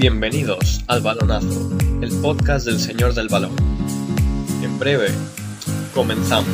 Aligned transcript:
Bienvenidos 0.00 0.82
al 0.86 1.02
Balonazo, 1.02 1.76
el 2.00 2.22
podcast 2.22 2.64
del 2.64 2.78
Señor 2.78 3.12
del 3.12 3.28
Balón. 3.28 3.54
En 4.62 4.78
breve, 4.78 5.08
comenzamos. 5.94 6.48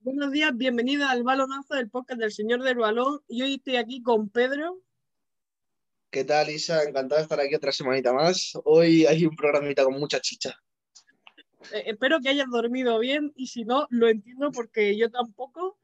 Buenos 0.00 0.32
días, 0.32 0.50
bienvenida 0.56 1.08
al 1.12 1.22
balonazo 1.22 1.76
del 1.76 1.88
podcast 1.88 2.18
del 2.18 2.32
Señor 2.32 2.64
del 2.64 2.78
Balón. 2.78 3.20
Y 3.28 3.42
hoy 3.42 3.54
estoy 3.54 3.76
aquí 3.76 4.02
con 4.02 4.28
Pedro. 4.28 4.80
¿Qué 6.12 6.24
tal, 6.24 6.50
Isa? 6.50 6.82
Encantado 6.82 7.20
de 7.20 7.22
estar 7.22 7.40
aquí 7.40 7.54
otra 7.54 7.72
semanita 7.72 8.12
más. 8.12 8.52
Hoy 8.64 9.06
hay 9.06 9.24
un 9.24 9.34
programita 9.34 9.82
con 9.82 9.98
mucha 9.98 10.20
chicha. 10.20 10.54
Eh, 11.72 11.84
espero 11.86 12.20
que 12.20 12.28
hayas 12.28 12.50
dormido 12.50 12.98
bien 12.98 13.32
y 13.34 13.46
si 13.46 13.64
no, 13.64 13.86
lo 13.88 14.10
entiendo 14.10 14.52
porque 14.52 14.94
yo 14.94 15.10
tampoco. 15.10 15.78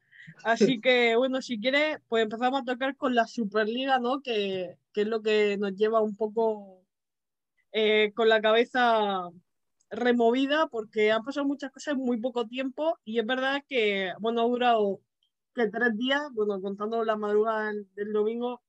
Así 0.45 0.83
que, 0.83 1.17
bueno, 1.17 1.41
si 1.41 1.59
quieres, 1.59 2.01
pues 2.09 2.25
empezamos 2.25 2.61
a 2.61 2.65
tocar 2.65 2.95
con 2.95 3.15
la 3.15 3.27
Superliga, 3.27 4.01
¿no? 4.01 4.21
Que, 4.21 4.77
que 4.93 5.01
es 5.01 5.07
lo 5.07 5.23
que 5.23 5.57
nos 5.57 5.75
lleva 5.75 6.03
un 6.03 6.15
poco 6.15 6.85
eh, 7.73 8.13
con 8.15 8.29
la 8.29 8.43
cabeza 8.43 9.31
removida 9.89 10.67
porque 10.67 11.11
han 11.11 11.25
pasado 11.25 11.47
muchas 11.47 11.73
cosas 11.73 11.95
en 11.95 12.01
muy 12.01 12.21
poco 12.21 12.47
tiempo 12.47 12.99
y 13.03 13.19
es 13.19 13.25
verdad 13.25 13.63
que, 13.67 14.13
bueno, 14.21 14.43
ha 14.43 14.45
durado 14.45 15.01
que 15.55 15.69
tres 15.69 15.97
días, 15.97 16.21
bueno, 16.35 16.61
contando 16.61 17.03
la 17.03 17.17
madrugada 17.17 17.69
del, 17.69 17.89
del 17.95 18.13
domingo, 18.13 18.61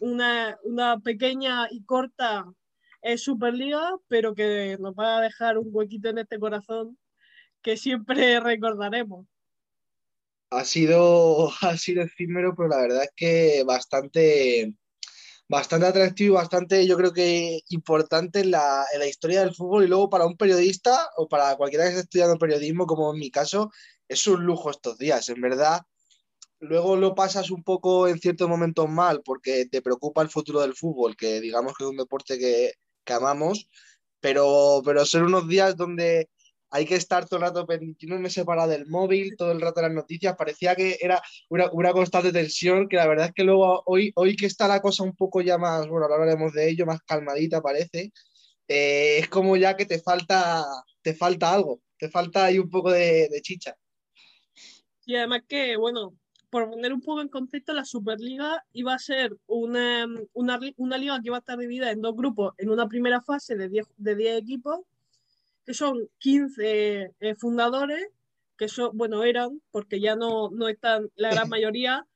una, 0.00 0.58
una 0.62 0.98
pequeña 1.00 1.68
y 1.70 1.84
corta 1.84 2.46
eh, 3.02 3.16
Superliga, 3.16 3.96
pero 4.08 4.34
que 4.34 4.76
nos 4.80 4.94
va 4.94 5.18
a 5.18 5.22
dejar 5.22 5.58
un 5.58 5.68
huequito 5.70 6.08
en 6.08 6.18
este 6.18 6.38
corazón 6.38 6.98
que 7.62 7.76
siempre 7.76 8.40
recordaremos. 8.40 9.26
Ha 10.50 10.64
sido, 10.64 11.50
ha 11.60 11.76
sido 11.76 12.02
efímero, 12.02 12.54
pero 12.56 12.68
la 12.68 12.78
verdad 12.78 13.04
es 13.04 13.12
que 13.14 13.62
bastante, 13.64 14.74
bastante 15.48 15.86
atractivo 15.86 16.34
y 16.34 16.36
bastante, 16.36 16.86
yo 16.86 16.96
creo 16.96 17.12
que 17.12 17.60
importante 17.68 18.40
en 18.40 18.50
la, 18.52 18.84
en 18.92 19.00
la 19.00 19.06
historia 19.06 19.40
del 19.40 19.54
fútbol. 19.54 19.84
Y 19.84 19.88
luego 19.88 20.10
para 20.10 20.26
un 20.26 20.36
periodista 20.36 21.08
o 21.16 21.28
para 21.28 21.56
cualquiera 21.56 21.84
que 21.84 21.90
esté 21.90 22.00
estudiando 22.02 22.38
periodismo, 22.38 22.86
como 22.86 23.12
en 23.12 23.20
mi 23.20 23.30
caso, 23.30 23.70
es 24.08 24.26
un 24.26 24.44
lujo 24.44 24.70
estos 24.70 24.98
días. 24.98 25.28
En 25.28 25.40
verdad, 25.40 25.82
luego 26.60 26.96
lo 26.96 27.14
pasas 27.14 27.50
un 27.50 27.62
poco 27.62 28.08
en 28.08 28.18
ciertos 28.18 28.48
momentos 28.48 28.88
mal 28.88 29.22
porque 29.24 29.66
te 29.66 29.82
preocupa 29.82 30.22
el 30.22 30.28
futuro 30.28 30.60
del 30.60 30.74
fútbol, 30.74 31.16
que 31.16 31.40
digamos 31.40 31.74
que 31.76 31.84
es 31.84 31.90
un 31.90 31.96
deporte 31.96 32.38
que, 32.38 32.72
que 33.04 33.12
amamos, 33.12 33.68
pero, 34.20 34.82
pero 34.84 35.04
son 35.04 35.24
unos 35.24 35.48
días 35.48 35.76
donde 35.76 36.28
hay 36.70 36.84
que 36.84 36.96
estar 36.96 37.26
todo 37.26 37.38
el 37.38 37.46
rato 37.46 37.66
pendiente, 37.66 38.06
no 38.06 38.18
me 38.18 38.30
separa 38.30 38.66
del 38.66 38.86
móvil, 38.86 39.36
todo 39.36 39.52
el 39.52 39.60
rato 39.60 39.80
las 39.80 39.92
noticias, 39.92 40.36
parecía 40.36 40.74
que 40.74 40.98
era 41.00 41.22
una, 41.48 41.70
una, 41.72 41.92
constante 41.92 42.32
tensión, 42.32 42.88
que 42.88 42.96
la 42.96 43.06
verdad 43.06 43.26
es 43.26 43.32
que 43.32 43.44
luego 43.44 43.82
hoy, 43.86 44.12
hoy 44.16 44.36
que 44.36 44.46
está 44.46 44.68
la 44.68 44.80
cosa 44.80 45.02
un 45.02 45.16
poco 45.16 45.40
ya 45.40 45.56
más, 45.56 45.88
bueno, 45.88 46.06
hablaremos 46.06 46.52
de 46.52 46.68
ello, 46.68 46.84
más 46.84 47.00
calmadita 47.02 47.62
parece, 47.62 48.12
eh, 48.68 49.18
es 49.18 49.28
como 49.28 49.56
ya 49.56 49.76
que 49.76 49.86
te 49.86 49.98
falta, 50.00 50.64
te 51.00 51.14
falta 51.14 51.52
algo, 51.52 51.80
te 51.96 52.10
falta 52.10 52.44
ahí 52.44 52.58
un 52.58 52.68
poco 52.68 52.90
de, 52.90 53.28
de 53.30 53.40
chicha. 53.40 53.74
Y 55.06 55.16
además 55.16 55.42
que, 55.48 55.76
bueno, 55.78 56.12
por 56.50 56.70
poner 56.70 56.92
un 56.92 57.00
poco 57.00 57.20
en 57.20 57.28
contexto, 57.28 57.72
la 57.72 57.84
Superliga 57.84 58.64
iba 58.72 58.94
a 58.94 58.98
ser 58.98 59.36
una, 59.46 60.06
una, 60.32 60.60
una, 60.76 60.98
liga 60.98 61.20
que 61.20 61.28
iba 61.28 61.36
a 61.36 61.40
estar 61.40 61.58
dividida 61.58 61.90
en 61.90 62.00
dos 62.00 62.16
grupos, 62.16 62.54
en 62.58 62.70
una 62.70 62.88
primera 62.88 63.20
fase 63.20 63.56
de 63.56 63.68
10, 63.68 63.86
de 63.96 64.16
10 64.16 64.38
equipos, 64.38 64.80
que 65.64 65.74
son 65.74 66.08
15 66.18 67.14
eh, 67.20 67.34
fundadores, 67.36 68.08
que 68.56 68.68
son, 68.68 68.96
bueno, 68.96 69.24
eran, 69.24 69.60
porque 69.70 70.00
ya 70.00 70.16
no, 70.16 70.50
no 70.50 70.68
están 70.68 71.10
la 71.16 71.30
gran 71.30 71.48
mayoría, 71.50 72.06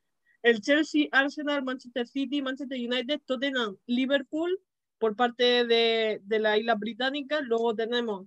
el 0.42 0.60
Chelsea, 0.60 1.08
Arsenal, 1.12 1.62
Manchester 1.62 2.06
City, 2.08 2.42
Manchester 2.42 2.78
United, 2.78 3.20
Tottenham, 3.26 3.76
Liverpool, 3.86 4.58
por 4.98 5.16
parte 5.16 5.64
de, 5.66 6.20
de 6.22 6.38
la 6.38 6.56
isla 6.56 6.74
británica, 6.76 7.40
luego 7.40 7.74
tenemos 7.74 8.26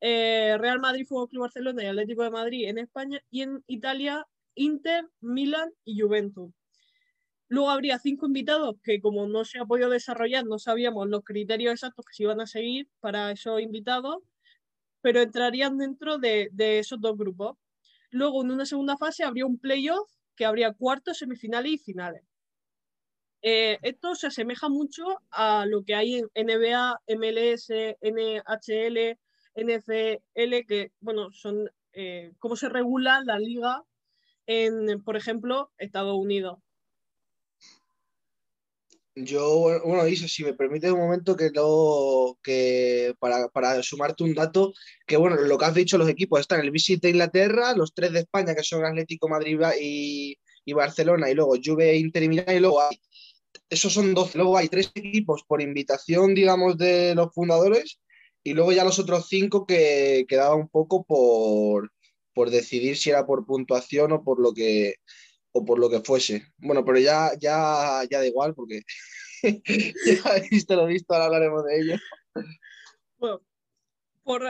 eh, 0.00 0.56
Real 0.58 0.80
Madrid, 0.80 1.06
Fútbol 1.06 1.28
Club 1.28 1.42
Barcelona 1.42 1.84
y 1.84 1.86
Atlético 1.86 2.24
de 2.24 2.30
Madrid 2.30 2.68
en 2.68 2.78
España, 2.78 3.20
y 3.30 3.42
en 3.42 3.62
Italia 3.66 4.26
Inter, 4.54 5.08
Milan 5.20 5.70
y 5.84 6.00
Juventus. 6.00 6.52
Luego 7.48 7.70
habría 7.70 7.98
cinco 7.98 8.26
invitados 8.26 8.76
que 8.82 9.00
como 9.00 9.28
no 9.28 9.44
se 9.44 9.58
ha 9.58 9.64
podido 9.64 9.90
desarrollar, 9.90 10.44
no 10.44 10.58
sabíamos 10.58 11.08
los 11.08 11.22
criterios 11.24 11.74
exactos 11.74 12.04
que 12.06 12.14
se 12.14 12.22
iban 12.24 12.40
a 12.40 12.46
seguir 12.46 12.88
para 13.00 13.30
esos 13.30 13.60
invitados, 13.60 14.22
pero 15.02 15.20
entrarían 15.20 15.78
dentro 15.78 16.18
de, 16.18 16.50
esos 16.58 17.00
dos 17.00 17.16
grupos. 17.16 17.56
Luego 18.10 18.42
en 18.42 18.50
una 18.50 18.66
segunda 18.66 18.96
fase 18.96 19.24
habría 19.24 19.46
un 19.46 19.58
playoff 19.58 20.10
que 20.36 20.46
habría 20.46 20.72
cuartos, 20.72 21.18
semifinales 21.18 21.72
y 21.72 21.78
finales. 21.78 22.22
Eh, 23.42 23.78
esto 23.82 24.14
se 24.14 24.28
asemeja 24.28 24.68
mucho 24.70 25.04
a 25.30 25.66
lo 25.66 25.84
que 25.84 25.94
hay 25.94 26.14
en 26.14 26.30
NBA, 26.34 27.02
MLS, 27.08 27.68
NHL, 28.00 29.18
NFL, 29.54 30.66
que, 30.66 30.92
bueno, 31.00 31.30
son 31.30 31.70
eh, 31.92 32.32
cómo 32.38 32.56
se 32.56 32.70
regula 32.70 33.22
la 33.24 33.38
liga 33.38 33.84
en, 34.46 35.02
por 35.02 35.16
ejemplo, 35.16 35.70
Estados 35.78 36.16
Unidos. 36.16 36.58
Yo, 39.16 39.80
bueno, 39.84 40.08
Isa, 40.08 40.26
si 40.26 40.42
me 40.42 40.54
permite 40.54 40.90
un 40.90 40.98
momento 40.98 41.36
que 41.36 41.50
lo 41.50 42.36
que 42.42 43.14
para, 43.20 43.46
para, 43.48 43.80
sumarte 43.80 44.24
un 44.24 44.34
dato, 44.34 44.72
que 45.06 45.16
bueno, 45.16 45.36
lo 45.36 45.56
que 45.56 45.64
has 45.64 45.74
dicho, 45.74 45.98
los 45.98 46.08
equipos 46.08 46.40
están 46.40 46.60
el 46.60 46.72
Visit 46.72 47.00
de 47.00 47.10
Inglaterra, 47.10 47.76
los 47.76 47.94
tres 47.94 48.12
de 48.12 48.20
España, 48.20 48.56
que 48.56 48.64
son 48.64 48.84
Atlético 48.84 49.28
Madrid 49.28 49.60
y, 49.80 50.36
y 50.64 50.72
Barcelona, 50.72 51.30
y 51.30 51.34
luego 51.34 51.54
Juve, 51.64 51.96
Inter 51.96 52.24
y 52.24 52.40
y 52.40 52.58
luego 52.58 52.80
hay, 52.82 53.00
esos 53.70 53.92
son 53.92 54.14
12, 54.14 54.36
luego 54.36 54.56
hay 54.58 54.68
tres 54.68 54.90
equipos 54.94 55.44
por 55.46 55.62
invitación, 55.62 56.34
digamos, 56.34 56.76
de 56.76 57.14
los 57.14 57.32
fundadores, 57.32 58.00
y 58.42 58.52
luego 58.52 58.72
ya 58.72 58.82
los 58.82 58.98
otros 58.98 59.28
cinco 59.28 59.64
que 59.64 60.26
quedaba 60.28 60.56
un 60.56 60.68
poco 60.68 61.04
por, 61.04 61.92
por 62.34 62.50
decidir 62.50 62.96
si 62.96 63.10
era 63.10 63.26
por 63.26 63.46
puntuación 63.46 64.12
o 64.12 64.22
por 64.22 64.40
lo 64.40 64.52
que 64.52 64.96
o 65.52 65.64
por 65.64 65.78
lo 65.78 65.88
que 65.88 66.00
fuese. 66.00 66.46
Bueno, 66.58 66.84
pero 66.84 66.98
ya, 66.98 67.30
ya, 67.38 68.02
ya 68.10 68.18
da 68.18 68.26
igual 68.26 68.54
porque 68.54 68.82
ya 69.42 70.42
visto 70.50 70.76
lo 70.76 70.86
visto, 70.86 71.14
ahora 71.14 71.26
hablaremos 71.26 71.64
de 71.64 71.80
ello. 71.80 71.96
Bueno, 73.18 73.40
por, 74.24 74.42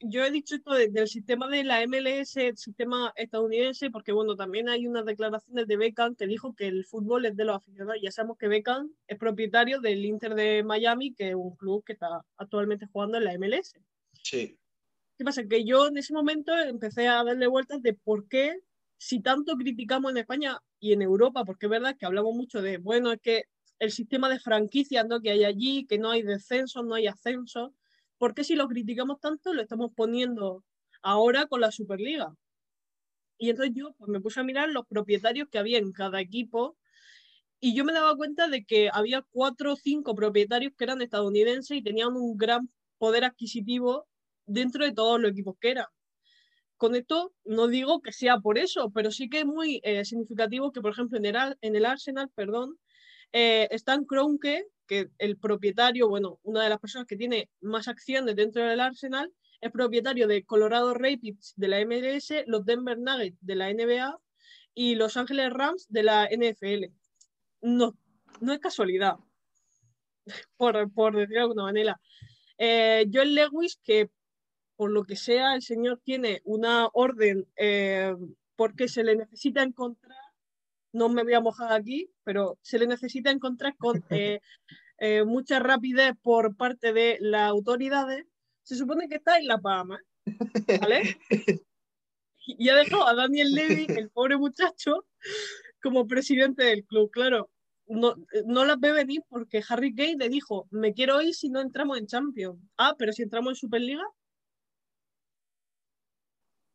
yo 0.00 0.24
he 0.24 0.30
dicho 0.30 0.54
esto 0.54 0.74
de, 0.74 0.88
del 0.88 1.08
sistema 1.08 1.48
de 1.48 1.64
la 1.64 1.86
MLS, 1.86 2.36
el 2.36 2.56
sistema 2.56 3.12
estadounidense, 3.16 3.90
porque 3.90 4.12
bueno, 4.12 4.36
también 4.36 4.68
hay 4.68 4.86
unas 4.86 5.04
declaraciones 5.04 5.66
de 5.66 5.76
Beckham 5.76 6.14
que 6.14 6.26
dijo 6.26 6.54
que 6.54 6.68
el 6.68 6.84
fútbol 6.84 7.26
es 7.26 7.36
de 7.36 7.44
los 7.44 7.56
aficionados. 7.56 8.00
Ya 8.02 8.10
sabemos 8.10 8.38
que 8.38 8.48
Beckham 8.48 8.92
es 9.06 9.18
propietario 9.18 9.80
del 9.80 10.04
Inter 10.04 10.34
de 10.34 10.62
Miami, 10.62 11.14
que 11.14 11.30
es 11.30 11.34
un 11.34 11.56
club 11.56 11.84
que 11.84 11.94
está 11.94 12.22
actualmente 12.36 12.86
jugando 12.86 13.18
en 13.18 13.24
la 13.24 13.38
MLS. 13.38 13.74
Sí. 14.22 14.58
¿Qué 15.16 15.24
pasa? 15.24 15.44
Que 15.48 15.64
yo 15.64 15.86
en 15.88 15.96
ese 15.96 16.12
momento 16.12 16.56
empecé 16.58 17.08
a 17.08 17.24
darle 17.24 17.46
vueltas 17.46 17.80
de 17.80 17.94
por 17.94 18.28
qué, 18.28 18.58
si 18.98 19.20
tanto 19.20 19.56
criticamos 19.56 20.10
en 20.10 20.18
España 20.18 20.60
y 20.78 20.92
en 20.92 21.00
Europa, 21.00 21.44
porque 21.44 21.66
es 21.66 21.70
verdad 21.70 21.96
que 21.98 22.06
hablamos 22.06 22.34
mucho 22.34 22.60
de, 22.60 22.76
bueno, 22.78 23.12
es 23.12 23.20
que 23.20 23.44
el 23.78 23.92
sistema 23.92 24.28
de 24.28 24.40
franquicias 24.40 25.06
¿no? 25.06 25.20
que 25.20 25.30
hay 25.30 25.44
allí, 25.44 25.86
que 25.86 25.98
no 25.98 26.10
hay 26.10 26.22
descenso, 26.22 26.82
no 26.82 26.94
hay 26.94 27.06
ascenso, 27.06 27.74
¿por 28.18 28.34
qué 28.34 28.44
si 28.44 28.56
lo 28.56 28.68
criticamos 28.68 29.20
tanto 29.20 29.54
lo 29.54 29.62
estamos 29.62 29.90
poniendo 29.94 30.64
ahora 31.02 31.46
con 31.46 31.60
la 31.62 31.70
Superliga? 31.70 32.34
Y 33.38 33.50
entonces 33.50 33.74
yo 33.74 33.94
pues, 33.98 34.08
me 34.10 34.20
puse 34.20 34.40
a 34.40 34.44
mirar 34.44 34.68
los 34.70 34.86
propietarios 34.86 35.48
que 35.50 35.58
había 35.58 35.78
en 35.78 35.92
cada 35.92 36.20
equipo 36.20 36.76
y 37.60 37.74
yo 37.74 37.84
me 37.84 37.92
daba 37.92 38.16
cuenta 38.16 38.48
de 38.48 38.64
que 38.64 38.90
había 38.92 39.22
cuatro 39.30 39.72
o 39.72 39.76
cinco 39.76 40.14
propietarios 40.14 40.72
que 40.76 40.84
eran 40.84 41.00
estadounidenses 41.00 41.76
y 41.76 41.82
tenían 41.82 42.14
un 42.16 42.36
gran 42.36 42.70
poder 42.98 43.24
adquisitivo 43.24 44.06
dentro 44.46 44.84
de 44.84 44.92
todos 44.92 45.20
los 45.20 45.30
equipos 45.32 45.56
que 45.60 45.72
eran. 45.72 45.86
Con 46.76 46.94
esto 46.94 47.32
no 47.44 47.68
digo 47.68 48.00
que 48.02 48.12
sea 48.12 48.38
por 48.38 48.58
eso, 48.58 48.90
pero 48.90 49.10
sí 49.10 49.28
que 49.28 49.40
es 49.40 49.46
muy 49.46 49.80
eh, 49.82 50.04
significativo 50.04 50.72
que, 50.72 50.80
por 50.82 50.92
ejemplo, 50.92 51.18
en 51.18 51.24
el, 51.26 51.36
en 51.60 51.76
el 51.76 51.86
Arsenal, 51.86 52.30
perdón, 52.34 52.78
eh, 53.32 53.68
Stan 53.70 54.04
Kroenke, 54.04 54.64
que 54.86 55.10
el 55.18 55.38
propietario, 55.38 56.08
bueno, 56.08 56.38
una 56.42 56.62
de 56.62 56.68
las 56.68 56.78
personas 56.78 57.06
que 57.06 57.16
tiene 57.16 57.50
más 57.60 57.88
acciones 57.88 58.36
dentro 58.36 58.62
del 58.62 58.80
Arsenal, 58.80 59.32
es 59.60 59.70
propietario 59.70 60.28
de 60.28 60.44
Colorado 60.44 60.94
Rapids 60.94 61.54
de 61.56 61.68
la 61.68 61.84
MLS, 61.84 62.44
los 62.46 62.64
Denver 62.64 62.98
Nuggets 62.98 63.38
de 63.40 63.54
la 63.56 63.72
NBA 63.72 64.18
y 64.74 64.94
Los 64.94 65.16
Ángeles 65.16 65.50
Rams 65.52 65.86
de 65.88 66.02
la 66.02 66.28
NFL. 66.30 66.92
No, 67.62 67.96
no 68.40 68.52
es 68.52 68.58
casualidad, 68.58 69.16
por, 70.56 70.92
por 70.92 71.16
decirlo 71.16 71.34
de 71.34 71.40
alguna 71.40 71.62
manera. 71.64 72.00
Eh, 72.58 73.06
Joel 73.12 73.34
Lewis, 73.34 73.78
que 73.82 74.10
por 74.76 74.90
lo 74.90 75.04
que 75.04 75.16
sea, 75.16 75.54
el 75.54 75.62
Señor 75.62 76.00
tiene 76.04 76.42
una 76.44 76.88
orden 76.92 77.46
eh, 77.56 78.14
porque 78.56 78.88
se 78.88 79.04
le 79.04 79.16
necesita 79.16 79.62
encontrar, 79.62 80.18
no 80.92 81.08
me 81.08 81.24
voy 81.24 81.34
a 81.34 81.40
mojar 81.40 81.72
aquí, 81.72 82.10
pero 82.24 82.58
se 82.62 82.78
le 82.78 82.86
necesita 82.86 83.30
encontrar 83.30 83.76
con 83.76 84.04
eh, 84.10 84.40
eh, 84.98 85.24
mucha 85.24 85.58
rapidez 85.58 86.12
por 86.22 86.56
parte 86.56 86.92
de 86.92 87.18
las 87.20 87.48
autoridades, 87.48 88.24
se 88.62 88.76
supone 88.76 89.08
que 89.08 89.16
está 89.16 89.38
en 89.38 89.46
La 89.46 89.58
Palma, 89.58 90.00
¿vale? 90.80 91.18
Y 92.48 92.68
ha 92.68 92.76
dejado 92.76 93.08
a 93.08 93.14
Daniel 93.14 93.52
Levy, 93.52 93.86
el 93.88 94.08
pobre 94.10 94.36
muchacho, 94.36 95.04
como 95.82 96.06
presidente 96.06 96.62
del 96.62 96.84
club. 96.84 97.10
Claro, 97.10 97.50
no, 97.88 98.14
no 98.44 98.64
las 98.64 98.78
ve 98.78 98.92
venir 98.92 99.22
porque 99.28 99.64
Harry 99.68 99.92
Kane 99.92 100.16
le 100.16 100.28
dijo, 100.28 100.68
me 100.70 100.94
quiero 100.94 101.20
ir 101.20 101.34
si 101.34 101.48
no 101.48 101.60
entramos 101.60 101.98
en 101.98 102.06
Champions. 102.06 102.60
Ah, 102.76 102.94
pero 102.96 103.12
si 103.12 103.22
entramos 103.22 103.50
en 103.50 103.56
Superliga. 103.56 104.04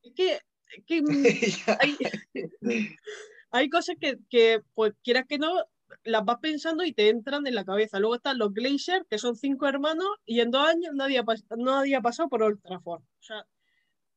Es 0.04 0.14
que, 0.16 0.34
es 0.34 0.86
que 0.86 1.04
hay, 1.80 1.98
hay, 3.52 3.70
cosas 3.70 3.96
que, 4.00 4.18
que, 4.30 4.62
pues 4.74 4.94
quieras 5.04 5.26
que 5.28 5.38
no, 5.38 5.54
las 6.04 6.26
vas 6.26 6.38
pensando 6.42 6.84
y 6.84 6.94
te 6.94 7.10
entran 7.10 7.46
en 7.48 7.56
la 7.56 7.66
cabeza. 7.66 8.00
Luego 8.00 8.16
están 8.16 8.38
los 8.38 8.54
Glacier, 8.54 9.06
que 9.10 9.18
son 9.18 9.36
cinco 9.36 9.68
hermanos, 9.68 10.10
y 10.26 10.40
en 10.40 10.52
dos 10.52 10.68
años 10.68 10.94
nadie 10.94 11.20
ha, 11.20 11.26
nadie 11.58 11.96
ha 11.96 12.02
pasado 12.02 12.30
por 12.30 12.44
Old 12.44 12.62
Trafford. 12.62 13.02
O 13.02 13.24
sea, 13.24 13.46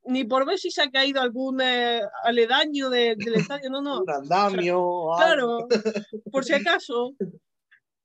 ni 0.07 0.25
por 0.25 0.47
ver 0.47 0.59
si 0.59 0.71
se 0.71 0.83
ha 0.83 0.91
caído 0.91 1.21
algún 1.21 1.61
eh, 1.61 2.03
aledaño 2.25 2.91
del 2.91 3.35
estadio, 3.35 3.71
no, 3.71 3.81
no. 3.81 4.01
Un 4.03 4.11
andamio. 4.11 5.11
claro, 5.17 5.67
por 6.33 6.45
si 6.45 6.55
acaso. 6.55 7.15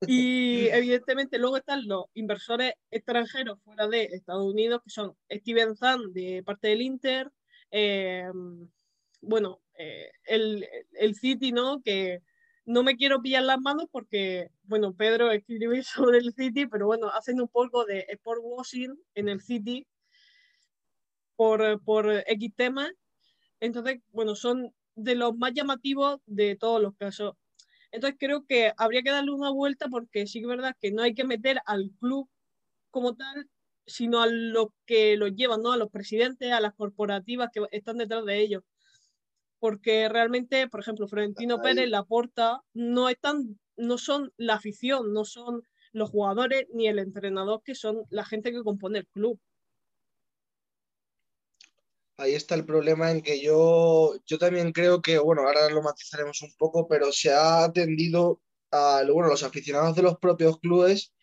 Y 0.08 0.68
evidentemente 0.70 1.38
luego 1.38 1.58
están 1.58 1.86
los 1.86 2.06
inversores 2.14 2.72
extranjeros 2.90 3.60
fuera 3.66 3.86
de 3.88 4.04
Estados 4.06 4.46
Unidos, 4.46 4.82
que 4.82 4.90
son 4.90 5.14
Steven 5.30 5.76
Zahn 5.76 6.14
de 6.14 6.42
parte 6.46 6.70
del 6.70 6.82
Inter, 6.82 7.30
eh, 7.72 8.32
bueno, 9.22 9.62
eh, 9.78 10.12
el, 10.26 10.68
el, 10.94 11.16
City, 11.16 11.52
¿no? 11.52 11.82
Que 11.82 12.22
no 12.66 12.84
me 12.84 12.96
quiero 12.96 13.22
pillar 13.22 13.44
las 13.44 13.60
manos 13.60 13.86
porque, 13.92 14.50
bueno, 14.64 14.94
Pedro 14.94 15.32
escribió 15.32 15.72
sobre 15.84 16.20
el 16.20 16.34
City, 16.34 16.68
pero 16.68 16.86
bueno, 16.88 17.10
hacen 17.10 17.42
un 17.42 17.48
poco 17.48 17.86
de 17.86 18.06
sport 18.10 18.42
washing 18.44 18.98
en 19.16 19.30
el 19.30 19.42
City 19.42 19.88
por, 21.36 21.82
por 21.84 22.24
X 22.28 22.54
temas. 22.56 22.92
Entonces, 23.60 24.02
bueno, 24.12 24.36
son 24.36 24.74
de 24.96 25.16
los 25.16 25.36
más 25.38 25.54
llamativos 25.54 26.20
de 26.26 26.56
todos 26.56 26.82
los 26.82 26.96
casos. 26.96 27.36
Entonces 27.92 28.18
creo 28.20 28.46
que 28.46 28.74
habría 28.78 29.02
que 29.02 29.12
darle 29.12 29.32
una 29.32 29.50
vuelta 29.52 29.88
porque 29.90 30.28
sí 30.28 30.40
que 30.40 30.46
es 30.46 30.50
verdad 30.50 30.76
que 30.80 30.92
no 30.92 31.02
hay 31.02 31.14
que 31.14 31.24
meter 31.24 31.60
al 31.66 31.92
club 32.00 32.30
como 32.92 33.16
tal, 33.16 33.50
sino 33.90 34.22
a 34.22 34.28
los 34.28 34.68
que 34.86 35.18
lo 35.18 35.28
llevan, 35.28 35.62
¿no? 35.62 35.72
A 35.72 35.78
los 35.78 35.90
presidentes, 35.90 36.52
a 36.52 36.62
las 36.62 36.74
corporativas 36.76 37.50
que 37.54 37.62
están 37.72 37.98
detrás 37.98 38.26
de 38.26 38.40
ellos. 38.40 38.64
Porque 39.60 40.08
realmente, 40.08 40.68
por 40.70 40.80
ejemplo, 40.80 41.08
Florentino 41.08 41.62
Pérez, 41.62 41.90
Laporta, 41.90 42.62
no 42.74 43.10
están, 43.10 43.60
no 43.76 43.98
son 43.98 44.32
la 44.38 44.56
afición, 44.56 45.14
no 45.14 45.26
son 45.26 45.64
los 45.92 46.10
jugadores 46.10 46.68
ni 46.74 46.88
el 46.88 47.00
entrenador, 47.00 47.62
que 47.64 47.76
son 47.76 48.04
la 48.10 48.24
gente 48.24 48.52
que 48.52 48.64
compone 48.64 49.00
el 49.00 49.08
club 49.08 49.40
ahí 52.20 52.36
está 52.36 52.56
el 52.56 52.66
problema 52.66 53.12
en 53.12 53.22
que 53.22 53.42
yo, 53.42 54.16
yo 54.26 54.38
también 54.38 54.72
creo 54.72 55.02
que, 55.02 55.18
bueno, 55.18 55.44
ahora 55.44 55.70
lo 55.70 55.82
matizaremos 55.82 56.42
un 56.42 56.54
poco, 56.58 56.88
pero 56.88 57.12
se 57.12 57.32
ha 57.32 57.64
atendido 57.64 58.42
a 58.72 59.04
bueno, 59.12 59.30
los 59.30 59.44
aficionados 59.44 59.96
de 59.96 60.04
los 60.04 60.18
propios 60.20 60.60
clubes. 60.60 61.14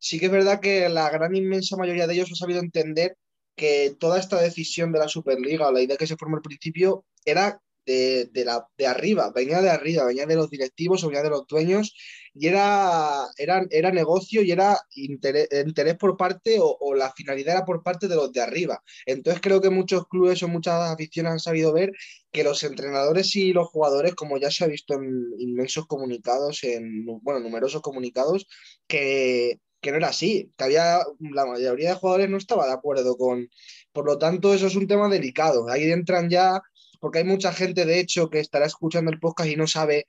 Sí 0.00 0.18
que 0.18 0.26
es 0.26 0.32
verdad 0.32 0.60
que 0.60 0.88
la 0.88 1.10
gran 1.10 1.36
inmensa 1.36 1.76
mayoría 1.76 2.06
de 2.06 2.14
ellos 2.14 2.30
ha 2.32 2.36
sabido 2.36 2.60
entender 2.60 3.16
que 3.54 3.94
toda 4.00 4.18
esta 4.18 4.40
decisión 4.40 4.92
de 4.92 4.98
la 4.98 5.08
Superliga 5.08 5.68
o 5.68 5.72
la 5.72 5.82
idea 5.82 5.96
que 5.96 6.06
se 6.06 6.16
formó 6.16 6.36
al 6.36 6.42
principio 6.42 7.04
era 7.24 7.60
de, 7.86 8.44
la, 8.44 8.66
de 8.78 8.86
arriba, 8.86 9.32
venía 9.34 9.60
de 9.60 9.70
arriba, 9.70 10.04
venía 10.04 10.26
de 10.26 10.36
los 10.36 10.50
directivos, 10.50 11.04
venía 11.04 11.22
de 11.22 11.30
los 11.30 11.46
dueños 11.46 11.94
y 12.32 12.46
era, 12.46 13.26
era, 13.36 13.66
era 13.70 13.90
negocio 13.90 14.42
y 14.42 14.52
era 14.52 14.78
interés, 14.94 15.48
interés 15.66 15.96
por 15.96 16.16
parte 16.16 16.58
o, 16.60 16.94
la 16.94 17.12
finalidad 17.12 17.56
era 17.56 17.64
por 17.64 17.82
parte 17.82 18.08
de 18.08 18.14
los 18.14 18.32
de 18.32 18.40
arriba. 18.40 18.82
Entonces 19.06 19.42
creo 19.42 19.60
que 19.60 19.70
muchos 19.70 20.06
clubes 20.08 20.42
o 20.42 20.48
muchas 20.48 20.90
aficiones 20.90 21.32
han 21.32 21.40
sabido 21.40 21.72
ver 21.72 21.92
que 22.30 22.44
los 22.44 22.62
entrenadores 22.62 23.34
y 23.36 23.52
los 23.52 23.68
jugadores, 23.68 24.14
como 24.14 24.38
ya 24.38 24.50
se 24.50 24.64
ha 24.64 24.68
visto 24.68 24.94
en 24.94 25.32
inmensos 25.38 25.86
comunicados, 25.86 26.62
en 26.64 27.04
bueno, 27.22 27.40
numerosos 27.40 27.82
comunicados, 27.82 28.46
que, 28.86 29.58
que 29.80 29.90
no 29.90 29.96
era 29.98 30.08
así, 30.08 30.52
que 30.56 30.64
había 30.64 30.98
la 31.20 31.46
mayoría 31.46 31.90
de 31.90 31.94
jugadores 31.96 32.30
no 32.30 32.36
estaba 32.36 32.66
de 32.66 32.72
acuerdo 32.72 33.16
con. 33.16 33.48
Por 33.92 34.06
lo 34.06 34.18
tanto, 34.18 34.54
eso 34.54 34.66
es 34.66 34.76
un 34.76 34.86
tema 34.86 35.08
delicado. 35.08 35.68
Ahí 35.68 35.90
entran 35.90 36.30
ya 36.30 36.62
porque 37.00 37.18
hay 37.18 37.24
mucha 37.24 37.52
gente, 37.52 37.86
de 37.86 37.98
hecho, 38.00 38.30
que 38.30 38.40
estará 38.40 38.66
escuchando 38.66 39.10
el 39.10 39.18
podcast 39.18 39.50
y 39.50 39.56
no 39.56 39.66
sabe 39.66 40.06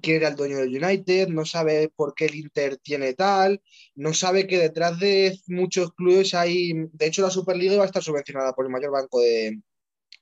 quién 0.00 0.16
era 0.18 0.28
el 0.28 0.36
dueño 0.36 0.58
del 0.58 0.82
United, 0.82 1.28
no 1.28 1.44
sabe 1.44 1.90
por 1.94 2.14
qué 2.14 2.26
el 2.26 2.36
Inter 2.36 2.78
tiene 2.78 3.14
tal, 3.14 3.60
no 3.94 4.14
sabe 4.14 4.46
que 4.46 4.58
detrás 4.58 4.98
de 4.98 5.38
muchos 5.46 5.92
clubes 5.92 6.34
hay, 6.34 6.72
de 6.92 7.06
hecho 7.06 7.22
la 7.22 7.30
Superliga 7.30 7.76
va 7.76 7.82
a 7.82 7.86
estar 7.86 8.02
subvencionada 8.02 8.54
por 8.54 8.64
el 8.64 8.72
mayor 8.72 8.92
banco 8.92 9.20
de, 9.20 9.60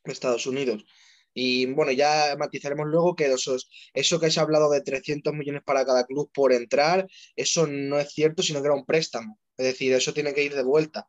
Estados 0.04 0.46
Unidos. 0.46 0.84
Y 1.32 1.66
bueno, 1.66 1.92
ya 1.92 2.36
matizaremos 2.38 2.86
luego 2.86 3.14
que 3.14 3.32
eso 3.32 4.20
que 4.20 4.30
se 4.30 4.40
ha 4.40 4.42
hablado 4.42 4.70
de 4.70 4.80
300 4.82 5.32
millones 5.34 5.62
para 5.64 5.84
cada 5.84 6.04
club 6.04 6.30
por 6.34 6.52
entrar, 6.52 7.06
eso 7.36 7.66
no 7.66 7.98
es 7.98 8.12
cierto, 8.12 8.42
sino 8.42 8.60
que 8.60 8.66
era 8.66 8.74
un 8.74 8.86
préstamo. 8.86 9.38
Es 9.56 9.66
decir, 9.66 9.92
eso 9.92 10.12
tiene 10.12 10.34
que 10.34 10.44
ir 10.44 10.54
de 10.54 10.64
vuelta. 10.64 11.06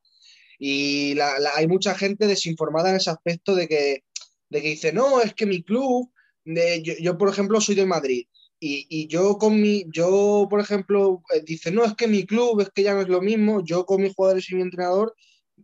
Y 0.59 1.17
hay 1.19 1.67
mucha 1.67 1.95
gente 1.95 2.27
desinformada 2.27 2.91
en 2.91 2.97
ese 2.97 3.09
aspecto 3.09 3.55
de 3.55 3.67
que 3.67 4.03
de 4.51 4.61
que 4.61 4.67
dice, 4.67 4.93
no, 4.93 5.21
es 5.21 5.33
que 5.33 5.45
mi 5.45 5.63
club, 5.63 6.11
de, 6.43 6.83
yo, 7.01 7.17
por 7.17 7.29
ejemplo 7.29 7.61
soy 7.61 7.75
de 7.75 7.85
Madrid, 7.85 8.27
y, 8.59 8.85
y, 8.89 9.07
yo 9.07 9.37
con 9.37 9.59
mi, 9.59 9.85
yo 9.91 10.45
por 10.49 10.59
ejemplo, 10.59 11.23
eh, 11.33 11.41
dice, 11.43 11.71
no, 11.71 11.83
es 11.83 11.95
que 11.95 12.07
mi 12.07 12.25
club, 12.27 12.61
es 12.61 12.69
que 12.69 12.83
ya 12.83 12.93
no 12.93 13.01
es 13.01 13.07
lo 13.07 13.21
mismo, 13.21 13.63
yo 13.63 13.85
con 13.85 14.01
mis 14.01 14.13
jugadores 14.13 14.47
y 14.51 14.55
mi 14.55 14.61
entrenador 14.61 15.15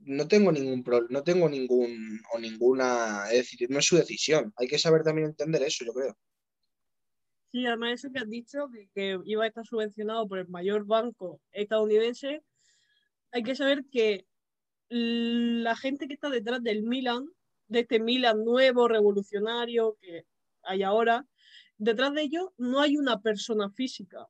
no 0.07 0.27
tengo 0.27 0.51
ningún 0.51 0.83
problema, 0.83 1.19
no 1.19 1.23
tengo 1.23 1.49
ningún, 1.49 2.21
o 2.33 2.39
ninguna, 2.39 3.25
es 3.31 3.37
decir, 3.37 3.69
no 3.69 3.79
es 3.79 3.85
su 3.85 3.97
decisión, 3.97 4.53
hay 4.57 4.67
que 4.67 4.79
saber 4.79 5.03
también 5.03 5.27
entender 5.27 5.61
eso, 5.63 5.85
yo 5.85 5.93
creo. 5.93 6.17
Sí, 7.51 7.65
además 7.65 7.93
eso 7.93 8.11
que 8.11 8.19
has 8.19 8.29
dicho, 8.29 8.69
que, 8.93 9.19
iba 9.25 9.43
a 9.43 9.47
estar 9.47 9.65
subvencionado 9.65 10.27
por 10.27 10.39
el 10.39 10.47
mayor 10.47 10.85
banco 10.85 11.41
estadounidense, 11.51 12.41
hay 13.31 13.43
que 13.43 13.55
saber 13.55 13.85
que 13.91 14.25
la 14.89 15.75
gente 15.75 16.07
que 16.07 16.13
está 16.13 16.29
detrás 16.29 16.63
del 16.63 16.83
Milan 16.83 17.27
de 17.67 17.81
este 17.81 17.99
Milan 17.99 18.43
nuevo, 18.45 18.87
revolucionario 18.87 19.97
que 20.01 20.25
hay 20.63 20.83
ahora, 20.83 21.25
detrás 21.77 22.13
de 22.13 22.23
ello 22.23 22.53
no 22.57 22.79
hay 22.79 22.97
una 22.97 23.19
persona 23.19 23.69
física. 23.71 24.25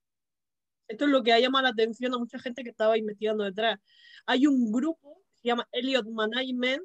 Esto 0.87 1.05
es 1.05 1.11
lo 1.11 1.21
que 1.21 1.33
ha 1.33 1.39
llamado 1.39 1.63
la 1.63 1.69
atención 1.69 2.13
a 2.13 2.17
mucha 2.17 2.39
gente 2.39 2.63
que 2.63 2.69
estaba 2.69 2.97
investigando 2.97 3.43
detrás. 3.43 3.79
Hay 4.25 4.47
un 4.47 4.71
grupo, 4.71 5.21
se 5.41 5.47
llama 5.47 5.67
Elliot 5.71 6.07
Management, 6.07 6.83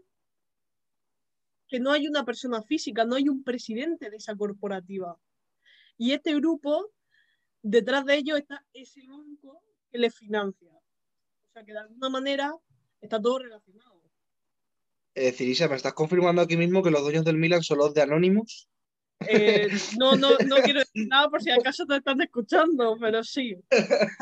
que 1.69 1.81
no 1.81 1.91
hay 1.91 2.07
una 2.07 2.25
persona 2.25 2.63
física, 2.63 3.05
no 3.05 3.17
hay 3.17 3.29
un 3.29 3.43
presidente 3.43 4.11
de 4.11 4.17
esa 4.17 4.37
corporativa. 4.37 5.19
Y 5.97 6.13
este 6.13 6.35
grupo, 6.35 6.93
detrás 7.63 8.05
de 8.05 8.17
ello 8.17 8.37
está 8.37 8.65
ese 8.73 9.07
banco 9.07 9.63
que 9.91 9.99
le 9.99 10.11
financia. 10.11 10.71
O 10.73 11.53
sea 11.53 11.65
que 11.65 11.73
de 11.73 11.79
alguna 11.79 12.09
manera 12.09 12.55
está 13.01 13.21
todo 13.21 13.39
relacionado. 13.39 14.03
Es 15.15 15.25
decir, 15.25 15.49
Isa, 15.49 15.69
¿me 15.69 15.77
estás 15.77 15.93
confirmando 15.93 16.41
aquí 16.41 16.57
mismo 16.57 16.83
que 16.83 16.91
los 16.91 17.03
dueños 17.03 17.25
del 17.25 17.37
Milan 17.37 17.63
son 17.63 17.79
los 17.79 17.93
de 17.93 18.03
Anonymous? 18.03 18.69
Eh, 19.29 19.69
no, 19.99 20.17
no, 20.17 20.31
no 20.47 20.57
quiero 20.65 20.81
decir 20.81 21.07
nada 21.09 21.29
por 21.29 21.43
si 21.43 21.51
acaso 21.51 21.87
te 21.87 21.97
están 21.97 22.21
escuchando, 22.23 22.97
pero 23.01 23.23
sí. 23.23 23.57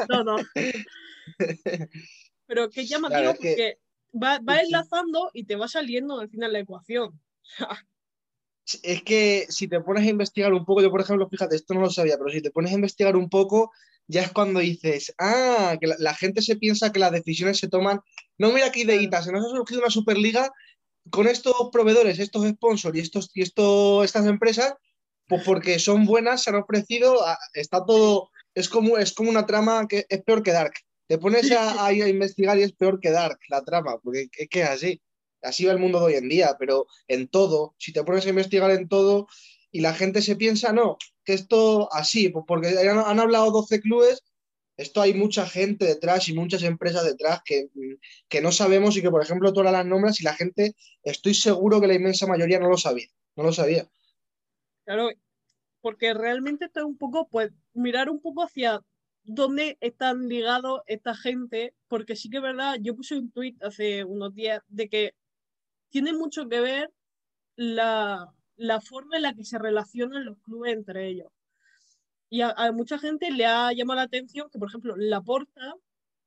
No, 0.09 0.25
no. 0.25 0.37
Pero 2.47 2.69
que 2.69 2.85
llamativo 2.85 3.33
porque 3.35 3.79
va, 4.13 4.41
va 4.41 4.61
enlazando 4.61 5.31
y 5.33 5.45
te 5.45 5.57
va 5.57 5.69
saliendo 5.69 6.21
al 6.21 6.31
final 6.31 6.53
la 6.53 6.61
ecuación. 6.61 7.21
es 8.83 9.03
que 9.03 9.47
si 9.49 9.69
te 9.69 9.81
pones 9.81 10.05
a 10.05 10.11
investigar 10.11 10.53
un 10.53 10.65
poco, 10.65 10.83
yo 10.83 10.91
por 10.91 11.01
ejemplo, 11.01 11.29
fíjate, 11.29 11.57
esto 11.57 11.75
no 11.75 11.81
lo 11.81 11.91
sabía, 11.91 12.17
pero 12.19 12.31
si 12.31 12.41
te 12.41 12.51
pones 12.51 12.73
a 12.73 12.77
investigar 12.77 13.17
un 13.17 13.29
poco, 13.29 13.73
ya 14.07 14.23
es 14.23 14.33
cuando 14.33 14.61
dices, 14.61 15.15
ah, 15.19 15.77
que 15.81 15.89
la, 15.99 16.15
gente 16.15 16.43
se 16.43 16.57
piensa 16.57 16.93
que 16.93 16.99
las 16.99 17.13
decisiones 17.13 17.59
se 17.59 17.69
toman, 17.69 18.01
no 18.39 18.53
mira 18.53 18.73
qué 18.73 18.81
ideitas, 18.81 19.25
se 19.25 19.33
nos 19.33 19.45
ha 19.45 19.51
surgido 19.51 19.81
una 19.81 19.91
Superliga 19.91 20.53
con 21.11 21.29
estos 21.29 21.55
proveedores, 21.73 22.19
estos 22.19 22.49
sponsors 22.49 22.97
y, 22.97 23.01
estos, 23.01 23.31
y 23.35 23.43
esto, 23.43 24.05
estas 24.05 24.27
empresas, 24.27 24.75
pues 25.27 25.45
porque 25.45 25.79
son 25.79 26.07
buenas, 26.07 26.43
se 26.43 26.51
han 26.51 26.57
ofrecido, 26.57 27.25
está 27.55 27.85
todo, 27.85 28.31
es 28.55 28.69
como, 28.69 28.99
es 28.99 29.13
como 29.13 29.31
una 29.31 29.47
trama 29.47 29.87
que 29.89 30.07
es 30.09 30.23
peor 30.23 30.43
que 30.43 30.53
Dark. 30.53 30.75
Te 31.11 31.19
pones 31.19 31.51
a, 31.51 31.87
a, 31.87 31.93
investigar 31.93 32.57
y 32.57 32.63
es 32.63 32.73
peor 32.73 33.01
que 33.01 33.11
Dark 33.11 33.41
la 33.49 33.65
trama, 33.65 33.99
porque 33.99 34.29
es 34.31 34.49
que 34.49 34.63
es 34.63 34.69
así. 34.69 35.03
Así 35.43 35.65
va 35.65 35.73
el 35.73 35.81
mundo 35.81 35.99
de 35.99 36.05
hoy 36.05 36.15
en 36.15 36.29
día, 36.29 36.55
pero 36.57 36.87
en 37.09 37.27
todo, 37.27 37.75
si 37.79 37.93
te 37.93 38.05
pones 38.05 38.27
a 38.27 38.29
investigar 38.29 38.71
en 38.71 38.87
todo 38.87 39.27
y 39.73 39.81
la 39.81 39.93
gente 39.93 40.23
se 40.23 40.37
piensa, 40.37 40.73
no, 40.73 40.99
que 41.25 41.33
esto 41.33 41.93
así, 41.93 42.29
porque 42.29 42.69
han, 42.69 42.99
han 42.99 43.19
hablado 43.19 43.51
12 43.51 43.81
clubes 43.81 44.23
esto 44.77 45.03
hay 45.03 45.13
mucha 45.13 45.47
gente 45.47 45.85
detrás 45.85 46.29
y 46.29 46.33
muchas 46.33 46.63
empresas 46.63 47.05
detrás 47.05 47.43
que, 47.45 47.69
que 48.29 48.41
no 48.41 48.53
sabemos 48.53 48.97
y 48.97 49.03
que, 49.03 49.11
por 49.11 49.23
ejemplo, 49.23 49.53
todas 49.53 49.73
las 49.73 49.85
nombras 49.85 50.21
y 50.21 50.25
la 50.25 50.33
gente, 50.33 50.75
estoy 51.03 51.35
seguro 51.35 51.81
que 51.81 51.89
la 51.89 51.97
inmensa 51.97 52.27
mayoría 52.27 52.61
no 52.61 52.71
lo 52.71 52.79
sabía, 52.79 53.09
no 53.35 53.43
lo 53.43 53.53
sabía. 53.53 53.91
Claro, 54.85 55.11
porque 55.83 56.15
realmente 56.15 56.65
está 56.67 56.83
un 56.87 56.97
poco, 56.97 57.29
pues, 57.29 57.51
mirar 57.75 58.09
un 58.09 58.23
poco 58.23 58.43
hacia 58.43 58.81
dónde 59.25 59.79
están 59.81 60.29
ligados 60.29 60.83
esta 60.87 61.15
gente, 61.15 61.75
porque 61.89 62.17
sí 62.17 62.31
que 62.31 62.39
es 62.39 62.43
verdad, 62.43 62.77
yo 62.81 62.95
puse 62.95 63.19
un 63.19 63.31
tweet 63.31 63.57
hace 63.63 64.05
unos 64.05 64.35
días 64.35 64.63
de 64.69 64.89
que 64.89 65.15
tiene 65.91 66.13
mucho 66.13 66.49
que 66.49 66.61
ver 66.61 66.91
la, 67.57 68.29
la 68.57 68.81
forma 68.81 69.17
en 69.17 69.23
la 69.23 69.35
que 69.35 69.45
se 69.45 69.59
relacionan 69.59 70.25
los 70.25 70.39
clubes 70.39 70.75
entre 70.75 71.09
ellos. 71.09 71.29
Y 72.31 72.43
a, 72.43 72.55
mucha 72.73 72.97
gente 72.99 73.31
le 73.33 73.45
ha 73.45 73.73
llamado 73.73 73.97
la 73.97 74.05
atención 74.05 74.49
que, 74.51 74.59
por 74.59 74.69
ejemplo, 74.69 74.95
Laporta, 74.97 75.75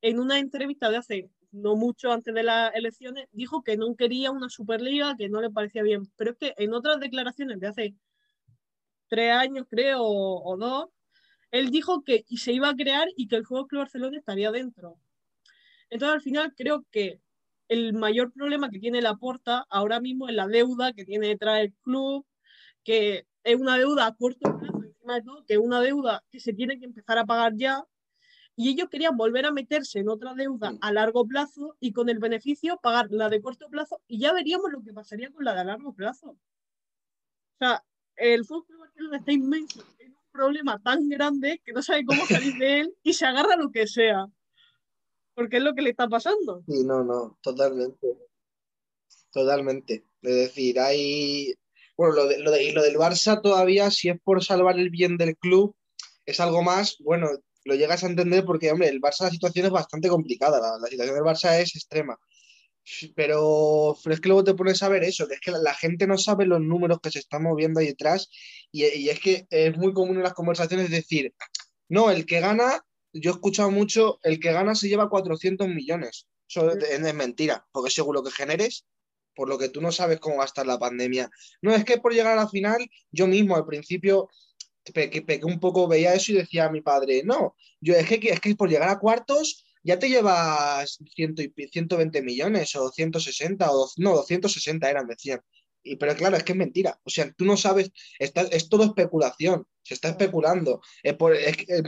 en 0.01 0.19
una 0.19 0.37
entrevista 0.37 0.89
de 0.89 0.97
hace 0.97 1.29
no 1.51 1.75
mucho 1.77 2.11
antes 2.11 2.33
de 2.33 2.43
las 2.43 2.75
elecciones, 2.75 3.27
dijo 3.31 3.63
que 3.63 3.77
no 3.77 3.95
quería 3.95 4.31
una 4.31 4.49
Superliga, 4.49 5.15
que 5.15 5.29
no 5.29 5.39
le 5.39 5.49
parecía 5.49 5.81
bien. 5.81 6.11
Pero 6.17 6.31
es 6.31 6.37
que 6.37 6.53
en 6.57 6.73
otras 6.73 6.99
declaraciones 6.99 7.59
de 7.59 7.67
hace 7.67 7.95
tres 9.07 9.31
años, 9.31 9.65
creo, 9.69 10.01
o, 10.03 10.57
dos, 10.57 10.89
él 11.53 11.69
dijo 11.69 12.03
que 12.03 12.25
se 12.35 12.51
iba 12.51 12.69
a 12.69 12.75
crear 12.75 13.07
y 13.15 13.27
que 13.27 13.35
el 13.35 13.45
Juego 13.45 13.67
Club 13.67 13.81
Barcelona 13.81 14.17
estaría 14.17 14.51
dentro. 14.51 14.97
Entonces, 15.91 16.15
al 16.15 16.21
final, 16.21 16.53
creo 16.57 16.83
que 16.91 17.21
el 17.67 17.93
mayor 17.93 18.33
problema 18.33 18.71
que 18.71 18.79
tiene 18.79 19.03
la 19.03 19.15
Porta 19.17 19.63
ahora 19.69 19.99
mismo 19.99 20.27
es 20.27 20.35
la 20.35 20.47
deuda 20.47 20.93
que 20.93 21.05
tiene 21.05 21.27
detrás 21.27 21.61
el 21.61 21.73
club, 21.83 22.25
que 22.83 23.27
es 23.43 23.55
una 23.55 23.77
deuda 23.77 24.07
a 24.07 24.15
corto 24.15 24.57
plazo 24.57 25.43
que 25.45 25.53
es 25.53 25.59
una 25.59 25.79
deuda 25.79 26.23
que 26.31 26.39
se 26.39 26.53
tiene 26.53 26.79
que 26.79 26.85
empezar 26.85 27.19
a 27.19 27.25
pagar 27.25 27.53
ya, 27.55 27.83
y 28.55 28.69
ellos 28.69 28.89
querían 28.89 29.15
volver 29.15 29.45
a 29.45 29.51
meterse 29.51 29.99
en 29.99 30.09
otra 30.09 30.33
deuda 30.33 30.73
a 30.81 30.91
largo 30.91 31.27
plazo 31.27 31.75
y 31.79 31.91
con 31.91 32.09
el 32.09 32.17
beneficio 32.17 32.79
pagar 32.81 33.07
la 33.11 33.29
de 33.29 33.41
corto 33.41 33.67
plazo 33.69 34.01
y 34.07 34.19
ya 34.19 34.33
veríamos 34.33 34.71
lo 34.71 34.81
que 34.81 34.93
pasaría 34.93 35.29
con 35.31 35.45
la 35.45 35.53
de 35.53 35.65
largo 35.65 35.93
plazo. 35.93 36.29
O 36.29 37.57
sea, 37.59 37.83
el 38.15 38.43
fútbol 38.45 38.89
está 39.13 39.31
inmenso, 39.31 39.83
problema 40.33 40.81
tan 40.83 41.07
grande 41.07 41.61
que 41.63 41.71
no 41.71 41.81
sabe 41.81 42.03
cómo 42.05 42.25
salir 42.25 42.55
de 42.57 42.79
él 42.81 42.95
y 43.03 43.13
se 43.13 43.25
agarra 43.25 43.55
lo 43.55 43.71
que 43.71 43.87
sea. 43.87 44.25
Porque 45.35 45.57
es 45.57 45.63
lo 45.63 45.73
que 45.73 45.81
le 45.81 45.91
está 45.91 46.07
pasando. 46.07 46.63
Sí, 46.67 46.83
no, 46.83 47.03
no, 47.03 47.37
totalmente. 47.41 48.07
Totalmente. 49.31 50.05
Es 50.21 50.35
decir, 50.35 50.79
hay, 50.79 51.53
bueno, 51.97 52.15
lo, 52.15 52.27
de, 52.27 52.39
lo, 52.39 52.51
de, 52.51 52.71
lo 52.71 52.83
del 52.83 52.97
Barça 52.97 53.41
todavía, 53.41 53.89
si 53.89 54.09
es 54.09 54.19
por 54.21 54.43
salvar 54.43 54.77
el 54.77 54.89
bien 54.89 55.17
del 55.17 55.37
club, 55.37 55.75
es 56.25 56.39
algo 56.39 56.61
más, 56.61 56.97
bueno, 56.99 57.29
lo 57.65 57.75
llegas 57.75 58.03
a 58.03 58.07
entender 58.07 58.45
porque, 58.45 58.71
hombre, 58.71 58.89
el 58.89 59.01
Barça 59.01 59.23
la 59.23 59.29
situación 59.29 59.65
es 59.65 59.71
bastante 59.71 60.09
complicada, 60.09 60.59
la, 60.79 60.87
situación 60.87 61.15
del 61.15 61.23
Barça 61.23 61.59
es 61.59 61.75
extrema. 61.75 62.17
Pero, 63.15 63.97
es 64.09 64.19
que 64.19 64.27
luego 64.27 64.43
te 64.43 64.53
pones 64.53 64.83
a 64.83 64.89
ver 64.89 65.03
eso, 65.03 65.27
que 65.27 65.35
es 65.35 65.39
que 65.39 65.51
la, 65.51 65.73
gente 65.73 66.05
no 66.05 66.17
sabe 66.17 66.45
los 66.45 66.59
números 66.59 66.99
que 67.01 67.11
se 67.11 67.19
están 67.19 67.43
moviendo 67.43 67.79
ahí 67.79 67.87
detrás 67.87 68.29
y, 68.71 68.85
y, 68.85 69.09
es 69.09 69.19
que 69.19 69.47
es 69.49 69.77
muy 69.77 69.93
común 69.93 70.17
en 70.17 70.23
las 70.23 70.33
conversaciones 70.33 70.89
decir, 70.89 71.33
no, 71.87 72.11
el 72.11 72.25
que 72.25 72.39
gana, 72.39 72.85
yo 73.13 73.31
he 73.31 73.33
escuchado 73.33 73.71
mucho, 73.71 74.19
el 74.23 74.39
que 74.39 74.51
gana 74.51 74.75
se 74.75 74.89
lleva 74.89 75.09
400 75.09 75.67
millones. 75.69 76.27
Eso 76.47 76.71
es, 76.71 76.83
es 76.83 77.13
mentira, 77.13 77.65
porque 77.71 77.89
según 77.89 78.15
lo 78.15 78.23
que 78.23 78.31
generes, 78.31 78.85
por 79.35 79.49
lo 79.49 79.57
que 79.57 79.69
tú 79.69 79.81
no 79.81 79.91
sabes 79.91 80.19
cómo 80.19 80.37
va 80.37 80.43
a 80.43 80.45
estar 80.45 80.65
la 80.65 80.79
pandemia. 80.79 81.29
No, 81.61 81.73
es 81.73 81.85
que 81.85 81.97
por 81.97 82.13
llegar 82.13 82.37
a 82.37 82.43
la 82.43 82.49
final, 82.49 82.85
yo 83.11 83.27
mismo 83.27 83.55
al 83.55 83.65
principio 83.65 84.29
pequé, 84.93 85.39
un 85.43 85.59
poco, 85.59 85.87
veía 85.87 86.13
eso 86.13 86.31
y 86.31 86.35
decía 86.35 86.65
a 86.65 86.71
mi 86.71 86.81
padre, 86.81 87.23
no, 87.23 87.55
yo 87.79 87.95
es 87.95 88.07
que, 88.07 88.19
es 88.29 88.39
que 88.39 88.55
por 88.55 88.69
llegar 88.69 88.89
a 88.89 88.99
cuartos 88.99 89.65
ya 89.83 89.99
te 89.99 90.09
llevas 90.09 90.99
ciento 91.13 91.41
y, 91.41 91.53
120 91.71 92.21
millones 92.21 92.75
o 92.75 92.89
160 92.89 93.71
o 93.71 93.89
no, 93.97 94.15
260 94.15 94.89
eran, 94.89 95.07
decían. 95.07 95.41
Y, 95.83 95.97
pero 95.97 96.15
claro, 96.15 96.37
es 96.37 96.43
que 96.43 96.53
es 96.53 96.57
mentira. 96.57 96.99
O 97.03 97.09
sea, 97.09 97.31
tú 97.33 97.45
no 97.45 97.57
sabes, 97.57 97.91
está, 98.17 98.41
es 98.43 98.69
todo 98.69 98.85
especulación, 98.85 99.67
se 99.83 99.93
está 99.93 100.09
especulando. 100.09 100.81
Es 101.03 101.15
por, 101.15 101.35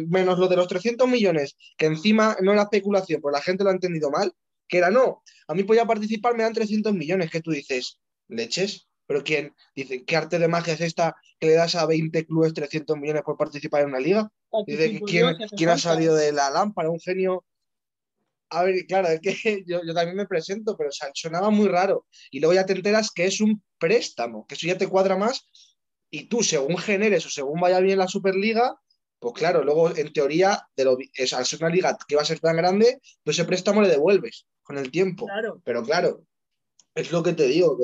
menos 0.08 0.38
lo 0.38 0.48
de 0.48 0.58
los 0.58 0.68
300 0.68 1.08
millones, 1.08 1.56
que 1.78 1.86
encima 1.86 2.38
no 2.42 2.52
era 2.52 2.64
especulación, 2.64 3.22
pues 3.22 3.34
la 3.34 3.42
gente 3.42 3.64
lo 3.64 3.70
ha 3.70 3.74
entendido 3.74 4.12
mal, 4.12 4.34
que 4.68 4.80
era 4.80 4.90
no, 4.90 5.24
a 5.48 5.54
mí 5.54 5.64
podía 5.64 5.86
participar, 5.86 6.36
me 6.36 6.44
dan 6.44 6.54
300 6.54 6.94
millones, 6.94 7.30
que 7.30 7.42
tú 7.42 7.52
dices, 7.52 8.00
leches, 8.28 8.88
pero 9.08 9.24
¿quién? 9.24 9.54
Dice, 9.76 10.04
¿qué 10.04 10.16
arte 10.16 10.40
de 10.40 10.48
magia 10.48 10.74
es 10.74 10.82
esta 10.82 11.16
que 11.40 11.48
le 11.48 11.54
das 11.54 11.76
a 11.76 11.86
20 11.86 12.26
clubes 12.26 12.54
300 12.54 12.98
millones 12.98 13.24
por 13.24 13.38
participar 13.38 13.84
en 13.84 13.90
una 13.90 14.00
liga? 14.00 14.32
Dice, 14.66 15.00
¿quién, 15.06 15.36
¿quién 15.56 15.70
ha 15.70 15.78
salido 15.78 16.16
de 16.16 16.32
la 16.32 16.50
lámpara? 16.50 16.90
Un 16.90 17.00
genio. 17.00 17.46
A 18.50 18.64
ver, 18.64 18.86
claro, 18.86 19.08
es 19.08 19.20
que 19.22 19.64
yo, 19.68 19.82
yo, 19.86 19.94
también 19.94 20.18
me 20.18 20.28
presento, 20.28 20.76
pero 20.78 20.90
sonaba 21.14 21.50
muy 21.50 21.68
raro. 21.68 22.06
Y 22.32 22.40
luego 22.40 22.54
ya 22.54 22.66
te 22.66 22.74
enteras 22.74 23.12
que 23.12 23.26
es 23.26 23.42
un 23.42 23.64
préstamo, 23.78 24.46
que 24.48 24.56
eso 24.56 24.68
ya 24.68 24.78
te 24.78 24.88
cuadra 24.88 25.18
más. 25.18 25.48
Y 26.10 26.28
tú, 26.28 26.44
según 26.44 26.78
generes 26.78 27.26
o 27.26 27.30
según 27.30 27.60
vaya 27.60 27.80
bien 27.80 27.98
la 27.98 28.08
Superliga, 28.08 28.80
pues 29.20 29.34
claro, 29.34 29.64
luego 29.64 29.96
en 29.96 30.14
teoría, 30.14 30.68
de 30.76 30.86
lo, 30.86 30.98
es, 31.14 31.34
al 31.34 31.46
ser 31.46 31.60
una 31.62 31.74
liga 31.74 31.98
que 32.08 32.16
va 32.16 32.22
a 32.22 32.26
ser 32.26 32.40
tan 32.40 32.56
grande, 32.56 33.00
pues 33.24 33.38
ese 33.38 33.48
préstamo 33.48 33.82
le 33.82 33.90
devuelves 33.90 34.46
con 34.62 34.78
el 34.78 34.92
tiempo. 34.92 35.26
Pero 35.64 35.84
claro, 35.84 36.24
es 36.94 37.12
lo 37.12 37.24
que 37.24 37.34
te 37.34 37.48
digo, 37.48 37.78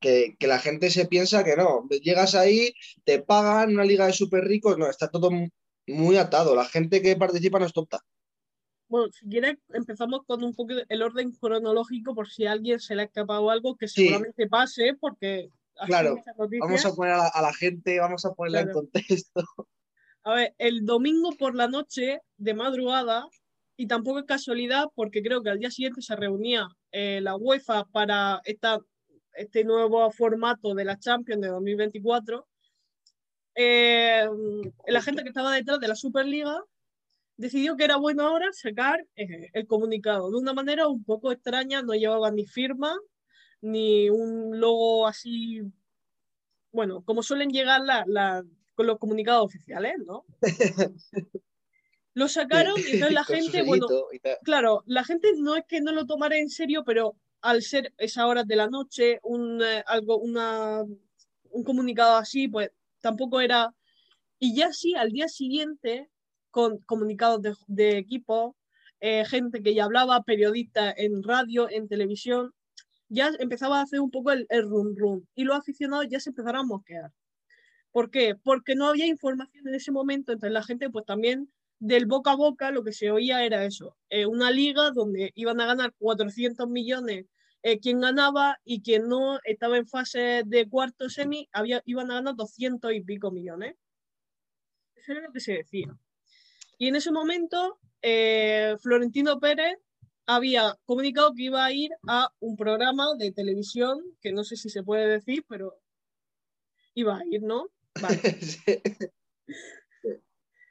que, 0.00 0.36
la 0.40 0.58
gente 0.58 0.90
se 0.90 1.06
piensa 1.06 1.44
que 1.44 1.56
no. 1.56 1.86
Llegas 2.02 2.34
ahí, 2.34 2.74
te 3.04 3.20
pagan 3.20 3.74
una 3.74 3.84
liga 3.84 4.06
de 4.06 4.12
súper 4.12 4.44
ricos, 4.44 4.78
no, 4.78 4.88
está 4.88 5.08
todo 5.08 5.30
muy 5.86 6.16
atado. 6.16 6.54
La 6.54 6.64
gente 6.64 7.02
que 7.02 7.16
participa 7.16 7.58
no 7.58 7.66
es 7.66 7.72
tonta. 7.72 8.00
Bueno, 8.92 9.10
si 9.10 9.26
quieres, 9.26 9.56
empezamos 9.70 10.20
con 10.26 10.44
un 10.44 10.54
poco 10.54 10.74
el 10.86 11.02
orden 11.02 11.32
cronológico 11.32 12.14
por 12.14 12.28
si 12.28 12.44
a 12.44 12.52
alguien 12.52 12.78
se 12.78 12.94
le 12.94 13.00
ha 13.00 13.04
escapado 13.06 13.48
algo 13.48 13.74
que 13.74 13.88
seguramente 13.88 14.46
pase, 14.48 14.94
porque. 15.00 15.48
Claro, 15.86 16.16
vamos 16.60 16.84
a 16.84 16.94
poner 16.94 17.14
a 17.14 17.40
la, 17.40 17.54
gente, 17.54 17.98
vamos 17.98 18.26
a 18.26 18.34
ponerla 18.34 18.60
en 18.60 18.72
contexto. 18.72 19.44
A 20.24 20.34
ver, 20.34 20.54
el 20.58 20.84
domingo 20.84 21.32
por 21.38 21.54
la 21.54 21.68
noche, 21.68 22.20
de 22.36 22.52
madrugada, 22.52 23.26
y 23.78 23.86
tampoco 23.86 24.18
es 24.18 24.26
casualidad 24.26 24.88
porque 24.94 25.22
creo 25.22 25.42
que 25.42 25.48
al 25.48 25.58
día 25.58 25.70
siguiente 25.70 26.02
se 26.02 26.14
reunía 26.14 26.68
eh, 26.90 27.20
la 27.22 27.34
UEFA 27.34 27.86
para 27.86 28.42
esta, 28.44 28.78
este 29.32 29.64
nuevo 29.64 30.10
formato 30.10 30.74
de 30.74 30.84
la 30.84 30.98
Champions 30.98 31.40
de 31.40 31.48
2024. 31.48 32.46
Eh, 33.54 34.28
la 34.86 35.00
gente 35.00 35.22
que 35.22 35.30
estaba 35.30 35.54
detrás 35.54 35.80
de 35.80 35.88
la 35.88 35.96
Superliga 35.96 36.62
decidió 37.42 37.76
que 37.76 37.84
era 37.84 37.96
bueno 37.96 38.22
ahora 38.22 38.52
sacar 38.52 39.04
eh, 39.16 39.50
el 39.52 39.66
comunicado 39.66 40.30
de 40.30 40.38
una 40.38 40.54
manera 40.54 40.86
un 40.86 41.04
poco 41.04 41.32
extraña, 41.32 41.82
no 41.82 41.92
llevaba 41.92 42.30
ni 42.30 42.46
firma 42.46 42.96
ni 43.60 44.08
un 44.10 44.58
logo 44.58 45.06
así, 45.06 45.60
bueno, 46.72 47.02
como 47.04 47.22
suelen 47.22 47.50
llegar 47.50 47.80
la, 47.80 48.44
con 48.74 48.86
los 48.86 48.98
comunicados 48.98 49.44
oficiales, 49.44 49.94
¿no? 50.04 50.24
Lo 52.14 52.28
sacaron 52.28 52.74
y 52.78 52.94
entonces 52.94 53.12
la 53.14 53.24
gente, 53.24 53.62
bueno, 53.62 53.86
claro, 54.42 54.82
la 54.86 55.04
gente 55.04 55.32
no 55.38 55.56
es 55.56 55.64
que 55.66 55.80
no 55.80 55.92
lo 55.92 56.06
tomara 56.06 56.36
en 56.36 56.50
serio, 56.50 56.82
pero 56.84 57.16
al 57.40 57.62
ser 57.62 57.92
esa 57.98 58.26
hora 58.26 58.44
de 58.44 58.56
la 58.56 58.68
noche, 58.68 59.18
un, 59.22 59.62
eh, 59.62 59.82
algo, 59.86 60.18
una, 60.18 60.82
un 61.50 61.64
comunicado 61.64 62.16
así, 62.16 62.48
pues 62.48 62.70
tampoco 63.00 63.40
era... 63.40 63.74
Y 64.38 64.56
ya 64.56 64.72
sí, 64.72 64.94
al 64.94 65.10
día 65.10 65.28
siguiente, 65.28 66.10
con 66.52 66.78
comunicados 66.78 67.42
de, 67.66 67.98
equipo, 67.98 68.56
eh, 69.00 69.24
gente 69.24 69.60
que 69.60 69.74
ya 69.74 69.84
hablaba, 69.84 70.22
periodistas 70.22 70.94
en 70.96 71.24
radio, 71.24 71.68
en 71.68 71.88
televisión, 71.88 72.54
ya 73.08 73.32
empezaba 73.40 73.80
a 73.80 73.82
hacer 73.82 74.00
un 74.00 74.12
poco 74.12 74.30
el, 74.30 74.46
el 74.48 74.62
rum 74.62 74.94
rum 74.96 75.24
y 75.34 75.42
los 75.42 75.58
aficionados 75.58 76.06
ya 76.08 76.20
se 76.20 76.30
empezaron 76.30 76.60
a 76.60 76.64
mosquear. 76.64 77.10
¿Por 77.90 78.10
qué? 78.10 78.36
Porque 78.36 78.76
no 78.76 78.86
había 78.86 79.06
información 79.06 79.66
en 79.66 79.74
ese 79.74 79.90
momento, 79.90 80.30
entonces 80.32 80.52
la 80.54 80.62
gente 80.62 80.88
pues 80.88 81.04
también 81.04 81.52
del 81.80 82.06
boca 82.06 82.30
a 82.30 82.36
boca 82.36 82.70
lo 82.70 82.84
que 82.84 82.92
se 82.92 83.10
oía 83.10 83.44
era 83.44 83.64
eso, 83.64 83.96
eh, 84.08 84.26
una 84.26 84.52
liga 84.52 84.92
donde 84.92 85.32
iban 85.34 85.60
a 85.60 85.66
ganar 85.66 85.92
400 85.98 86.68
millones 86.68 87.26
eh, 87.64 87.78
quien 87.78 88.00
ganaba 88.00 88.58
y 88.64 88.82
quien 88.82 89.08
no 89.08 89.38
estaba 89.44 89.76
en 89.78 89.86
fase 89.86 90.42
de 90.44 90.68
cuarto 90.68 91.08
semi 91.08 91.48
había, 91.52 91.80
iban 91.86 92.10
a 92.10 92.14
ganar 92.14 92.34
200 92.34 92.92
y 92.92 93.02
pico 93.02 93.30
millones. 93.30 93.76
Eso 94.96 95.12
era 95.12 95.20
lo 95.22 95.32
que 95.32 95.40
se 95.40 95.52
decía. 95.54 95.96
Y 96.82 96.88
en 96.88 96.96
ese 96.96 97.12
momento 97.12 97.78
eh, 98.02 98.74
Florentino 98.80 99.38
Pérez 99.38 99.78
había 100.26 100.76
comunicado 100.84 101.32
que 101.32 101.44
iba 101.44 101.64
a 101.64 101.70
ir 101.70 101.92
a 102.08 102.28
un 102.40 102.56
programa 102.56 103.14
de 103.16 103.30
televisión, 103.30 104.00
que 104.20 104.32
no 104.32 104.42
sé 104.42 104.56
si 104.56 104.68
se 104.68 104.82
puede 104.82 105.06
decir, 105.06 105.44
pero 105.48 105.78
iba 106.94 107.18
a 107.18 107.22
ir, 107.30 107.40
¿no? 107.42 107.68
Vale. 108.00 108.18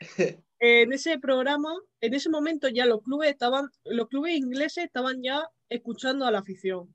en 0.59 0.91
ese 0.91 1.17
programa, 1.17 1.73
en 2.01 2.13
ese 2.13 2.29
momento 2.29 2.67
ya 2.67 2.85
los 2.85 3.03
clubes 3.03 3.29
estaban, 3.29 3.69
los 3.85 4.09
clubes 4.09 4.35
ingleses 4.35 4.83
estaban 4.83 5.23
ya 5.23 5.47
escuchando 5.69 6.25
a 6.25 6.31
la 6.31 6.39
afición. 6.39 6.93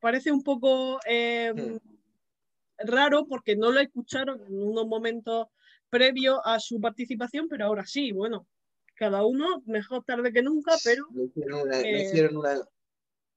Parece 0.00 0.32
un 0.32 0.42
poco 0.42 1.00
em, 1.04 1.74
hmm. 1.74 1.80
raro 2.78 3.26
porque 3.26 3.56
no 3.56 3.70
lo 3.70 3.80
escucharon 3.80 4.40
en 4.46 4.58
unos 4.58 4.86
momentos 4.86 5.48
previos 5.90 6.40
a 6.46 6.58
su 6.60 6.80
participación, 6.80 7.46
pero 7.46 7.66
ahora 7.66 7.84
sí, 7.84 8.10
bueno, 8.10 8.48
cada 9.04 9.26
uno 9.26 9.62
mejor 9.66 10.02
tarde 10.04 10.32
que 10.32 10.42
nunca, 10.42 10.76
pero... 10.82 11.04
No 11.12 11.24
hicieron 11.24 12.36
una, 12.38 12.54
eh, 12.54 12.60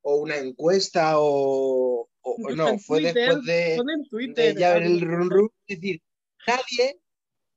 o 0.01 0.15
una 0.15 0.37
encuesta 0.37 1.15
o, 1.17 2.09
no, 2.55 2.79
fue 2.79 3.01
después 3.01 3.43
de, 3.43 3.77
de 4.33 4.55
ya 4.55 4.75
ver 4.75 4.83
el 4.83 5.01
run 5.01 5.29
run, 5.29 5.49
es 5.67 5.81
decir, 5.81 6.01
nadie, 6.47 7.01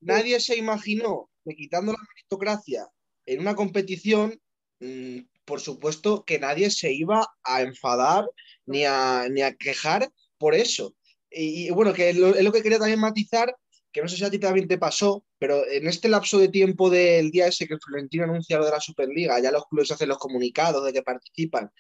nadie 0.01 0.41
se 0.41 0.57
imaginó 0.57 1.31
quitando 1.57 1.93
la 1.93 1.99
meritocracia 1.99 2.89
en 3.27 3.41
una 3.41 3.55
competición, 3.55 4.41
mm, 4.81 5.19
por 5.45 5.61
supuesto 5.61 6.25
que 6.25 6.41
nadie 6.41 6.71
se 6.71 6.93
iba 6.93 7.29
a 7.45 7.63
enfadar 7.63 8.29
ni 8.67 8.85
a, 8.85 9.29
ni 9.31 9.43
a 9.43 9.55
quejar 9.55 10.11
por 10.37 10.57
eso. 10.57 10.97
Y, 11.31 11.71
bueno, 11.71 11.93
que 11.93 12.11
es 12.11 12.17
lo 12.17 12.53
que 12.53 12.63
quería 12.63 12.79
también 12.79 12.99
matizar, 12.99 13.55
que 13.93 14.03
no 14.03 14.09
sé 14.09 14.17
si 14.17 14.25
a 14.25 14.31
ti 14.31 14.39
también 14.39 14.69
te 14.69 14.79
pasó, 14.79 15.25
pero 15.39 15.67
en 15.67 15.87
este 15.87 16.09
lapso 16.09 16.39
de 16.39 16.49
tiempo 16.49 16.91
del 16.91 17.31
día 17.31 17.49
ese 17.49 17.67
que 17.67 17.79
Florentino 17.79 18.25
anuncia 18.25 18.59
lo 18.59 18.65
de 18.65 18.71
la 18.71 18.81
Superliga, 18.81 19.41
ya 19.41 19.51
los 19.51 19.67
clubes 19.67 19.91
hacen 19.91 20.09
los 20.09 20.19
comunicados 20.19 20.85
de 20.85 20.93
que 20.93 21.03
participan, 21.03 21.71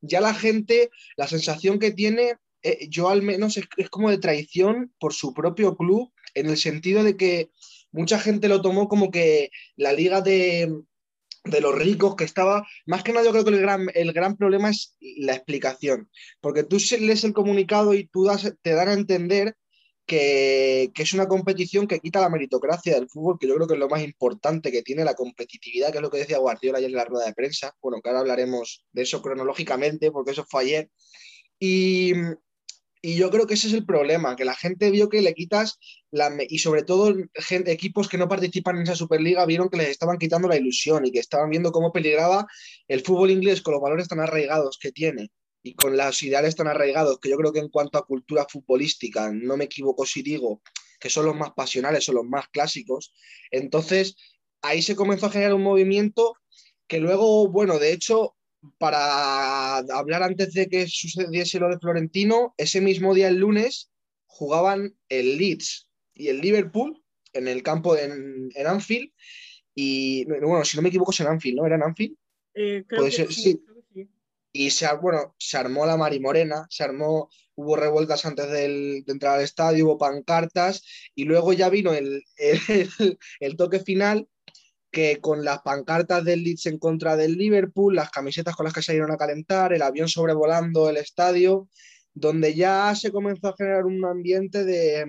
ya 0.00 0.20
la 0.20 0.34
gente, 0.34 0.90
la 1.16 1.26
sensación 1.26 1.78
que 1.78 1.90
tiene, 1.90 2.36
eh, 2.62 2.88
yo 2.88 3.08
al 3.08 3.22
menos 3.22 3.56
es, 3.56 3.66
como 3.90 4.10
de 4.10 4.18
traición 4.18 4.94
por 4.98 5.12
su 5.12 5.34
propio 5.34 5.76
club, 5.76 6.12
en 6.34 6.48
el 6.48 6.56
sentido 6.56 7.02
de 7.02 7.16
que 7.16 7.50
mucha 7.92 8.18
gente 8.18 8.48
lo 8.48 8.62
tomó 8.62 8.88
como 8.88 9.10
que 9.10 9.50
la 9.76 9.92
liga 9.92 10.20
de, 10.20 10.72
de 11.44 11.60
los 11.60 11.74
ricos 11.74 12.16
que 12.16 12.24
estaba, 12.24 12.66
más 12.86 13.02
que 13.02 13.12
nada 13.12 13.26
yo 13.26 13.32
creo 13.32 13.44
que 13.44 13.50
el 13.50 13.60
gran, 13.60 13.86
el 13.94 14.12
gran 14.12 14.36
problema 14.36 14.70
es 14.70 14.96
la 15.00 15.34
explicación, 15.34 16.10
porque 16.40 16.64
tú 16.64 16.78
lees 16.98 17.24
el 17.24 17.32
comunicado 17.32 17.94
y 17.94 18.06
tú 18.06 18.28
te 18.62 18.72
dan 18.72 18.88
a 18.88 18.94
entender 18.94 19.56
que, 20.08 20.90
que, 20.94 21.02
es 21.02 21.12
una 21.12 21.28
competición 21.28 21.86
que 21.86 22.00
quita 22.00 22.20
la 22.20 22.30
meritocracia 22.30 22.94
del 22.94 23.08
fútbol, 23.08 23.38
que 23.38 23.46
yo 23.46 23.54
creo 23.54 23.68
que 23.68 23.74
es 23.74 23.80
lo 23.80 23.88
más 23.88 24.02
importante 24.02 24.72
que 24.72 24.82
tiene 24.82 25.04
la 25.04 25.14
competitividad, 25.14 25.92
que 25.92 25.98
es 25.98 26.02
lo 26.02 26.10
que 26.10 26.18
decía 26.18 26.38
Guardiola 26.38 26.78
ayer 26.78 26.90
en 26.90 26.96
la 26.96 27.04
rueda 27.04 27.26
de 27.26 27.34
prensa, 27.34 27.76
bueno, 27.82 28.00
que 28.02 28.08
ahora 28.08 28.20
hablaremos 28.20 28.86
de 28.92 29.02
eso 29.02 29.22
cronológicamente, 29.22 30.10
porque 30.10 30.32
eso 30.32 30.46
fue 30.48 30.62
ayer, 30.62 30.90
y, 31.60 32.14
y 33.02 33.16
yo 33.16 33.30
creo 33.30 33.46
que 33.46 33.54
ese 33.54 33.68
es 33.68 33.74
el 33.74 33.84
problema, 33.84 34.34
que 34.34 34.46
la 34.46 34.54
gente 34.54 34.90
vio 34.90 35.10
que 35.10 35.20
le 35.20 35.34
quitas, 35.34 35.78
la, 36.10 36.30
y 36.48 36.58
sobre 36.58 36.84
todo 36.84 37.14
gente, 37.34 37.70
equipos 37.70 38.08
que 38.08 38.18
no 38.18 38.28
participan 38.28 38.76
en 38.76 38.84
esa 38.84 38.96
Superliga 38.96 39.44
vieron 39.44 39.68
que 39.68 39.76
les 39.76 39.90
estaban 39.90 40.16
quitando 40.16 40.48
la 40.48 40.56
ilusión 40.56 41.04
y 41.04 41.12
que 41.12 41.20
estaban 41.20 41.50
viendo 41.50 41.70
cómo 41.70 41.92
peligraba 41.92 42.46
el 42.88 43.02
fútbol 43.02 43.30
inglés 43.30 43.60
con 43.60 43.74
los 43.74 43.82
valores 43.82 44.08
tan 44.08 44.20
arraigados 44.20 44.78
que 44.80 44.90
tiene 44.90 45.30
y 45.68 45.74
con 45.74 45.98
los 45.98 46.22
ideales 46.22 46.56
tan 46.56 46.66
arraigados, 46.66 47.18
que 47.20 47.28
yo 47.28 47.36
creo 47.36 47.52
que 47.52 47.58
en 47.58 47.68
cuanto 47.68 47.98
a 47.98 48.06
cultura 48.06 48.46
futbolística, 48.48 49.30
no 49.30 49.58
me 49.58 49.64
equivoco 49.64 50.06
si 50.06 50.22
digo 50.22 50.62
que 50.98 51.10
son 51.10 51.26
los 51.26 51.36
más 51.36 51.52
pasionales, 51.52 52.04
son 52.04 52.14
los 52.14 52.24
más 52.24 52.48
clásicos, 52.48 53.12
entonces 53.50 54.16
ahí 54.62 54.80
se 54.80 54.96
comenzó 54.96 55.26
a 55.26 55.30
generar 55.30 55.52
un 55.52 55.62
movimiento 55.62 56.34
que 56.86 57.00
luego, 57.00 57.48
bueno, 57.48 57.78
de 57.78 57.92
hecho, 57.92 58.34
para 58.78 59.76
hablar 59.76 60.22
antes 60.22 60.54
de 60.54 60.68
que 60.68 60.86
sucediese 60.88 61.60
lo 61.60 61.68
de 61.68 61.78
Florentino, 61.78 62.54
ese 62.56 62.80
mismo 62.80 63.14
día, 63.14 63.28
el 63.28 63.36
lunes, 63.36 63.90
jugaban 64.26 64.96
el 65.10 65.36
Leeds 65.36 65.86
y 66.14 66.28
el 66.28 66.40
Liverpool 66.40 67.02
en 67.34 67.46
el 67.46 67.62
campo 67.62 67.94
en, 67.94 68.48
en 68.54 68.66
Anfield. 68.66 69.10
Y 69.74 70.24
bueno, 70.24 70.64
si 70.64 70.76
no 70.78 70.82
me 70.82 70.88
equivoco, 70.88 71.12
es 71.12 71.20
en 71.20 71.26
Anfield, 71.26 71.58
¿no? 71.58 71.66
¿Era 71.66 71.76
en 71.76 71.82
Anfield? 71.82 72.16
Eh, 72.54 72.84
creo 72.88 73.04
que 73.04 73.10
ser, 73.12 73.32
sí, 73.32 73.42
sí. 73.42 73.60
Y 74.58 74.70
se, 74.70 74.92
bueno, 74.96 75.36
se 75.38 75.56
armó 75.56 75.86
la 75.86 75.96
marimorena, 75.96 76.66
se 76.68 76.82
armó, 76.82 77.30
hubo 77.54 77.76
revueltas 77.76 78.26
antes 78.26 78.50
del, 78.50 79.04
de 79.06 79.12
entrar 79.12 79.36
al 79.36 79.44
estadio, 79.44 79.84
hubo 79.84 79.98
pancartas, 79.98 80.82
y 81.14 81.26
luego 81.26 81.52
ya 81.52 81.68
vino 81.68 81.92
el, 81.94 82.24
el, 82.36 83.18
el 83.38 83.56
toque 83.56 83.78
final 83.78 84.26
que 84.90 85.20
con 85.20 85.44
las 85.44 85.60
pancartas 85.60 86.24
del 86.24 86.42
Leeds 86.42 86.66
en 86.66 86.78
contra 86.80 87.16
del 87.16 87.36
Liverpool, 87.36 87.94
las 87.94 88.10
camisetas 88.10 88.56
con 88.56 88.64
las 88.64 88.72
que 88.72 88.82
se 88.82 88.96
iban 88.96 89.12
a 89.12 89.16
calentar, 89.16 89.72
el 89.72 89.82
avión 89.82 90.08
sobrevolando 90.08 90.90
el 90.90 90.96
estadio, 90.96 91.68
donde 92.12 92.52
ya 92.54 92.92
se 92.96 93.12
comenzó 93.12 93.50
a 93.50 93.56
generar 93.56 93.86
un 93.86 94.04
ambiente 94.04 94.64
de 94.64 95.06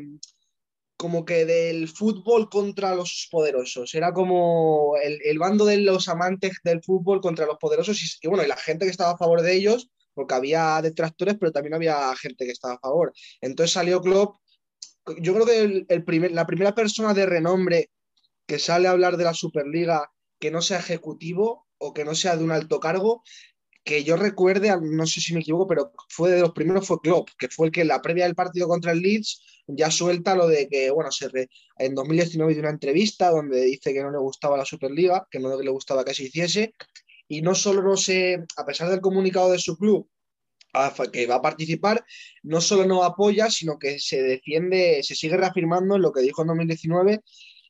como 0.99 1.23
que 1.23 1.45
del 1.45 1.87
fútbol 1.87 2.49
contra 2.49 2.93
los 2.93 3.29
poderosos. 3.31 3.95
Era 3.95 4.11
como 4.11 4.97
el, 5.01 5.17
el 5.23 5.39
bando 5.39 5.63
de 5.63 5.77
los 5.77 6.09
amantes 6.09 6.57
del 6.61 6.83
fútbol 6.83 7.21
contra 7.21 7.45
los 7.45 7.55
poderosos 7.57 8.03
y, 8.03 8.07
y, 8.21 8.27
bueno, 8.27 8.43
y 8.43 8.47
la 8.47 8.57
gente 8.57 8.83
que 8.83 8.91
estaba 8.91 9.11
a 9.11 9.17
favor 9.17 9.41
de 9.41 9.55
ellos, 9.55 9.89
porque 10.13 10.33
había 10.33 10.81
detractores, 10.81 11.37
pero 11.39 11.53
también 11.53 11.73
había 11.73 12.13
gente 12.17 12.43
que 12.45 12.51
estaba 12.51 12.73
a 12.73 12.79
favor. 12.79 13.13
Entonces 13.39 13.71
salió 13.71 14.01
Klopp. 14.01 14.41
Yo 15.21 15.33
creo 15.35 15.45
que 15.45 15.59
el, 15.61 15.85
el 15.87 16.03
primer, 16.03 16.33
la 16.33 16.45
primera 16.45 16.75
persona 16.75 17.13
de 17.13 17.25
renombre 17.25 17.91
que 18.45 18.59
sale 18.59 18.89
a 18.89 18.91
hablar 18.91 19.15
de 19.15 19.23
la 19.23 19.33
Superliga 19.33 20.11
que 20.37 20.51
no 20.51 20.61
sea 20.61 20.79
ejecutivo 20.79 21.65
o 21.77 21.93
que 21.93 22.03
no 22.03 22.13
sea 22.13 22.35
de 22.35 22.43
un 22.43 22.51
alto 22.51 22.81
cargo, 22.81 23.23
que 23.83 24.03
yo 24.03 24.15
recuerde, 24.17 24.75
no 24.81 25.05
sé 25.07 25.21
si 25.21 25.33
me 25.33 25.39
equivoco, 25.39 25.67
pero 25.67 25.91
fue 26.09 26.31
de 26.31 26.41
los 26.41 26.51
primeros 26.51 26.87
fue 26.87 27.01
Klopp, 27.01 27.29
que 27.37 27.47
fue 27.47 27.67
el 27.67 27.71
que 27.71 27.81
en 27.81 27.87
la 27.87 28.01
previa 28.01 28.25
del 28.25 28.35
partido 28.35 28.67
contra 28.67 28.91
el 28.91 28.99
Leeds 28.99 29.41
ya 29.67 29.91
suelta 29.91 30.35
lo 30.35 30.47
de 30.47 30.67
que, 30.67 30.89
bueno, 30.91 31.11
se 31.11 31.29
re, 31.29 31.49
en 31.77 31.95
2019 31.95 32.53
dio 32.53 32.61
una 32.61 32.71
entrevista 32.71 33.29
donde 33.29 33.61
dice 33.61 33.93
que 33.93 34.01
no 34.01 34.11
le 34.11 34.17
gustaba 34.17 34.57
la 34.57 34.65
Superliga, 34.65 35.27
que 35.29 35.39
no 35.39 35.59
le 35.59 35.69
gustaba 35.69 36.03
que 36.03 36.13
se 36.13 36.23
hiciese, 36.23 36.73
y 37.27 37.41
no 37.41 37.53
solo 37.55 37.83
no 37.83 37.95
se, 37.95 38.43
a 38.57 38.65
pesar 38.65 38.89
del 38.89 39.01
comunicado 39.01 39.51
de 39.51 39.59
su 39.59 39.77
club, 39.77 40.09
que 41.11 41.27
va 41.27 41.35
a 41.35 41.41
participar, 41.41 42.03
no 42.43 42.61
solo 42.61 42.85
no 42.85 43.03
apoya, 43.03 43.49
sino 43.49 43.79
que 43.79 43.99
se 43.99 44.21
defiende, 44.21 45.01
se 45.03 45.15
sigue 45.15 45.37
reafirmando 45.37 45.95
en 45.95 46.01
lo 46.01 46.11
que 46.11 46.21
dijo 46.21 46.41
en 46.41 46.49
2019 46.49 47.21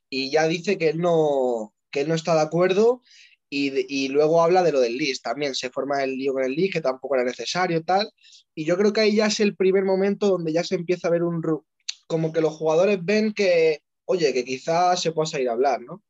y 0.09 0.31
ya 0.31 0.47
dice 0.47 0.77
que 0.77 0.89
él 0.89 0.99
no, 0.99 1.73
que 1.91 2.01
él 2.01 2.09
no 2.09 2.15
está 2.15 2.35
de 2.35 2.41
acuerdo 2.41 3.01
y, 3.49 3.71
y, 3.87 4.09
luego 4.09 4.43
habla 4.43 4.61
de 4.61 4.71
lo 4.71 4.79
del 4.79 4.97
Leeds 4.97 5.21
también, 5.21 5.55
se 5.55 5.71
forma 5.71 6.03
el 6.03 6.17
lío 6.17 6.33
con 6.33 6.43
el 6.43 6.53
Leeds 6.53 6.73
que 6.73 6.81
tampoco 6.81 7.15
era 7.15 7.23
necesario 7.23 7.83
tal 7.83 8.11
y 8.53 8.65
yo 8.65 8.77
creo 8.77 8.93
que 8.93 9.01
ahí 9.01 9.15
ya 9.15 9.25
es 9.25 9.39
el 9.39 9.55
primer 9.55 9.85
momento 9.85 10.27
donde 10.27 10.53
ya 10.53 10.63
se 10.63 10.75
empieza 10.75 11.07
a 11.07 11.11
ver 11.11 11.23
un 11.23 11.41
como 12.07 12.31
que 12.31 12.41
los 12.41 12.55
jugadores 12.55 12.99
ven 13.03 13.33
que 13.33 13.81
oye, 14.09 14.33
que 14.33 14.43
quizás 14.43 14.99
se 14.99 15.11
pueda 15.11 15.39
ir 15.39 15.49
a 15.49 15.53
hablar, 15.53 15.81
¿no? 15.81 16.03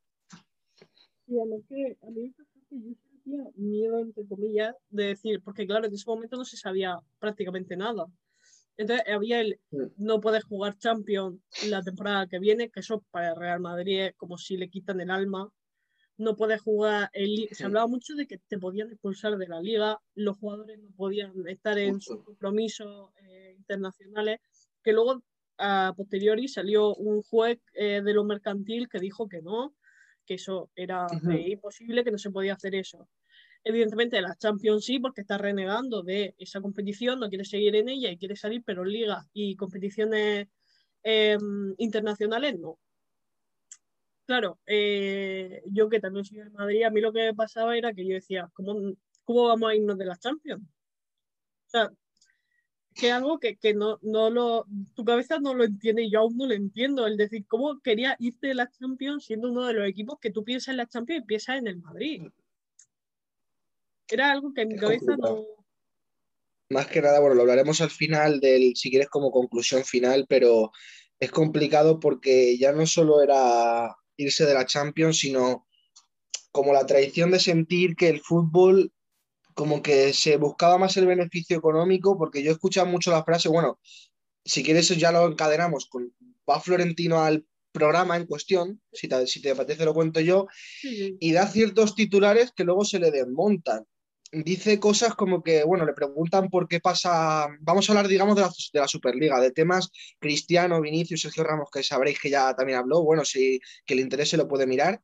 Sí, 1.28 1.38
a 1.38 1.46
lo 1.46 1.62
que 1.68 1.98
a 2.02 2.10
mí 2.10 2.34
yo 2.38 2.46
sentía 2.96 3.52
miedo, 3.56 4.00
entre 4.00 4.26
comillas, 4.26 4.74
de 4.90 5.08
decir, 5.08 5.42
porque 5.44 5.68
claro, 5.68 5.86
en 5.86 5.94
ese 5.94 6.06
momento 6.08 6.38
no 6.38 6.46
se 6.46 6.56
sabía 6.56 6.98
prácticamente 7.20 7.76
nada. 7.76 8.08
Entonces 8.78 9.06
había 9.14 9.42
el 9.42 9.60
no 9.98 10.22
poder 10.22 10.44
jugar 10.44 10.78
Champions 10.78 11.42
la 11.68 11.84
temporada 11.84 12.28
que 12.28 12.40
viene, 12.40 12.70
que 12.70 12.80
eso 12.80 13.04
para 13.12 13.32
el 13.32 13.36
Real 13.36 13.60
Madrid 13.60 14.00
es 14.00 14.16
como 14.16 14.38
si 14.38 14.56
le 14.56 14.70
quitan 14.70 15.02
el 15.02 15.12
alma. 15.12 15.52
No 16.20 16.36
puedes 16.36 16.62
jugar 16.62 17.10
el 17.14 17.48
Se 17.52 17.64
hablaba 17.64 17.88
mucho 17.88 18.14
de 18.14 18.28
que 18.28 18.38
te 18.38 18.60
podían 18.60 18.90
expulsar 18.90 19.38
de 19.38 19.48
la 19.48 19.62
liga, 19.62 20.00
los 20.16 20.38
jugadores 20.38 20.78
no 20.78 20.92
podían 20.92 21.34
estar 21.48 21.78
en 21.80 22.02
sus 22.02 22.24
compromisos 22.24 23.12
eh, 23.24 23.56
internacionales, 23.58 24.40
que 24.84 24.94
luego 24.94 25.24
a 25.58 25.94
posteriori 25.96 26.48
salió 26.48 26.94
un 26.96 27.22
juez 27.24 27.60
eh, 27.74 28.02
de 28.04 28.14
lo 28.14 28.24
mercantil 28.26 28.90
que 28.90 29.00
dijo 29.00 29.28
que 29.28 29.42
no, 29.42 29.76
que 30.26 30.36
eso 30.36 30.70
era 30.76 31.08
eh, 31.32 31.52
imposible, 31.52 32.04
que 32.04 32.12
no 32.12 32.18
se 32.18 32.32
podía 32.32 32.54
hacer 32.54 32.76
eso. 32.76 33.10
Evidentemente 33.64 34.22
la 34.22 34.36
Champions 34.36 34.86
sí, 34.86 35.00
porque 35.00 35.22
está 35.22 35.38
renegando 35.38 36.04
de 36.04 36.36
esa 36.38 36.62
competición, 36.62 37.20
no 37.20 37.30
quiere 37.30 37.46
seguir 37.46 37.76
en 37.76 37.90
ella 37.90 38.12
y 38.12 38.18
quiere 38.18 38.36
salir, 38.36 38.62
pero 38.66 38.86
ligas 38.86 39.26
y 39.34 39.56
competiciones 39.56 40.48
eh, 41.04 41.38
internacionales 41.78 42.60
no. 42.60 42.78
Claro, 44.30 44.60
eh, 44.68 45.64
yo 45.72 45.90
que 45.90 46.00
también 46.00 46.24
soy 46.24 46.38
de 46.38 46.52
Madrid, 46.52 46.84
a 46.84 46.92
mí 46.92 47.02
lo 47.02 47.12
que 47.12 47.18
me 47.18 47.34
pasaba 47.34 47.76
era 47.76 47.96
que 47.96 48.06
yo 48.06 48.14
decía, 48.14 48.48
¿cómo, 48.54 48.94
cómo 49.24 49.48
vamos 49.48 49.72
a 49.72 49.74
irnos 49.74 49.98
de 49.98 50.06
la 50.06 50.20
Champions? 50.20 50.62
O 50.62 51.70
sea, 51.70 51.92
que 52.94 53.12
algo 53.12 53.40
que, 53.40 53.58
que 53.58 53.74
no, 53.74 53.98
no 54.04 54.30
lo, 54.30 54.68
tu 54.94 55.04
cabeza 55.04 55.40
no 55.40 55.56
lo 55.56 55.64
entiende 55.64 56.04
y 56.04 56.12
yo 56.12 56.20
aún 56.20 56.38
no 56.38 56.46
lo 56.46 56.54
entiendo. 56.54 57.08
El 57.08 57.18
decir, 57.18 57.48
¿cómo 57.48 57.80
quería 57.80 58.16
irte 58.20 58.50
de 58.50 58.54
la 58.54 58.70
Champions 58.70 59.26
siendo 59.26 59.50
uno 59.50 59.66
de 59.66 59.74
los 59.74 59.90
equipos 59.90 60.20
que 60.20 60.30
tú 60.30 60.44
piensas 60.44 60.74
en 60.74 60.78
la 60.78 60.86
Champions 60.86 61.24
y 61.24 61.26
piensas 61.26 61.58
en 61.58 61.66
el 61.66 61.80
Madrid? 61.80 62.22
Era 64.10 64.30
algo 64.30 64.54
que 64.54 64.62
en 64.62 64.68
mi 64.68 64.76
cabeza 64.76 65.18
no. 65.18 65.44
Más 66.70 66.86
que 66.86 67.02
nada, 67.02 67.20
bueno, 67.20 67.34
lo 67.34 67.42
hablaremos 67.42 67.82
al 67.82 67.90
final 67.90 68.40
del, 68.40 68.76
si 68.76 68.92
quieres, 68.92 69.10
como 69.10 69.32
conclusión 69.32 69.84
final, 69.84 70.28
pero 70.30 70.72
es 71.20 71.32
complicado 71.32 72.00
porque 72.00 72.56
ya 72.60 72.72
no 72.74 72.86
solo 72.86 73.24
era 73.24 73.96
irse 74.20 74.46
de 74.46 74.54
la 74.54 74.66
Champions, 74.66 75.18
sino 75.20 75.66
como 76.52 76.74
la 76.74 76.86
tradición 76.86 77.32
de 77.32 77.40
sentir 77.40 77.96
que 77.96 78.10
el 78.10 78.22
fútbol 78.22 78.92
como 79.54 79.82
que 79.82 80.14
se 80.14 80.38
buscaba 80.38 80.78
más 80.78 80.96
el 80.98 81.06
beneficio 81.06 81.58
económico, 81.58 82.18
porque 82.18 82.42
yo 82.44 82.52
he 82.52 82.54
escuchado 82.54 82.88
mucho 82.88 83.12
la 83.12 83.24
frase, 83.24 83.50
bueno, 83.50 83.80
si 84.46 84.64
quieres 84.64 84.88
ya 84.90 85.12
lo 85.12 85.28
encadenamos 85.28 85.88
con 85.88 86.14
va 86.50 86.60
Florentino 86.60 87.22
al 87.22 87.46
programa 87.72 88.18
en 88.18 88.26
cuestión, 88.26 88.82
si 88.92 89.08
te, 89.08 89.28
si 89.28 89.42
te 89.42 89.52
apetece 89.52 89.86
lo 89.86 89.94
cuento 89.94 90.20
yo, 90.22 90.48
Sí. 90.82 91.18
y 91.20 91.32
da 91.34 91.46
ciertos 91.48 91.94
titulares 91.94 92.52
que 92.56 92.64
luego 92.64 92.84
se 92.86 93.00
le 93.00 93.12
desmontan. 93.12 93.86
Dice 94.32 94.80
cosas 94.80 95.16
como 95.16 95.42
que, 95.42 95.64
bueno, 95.64 95.86
le 95.86 95.94
preguntan 95.94 96.50
por 96.50 96.68
qué 96.68 96.80
pasa, 96.80 97.48
vamos 97.62 97.90
a 97.90 97.94
hablar, 97.94 98.08
digamos, 98.08 98.36
de 98.36 98.44
la, 98.44 98.50
de 98.50 98.80
la 98.80 98.88
Superliga, 98.88 99.40
de 99.40 99.52
temas 99.52 99.90
Cristiano, 100.20 100.80
Vinicius, 100.82 101.22
Sergio 101.22 101.44
Ramos, 101.44 101.70
que 101.72 101.82
sabréis 101.82 102.20
que 102.20 102.30
ya 102.30 102.56
también 102.56 102.78
habló, 102.78 103.04
bueno, 103.04 103.26
si 103.26 103.60
que 103.86 103.96
le 103.96 104.04
interese 104.04 104.38
lo 104.38 104.48
puede 104.48 104.68
mirar. 104.68 105.02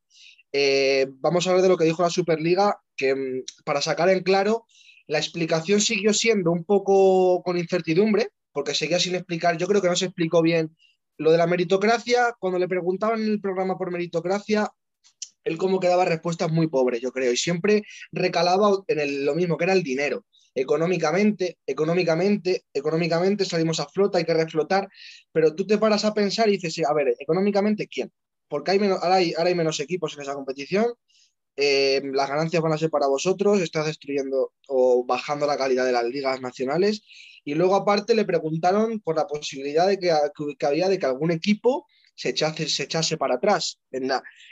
Eh, 0.52 1.08
vamos 1.10 1.46
a 1.46 1.50
hablar 1.50 1.64
de 1.64 1.70
lo 1.70 1.78
que 1.78 1.86
dijo 1.86 2.04
la 2.04 2.10
Superliga, 2.12 2.80
que 2.96 3.16
mm, 3.16 3.44
para 3.64 3.82
sacar 3.82 4.10
en 4.10 4.22
claro, 4.22 4.68
la 5.08 5.18
explicación 5.18 5.82
siguió 5.82 6.14
siendo 6.14 6.52
un 6.52 6.64
poco 6.64 7.42
con 7.44 7.58
incertidumbre, 7.58 8.30
porque 8.52 8.76
seguía 8.76 9.00
sin 9.00 9.16
explicar, 9.16 9.58
yo 9.58 9.68
creo 9.68 9.82
que 9.82 9.90
no 9.90 9.96
se 9.96 10.06
explicó 10.06 10.42
bien 10.42 10.76
lo 11.18 11.32
de 11.32 11.38
la 11.38 11.48
meritocracia, 11.48 12.36
cuando 12.40 12.60
le 12.60 12.68
preguntaban 12.68 13.22
en 13.22 13.30
el 13.30 13.42
programa 13.42 13.78
por 13.78 13.92
meritocracia, 13.92 14.70
él 15.46 15.58
como 15.58 15.80
que 15.80 15.88
daba 15.88 16.06
respuestas 16.06 16.52
muy 16.52 16.68
pobres, 16.68 17.02
yo 17.02 17.12
creo, 17.12 17.32
y 17.32 17.38
siempre 17.38 17.84
recalaba 18.12 18.84
en 18.88 19.26
lo 19.26 19.36
mismo, 19.36 19.58
que 19.58 19.64
era 19.64 19.74
el 19.74 19.84
dinero. 19.84 20.26
Económicamente, 20.54 21.58
económicamente, 21.66 22.66
económicamente 22.74 23.46
salimos 23.46 23.80
a 23.80 23.88
flota, 23.88 24.18
hay 24.18 24.26
que 24.26 24.34
reflotar, 24.34 24.90
pero 25.32 25.54
tú 25.56 25.66
te 25.68 25.78
paras 25.78 26.04
a 26.06 26.14
pensar 26.14 26.50
y 26.50 26.58
dices, 26.58 26.86
a 26.88 26.94
ver, 26.94 27.16
económicamente, 27.20 27.88
¿quién? 27.88 28.12
Porque 28.48 28.72
hay 28.72 28.80
menos, 28.80 29.00
ahora, 29.02 29.16
hay, 29.16 29.34
ahora 29.38 29.50
hay 29.50 29.56
menos 29.56 29.80
equipos 29.80 30.16
en 30.16 30.24
esa 30.24 30.34
competición, 30.34 30.94
eh, 31.58 32.02
las 32.14 32.30
ganancias 32.30 32.62
van 32.62 32.74
a 32.74 32.78
ser 32.78 32.90
para 32.90 33.08
vosotros, 33.08 33.62
estás 33.62 33.86
destruyendo 33.86 34.52
o 34.68 35.06
bajando 35.06 35.48
la 35.48 35.58
calidad 35.58 35.86
de 35.86 35.94
las 35.94 36.04
ligas 36.04 36.42
nacionales. 36.42 37.04
Y 37.46 37.54
luego 37.54 37.76
aparte 37.76 38.16
le 38.16 38.26
preguntaron 38.26 39.00
por 39.00 39.16
la 39.16 39.28
posibilidad 39.28 39.88
de 39.88 40.00
que, 40.00 40.12
que 40.58 40.66
había 40.66 40.90
de 40.90 41.00
que 41.00 41.06
algún 41.06 41.32
equipo 41.32 41.86
se 42.15 42.30
echase, 42.30 42.67
se 42.67 42.84
echase 42.84 43.17
para 43.17 43.36
atrás. 43.36 43.80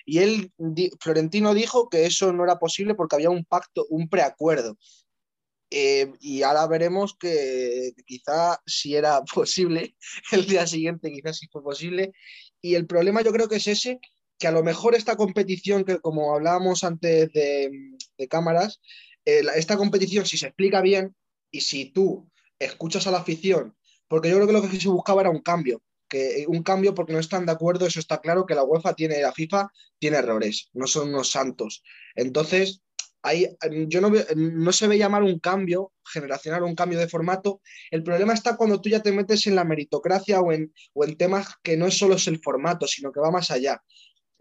Y 0.05 0.19
él, 0.19 0.51
Florentino 0.99 1.53
dijo 1.53 1.89
que 1.89 2.05
eso 2.05 2.33
no 2.33 2.43
era 2.43 2.59
posible 2.59 2.95
porque 2.95 3.15
había 3.15 3.29
un 3.29 3.45
pacto, 3.45 3.85
un 3.89 4.09
preacuerdo. 4.09 4.77
Eh, 5.75 6.11
y 6.19 6.43
ahora 6.43 6.67
veremos 6.67 7.15
que 7.17 7.93
quizá 8.05 8.61
si 8.65 8.95
era 8.95 9.23
posible, 9.33 9.95
el 10.31 10.45
día 10.45 10.67
siguiente 10.67 11.11
quizás 11.11 11.39
sí 11.39 11.47
fue 11.51 11.63
posible. 11.63 12.11
Y 12.61 12.75
el 12.75 12.85
problema 12.85 13.21
yo 13.21 13.31
creo 13.31 13.47
que 13.47 13.55
es 13.55 13.67
ese, 13.67 13.99
que 14.37 14.47
a 14.47 14.51
lo 14.51 14.63
mejor 14.63 14.93
esta 14.93 15.15
competición, 15.15 15.83
que 15.83 15.99
como 15.99 16.35
hablábamos 16.35 16.83
antes 16.83 17.31
de, 17.33 17.71
cámaras, 18.29 18.81
eh, 19.25 19.41
esta 19.55 19.77
competición 19.77 20.25
si 20.25 20.37
se 20.37 20.47
explica 20.47 20.81
bien 20.81 21.15
y 21.49 21.61
si 21.61 21.85
tú 21.85 22.29
escuchas 22.59 23.07
a 23.07 23.11
la 23.11 23.19
afición, 23.19 23.75
porque 24.07 24.29
yo 24.29 24.35
creo 24.35 24.47
que 24.47 24.53
lo 24.53 24.61
que 24.61 24.79
se 24.79 24.89
buscaba 24.89 25.21
era 25.21 25.29
un 25.29 25.41
cambio, 25.41 25.81
un 26.47 26.63
cambio 26.63 26.93
porque 26.93 27.13
no 27.13 27.19
están 27.19 27.45
de 27.45 27.51
acuerdo, 27.51 27.85
eso 27.85 27.99
está 27.99 28.19
claro, 28.19 28.45
que 28.45 28.55
la 28.55 28.63
UEFA 28.63 28.93
tiene, 28.93 29.21
la 29.21 29.31
FIFA 29.31 29.69
tiene 29.99 30.17
errores, 30.17 30.69
no 30.73 30.87
son 30.87 31.09
unos 31.09 31.31
santos. 31.31 31.83
Entonces, 32.15 32.81
hay, 33.23 33.47
yo 33.87 34.01
no, 34.01 34.11
no 34.35 34.71
se 34.73 34.87
ve 34.87 34.97
llamar 34.97 35.23
un 35.23 35.39
cambio 35.39 35.93
generacional, 36.05 36.63
un 36.63 36.75
cambio 36.75 36.99
de 36.99 37.07
formato. 37.07 37.61
El 37.89 38.03
problema 38.03 38.33
está 38.33 38.57
cuando 38.57 38.81
tú 38.81 38.89
ya 38.89 39.01
te 39.01 39.13
metes 39.13 39.47
en 39.47 39.55
la 39.55 39.63
meritocracia 39.63 40.41
o 40.41 40.51
en, 40.51 40.73
o 40.93 41.05
en 41.05 41.15
temas 41.15 41.47
que 41.63 41.77
no 41.77 41.89
solo 41.89 42.15
es 42.15 42.27
el 42.27 42.39
formato, 42.39 42.85
sino 42.85 43.13
que 43.13 43.21
va 43.21 43.31
más 43.31 43.49
allá. 43.49 43.81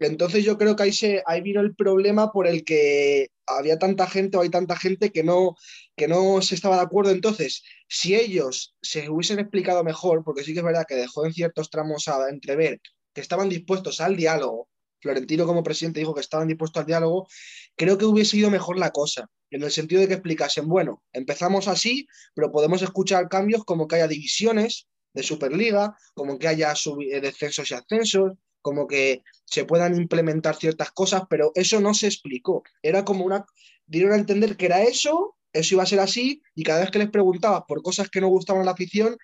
Entonces 0.07 0.43
yo 0.43 0.57
creo 0.57 0.75
que 0.75 0.83
ahí, 0.83 0.93
se, 0.93 1.23
ahí 1.25 1.41
vino 1.41 1.61
el 1.61 1.75
problema 1.75 2.31
por 2.31 2.47
el 2.47 2.63
que 2.63 3.29
había 3.45 3.77
tanta 3.77 4.07
gente 4.07 4.37
o 4.37 4.41
hay 4.41 4.49
tanta 4.49 4.75
gente 4.75 5.11
que 5.11 5.23
no, 5.23 5.55
que 5.95 6.07
no 6.07 6.41
se 6.41 6.55
estaba 6.55 6.77
de 6.77 6.83
acuerdo. 6.83 7.11
Entonces, 7.11 7.63
si 7.87 8.15
ellos 8.15 8.75
se 8.81 9.09
hubiesen 9.09 9.39
explicado 9.39 9.83
mejor, 9.83 10.23
porque 10.23 10.43
sí 10.43 10.53
que 10.53 10.59
es 10.59 10.65
verdad 10.65 10.85
que 10.87 10.95
dejó 10.95 11.25
en 11.25 11.33
ciertos 11.33 11.69
tramos 11.69 12.07
a 12.07 12.29
entrever 12.29 12.79
que 13.13 13.21
estaban 13.21 13.49
dispuestos 13.49 14.01
al 14.01 14.15
diálogo, 14.15 14.69
Florentino 14.99 15.45
como 15.45 15.63
presidente 15.63 15.99
dijo 15.99 16.15
que 16.15 16.21
estaban 16.21 16.47
dispuestos 16.47 16.81
al 16.81 16.87
diálogo, 16.87 17.27
creo 17.75 17.97
que 17.97 18.05
hubiese 18.05 18.37
ido 18.37 18.49
mejor 18.49 18.79
la 18.79 18.91
cosa, 18.91 19.29
en 19.51 19.61
el 19.61 19.71
sentido 19.71 20.01
de 20.01 20.07
que 20.07 20.13
explicasen, 20.15 20.67
bueno, 20.67 21.03
empezamos 21.11 21.67
así, 21.67 22.07
pero 22.33 22.51
podemos 22.51 22.81
escuchar 22.81 23.29
cambios 23.29 23.65
como 23.65 23.87
que 23.87 23.97
haya 23.97 24.07
divisiones 24.07 24.87
de 25.13 25.21
Superliga, 25.21 25.95
como 26.15 26.39
que 26.39 26.47
haya 26.47 26.73
eh, 26.73 27.21
descensos 27.21 27.69
y 27.69 27.73
ascensos, 27.75 28.31
como 28.63 28.87
que 28.87 29.21
se 29.45 29.65
puedan 29.65 29.95
implementar 29.95 30.55
ciertas 30.55 30.91
cosas, 30.91 31.23
pero 31.29 31.51
eso 31.53 31.79
no 31.79 31.93
se 31.93 32.07
explicó. 32.07 32.63
Era 32.81 33.05
como 33.05 33.25
una, 33.25 33.45
dieron 33.85 34.13
a 34.13 34.17
entender 34.17 34.57
que 34.57 34.65
era 34.65 34.81
eso, 34.81 35.35
eso 35.51 35.75
iba 35.75 35.83
a 35.83 35.85
ser 35.85 35.99
así, 35.99 36.41
y 36.55 36.63
cada 36.63 36.79
vez 36.79 36.89
que 36.89 36.97
les 36.97 37.11
preguntaba 37.11 37.67
por 37.67 37.83
cosas 37.83 38.09
que 38.09 38.21
no 38.21 38.29
gustaban 38.29 38.63
a 38.63 38.65
la 38.65 38.71
afición, 38.71 39.17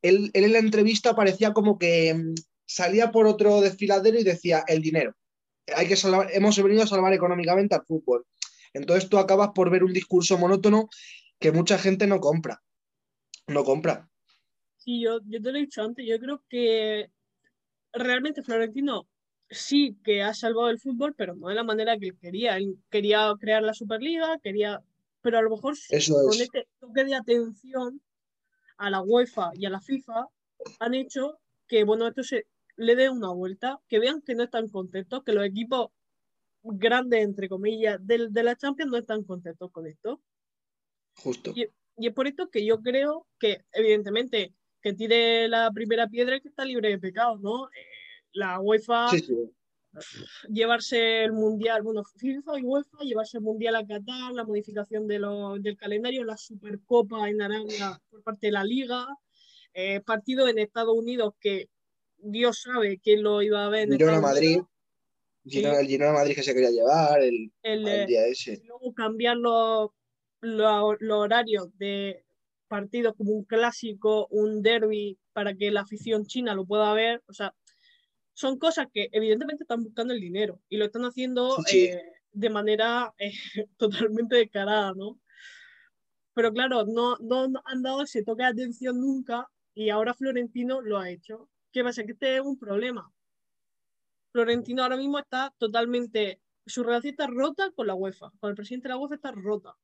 él, 0.00 0.30
en 0.32 0.52
la 0.52 0.58
entrevista 0.58 1.14
parecía 1.14 1.52
como 1.52 1.78
que 1.78 2.14
mm, 2.14 2.34
salía 2.64 3.10
por 3.10 3.26
otro 3.26 3.60
desfiladero 3.60 4.18
y 4.18 4.24
decía 4.24 4.64
el 4.66 4.80
dinero. 4.80 5.14
Hay 5.74 5.88
que 5.88 5.96
salvar, 5.96 6.28
hemos 6.32 6.62
venido 6.62 6.84
a 6.84 6.86
salvar 6.86 7.12
económicamente 7.12 7.74
al 7.74 7.84
fútbol. 7.84 8.24
Entonces 8.72 9.10
tú 9.10 9.18
acabas 9.18 9.50
por 9.54 9.68
ver 9.68 9.82
un 9.82 9.92
discurso 9.92 10.38
monótono 10.38 10.88
que 11.40 11.50
mucha 11.50 11.76
gente 11.76 12.06
no 12.06 12.20
compra. 12.20 12.62
No 13.48 13.64
compra. 13.64 14.08
Sí, 14.76 15.02
yo, 15.02 15.18
yo 15.26 15.42
te 15.42 15.50
lo 15.50 15.58
he 15.58 15.62
dicho 15.62 15.82
antes, 15.82 16.06
yo 16.06 16.18
creo 16.20 16.44
que 16.48 17.10
realmente 17.96 18.42
Florentino 18.42 19.08
sí 19.50 19.96
que 20.04 20.22
ha 20.22 20.34
salvado 20.34 20.70
el 20.70 20.80
fútbol, 20.80 21.14
pero 21.14 21.34
no 21.34 21.48
de 21.48 21.54
la 21.54 21.64
manera 21.64 21.98
que 21.98 22.08
él 22.08 22.18
quería. 22.18 22.56
Él 22.56 22.78
quería 22.90 23.32
crear 23.40 23.62
la 23.62 23.74
Superliga, 23.74 24.38
quería, 24.42 24.82
pero 25.22 25.38
a 25.38 25.42
lo 25.42 25.50
mejor 25.50 25.74
con 25.88 26.40
este 26.40 26.68
toque 26.80 27.04
de 27.04 27.14
atención 27.14 28.00
a 28.76 28.90
la 28.90 29.02
UEFA 29.02 29.50
y 29.54 29.66
a 29.66 29.70
la 29.70 29.80
FIFA 29.80 30.28
han 30.80 30.94
hecho 30.94 31.38
que 31.66 31.84
bueno 31.84 32.06
esto 32.06 32.22
se 32.22 32.46
le 32.76 32.94
dé 32.94 33.08
una 33.08 33.32
vuelta, 33.32 33.80
que 33.88 33.98
vean 33.98 34.20
que 34.20 34.34
no 34.34 34.44
están 34.44 34.68
contentos, 34.68 35.22
que 35.24 35.32
los 35.32 35.46
equipos 35.46 35.88
grandes 36.62 37.24
entre 37.24 37.48
comillas 37.48 37.98
de, 38.06 38.28
de 38.28 38.42
la 38.42 38.56
Champions 38.56 38.90
no 38.90 38.98
están 38.98 39.24
contentos 39.24 39.70
con 39.70 39.86
esto. 39.86 40.20
Justo. 41.14 41.52
Y, 41.54 41.68
y 41.96 42.08
es 42.08 42.12
por 42.12 42.26
esto 42.26 42.50
que 42.50 42.66
yo 42.66 42.82
creo 42.82 43.26
que 43.38 43.64
evidentemente 43.72 44.54
que 44.86 44.92
tire 44.92 45.48
la 45.48 45.72
primera 45.72 46.06
piedra 46.06 46.38
que 46.38 46.46
está 46.46 46.64
libre 46.64 46.90
de 46.90 46.98
pecados, 47.00 47.40
¿no? 47.40 47.66
Eh, 47.66 47.70
la 48.34 48.60
UEFA 48.60 49.08
llevarse 50.48 51.24
el 51.24 51.32
mundial, 51.32 51.82
bueno, 51.82 52.04
FIFA 52.04 52.60
y 52.60 52.62
UEFA 52.62 52.98
llevarse 53.00 53.38
el 53.38 53.42
mundial 53.42 53.74
a 53.74 53.84
Qatar, 53.84 54.32
la 54.32 54.44
modificación 54.44 55.08
de 55.08 55.18
lo, 55.18 55.58
del 55.58 55.76
calendario, 55.76 56.22
la 56.22 56.36
Supercopa 56.36 57.28
en 57.28 57.42
Arabia 57.42 58.00
por 58.10 58.22
parte 58.22 58.46
de 58.46 58.52
la 58.52 58.62
Liga, 58.62 59.08
eh, 59.74 60.02
partido 60.02 60.46
en 60.46 60.60
Estados 60.60 60.96
Unidos 60.96 61.34
que 61.40 61.68
Dios 62.18 62.62
sabe 62.62 63.00
quién 63.02 63.24
lo 63.24 63.42
iba 63.42 63.66
a 63.66 63.68
ver. 63.68 63.90
En 63.90 63.98
Girona 63.98 64.20
Madrid. 64.20 64.60
El 65.46 65.86
Girona 65.88 66.12
Madrid 66.12 66.36
que 66.36 66.44
se 66.44 66.54
quería 66.54 66.70
llevar 66.70 67.22
el, 67.22 67.50
el, 67.64 68.06
día 68.06 68.24
ese. 68.28 68.62
Luego 68.64 68.94
cambiar 68.94 69.36
los, 69.36 69.90
los 70.42 70.96
horarios 71.10 71.76
de 71.76 72.25
partidos 72.66 73.14
como 73.16 73.32
un 73.32 73.44
clásico, 73.44 74.26
un 74.30 74.62
derby, 74.62 75.18
para 75.32 75.54
que 75.54 75.70
la 75.70 75.82
afición 75.82 76.26
china 76.26 76.54
lo 76.54 76.66
pueda 76.66 76.92
ver. 76.92 77.22
O 77.26 77.32
sea, 77.32 77.54
son 78.32 78.58
cosas 78.58 78.86
que 78.92 79.08
evidentemente 79.12 79.64
están 79.64 79.82
buscando 79.82 80.12
el 80.12 80.20
dinero 80.20 80.60
y 80.68 80.76
lo 80.76 80.86
están 80.86 81.04
haciendo 81.04 81.56
eh, 81.72 82.00
de 82.32 82.50
manera 82.50 83.14
eh, 83.18 83.32
totalmente 83.76 84.36
descarada, 84.36 84.92
¿no? 84.94 85.18
Pero 86.34 86.52
claro, 86.52 86.84
no, 86.84 87.16
no 87.18 87.48
han 87.64 87.82
dado 87.82 88.02
ese 88.02 88.22
toque 88.22 88.42
de 88.42 88.50
atención 88.50 89.00
nunca 89.00 89.48
y 89.74 89.90
ahora 89.90 90.14
Florentino 90.14 90.80
lo 90.82 90.98
ha 90.98 91.10
hecho. 91.10 91.48
¿Qué 91.72 91.82
pasa? 91.82 92.04
Que 92.04 92.12
este 92.12 92.36
es 92.36 92.42
un 92.42 92.58
problema. 92.58 93.10
Florentino 94.32 94.82
ahora 94.82 94.96
mismo 94.96 95.18
está 95.18 95.52
totalmente, 95.56 96.40
su 96.66 96.82
relación 96.82 97.12
está 97.12 97.26
rota 97.26 97.70
con 97.72 97.86
la 97.86 97.94
UEFA, 97.94 98.30
con 98.38 98.50
el 98.50 98.56
presidente 98.56 98.88
de 98.88 98.94
la 98.94 98.98
UEFA 98.98 99.14
está 99.14 99.32
rota. 99.32 99.74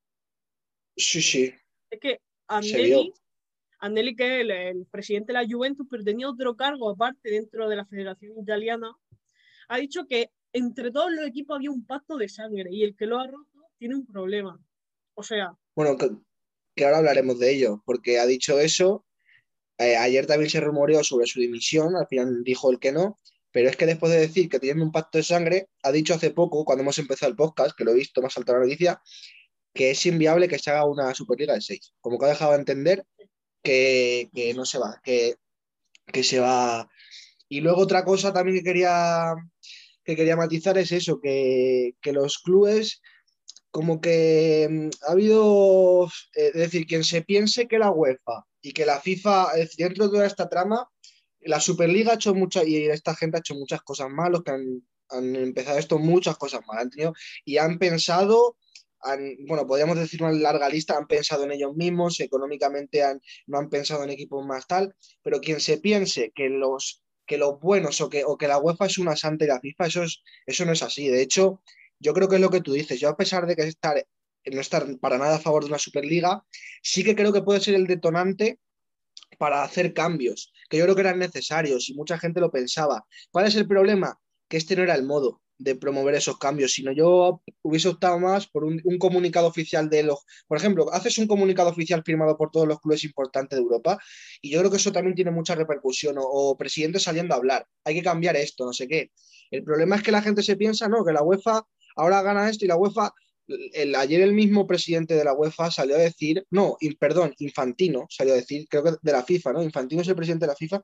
Sí, 0.95 1.23
sí. 1.23 1.55
Es 1.91 2.01
que 2.01 2.21
Anelli, 2.57 4.15
que 4.15 4.41
es 4.41 4.49
el, 4.49 4.87
presidente 4.87 5.33
de 5.33 5.41
la 5.41 5.49
Juventus, 5.49 5.87
pero 5.91 6.05
tenía 6.05 6.29
otro 6.29 6.57
cargo 6.57 6.91
aparte 6.91 7.31
dentro 7.31 7.69
de 7.69 7.77
la 7.77 7.87
Federación 7.87 8.39
Italiana, 8.39 8.93
ha 9.69 9.79
dicho 9.79 10.07
que 10.07 10.31
entre 10.53 10.91
todos 10.91 11.11
los 11.11 11.27
equipos 11.27 11.57
había 11.57 11.71
un 11.71 11.87
pacto 11.87 12.17
de 12.17 12.29
sangre 12.29 12.71
y 12.71 12.85
el 12.85 12.95
que 12.95 13.07
lo 13.07 13.19
ha 13.19 13.27
roto 13.27 13.69
tiene 13.79 13.97
un 13.97 14.07
problema. 14.07 14.61
O 15.15 15.23
sea... 15.23 15.57
Bueno, 15.75 15.97
que, 15.97 16.85
ahora 16.85 16.99
hablaremos 16.99 17.39
de 17.39 17.53
ello, 17.53 17.83
porque 17.85 18.19
ha 18.19 18.27
dicho 18.27 18.59
eso. 18.61 19.05
Eh, 19.79 19.97
ayer 19.97 20.27
también 20.27 20.51
se 20.51 20.61
rumoreó 20.61 21.03
sobre 21.03 21.27
su 21.27 21.41
dimisión, 21.41 21.97
al 21.97 22.07
final 22.07 22.45
dijo 22.45 22.71
el 22.71 22.79
que 22.79 22.93
no, 22.93 23.19
pero 23.51 23.69
es 23.69 23.77
que 23.77 23.87
después 23.87 24.13
de 24.13 24.21
decir 24.21 24.49
que 24.49 24.61
tiene 24.61 24.83
un 24.83 24.93
pacto 24.93 25.19
de 25.19 25.25
sangre, 25.25 25.69
ha 25.83 25.91
dicho 25.91 26.15
hace 26.15 26.31
poco, 26.31 26.65
cuando 26.65 26.83
hemos 26.83 26.99
empezado 26.99 27.31
el 27.31 27.37
podcast, 27.37 27.77
que 27.77 27.85
lo 27.85 27.93
he 27.93 27.97
visto 27.97 28.23
más 28.23 28.37
alta 28.37 28.53
la 28.53 28.61
noticia, 28.61 29.01
que 29.73 29.91
es 29.91 30.07
inviable 30.07 30.49
que 30.49 30.59
se 30.59 30.71
haga 30.71 30.85
una 30.85 31.15
Superliga 31.15 31.55
de 31.55 31.61
6. 31.61 31.95
Como 32.01 32.19
que 32.19 32.27
ha 32.27 32.31
dejado 32.31 32.53
de 32.53 32.59
entender 32.59 33.05
que, 33.63 34.53
no 34.57 34.65
se 34.65 34.79
va, 34.79 35.01
que, 35.03 35.37
que, 36.07 36.23
se 36.23 36.41
va. 36.41 36.89
Y 37.49 37.61
luego 37.61 37.83
otra 37.83 38.05
cosa 38.05 38.33
también 38.33 38.59
que 38.59 38.65
quería, 38.65 39.35
que 40.05 40.17
quería 40.17 40.37
matizar 40.37 40.77
es 40.79 40.93
eso, 40.93 41.21
que, 41.21 41.95
los 42.05 42.39
clubes, 42.39 43.01
como 43.71 44.01
que 44.01 44.69
mm, 44.71 44.91
ha 45.09 45.13
habido, 45.13 46.07
eh, 46.35 46.49
es 46.49 46.55
decir, 46.55 46.87
quien 46.87 47.05
se 47.05 47.23
piense 47.23 47.67
que 47.67 47.79
la 47.79 47.91
UEFA 47.91 48.45
y 48.61 48.73
que 48.73 48.87
la 48.87 49.01
FIFA, 49.01 49.53
dentro 49.77 50.07
de 50.07 50.11
toda 50.13 50.27
esta 50.27 50.49
trama, 50.49 50.89
la 51.41 51.61
Superliga 51.61 52.13
ha 52.13 52.15
hecho 52.17 52.35
muchas, 52.35 52.67
y 52.67 52.87
esta 52.87 53.17
gente 53.17 53.39
ha 53.39 53.41
hecho 53.41 53.55
muchas 53.55 53.83
cosas 53.83 54.11
malas, 54.11 54.43
que 54.45 54.53
han, 54.53 54.87
han 55.09 55.37
empezado 55.37 55.79
esto, 55.79 55.99
muchas 55.99 56.37
cosas 56.37 56.61
malas, 56.67 56.85
han 56.85 56.91
tenido, 56.91 57.15
y 57.45 57.59
han 57.59 57.79
pensado 57.79 58.57
bueno, 59.47 59.67
podríamos 59.67 59.99
decir 59.99 60.23
una 60.23 60.33
larga 60.33 60.69
lista, 60.69 60.97
han 60.97 61.07
pensado 61.07 61.45
en 61.45 61.53
ellos 61.53 61.75
mismos, 61.75 62.21
económicamente 62.21 63.03
han, 63.03 63.21
no 63.47 63.59
han 63.59 63.69
pensado 63.69 64.05
en 64.05 64.11
equipos 64.11 64.45
más 64.47 64.67
tal, 64.67 64.95
pero 65.23 65.41
quien 65.41 65.61
se 65.61 65.79
piense 65.79 66.33
que 66.35 66.49
los, 66.49 67.03
que 67.27 67.39
los 67.39 67.59
buenos 67.61 68.01
o 68.01 68.09
que, 68.09 68.25
o 68.25 68.37
que 68.37 68.49
la 68.49 68.59
UEFA 68.59 68.87
es 68.87 68.99
una 68.99 69.17
santa 69.17 69.45
y 69.45 69.49
la 69.49 69.61
FIFA, 69.61 69.87
eso, 69.87 70.03
es, 70.05 70.23
eso 70.47 70.65
no 70.65 70.73
es 70.73 70.83
así. 70.83 71.09
De 71.09 71.23
hecho, 71.23 71.63
yo 71.99 72.15
creo 72.15 72.29
que 72.29 72.37
es 72.37 72.41
lo 72.41 72.51
que 72.51 72.61
tú 72.61 72.73
dices. 72.73 73.01
Yo, 73.01 73.09
a 73.09 73.17
pesar 73.17 73.47
de 73.47 73.57
que 73.57 73.63
estar, 73.63 74.05
no 74.45 74.61
estar 74.61 74.87
para 74.99 75.19
nada 75.19 75.37
a 75.37 75.41
favor 75.41 75.65
de 75.65 75.69
una 75.69 75.79
Superliga, 75.79 76.45
sí 76.83 77.05
que 77.05 77.17
creo 77.17 77.33
que 77.33 77.43
puede 77.43 77.61
ser 77.61 77.75
el 77.75 77.87
detonante 77.87 78.59
para 79.39 79.63
hacer 79.63 79.93
cambios, 79.95 80.53
que 80.69 80.79
yo 80.79 80.85
creo 80.85 80.95
que 80.95 81.01
eran 81.01 81.19
necesarios 81.19 81.89
y 81.89 81.95
mucha 81.95 82.19
gente 82.19 82.41
lo 82.41 82.51
pensaba. 82.51 83.05
¿Cuál 83.31 83.47
es 83.47 83.57
el 83.57 83.67
problema? 83.67 84.19
Que 84.49 84.59
este 84.59 84.77
no 84.77 84.83
era 84.83 84.95
el 84.95 85.05
modo 85.05 85.42
de 85.63 85.77
promover 85.77 86.15
esos 86.15 86.39
cambios, 86.39 86.73
sino 86.73 86.93
yo 86.93 87.43
hubiese 87.63 87.89
optado 87.89 88.19
más 88.19 88.47
por 88.47 88.65
un, 88.65 88.81
comunicado 88.99 89.47
oficial 89.47 89.89
de 89.89 90.03
los, 90.03 90.21
por 90.47 90.59
ejemplo, 90.59 90.93
haces 90.93 91.19
un 91.19 91.27
comunicado 91.27 91.71
oficial 91.71 92.03
firmado 92.05 92.37
por 92.37 92.51
todos 92.51 92.67
los 92.67 92.81
clubes 92.81 93.05
importantes 93.05 93.59
de 93.59 93.63
Europa 93.63 93.99
y 94.41 94.51
yo 94.51 94.59
creo 94.61 94.71
que 94.71 94.77
eso 94.77 94.93
también 94.93 95.15
tiene 95.15 95.31
mucha 95.31 95.55
repercusión, 95.55 96.19
o, 96.19 96.23
o 96.23 96.57
presidente 96.57 96.99
saliendo 96.99 97.35
a 97.35 97.39
hablar, 97.39 97.67
hay 97.85 97.95
que 97.95 98.03
cambiar 98.03 98.37
esto, 98.37 98.65
no 98.65 98.73
sé 98.73 98.89
qué. 98.89 99.11
El 99.51 99.65
problema 99.65 99.97
es 99.97 100.03
que 100.03 100.13
la 100.13 100.23
gente 100.23 100.43
se 100.43 100.57
piensa, 100.57 100.89
no, 100.89 101.05
que 101.05 101.13
la 101.13 101.23
UEFA 101.23 101.63
ahora 101.97 102.23
gana 102.23 102.49
esto 102.49 102.65
y 102.65 102.69
la 102.69 102.77
UEFA 102.77 103.13
el, 103.73 103.95
ayer 103.95 104.21
el 104.21 104.33
mismo 104.33 104.67
presidente 104.67 105.15
de 105.15 105.25
la 105.25 105.35
UEFA 105.35 105.71
salió 105.71 105.97
a 105.97 105.99
decir, 105.99 106.47
no, 106.51 106.77
perdón, 106.99 107.35
Infantino 107.39 108.07
salió 108.09 108.35
a 108.35 108.37
decir, 108.37 108.67
creo 108.69 108.85
que 108.85 108.93
de 109.01 109.13
la 109.13 109.23
FIFA, 109.23 109.53
¿no? 109.53 109.63
Infantino 109.63 110.03
es 110.03 110.09
el 110.09 110.17
presidente 110.17 110.47
de 110.47 110.53
la 110.53 110.57
FIFA, 110.57 110.83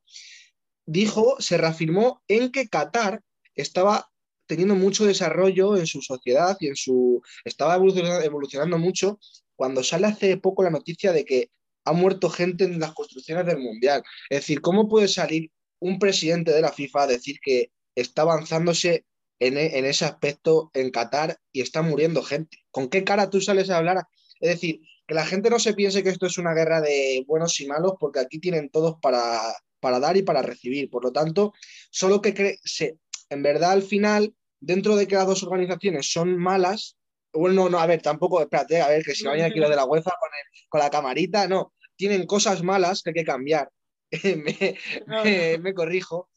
dijo, 0.87 1.37
se 1.39 1.57
reafirmó 1.57 2.23
en 2.29 2.51
que 2.51 2.69
Qatar 2.69 3.23
estaba 3.55 4.11
teniendo 4.49 4.75
mucho 4.75 5.07
desarrollo 5.07 5.77
en 5.77 5.87
su 5.87 6.03
sociedad 6.03 6.57
y 6.59 6.67
en 6.67 6.77
su... 6.77 7.23
estaba 7.45 7.77
evolucionando, 7.77 8.79
mucho 8.79 9.21
cuando 9.55 9.85
sale 9.85 10.07
hace 10.07 10.37
poco 10.37 10.63
la 10.63 10.71
noticia 10.71 11.13
de 11.13 11.25
que 11.25 11.51
ha 11.85 11.93
muerto 11.93 12.31
gente 12.31 12.65
en 12.65 12.81
las 12.81 12.93
construcciones 12.93 13.47
del 13.47 13.59
Mundial. 13.59 14.03
Es 14.29 14.41
decir, 14.41 14.61
¿cómo 14.61 14.89
puede 14.89 15.09
salir 15.09 15.51
un 15.81 15.99
presidente 15.99 16.53
de 16.53 16.61
la 16.61 16.73
FIFA 16.73 17.03
a 17.03 17.07
decir 17.07 17.39
que 17.41 17.71
está 17.95 18.23
avanzándose 18.23 19.05
en, 19.41 19.85
ese 19.85 20.05
aspecto 20.05 20.71
en 20.75 20.91
Qatar 20.91 21.39
y 21.53 21.61
está 21.61 21.83
muriendo 21.83 22.23
gente. 22.23 22.59
¿Con 22.71 22.89
qué 22.89 23.05
cara 23.05 23.31
tú 23.31 23.41
sales 23.41 23.71
a 23.71 23.79
hablar? 23.79 24.05
Es 24.41 24.51
decir, 24.51 24.81
que 25.07 25.15
la 25.15 25.27
gente 25.27 25.51
no 25.51 25.59
se 25.59 25.75
piense 25.75 26.03
que 26.03 26.11
esto 26.11 26.27
es 26.27 26.39
una 26.39 26.55
guerra 26.55 26.81
de 26.81 27.25
buenos 27.27 27.61
y 27.61 27.67
malos, 27.67 27.95
porque 27.99 28.21
aquí 28.21 28.39
tienen 28.39 28.69
todos 28.69 28.97
para, 29.01 29.41
para 29.81 30.01
dar 30.01 30.17
y 30.17 30.23
para 30.23 30.43
recibir. 30.43 30.91
Por 30.91 31.05
lo 31.05 31.13
tanto, 31.13 31.53
solo 31.91 32.21
que 32.21 32.59
se, 32.65 32.99
en 33.31 33.43
verdad 33.43 33.73
al 33.73 33.83
final, 33.83 34.35
dentro 34.61 34.97
de 34.97 35.07
que 35.07 35.15
las 35.15 35.27
dos 35.27 35.43
organizaciones 35.43 36.11
son 36.11 36.37
malas, 36.37 36.97
bueno, 37.33 37.69
no, 37.69 37.79
a 37.79 37.87
ver, 37.87 38.01
tampoco, 38.01 38.41
espérate, 38.41 38.81
a 38.81 38.89
ver, 38.89 39.05
que 39.05 39.15
si 39.15 39.25
no 39.25 39.31
vayan 39.31 39.51
aquí 39.51 39.61
lo 39.61 39.69
de 39.69 39.77
la 39.77 39.85
UEFA 39.85 40.11
con, 40.19 40.31
con 40.69 40.81
la 40.81 40.91
camarita, 40.91 41.47
no, 41.47 41.73
tienen 41.97 42.27
cosas 42.27 42.63
malas 42.63 43.03
que 43.03 43.11
hay 43.11 43.15
que 43.15 43.25
cambiar. 43.25 43.71
me, 44.23 45.59
me, 45.59 45.75
corrijo. 45.75 46.31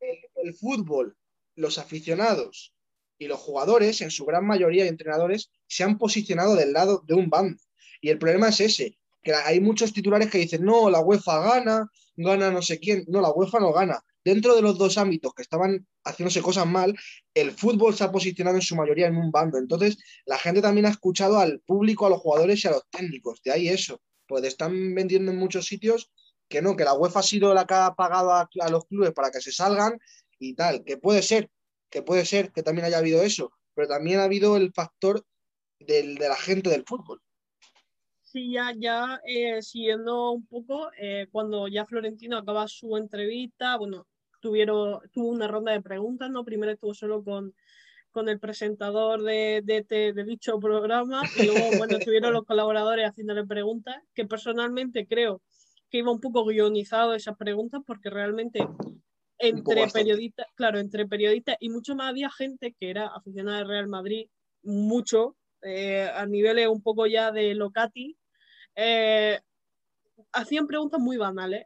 el 0.00 0.54
fútbol 0.54 1.16
los 1.56 1.78
aficionados 1.78 2.74
y 3.18 3.28
los 3.28 3.38
jugadores, 3.38 4.00
en 4.00 4.10
su 4.10 4.24
gran 4.26 4.44
mayoría 4.46 4.82
de 4.82 4.90
entrenadores, 4.90 5.50
se 5.66 5.84
han 5.84 5.98
posicionado 5.98 6.56
del 6.56 6.72
lado 6.72 7.02
de 7.06 7.14
un 7.14 7.30
bando. 7.30 7.62
Y 8.00 8.10
el 8.10 8.18
problema 8.18 8.48
es 8.48 8.60
ese, 8.60 8.98
que 9.22 9.32
hay 9.32 9.60
muchos 9.60 9.92
titulares 9.92 10.30
que 10.30 10.38
dicen, 10.38 10.64
no, 10.64 10.90
la 10.90 11.00
UEFA 11.00 11.40
gana, 11.40 11.88
gana 12.16 12.50
no 12.50 12.60
sé 12.60 12.78
quién. 12.78 13.04
No, 13.08 13.20
la 13.20 13.30
UEFA 13.30 13.60
no 13.60 13.72
gana. 13.72 14.04
Dentro 14.24 14.54
de 14.56 14.62
los 14.62 14.78
dos 14.78 14.96
ámbitos 14.96 15.34
que 15.34 15.42
estaban 15.42 15.86
haciéndose 16.04 16.40
cosas 16.40 16.66
mal, 16.66 16.96
el 17.34 17.52
fútbol 17.52 17.94
se 17.94 18.04
ha 18.04 18.12
posicionado 18.12 18.56
en 18.56 18.62
su 18.62 18.74
mayoría 18.74 19.06
en 19.06 19.16
un 19.16 19.30
bando. 19.30 19.58
Entonces, 19.58 19.98
la 20.24 20.38
gente 20.38 20.62
también 20.62 20.86
ha 20.86 20.90
escuchado 20.90 21.38
al 21.38 21.60
público, 21.60 22.06
a 22.06 22.10
los 22.10 22.20
jugadores 22.20 22.64
y 22.64 22.68
a 22.68 22.72
los 22.72 22.88
técnicos. 22.90 23.42
De 23.42 23.52
ahí 23.52 23.68
eso. 23.68 24.00
Pues 24.26 24.42
están 24.44 24.94
vendiendo 24.94 25.32
en 25.32 25.38
muchos 25.38 25.66
sitios 25.66 26.10
que 26.48 26.62
no, 26.62 26.76
que 26.76 26.84
la 26.84 26.94
UEFA 26.94 27.20
ha 27.20 27.22
sido 27.22 27.54
la 27.54 27.66
que 27.66 27.74
ha 27.74 27.94
pagado 27.94 28.32
a 28.32 28.70
los 28.70 28.86
clubes 28.86 29.12
para 29.12 29.30
que 29.30 29.40
se 29.40 29.52
salgan 29.52 29.98
y 30.38 30.54
tal, 30.54 30.84
que 30.84 30.96
puede 30.96 31.22
ser, 31.22 31.50
que 31.90 32.02
puede 32.02 32.24
ser 32.24 32.52
que 32.52 32.62
también 32.62 32.86
haya 32.86 32.98
habido 32.98 33.22
eso, 33.22 33.52
pero 33.74 33.88
también 33.88 34.20
ha 34.20 34.24
habido 34.24 34.56
el 34.56 34.72
factor 34.72 35.24
del, 35.78 36.16
de 36.16 36.28
la 36.28 36.36
gente 36.36 36.70
del 36.70 36.84
fútbol. 36.84 37.20
Sí, 38.22 38.52
ya, 38.52 38.72
ya 38.76 39.20
eh, 39.26 39.62
siguiendo 39.62 40.32
un 40.32 40.46
poco, 40.46 40.90
eh, 40.98 41.28
cuando 41.30 41.68
ya 41.68 41.86
Florentino 41.86 42.38
acaba 42.38 42.66
su 42.66 42.96
entrevista, 42.96 43.76
bueno, 43.76 44.06
tuvieron, 44.44 45.00
tuvo 45.10 45.30
una 45.30 45.48
ronda 45.48 45.72
de 45.72 45.80
preguntas, 45.80 46.30
¿no? 46.30 46.44
Primero 46.44 46.72
estuvo 46.72 46.92
solo 46.92 47.24
con, 47.24 47.54
con 48.10 48.28
el 48.28 48.38
presentador 48.38 49.22
de, 49.22 49.62
de, 49.64 50.12
de, 50.12 50.24
dicho 50.24 50.60
programa 50.60 51.22
y 51.38 51.46
luego, 51.46 51.78
bueno, 51.78 51.96
estuvieron 51.96 52.34
los 52.34 52.44
colaboradores 52.44 53.08
haciéndole 53.08 53.46
preguntas, 53.46 53.96
que 54.14 54.26
personalmente 54.26 55.06
creo 55.06 55.40
que 55.88 55.98
iba 55.98 56.12
un 56.12 56.20
poco 56.20 56.44
guionizado 56.44 57.14
esas 57.14 57.38
preguntas 57.38 57.80
porque 57.86 58.10
realmente 58.10 58.60
entre 59.38 59.88
periodistas, 59.88 60.46
claro, 60.54 60.78
entre 60.78 61.06
periodistas 61.06 61.56
y 61.58 61.70
mucho 61.70 61.96
más 61.96 62.10
había 62.10 62.30
gente 62.30 62.76
que 62.78 62.90
era 62.90 63.06
aficionada 63.06 63.60
al 63.60 63.68
Real 63.68 63.88
Madrid, 63.88 64.28
mucho, 64.62 65.36
eh, 65.62 66.10
a 66.14 66.26
niveles 66.26 66.68
un 66.68 66.82
poco 66.82 67.06
ya 67.06 67.32
de 67.32 67.54
Locati, 67.54 68.18
eh, 68.76 69.40
hacían 70.32 70.66
preguntas 70.66 71.00
muy 71.00 71.16
banales. 71.16 71.64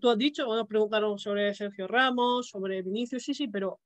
Tú 0.00 0.10
has 0.10 0.18
dicho, 0.18 0.46
bueno, 0.46 0.66
preguntaron 0.66 1.18
sobre 1.18 1.54
Sergio 1.54 1.86
Ramos, 1.86 2.48
sobre 2.48 2.82
Vinicius, 2.82 3.22
sí, 3.22 3.34
sí, 3.34 3.48
pero 3.48 3.80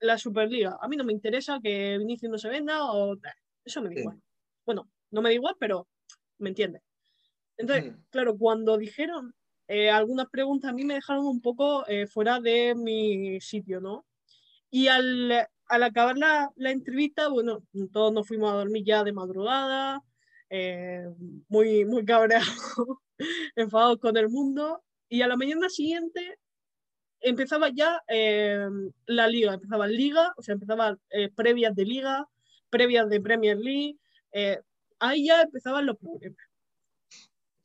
la 0.00 0.18
Superliga, 0.18 0.76
a 0.80 0.88
mí 0.88 0.96
no 0.96 1.04
me 1.04 1.12
interesa 1.12 1.60
que 1.62 1.96
Vinicius 1.98 2.30
no 2.30 2.38
se 2.38 2.48
venda 2.48 2.84
o 2.84 3.16
eso 3.64 3.80
me 3.82 3.88
da 3.88 4.00
igual. 4.00 4.22
Bueno, 4.66 4.90
no 5.10 5.22
me 5.22 5.30
da 5.30 5.34
igual, 5.34 5.56
pero 5.58 5.88
me 6.38 6.50
entiende. 6.50 6.82
Entonces, 7.56 7.92
mm. 7.92 7.96
claro, 8.10 8.36
cuando 8.36 8.76
dijeron 8.76 9.34
eh, 9.66 9.90
algunas 9.90 10.28
preguntas 10.28 10.70
a 10.70 10.74
mí 10.74 10.84
me 10.84 10.94
dejaron 10.94 11.26
un 11.26 11.40
poco 11.40 11.86
eh, 11.88 12.06
fuera 12.06 12.40
de 12.40 12.74
mi 12.74 13.40
sitio, 13.40 13.80
¿no? 13.80 14.04
Y 14.70 14.88
al, 14.88 15.32
al 15.68 15.82
acabar 15.82 16.18
la, 16.18 16.50
la, 16.56 16.70
entrevista, 16.70 17.28
bueno, 17.28 17.62
todos 17.92 18.12
nos 18.12 18.26
fuimos 18.26 18.52
a 18.52 18.56
dormir 18.56 18.84
ya 18.84 19.04
de 19.04 19.12
madrugada, 19.12 20.02
eh, 20.50 21.06
muy, 21.48 21.84
muy 21.84 22.04
cabreados, 22.04 22.46
enfadados 23.56 23.98
con 23.98 24.16
el 24.16 24.28
mundo, 24.28 24.82
y 25.08 25.22
a 25.22 25.28
la 25.28 25.36
mañana 25.36 25.68
siguiente 25.68 26.38
empezaba 27.20 27.70
ya 27.70 28.02
la 29.06 29.28
liga, 29.28 29.54
empezaba 29.54 29.86
liga, 29.86 30.32
o 30.36 30.42
sea, 30.42 30.54
empezaba 30.54 30.98
previas 31.34 31.74
de 31.74 31.84
liga, 31.84 32.28
previas 32.70 33.08
de 33.08 33.20
Premier 33.20 33.56
League, 33.56 33.98
ahí 34.98 35.26
ya 35.26 35.42
empezaban 35.42 35.86
los 35.86 35.96
problemas. 35.96 36.38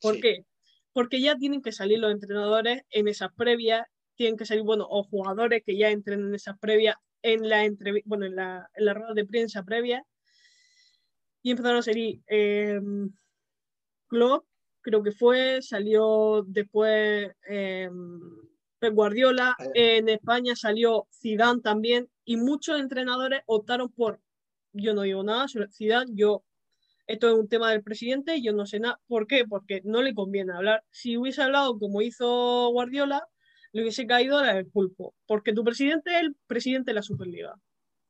¿Por 0.00 0.18
qué? 0.20 0.44
porque 0.92 1.20
ya 1.20 1.36
tienen 1.36 1.62
que 1.62 1.72
salir 1.72 1.98
los 1.98 2.12
entrenadores 2.12 2.82
en 2.90 3.08
esas 3.08 3.32
previas, 3.34 3.86
tienen 4.16 4.36
que 4.36 4.44
salir, 4.44 4.64
bueno, 4.64 4.86
o 4.88 5.04
jugadores 5.04 5.62
que 5.64 5.76
ya 5.76 5.90
entren 5.90 6.20
en 6.20 6.34
esas 6.34 6.58
previas, 6.58 6.96
en 7.22 7.48
la, 7.48 7.68
bueno, 8.04 8.26
en 8.26 8.36
la, 8.36 8.68
en 8.74 8.84
la 8.84 8.94
rueda 8.94 9.14
de 9.14 9.24
prensa 9.24 9.62
previa, 9.62 10.04
y 11.42 11.52
empezaron 11.52 11.78
a 11.78 11.82
salir 11.82 12.20
eh, 12.26 12.80
Klopp, 14.08 14.44
creo 14.82 15.02
que 15.02 15.12
fue, 15.12 15.60
salió 15.62 16.44
después 16.46 17.30
eh, 17.48 17.90
Pep 18.78 18.94
Guardiola, 18.94 19.56
en 19.74 20.08
España 20.08 20.56
salió 20.56 21.06
Zidane 21.12 21.60
también, 21.60 22.08
y 22.24 22.36
muchos 22.36 22.80
entrenadores 22.80 23.42
optaron 23.46 23.90
por, 23.90 24.20
yo 24.72 24.94
no 24.94 25.02
digo 25.02 25.22
nada 25.22 25.48
sobre 25.48 25.68
Zidane, 25.70 26.10
yo 26.14 26.44
esto 27.10 27.28
es 27.28 27.34
un 27.34 27.48
tema 27.48 27.72
del 27.72 27.82
presidente 27.82 28.40
yo 28.40 28.52
no 28.52 28.66
sé 28.66 28.78
nada. 28.78 29.00
¿Por 29.08 29.26
qué? 29.26 29.44
Porque 29.44 29.82
no 29.84 30.00
le 30.00 30.14
conviene 30.14 30.52
hablar. 30.52 30.84
Si 30.92 31.16
hubiese 31.16 31.42
hablado 31.42 31.76
como 31.76 32.02
hizo 32.02 32.68
Guardiola, 32.70 33.26
le 33.72 33.82
hubiese 33.82 34.06
caído 34.06 34.40
el 34.44 34.66
pulpo. 34.66 35.12
Porque 35.26 35.52
tu 35.52 35.64
presidente 35.64 36.14
es 36.14 36.20
el 36.20 36.36
presidente 36.46 36.92
de 36.92 36.94
la 36.94 37.02
Superliga. 37.02 37.60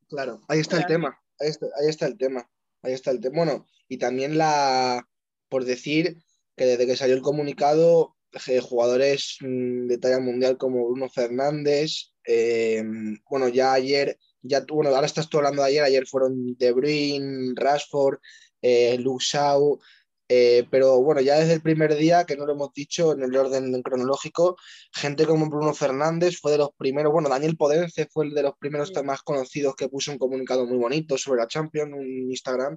Claro, 0.06 0.42
ahí 0.48 0.60
está 0.60 0.76
el 0.76 0.84
tema. 0.84 1.18
Ahí 1.38 1.48
está, 1.48 2.06
el 2.06 2.18
tema. 2.18 2.46
Ahí 2.82 2.92
está 2.92 3.10
el 3.10 3.20
tema. 3.20 3.36
Bueno, 3.36 3.66
y 3.88 3.96
también 3.96 4.36
la, 4.36 5.08
por 5.48 5.64
decir 5.64 6.18
que 6.60 6.66
desde 6.66 6.86
que 6.86 6.94
salió 6.94 7.14
el 7.14 7.22
comunicado, 7.22 8.16
eh, 8.46 8.60
jugadores 8.60 9.38
mm, 9.40 9.86
de 9.86 9.96
talla 9.96 10.20
mundial 10.20 10.58
como 10.58 10.86
Bruno 10.86 11.08
Fernández, 11.08 12.12
eh, 12.26 12.84
bueno, 13.30 13.48
ya 13.48 13.72
ayer, 13.72 14.18
ya, 14.42 14.62
bueno, 14.68 14.90
ahora 14.90 15.06
estás 15.06 15.30
tú 15.30 15.38
hablando 15.38 15.62
de 15.62 15.68
ayer, 15.68 15.84
ayer 15.84 16.06
fueron 16.06 16.54
De 16.58 16.72
Bruyne, 16.72 17.54
Rashford, 17.56 18.18
eh, 18.60 18.98
Luxau, 18.98 19.80
eh, 20.28 20.66
pero 20.70 21.00
bueno, 21.00 21.22
ya 21.22 21.38
desde 21.38 21.54
el 21.54 21.62
primer 21.62 21.94
día, 21.96 22.26
que 22.26 22.36
no 22.36 22.44
lo 22.44 22.52
hemos 22.52 22.74
dicho 22.74 23.14
en 23.14 23.22
el 23.22 23.34
orden 23.34 23.82
cronológico, 23.82 24.58
gente 24.92 25.24
como 25.24 25.48
Bruno 25.48 25.72
Fernández 25.72 26.40
fue 26.42 26.52
de 26.52 26.58
los 26.58 26.72
primeros, 26.76 27.10
bueno, 27.10 27.30
Daniel 27.30 27.56
Podence 27.56 28.06
fue 28.12 28.26
el 28.26 28.34
de 28.34 28.42
los 28.42 28.52
primeros 28.58 28.92
más 29.02 29.22
conocidos 29.22 29.74
que 29.76 29.88
puso 29.88 30.12
un 30.12 30.18
comunicado 30.18 30.66
muy 30.66 30.76
bonito 30.76 31.16
sobre 31.16 31.40
la 31.40 31.48
Champions, 31.48 31.94
un 31.94 32.30
Instagram, 32.30 32.76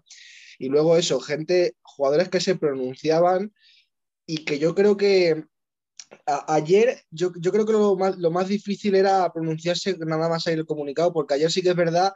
y 0.57 0.69
luego 0.69 0.95
eso, 0.95 1.19
gente, 1.19 1.75
jugadores 1.81 2.29
que 2.29 2.39
se 2.39 2.55
pronunciaban 2.55 3.51
y 4.25 4.45
que 4.45 4.59
yo 4.59 4.75
creo 4.75 4.97
que 4.97 5.45
ayer, 6.47 7.01
yo, 7.11 7.31
yo, 7.39 7.51
creo 7.51 7.65
que 7.65 7.73
lo 7.73 7.95
más, 7.95 8.17
lo 8.17 8.31
más 8.31 8.47
difícil 8.47 8.95
era 8.95 9.31
pronunciarse 9.33 9.97
nada 9.97 10.29
más 10.29 10.47
ahí 10.47 10.53
el 10.53 10.65
comunicado, 10.65 11.11
porque 11.13 11.35
ayer 11.35 11.51
sí 11.51 11.61
que 11.61 11.69
es 11.69 11.75
verdad 11.75 12.13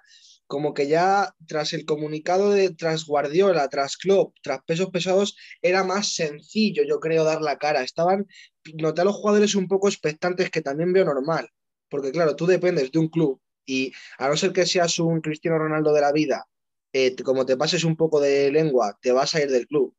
como 0.47 0.73
que 0.73 0.87
ya 0.87 1.33
tras 1.45 1.73
el 1.73 1.85
comunicado 1.85 2.51
de 2.51 2.69
tras 2.73 3.05
Guardiola, 3.05 3.67
tras 3.67 3.97
Klopp, 3.97 4.33
tras 4.41 4.63
pesos 4.63 4.89
pesados, 4.91 5.35
era 5.61 5.83
más 5.83 6.15
sencillo, 6.15 6.83
yo 6.87 6.99
creo, 6.99 7.25
dar 7.25 7.41
la 7.41 7.57
cara. 7.57 7.83
Estaban, 7.83 8.27
noté 8.75 9.01
a 9.01 9.03
los 9.03 9.15
jugadores 9.15 9.55
un 9.55 9.67
poco 9.67 9.89
expectantes, 9.89 10.49
que 10.49 10.61
también 10.61 10.93
veo 10.93 11.05
normal, 11.05 11.49
porque 11.89 12.11
claro, 12.11 12.35
tú 12.35 12.45
dependes 12.45 12.91
de 12.91 12.99
un 12.99 13.09
club 13.09 13.41
y 13.65 13.91
a 14.17 14.29
no 14.29 14.37
ser 14.37 14.53
que 14.53 14.65
seas 14.65 14.97
un 14.99 15.19
Cristiano 15.19 15.59
Ronaldo 15.59 15.91
de 15.93 16.01
la 16.01 16.13
vida, 16.13 16.47
eh, 16.93 17.15
como 17.23 17.45
te 17.45 17.57
pases 17.57 17.83
un 17.83 17.97
poco 17.97 18.21
de 18.21 18.49
lengua, 18.49 18.97
te 19.01 19.11
vas 19.11 19.35
a 19.35 19.41
ir 19.41 19.51
del 19.51 19.67
club. 19.67 19.93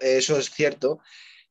Eso 0.00 0.36
es 0.36 0.50
cierto. 0.50 0.98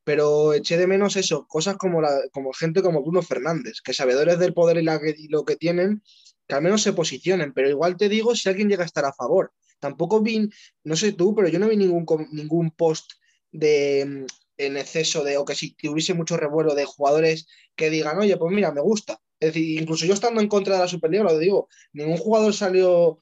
Pero 0.03 0.53
eché 0.53 0.77
de 0.77 0.87
menos 0.87 1.15
eso, 1.15 1.45
cosas 1.47 1.77
como, 1.77 2.01
la, 2.01 2.09
como 2.31 2.53
gente 2.53 2.81
como 2.81 3.01
Bruno 3.01 3.21
Fernández, 3.21 3.81
que 3.83 3.93
sabedores 3.93 4.39
del 4.39 4.53
poder 4.53 4.77
y, 4.77 4.83
la, 4.83 4.99
lo 5.29 5.45
que 5.45 5.55
tienen, 5.55 6.01
que 6.47 6.55
al 6.55 6.63
menos 6.63 6.81
se 6.81 6.93
posicionen, 6.93 7.53
pero 7.53 7.69
igual 7.69 7.97
te 7.97 8.09
digo 8.09 8.35
si 8.35 8.49
alguien 8.49 8.69
llega 8.69 8.83
a 8.83 8.87
estar 8.87 9.05
a 9.05 9.13
favor. 9.13 9.53
Tampoco 9.79 10.21
vi, 10.21 10.49
no 10.83 10.95
sé 10.95 11.13
tú, 11.13 11.35
pero 11.35 11.47
yo 11.47 11.59
no 11.59 11.67
vi 11.67 11.77
ningún, 11.77 12.05
ningún 12.31 12.71
post 12.71 13.11
de 13.51 14.05
mm, 14.05 14.25
en 14.57 14.77
exceso 14.77 15.23
de, 15.23 15.37
o 15.37 15.45
que 15.45 15.55
si 15.55 15.75
hubiese 15.89 16.13
mucho 16.13 16.37
revuelo 16.37 16.75
de 16.75 16.85
jugadores 16.85 17.47
que 17.75 17.89
digan, 17.89 18.19
oye, 18.19 18.37
pues 18.37 18.53
mira, 18.53 18.71
me 18.71 18.81
gusta. 18.81 19.19
Es 19.39 19.53
decir, 19.53 19.81
incluso 19.81 20.05
yo 20.05 20.13
estando 20.13 20.39
en 20.39 20.47
contra 20.47 20.75
de 20.75 20.81
la 20.81 20.87
Superliga, 20.87 21.23
lo 21.23 21.37
digo, 21.37 21.67
ningún 21.93 22.17
jugador 22.17 22.53
salió, 22.53 23.19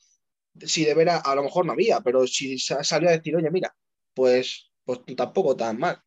si 0.66 0.84
de 0.84 0.94
veras, 0.94 1.22
a 1.26 1.36
lo 1.36 1.44
mejor 1.44 1.66
no 1.66 1.72
había, 1.72 2.02
pero 2.02 2.28
si 2.28 2.60
salió 2.60 3.10
a 3.10 3.14
decir, 3.14 3.36
oye, 3.36 3.50
mira, 3.52 3.74
pues, 4.14 4.72
pues 4.84 5.00
tampoco 5.16 5.56
tan 5.56 5.80
mal. 5.80 6.02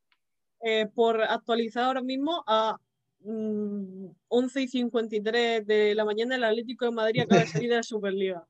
Eh, 0.64 0.86
por 0.94 1.20
actualizar 1.20 1.84
ahora 1.84 2.02
mismo 2.02 2.44
a 2.46 2.78
11 3.24 4.60
mm, 4.60 4.62
y 4.62 4.68
53 4.68 5.66
de 5.66 5.94
la 5.94 6.04
mañana 6.04 6.36
el 6.36 6.44
Atlético 6.44 6.84
de 6.84 6.92
Madrid 6.92 7.22
acaba 7.22 7.40
de 7.40 7.46
salir 7.66 7.70
de 7.70 7.76
la 7.76 7.82
Superliga. 7.82 8.46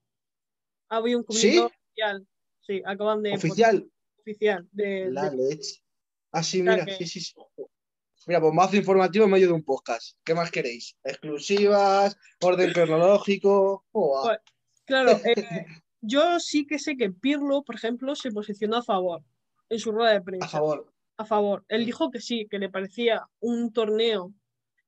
Ha 0.90 0.96
habido 0.96 1.18
un 1.18 1.24
comunicado 1.24 1.66
oficial. 1.66 2.26
Sí, 2.60 2.82
acaban 2.84 3.22
de. 3.22 3.32
Oficial. 3.32 3.90
Oficial. 4.20 4.68
De, 4.72 5.10
la 5.10 5.30
leche. 5.30 5.82
Ah, 6.30 6.42
sí, 6.42 6.62
mira, 6.62 6.86
sí, 6.96 7.06
sí, 7.06 7.20
sí. 7.20 7.34
Mira, 8.26 8.38
bombazo 8.38 8.76
informativo 8.76 9.24
en 9.24 9.30
medio 9.32 9.48
de 9.48 9.52
un 9.54 9.64
podcast. 9.64 10.16
¿Qué 10.22 10.34
más 10.34 10.50
queréis? 10.50 10.96
Exclusivas, 11.02 12.16
orden 12.40 12.72
cronológico. 12.72 13.84
Pues, 13.90 14.38
claro, 14.84 15.12
eh, 15.24 15.34
yo 16.00 16.38
sí 16.38 16.66
que 16.66 16.78
sé 16.78 16.96
que 16.96 17.10
Pirlo, 17.10 17.62
por 17.64 17.74
ejemplo, 17.74 18.14
se 18.14 18.30
posicionó 18.30 18.76
a 18.76 18.82
favor 18.82 19.24
en 19.68 19.78
su 19.78 19.90
rueda 19.90 20.12
de 20.12 20.20
prensa. 20.20 20.46
A 20.46 20.48
favor. 20.48 20.92
A 21.22 21.24
favor. 21.24 21.64
Él 21.68 21.86
dijo 21.86 22.10
que 22.10 22.20
sí, 22.20 22.48
que 22.50 22.58
le 22.58 22.68
parecía 22.68 23.28
un 23.38 23.72
torneo 23.72 24.34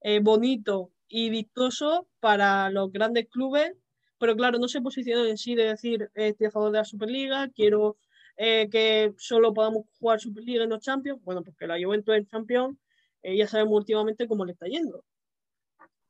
eh, 0.00 0.18
bonito 0.18 0.90
y 1.06 1.30
vistoso 1.30 2.08
para 2.18 2.70
los 2.70 2.90
grandes 2.90 3.28
clubes, 3.28 3.72
pero 4.18 4.34
claro, 4.34 4.58
no 4.58 4.66
se 4.66 4.80
posicionó 4.80 5.24
en 5.26 5.38
sí 5.38 5.54
de 5.54 5.66
decir 5.66 6.10
estoy 6.14 6.48
a 6.48 6.50
favor 6.50 6.72
de 6.72 6.78
la 6.78 6.84
Superliga, 6.84 7.48
quiero 7.50 7.98
eh, 8.36 8.68
que 8.68 9.14
solo 9.16 9.54
podamos 9.54 9.84
jugar 10.00 10.18
Superliga 10.18 10.64
en 10.64 10.70
los 10.70 10.80
Champions. 10.80 11.22
Bueno, 11.22 11.44
porque 11.44 11.68
la 11.68 11.78
Juventus 11.80 12.16
es 12.16 12.28
Champions, 12.28 12.76
eh, 13.22 13.36
ya 13.36 13.46
sabemos 13.46 13.74
últimamente 13.78 14.26
cómo 14.26 14.44
le 14.44 14.54
está 14.54 14.66
yendo. 14.66 15.04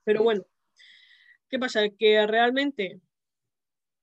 Pero 0.04 0.22
bueno, 0.22 0.46
¿qué 1.50 1.58
pasa? 1.58 1.82
Que 1.98 2.26
realmente 2.26 2.98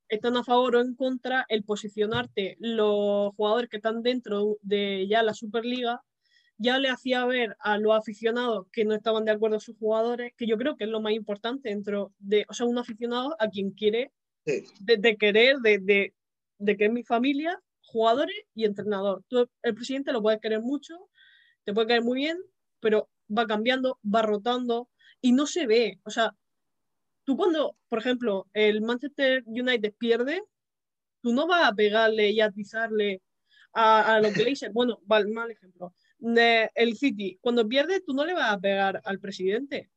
están 0.08 0.38
a 0.38 0.44
favor 0.44 0.76
o 0.76 0.82
en 0.82 0.94
contra 0.94 1.46
el 1.50 1.64
posicionarte 1.64 2.58
los 2.60 3.34
jugadores 3.36 3.72
que 3.72 3.78
están 3.78 4.04
dentro 4.04 4.58
de 4.62 5.08
ya 5.08 5.24
la 5.24 5.34
Superliga 5.34 6.04
ya 6.62 6.78
le 6.78 6.90
hacía 6.90 7.26
ver 7.26 7.58
a 7.60 7.80
los 7.80 7.98
aficionados 7.98 8.68
que 8.72 8.86
no 8.86 8.94
estaban 8.94 9.26
de 9.26 9.32
acuerdo 9.32 9.60
sus 9.60 9.76
jugadores, 9.78 10.32
que 10.38 10.46
yo 10.46 10.58
creo 10.58 10.78
que 10.78 10.84
es 10.84 10.90
lo 10.92 11.02
más 11.02 11.14
importante 11.14 11.70
dentro 11.70 12.14
de, 12.20 12.46
o 12.50 12.54
sea, 12.54 12.68
un 12.68 12.78
aficionado 12.78 13.36
a 13.40 13.50
quien 13.50 13.72
quiere, 13.72 14.12
de, 14.46 15.18
querer, 15.18 15.58
de, 15.58 16.14
de, 16.60 16.78
que 16.78 16.86
es 16.86 16.92
mi 16.92 17.04
familia, 17.04 17.60
jugadores 17.84 18.36
y 18.54 18.66
entrenador. 18.66 19.24
Tú, 19.28 19.50
el 19.64 19.74
presidente 19.74 20.14
lo 20.14 20.22
puedes 20.22 20.40
querer 20.40 20.62
mucho, 20.62 21.10
te 21.64 21.74
puede 21.74 21.88
caer 21.88 22.04
muy 22.04 22.20
bien, 22.20 22.38
pero 22.80 23.10
va 23.36 23.48
cambiando, 23.48 24.00
va 24.04 24.22
rotando 24.22 24.88
y 25.20 25.32
no 25.32 25.48
se 25.48 25.66
ve. 25.66 26.00
O 26.04 26.12
sea, 26.12 26.36
tú 27.24 27.38
cuando, 27.38 27.76
por 27.90 27.98
ejemplo, 27.98 28.48
el 28.54 28.82
Manchester 28.82 29.44
United 29.48 29.96
pierde, 29.98 30.44
tú 31.22 31.34
no 31.34 31.48
vas 31.48 31.68
a 31.68 31.74
pegarle 31.74 32.30
y 32.30 32.40
atizarle 32.40 33.24
a, 33.74 34.16
a 34.16 34.22
lo 34.22 34.32
que 34.32 34.44
le 34.44 34.52
dice. 34.52 34.70
Bueno, 34.70 35.00
mal 35.08 35.50
ejemplo 35.50 35.92
el 36.22 36.98
City, 36.98 37.38
cuando 37.42 37.68
pierde, 37.68 38.02
tú 38.02 38.14
no 38.14 38.26
le 38.26 38.34
vas 38.34 38.54
a 38.54 38.60
pegar 38.60 39.02
al 39.04 39.20
presidente, 39.20 39.90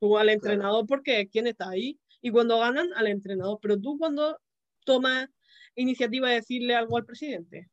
tú 0.00 0.16
al 0.16 0.28
entrenador, 0.28 0.86
porque 0.86 1.28
¿quién 1.28 1.46
está 1.46 1.70
ahí? 1.70 1.98
Y 2.20 2.30
cuando 2.30 2.58
ganan, 2.58 2.88
al 2.94 3.08
entrenador. 3.08 3.58
Pero 3.60 3.78
tú 3.80 3.98
cuando 3.98 4.38
tomas 4.84 5.28
iniciativa 5.74 6.28
de 6.28 6.36
decirle 6.36 6.74
algo 6.74 6.96
al 6.96 7.04
presidente. 7.04 7.68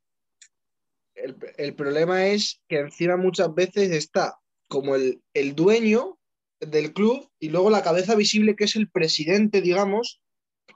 El, 1.14 1.74
problema 1.74 2.26
es 2.26 2.60
que 2.68 2.78
encima 2.78 3.16
muchas 3.16 3.54
veces 3.54 3.90
está 3.90 4.38
como 4.68 4.96
el, 4.96 5.22
el 5.34 5.54
dueño 5.54 6.18
del 6.58 6.94
club 6.94 7.30
y 7.38 7.50
luego 7.50 7.70
la 7.70 7.82
cabeza 7.82 8.14
visible 8.14 8.56
que 8.56 8.64
es 8.64 8.76
el 8.76 8.90
presidente, 8.90 9.60
digamos, 9.60 10.22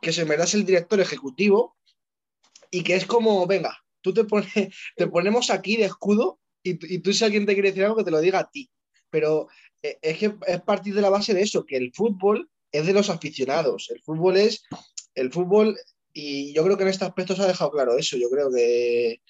que 0.02 0.12
se 0.12 0.24
me 0.24 0.36
das 0.36 0.54
el 0.54 0.66
director 0.66 1.00
ejecutivo 1.00 1.76
y 2.70 2.82
que 2.82 2.96
es 2.96 3.06
como, 3.06 3.46
venga, 3.46 3.78
tú 4.02 4.12
te, 4.12 4.24
pones, 4.24 4.52
te 4.96 5.06
ponemos 5.06 5.50
aquí 5.50 5.76
de 5.76 5.86
escudo 5.86 6.38
y, 6.70 6.98
tú 6.98 7.12
si 7.12 7.24
alguien 7.24 7.46
te 7.46 7.54
quiere 7.54 7.70
decir 7.70 7.84
algo 7.84 7.96
que 7.96 8.04
te 8.04 8.10
lo 8.10 8.20
diga 8.20 8.40
a 8.40 8.50
ti. 8.50 8.70
Pero 9.10 9.48
eh, 9.82 9.98
es 10.02 10.18
que 10.18 10.34
es 10.46 10.60
partir 10.62 10.94
de 10.94 11.00
la 11.00 11.10
base 11.10 11.34
de 11.34 11.42
eso, 11.42 11.64
que 11.64 11.76
el 11.76 11.92
fútbol 11.92 12.48
es 12.72 12.86
de 12.86 12.92
los 12.92 13.10
aficionados. 13.10 13.90
El 13.90 14.02
fútbol 14.02 14.36
es 14.36 14.62
el 15.14 15.32
fútbol 15.32 15.76
y 16.12 16.52
yo 16.52 16.64
creo 16.64 16.76
que 16.76 16.82
en 16.84 16.90
este 16.90 17.04
aspecto 17.04 17.36
se 17.36 17.42
ha 17.42 17.46
dejado 17.46 17.70
claro 17.70 17.96
eso. 17.96 18.16
Yo 18.16 18.28
creo 18.30 18.50
que, 18.50 19.20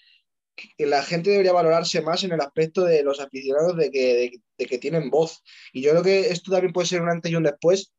que 0.76 0.86
la 0.86 1.02
gente 1.02 1.30
debería 1.30 1.52
valorarse 1.52 2.00
más 2.00 2.24
en 2.24 2.32
el 2.32 2.40
aspecto 2.40 2.84
de 2.84 3.02
los 3.02 3.20
aficionados 3.20 3.76
de 3.76 3.90
que, 3.90 4.40
de 4.56 4.66
que 4.66 4.78
tienen 4.78 5.10
voz. 5.10 5.42
Y 5.72 5.82
yo 5.82 5.90
creo 5.90 6.02
que 6.02 6.20
esto 6.30 6.50
también 6.50 6.72
puede 6.72 6.88
ser 6.88 7.02
un 7.02 7.10
antes 7.10 7.30
y 7.30 7.36
un 7.36 7.42
después 7.42 7.92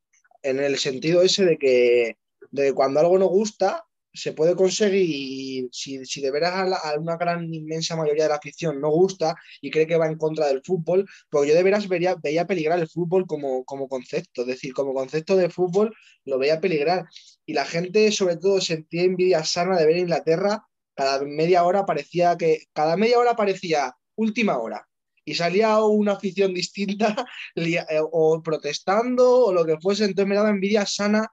en 0.43 0.59
el 0.59 0.77
sentido 0.77 1.21
ese 1.21 1.45
de 1.45 1.57
que, 1.57 2.17
de 2.51 2.73
cuando 2.73 2.99
algo 2.99 3.17
no 3.17 3.27
gusta, 3.27 3.86
se 4.17 4.33
puede 4.33 4.55
conseguir 4.55 5.69
si, 5.71 6.03
si 6.05 6.21
de 6.21 6.31
veras 6.31 6.73
a, 6.83 6.99
una 6.99 7.17
gran 7.17 7.53
inmensa 7.53 7.95
mayoría 7.95 8.23
de 8.23 8.29
la 8.29 8.35
afición 8.35 8.81
no 8.81 8.89
gusta 8.89 9.35
y 9.61 9.69
cree 9.71 9.87
que 9.87 9.97
va 9.97 10.07
en 10.07 10.17
contra 10.17 10.47
del 10.47 10.61
fútbol, 10.63 11.07
pues 11.29 11.47
yo 11.47 11.55
de 11.55 11.63
veras 11.63 11.87
vería, 11.87 12.15
veía 12.15 12.45
peligrar 12.47 12.79
el 12.79 12.89
fútbol 12.89 13.25
como, 13.27 13.63
como 13.65 13.87
concepto, 13.87 14.41
es 14.41 14.47
decir, 14.47 14.73
como 14.73 14.93
concepto 14.93 15.35
de 15.35 15.49
fútbol 15.49 15.95
lo 16.25 16.39
veía 16.39 16.59
peligrar. 16.59 17.05
Y 17.45 17.53
la 17.53 17.65
gente 17.65 18.11
sobre 18.11 18.37
todo 18.37 18.59
sentía 18.61 19.03
envidia 19.03 19.43
sana 19.43 19.77
de 19.77 19.85
ver 19.85 19.95
a 19.95 19.99
Inglaterra, 19.99 20.63
cada 20.95 21.23
media 21.23 21.63
hora 21.63 21.85
parecía 21.85 22.37
que, 22.37 22.63
cada 22.73 22.97
media 22.97 23.19
hora 23.19 23.35
parecía 23.35 23.95
última 24.15 24.57
hora. 24.57 24.87
Y 25.23 25.35
salía 25.35 25.79
una 25.83 26.13
afición 26.13 26.53
distinta 26.53 27.15
eh, 27.55 27.79
o 28.11 28.41
protestando 28.41 29.45
o 29.45 29.53
lo 29.53 29.65
que 29.65 29.77
fuese, 29.77 30.05
entonces 30.05 30.27
me 30.27 30.35
daba 30.35 30.49
envidia 30.49 30.85
sana 30.85 31.27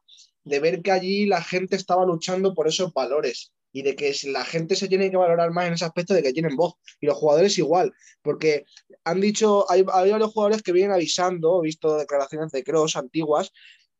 de 0.44 0.60
ver 0.60 0.82
que 0.82 0.92
allí 0.92 1.26
la 1.26 1.42
gente 1.42 1.76
estaba 1.76 2.04
luchando 2.04 2.54
por 2.54 2.68
esos 2.68 2.92
valores 2.92 3.52
y 3.72 3.82
de 3.82 3.96
que 3.96 4.14
la 4.26 4.44
gente 4.44 4.76
se 4.76 4.86
tiene 4.86 5.10
que 5.10 5.16
valorar 5.16 5.50
más 5.50 5.66
en 5.66 5.72
ese 5.72 5.84
aspecto 5.84 6.14
de 6.14 6.22
que 6.22 6.32
tienen 6.32 6.54
voz. 6.54 6.74
Y 7.00 7.06
los 7.06 7.16
jugadores 7.16 7.58
igual, 7.58 7.92
porque 8.22 8.64
han 9.02 9.20
dicho, 9.20 9.68
hay, 9.70 9.82
varios 9.82 10.32
jugadores 10.32 10.62
que 10.62 10.70
vienen 10.72 10.92
avisando, 10.92 11.60
he 11.60 11.66
visto 11.66 11.96
declaraciones 11.96 12.52
de 12.52 12.62
Cross 12.62 12.96
antiguas, 12.96 13.52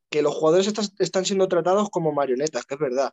que 0.09 0.23
los 0.23 0.35
jugadores 0.35 0.73
están 1.01 1.25
siendo 1.25 1.49
tratados 1.49 1.91
como 1.91 2.13
marionetas, 2.13 2.65
que 2.67 2.75
es 2.75 2.81
verdad. 2.81 3.13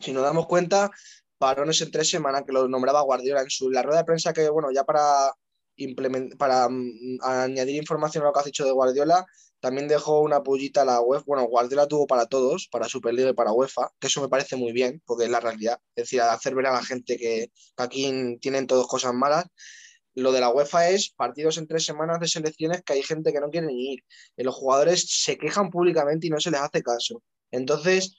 Si 0.00 0.12
nos 0.12 0.22
damos 0.22 0.46
cuenta, 0.46 0.90
parones 1.36 1.82
en 1.82 1.90
tres 1.90 2.08
semanas, 2.08 2.44
que 2.46 2.52
lo 2.52 2.66
nombraba 2.66 3.02
Guardiola 3.02 3.42
en 3.42 3.50
su, 3.50 3.70
la 3.70 3.82
rueda 3.82 3.98
de 3.98 4.04
prensa, 4.04 4.32
que 4.32 4.48
bueno, 4.48 4.70
ya 4.72 4.84
para, 4.84 5.34
para 6.38 6.68
mm, 6.68 7.18
añadir 7.22 7.76
información 7.76 8.24
a 8.24 8.28
lo 8.28 8.32
que 8.32 8.40
has 8.40 8.46
dicho 8.46 8.64
de 8.64 8.72
Guardiola, 8.72 9.26
también 9.64 9.88
dejó 9.88 10.20
una 10.20 10.42
pullita 10.42 10.82
a 10.82 10.84
la 10.84 11.00
UEFA. 11.00 11.24
Bueno, 11.26 11.44
Guardiola 11.44 11.88
tuvo 11.88 12.06
para 12.06 12.26
todos, 12.26 12.68
para 12.70 12.86
Superliga 12.86 13.30
y 13.30 13.32
para 13.32 13.52
UEFA, 13.52 13.90
que 13.98 14.08
eso 14.08 14.20
me 14.20 14.28
parece 14.28 14.56
muy 14.56 14.72
bien, 14.72 15.02
porque 15.06 15.24
es 15.24 15.30
la 15.30 15.40
realidad. 15.40 15.78
Es 15.96 16.04
decir, 16.04 16.20
hacer 16.20 16.54
ver 16.54 16.66
a 16.66 16.72
la 16.74 16.82
gente 16.82 17.16
que, 17.16 17.50
aquí 17.78 18.36
tienen 18.42 18.66
todos 18.66 18.86
cosas 18.86 19.14
malas. 19.14 19.46
Lo 20.14 20.32
de 20.32 20.40
la 20.40 20.50
UEFA 20.50 20.90
es 20.90 21.08
partidos 21.10 21.56
en 21.56 21.66
tres 21.66 21.84
semanas 21.84 22.20
de 22.20 22.28
selecciones 22.28 22.82
que 22.82 22.92
hay 22.92 23.02
gente 23.02 23.32
que 23.32 23.40
no 23.40 23.48
quiere 23.48 23.66
ni 23.66 23.94
ir. 23.94 24.04
Y 24.36 24.42
los 24.44 24.54
jugadores 24.54 25.06
se 25.08 25.38
quejan 25.38 25.70
públicamente 25.70 26.26
y 26.26 26.30
no 26.30 26.38
se 26.40 26.50
les 26.50 26.60
hace 26.60 26.82
caso. 26.82 27.22
Entonces, 27.50 28.14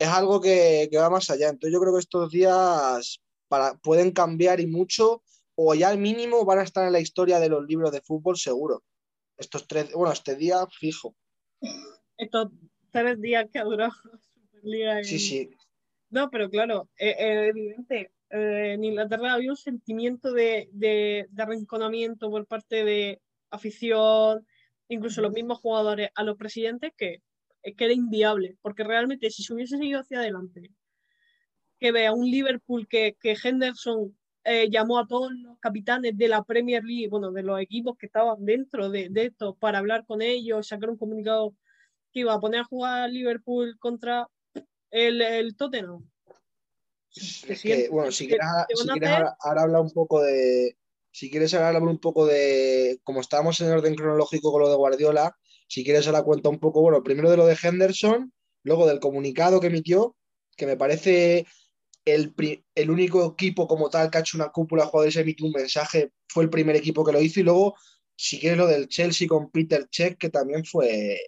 es 0.00 0.08
algo 0.08 0.40
que, 0.40 0.90
va 0.96 1.10
más 1.10 1.30
allá. 1.30 1.48
Entonces, 1.48 1.72
yo 1.72 1.80
creo 1.80 1.92
que 1.92 2.00
estos 2.00 2.30
días 2.30 3.20
para, 3.46 3.74
pueden 3.74 4.10
cambiar 4.10 4.58
y 4.58 4.66
mucho, 4.66 5.22
o 5.64 5.74
ya 5.74 5.88
al 5.88 5.98
mínimo 5.98 6.44
van 6.44 6.58
a 6.60 6.62
estar 6.62 6.86
en 6.86 6.92
la 6.92 7.00
historia 7.00 7.38
de 7.38 7.48
los 7.48 7.64
libros 7.64 7.92
de 7.92 8.00
fútbol 8.00 8.36
seguro 8.36 8.82
estos 9.42 9.66
tres, 9.66 9.92
bueno, 9.92 10.12
este 10.12 10.36
día 10.36 10.66
fijo. 10.66 11.14
Estos 12.16 12.50
tres 12.90 13.20
días 13.20 13.46
que 13.52 13.58
ha 13.58 13.64
durado 13.64 13.92
Superliga. 14.50 15.02
Sí, 15.04 15.18
sí. 15.18 15.50
No, 16.10 16.30
pero 16.30 16.50
claro, 16.50 16.88
eh, 16.98 17.16
eh, 17.18 17.46
evidente, 17.48 18.12
eh, 18.30 18.72
en 18.74 18.84
Inglaterra 18.84 19.34
había 19.34 19.50
un 19.50 19.56
sentimiento 19.56 20.32
de, 20.32 20.68
de, 20.72 21.26
arrinconamiento 21.38 22.30
por 22.30 22.46
parte 22.46 22.84
de 22.84 23.20
afición, 23.50 24.46
incluso 24.88 25.22
los 25.22 25.32
mismos 25.32 25.58
jugadores, 25.58 26.10
a 26.14 26.22
los 26.22 26.36
presidentes, 26.36 26.92
que, 26.96 27.22
que 27.62 27.84
era 27.84 27.94
inviable, 27.94 28.56
porque 28.60 28.84
realmente 28.84 29.30
si 29.30 29.42
se 29.42 29.54
hubiese 29.54 29.78
seguido 29.78 30.00
hacia 30.00 30.18
adelante, 30.18 30.70
que 31.78 31.92
vea 31.92 32.12
un 32.12 32.30
Liverpool 32.30 32.86
que, 32.86 33.16
que 33.18 33.34
Henderson 33.42 34.16
eh, 34.44 34.68
llamó 34.70 34.98
a 34.98 35.06
todos 35.06 35.32
los 35.32 35.58
capitanes 35.60 36.16
de 36.16 36.28
la 36.28 36.42
Premier 36.42 36.82
League, 36.82 37.08
bueno, 37.08 37.30
de 37.30 37.42
los 37.42 37.60
equipos 37.60 37.96
que 37.96 38.06
estaban 38.06 38.44
dentro 38.44 38.90
de, 38.90 39.10
esto, 39.14 39.54
para 39.54 39.78
hablar 39.78 40.04
con 40.04 40.22
ellos, 40.22 40.66
sacar 40.66 40.90
un 40.90 40.96
comunicado 40.96 41.54
que 42.12 42.20
iba 42.20 42.34
a 42.34 42.40
poner 42.40 42.60
a 42.60 42.64
jugar 42.64 43.10
Liverpool 43.10 43.76
contra 43.78 44.28
el, 44.90 45.22
el 45.22 45.56
Tottenham. 45.56 46.08
bueno, 47.90 48.10
si 48.10 48.26
quieres, 48.26 48.46
ahora, 48.46 49.36
hablar 49.40 49.80
un 49.80 49.92
poco 49.92 50.20
de. 50.22 50.76
Si 51.14 51.30
quieres 51.30 51.54
ahora 51.54 51.68
hablar 51.68 51.82
un 51.82 51.98
poco 51.98 52.26
de. 52.26 53.00
Como 53.04 53.20
estábamos 53.20 53.60
en 53.60 53.70
orden 53.70 53.94
cronológico 53.94 54.50
con 54.50 54.62
lo 54.62 54.68
de 54.68 54.76
Guardiola, 54.76 55.36
si 55.68 55.84
quieres 55.84 56.06
ahora 56.06 56.22
cuenta 56.22 56.48
un 56.48 56.58
poco, 56.58 56.82
bueno, 56.82 57.02
primero 57.02 57.30
de 57.30 57.36
lo 57.36 57.46
de 57.46 57.56
Henderson 57.62 58.32
luego 58.64 58.86
del 58.86 59.00
comunicado 59.00 59.60
que 59.60 59.68
emitió, 59.68 60.16
que 60.56 60.66
me 60.66 60.76
parece 60.76 61.46
el, 62.04 62.34
el, 62.74 62.90
único 62.90 63.32
equipo 63.32 63.66
como 63.66 63.88
tal 63.88 64.10
que 64.10 64.18
ha 64.18 64.20
hecho 64.20 64.36
una 64.36 64.50
cúpula 64.50 64.84
de 64.84 64.90
jugadores 64.90 65.16
emitió 65.16 65.46
un 65.46 65.52
mensaje, 65.52 66.12
fue 66.28 66.44
el 66.44 66.50
primer 66.50 66.76
equipo 66.76 67.04
que 67.04 67.12
lo 67.12 67.20
hizo 67.20 67.40
y 67.40 67.44
luego 67.44 67.76
si 68.16 68.38
quieres 68.38 68.58
lo 68.58 68.66
del 68.66 68.88
Chelsea 68.88 69.28
con 69.28 69.50
Peter 69.50 69.88
Check, 69.88 70.18
que 70.18 70.30
también 70.30 70.64
fue... 70.64 71.18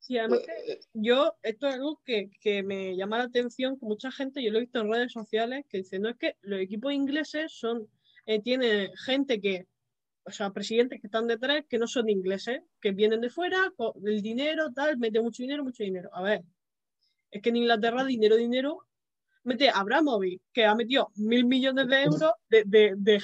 Sí, 0.00 0.16
además 0.16 0.40
que 0.40 0.80
yo, 0.94 1.34
esto 1.42 1.68
es 1.68 1.74
algo 1.74 2.00
que, 2.04 2.30
que, 2.40 2.62
me 2.62 2.96
llama 2.96 3.18
la 3.18 3.24
atención, 3.24 3.78
que 3.78 3.84
mucha 3.84 4.10
gente, 4.10 4.42
yo 4.42 4.50
lo 4.50 4.58
he 4.58 4.62
visto 4.62 4.80
en 4.80 4.90
redes 4.90 5.12
sociales, 5.12 5.66
que 5.68 5.78
dice, 5.78 5.98
no 5.98 6.08
es 6.08 6.16
que 6.16 6.36
los 6.40 6.60
equipos 6.60 6.94
ingleses 6.94 7.52
son, 7.52 7.88
eh, 8.24 8.40
tienen 8.40 8.90
gente 8.96 9.38
que, 9.40 9.66
o 10.24 10.30
sea, 10.30 10.50
presidentes 10.50 11.00
que 11.00 11.08
están 11.08 11.26
detrás 11.26 11.64
que 11.68 11.78
no 11.78 11.86
son 11.86 12.08
ingleses, 12.08 12.62
que 12.80 12.92
vienen 12.92 13.20
de 13.20 13.28
fuera, 13.28 13.70
con 13.76 13.92
el 14.06 14.22
dinero, 14.22 14.72
tal, 14.72 14.96
mete 14.96 15.20
mucho 15.20 15.42
dinero, 15.42 15.62
mucho 15.62 15.82
dinero. 15.82 16.08
A 16.14 16.22
ver, 16.22 16.42
es 17.30 17.42
que 17.42 17.50
en 17.50 17.56
Inglaterra 17.56 18.04
dinero, 18.04 18.36
dinero 18.36 18.87
mete 19.44 19.68
a 19.68 19.78
Abramovich, 19.80 20.40
que 20.52 20.64
ha 20.64 20.74
metido 20.74 21.10
mil 21.16 21.44
millones 21.44 21.88
de 21.88 22.02
euros 22.02 22.32
de, 22.50 22.64
de, 22.66 22.94
de 22.96 23.20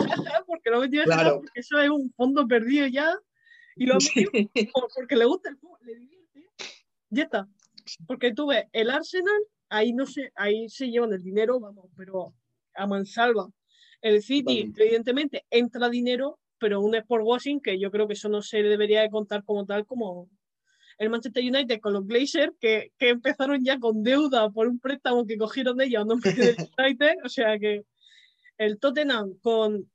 porque 0.46 0.70
lo 0.70 0.78
ha 0.78 0.80
metido 0.80 1.04
Claro. 1.04 1.36
porque 1.36 1.60
eso 1.60 1.78
es 1.80 1.90
un 1.90 2.12
fondo 2.12 2.46
perdido 2.46 2.86
ya, 2.86 3.12
y 3.76 3.86
lo 3.86 3.94
ha 3.94 3.98
metido 3.98 4.30
por- 4.72 4.88
porque 4.94 5.16
le 5.16 5.24
gusta 5.24 5.50
el 5.50 5.56
fútbol, 5.58 5.78
le 5.82 5.96
divierte. 5.96 6.50
Ya 7.10 7.24
está. 7.24 7.48
Porque 8.06 8.32
tú 8.32 8.46
ves, 8.46 8.64
el 8.72 8.90
Arsenal, 8.90 9.40
ahí 9.68 9.92
no 9.92 10.06
sé, 10.06 10.32
ahí 10.36 10.68
se 10.68 10.88
llevan 10.90 11.12
el 11.12 11.22
dinero, 11.22 11.60
vamos, 11.60 11.86
pero 11.96 12.34
a 12.74 12.86
mansalva. 12.86 13.48
El 14.00 14.22
City, 14.22 14.72
evidentemente, 14.76 15.44
entra 15.50 15.88
dinero, 15.88 16.38
pero 16.58 16.80
un 16.80 16.94
Sport 16.94 17.24
Washing 17.26 17.60
que 17.60 17.78
yo 17.78 17.90
creo 17.90 18.06
que 18.06 18.14
eso 18.14 18.28
no 18.28 18.42
se 18.42 18.62
debería 18.62 19.02
de 19.02 19.10
contar 19.10 19.44
como 19.44 19.64
tal 19.66 19.84
como 19.86 20.28
el 20.98 21.10
Manchester 21.10 21.42
United 21.42 21.80
con 21.80 21.92
los 21.92 22.06
Glazers, 22.06 22.52
que, 22.60 22.92
que 22.98 23.10
empezaron 23.10 23.64
ya 23.64 23.78
con 23.78 24.02
deuda 24.02 24.50
por 24.50 24.68
un 24.68 24.78
préstamo 24.78 25.26
que 25.26 25.36
cogieron 25.36 25.76
de 25.76 25.86
ellos 25.86 26.02
a 26.02 26.04
nombre 26.04 26.32
del 26.32 26.56
United, 26.78 27.14
o 27.24 27.28
sea 27.28 27.58
que 27.58 27.84
el 28.58 28.78
Tottenham 28.78 29.38
con 29.40 29.90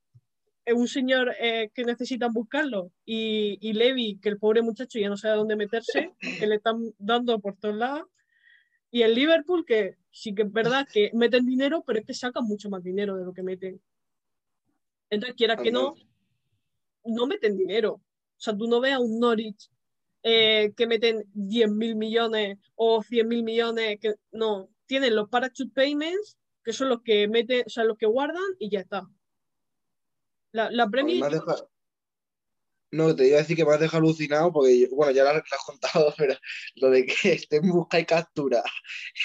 eh, 0.65 0.73
un 0.73 0.87
señor 0.87 1.33
eh, 1.39 1.69
que 1.73 1.83
necesitan 1.83 2.33
buscarlo 2.33 2.91
y, 3.05 3.57
y 3.61 3.73
Levy, 3.73 4.19
que 4.21 4.29
el 4.29 4.37
pobre 4.37 4.61
muchacho 4.61 4.99
ya 4.99 5.09
no 5.09 5.17
sabe 5.17 5.37
dónde 5.37 5.55
meterse, 5.55 6.11
que 6.19 6.47
le 6.47 6.55
están 6.55 6.93
dando 6.97 7.39
por 7.39 7.55
todos 7.55 7.75
lados, 7.75 8.07
y 8.91 9.03
el 9.03 9.13
Liverpool, 9.13 9.65
que 9.65 9.97
sí 10.11 10.33
que 10.33 10.43
es 10.43 10.51
verdad 10.51 10.87
que 10.91 11.11
meten 11.13 11.45
dinero, 11.45 11.83
pero 11.85 11.99
es 11.99 12.05
que 12.05 12.13
sacan 12.13 12.45
mucho 12.45 12.69
más 12.69 12.83
dinero 12.83 13.15
de 13.17 13.25
lo 13.25 13.33
que 13.33 13.43
meten. 13.43 13.79
Entonces, 15.09 15.35
quieras 15.35 15.61
que 15.61 15.71
no, 15.71 15.95
no 17.05 17.27
meten 17.27 17.55
dinero. 17.55 17.93
O 17.93 18.41
sea, 18.41 18.55
tú 18.55 18.67
no 18.67 18.79
ves 18.79 18.93
a 18.93 18.99
un 18.99 19.19
Norwich 19.19 19.69
eh, 20.23 20.73
que 20.75 20.87
meten 20.87 21.23
10 21.33 21.71
mil 21.71 21.95
millones 21.95 22.57
o 22.75 23.01
100 23.01 23.27
mil 23.27 23.43
millones, 23.43 23.99
que 23.99 24.15
no, 24.31 24.69
tienen 24.85 25.15
los 25.15 25.29
parachute 25.29 25.73
payments, 25.73 26.37
que 26.63 26.73
son 26.73 26.89
los 26.89 27.01
que 27.01 27.27
meten, 27.27 27.63
o 27.65 27.69
sea, 27.69 27.83
los 27.83 27.97
que 27.97 28.05
guardan 28.05 28.43
y 28.59 28.69
ya 28.69 28.79
está. 28.81 29.07
La, 30.51 30.71
la 30.71 30.89
No, 32.91 33.15
te 33.15 33.27
iba 33.27 33.37
a 33.37 33.41
decir 33.41 33.55
que 33.55 33.65
me 33.65 33.73
has 33.73 33.79
dejado 33.79 34.03
alucinado 34.03 34.51
porque, 34.51 34.79
yo- 34.79 34.87
bueno, 34.91 35.11
ya 35.11 35.23
lo 35.23 35.29
has, 35.29 35.35
lo 35.35 35.41
has 35.57 35.63
contado, 35.65 36.13
pero 36.17 36.35
lo 36.75 36.89
de 36.89 37.05
que 37.05 37.33
esté 37.33 37.57
en 37.57 37.69
busca 37.69 37.99
y 37.99 38.05
captura 38.05 38.63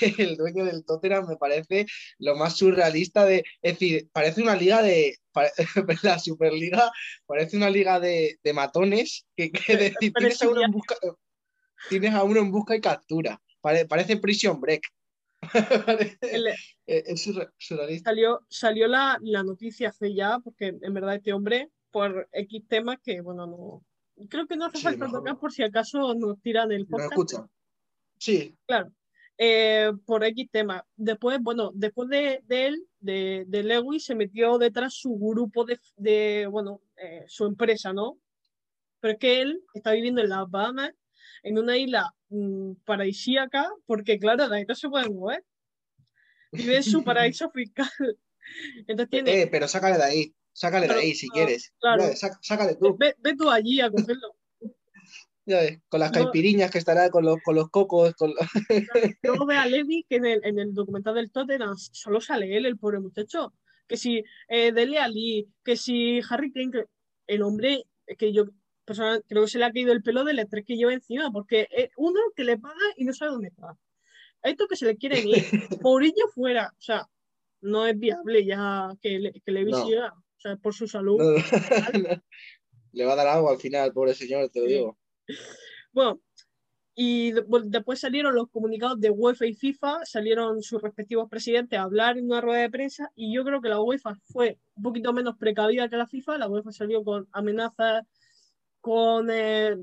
el 0.18 0.36
dueño 0.36 0.64
del 0.64 0.84
Tottenham 0.84 1.26
me 1.28 1.36
parece 1.36 1.86
lo 2.18 2.36
más 2.36 2.56
surrealista 2.56 3.24
de... 3.24 3.44
Es 3.62 3.72
decir, 3.74 4.08
parece 4.12 4.42
una 4.42 4.54
liga 4.54 4.82
de... 4.82 5.16
pare- 5.32 5.52
La 6.02 6.18
Superliga 6.18 6.90
parece 7.26 7.56
una 7.56 7.70
liga 7.70 7.98
de, 8.00 8.38
de 8.42 8.52
matones 8.52 9.26
que, 9.36 9.50
que 9.50 9.76
decir, 9.76 10.12
tienes 10.12 10.42
a, 10.42 10.48
uno 10.48 10.62
en 10.62 10.70
busca, 10.70 10.96
tienes 11.88 12.12
a 12.14 12.22
uno 12.22 12.40
en 12.40 12.50
busca 12.50 12.76
y 12.76 12.80
captura. 12.80 13.40
Pare- 13.62 13.86
parece 13.86 14.18
Prison 14.18 14.60
Break. 14.60 14.82
El- 16.20 16.48
es 16.48 16.56
es 16.86 17.26
surre- 17.26 17.50
surrealista. 17.58 18.10
salió, 18.10 18.40
salió 18.48 18.88
la, 18.88 19.18
la 19.22 19.42
noticia 19.42 19.88
hace 19.90 20.14
ya, 20.14 20.38
porque 20.40 20.74
en 20.80 20.94
verdad 20.94 21.16
este 21.16 21.32
hombre, 21.32 21.70
por 21.94 22.28
X 22.32 22.62
temas 22.68 22.98
que, 23.02 23.20
bueno, 23.20 23.46
no. 23.46 23.84
Creo 24.28 24.46
que 24.48 24.56
no 24.56 24.66
hace 24.66 24.78
Sí, 24.78 24.82
falta 24.82 25.04
mejor 25.06 25.20
tocar 25.20 25.34
no. 25.34 25.40
por 25.40 25.52
si 25.52 25.62
acaso 25.62 26.12
nos 26.14 26.40
tiran 26.42 26.72
el 26.72 26.82
¿No 26.82 26.88
podcast. 26.88 27.12
escucha? 27.12 27.46
Sí, 28.18 28.56
Claro. 28.66 28.92
Eh, 29.38 29.92
por 30.04 30.24
X 30.24 30.48
tema. 30.50 30.84
Después, 30.96 31.38
bueno, 31.40 31.70
después 31.74 32.08
de, 32.08 32.40
de 32.46 32.66
él, 32.66 32.86
de, 33.00 33.44
de 33.46 33.62
Lewis, 33.62 34.04
se 34.04 34.14
metió 34.16 34.58
detrás 34.58 34.94
su 34.94 35.16
grupo 35.16 35.64
de, 35.64 35.78
de 35.96 36.46
bueno, 36.50 36.80
eh, 36.96 37.24
su 37.28 37.44
empresa, 37.46 37.92
¿no? 37.92 38.18
Pero 39.00 39.12
es 39.14 39.18
que 39.18 39.40
él 39.40 39.62
está 39.74 39.92
viviendo 39.92 40.20
en 40.20 40.30
las 40.30 40.50
Bahamas, 40.50 40.92
en 41.44 41.58
una 41.58 41.76
isla 41.76 42.12
mm, 42.28 42.72
paradisíaca, 42.84 43.70
porque 43.86 44.18
claro, 44.18 44.48
de 44.48 44.56
ahí 44.58 44.64
no 44.68 44.74
se 44.74 44.88
puede 44.88 45.08
mover. 45.10 45.44
Vive 46.52 46.76
en 46.76 46.82
su 46.82 47.02
paraíso 47.04 47.50
fiscal. 47.50 47.88
Entonces 48.86 49.10
tiene, 49.10 49.42
Eh, 49.42 49.48
pero 49.50 49.66
sácale 49.68 49.96
de 49.96 50.04
ahí, 50.04 50.34
sácale 50.54 50.88
de 50.88 50.94
ahí 50.94 51.14
si 51.14 51.28
claro, 51.28 51.46
quieres. 51.46 51.72
claro. 51.78 52.02
Ves, 52.04 52.20
sácale 52.40 52.76
tú, 52.76 52.96
ve, 52.98 53.14
ve 53.18 53.36
tú 53.36 53.50
allí 53.50 53.80
a 53.80 53.90
cogerlo. 53.90 54.34
ya 55.46 55.58
ves, 55.60 55.80
con 55.88 56.00
las 56.00 56.10
No. 56.12 56.22
caipiriñas 56.22 56.70
que 56.70 56.78
estará, 56.78 57.10
con 57.10 57.24
los, 57.24 57.36
con 57.42 57.54
los 57.54 57.68
cocos, 57.68 58.14
con 58.14 58.30
los- 58.30 58.38
Luego 59.22 59.46
ve 59.46 59.56
a 59.56 59.66
Levi 59.66 60.06
que 60.08 60.16
en 60.16 60.26
el, 60.26 60.40
en 60.44 60.58
el 60.58 60.72
documental 60.72 61.14
del 61.16 61.30
Tottenham 61.30 61.76
solo 61.76 62.20
sale 62.20 62.56
él, 62.56 62.64
el 62.66 62.78
pobre 62.78 63.00
muchacho. 63.00 63.52
Que 63.86 63.98
si 63.98 64.24
eh, 64.48 64.72
Dele 64.72 64.98
Ali, 64.98 65.46
que 65.62 65.76
si 65.76 66.20
Harry 66.30 66.50
Kane, 66.50 66.70
que 66.70 66.84
el 67.26 67.42
hombre, 67.42 67.84
que 68.16 68.32
yo 68.32 68.46
personalmente 68.86 69.26
creo 69.28 69.42
que 69.44 69.50
se 69.50 69.58
le 69.58 69.64
ha 69.66 69.72
caído 69.72 69.92
el 69.92 70.02
pelo 70.02 70.24
del 70.24 70.38
estrés 70.38 70.64
que 70.64 70.76
lleva 70.76 70.94
encima, 70.94 71.30
porque 71.30 71.68
es 71.70 71.90
uno 71.96 72.18
que 72.34 72.44
le 72.44 72.58
paga 72.58 72.74
y 72.96 73.04
no 73.04 73.12
sabe 73.12 73.32
dónde 73.32 73.48
está. 73.48 73.76
Esto 74.42 74.66
que 74.68 74.76
se 74.76 74.86
le 74.86 74.96
quieren 74.96 75.26
ir, 75.26 75.34
Mourinho 75.82 76.28
fuera, 76.34 76.72
o 76.78 76.80
sea, 76.80 77.06
no 77.60 77.86
es 77.86 77.98
viable 77.98 78.44
ya 78.44 78.90
que, 79.02 79.18
le, 79.18 79.32
que 79.32 79.52
Levi 79.52 79.72
No. 79.72 79.84
siga, 79.86 80.14
sea, 80.48 80.56
por 80.56 80.74
su 80.74 80.86
salud. 80.86 81.18
No, 81.18 81.32
no. 81.98 82.22
Le 82.92 83.04
va 83.04 83.12
a 83.14 83.16
dar 83.16 83.26
algo 83.26 83.50
al 83.50 83.58
final, 83.58 83.92
pobre 83.92 84.14
señor, 84.14 84.48
te 84.50 84.60
lo 84.60 84.66
digo. 84.66 84.98
Bueno, 85.92 86.20
y 86.94 87.32
después 87.66 87.98
salieron 87.98 88.36
los 88.36 88.48
comunicados 88.50 89.00
de 89.00 89.10
UEFA 89.10 89.46
y 89.46 89.54
FIFA, 89.54 90.04
salieron 90.04 90.62
sus 90.62 90.80
respectivos 90.80 91.28
presidentes 91.28 91.76
a 91.76 91.82
hablar 91.82 92.18
en 92.18 92.26
una 92.26 92.40
rueda 92.40 92.60
de 92.60 92.70
prensa 92.70 93.10
y 93.16 93.34
yo 93.34 93.44
creo 93.44 93.60
que 93.60 93.68
la 93.68 93.80
UEFA 93.80 94.14
fue 94.26 94.60
un 94.76 94.84
poquito 94.84 95.12
menos 95.12 95.36
precavida 95.36 95.88
que 95.88 95.96
la 95.96 96.06
FIFA, 96.06 96.38
la 96.38 96.48
UEFA 96.48 96.70
salió 96.70 97.02
con 97.02 97.26
amenazas, 97.32 98.04
con 98.80 99.28
eh, 99.30 99.76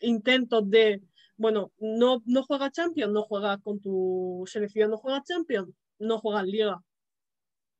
intentos 0.00 0.68
de, 0.68 1.00
bueno, 1.36 1.70
no, 1.78 2.22
no 2.26 2.42
juegas 2.42 2.72
Champions, 2.72 3.12
no 3.12 3.22
juegas 3.22 3.58
con 3.62 3.80
tu 3.80 4.42
selección, 4.46 4.90
no 4.90 4.96
juegas 4.96 5.22
Champions, 5.24 5.70
no 6.00 6.18
juegas 6.18 6.44
Liga. 6.44 6.82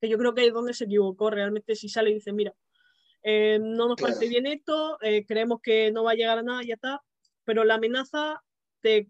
Que 0.01 0.09
yo 0.09 0.19
creo 0.19 0.35
que 0.35 0.47
es 0.47 0.53
donde 0.53 0.75
se 0.75 0.85
equivocó 0.85 1.31
realmente 1.31 1.75
si 1.77 1.89
sale 1.89 2.11
y 2.11 2.15
dice, 2.15 2.33
mira, 2.33 2.55
eh, 3.23 3.59
no 3.61 3.89
nos 3.89 3.97
Claro. 3.97 4.15
parece 4.15 4.29
bien 4.29 4.47
esto, 4.47 4.99
eh, 5.03 5.25
creemos 5.27 5.61
que 5.63 5.91
no 5.93 6.05
va 6.05 6.13
a 6.13 6.15
llegar 6.15 6.39
a 6.39 6.43
nada, 6.43 6.63
ya 6.63 6.75
está, 6.75 7.01
pero 7.45 7.65
la 7.65 7.75
amenaza 7.75 8.43
te, 8.81 9.09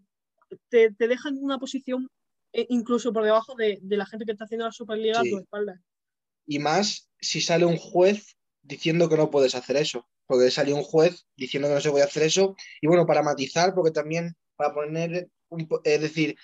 te, 0.69 0.91
te 0.93 1.07
deja 1.07 1.29
en 1.29 1.37
una 1.43 1.59
posición 1.59 2.09
eh, 2.53 2.65
incluso 2.69 3.13
por 3.13 3.23
debajo 3.23 3.55
de, 3.55 3.79
de 3.81 3.97
la 3.97 4.05
gente 4.07 4.25
que 4.25 4.31
está 4.31 4.45
haciendo 4.45 4.65
la 4.65 4.71
Superliga 4.71 5.21
Sí. 5.21 5.27
a 5.27 5.29
tu 5.29 5.37
espalda. 5.39 5.81
Y 6.47 6.59
más 6.59 7.09
si 7.21 7.41
sale 7.41 7.65
un 7.65 7.77
juez 7.77 8.37
diciendo 8.63 9.07
que 9.09 9.17
no 9.17 9.29
puedes 9.29 9.55
hacer 9.55 9.77
eso. 9.77 10.07
Porque 10.25 10.51
salió 10.51 10.75
un 10.75 10.83
juez 10.83 11.25
diciendo 11.35 11.67
que 11.67 11.75
no 11.75 11.81
se 11.81 11.91
puede 11.91 12.03
hacer 12.03 12.23
eso. 12.23 12.55
Y 12.81 12.87
bueno, 12.87 13.05
para 13.05 13.23
matizar, 13.23 13.73
porque 13.73 13.91
también, 13.91 14.35
para 14.55 14.73
poner, 14.73 15.29
un 15.49 15.67
es 15.83 16.01
decir, 16.01 16.35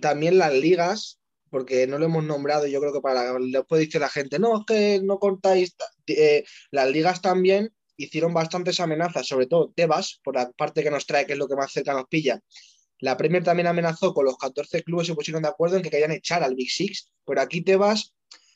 también 0.00 0.38
las 0.38 0.52
ligas, 0.54 1.19
porque 1.50 1.86
no 1.86 1.98
lo 1.98 2.06
hemos 2.06 2.24
nombrado, 2.24 2.66
yo 2.66 2.80
creo 2.80 2.92
que 2.92 3.00
para 3.00 3.32
después 3.38 3.80
dice 3.80 3.98
la 3.98 4.08
gente, 4.08 4.38
no, 4.38 4.60
es 4.60 4.64
que 4.66 5.00
no 5.02 5.18
contáis. 5.18 5.76
ta-". 5.76 5.84
Eh, 6.06 6.44
las 6.70 6.90
ligas 6.90 7.20
también 7.20 7.72
hicieron 7.96 8.32
bastantes 8.32 8.80
amenazas, 8.80 9.26
sobre 9.26 9.46
todo 9.46 9.72
Tebas, 9.74 10.20
por 10.24 10.36
la 10.36 10.50
parte 10.52 10.82
que 10.82 10.90
nos 10.90 11.06
trae, 11.06 11.26
que 11.26 11.34
es 11.34 11.38
lo 11.38 11.48
que 11.48 11.56
más 11.56 11.72
cerca 11.72 11.92
nos 11.92 12.06
pilla. 12.08 12.40
La 13.00 13.16
Premier 13.16 13.42
también 13.44 13.66
amenazó 13.66 14.14
con 14.14 14.24
los 14.24 14.36
14 14.38 14.82
clubes, 14.82 15.06
se 15.06 15.14
pusieron 15.14 15.42
de 15.42 15.48
acuerdo 15.48 15.76
en 15.76 15.82
que 15.82 15.90
querían 15.90 16.12
echar 16.12 16.42
al 16.42 16.54
Big 16.54 16.70
Six, 16.70 17.10
pero 17.26 17.40
aquí 17.40 17.62
Tebas 17.62 18.14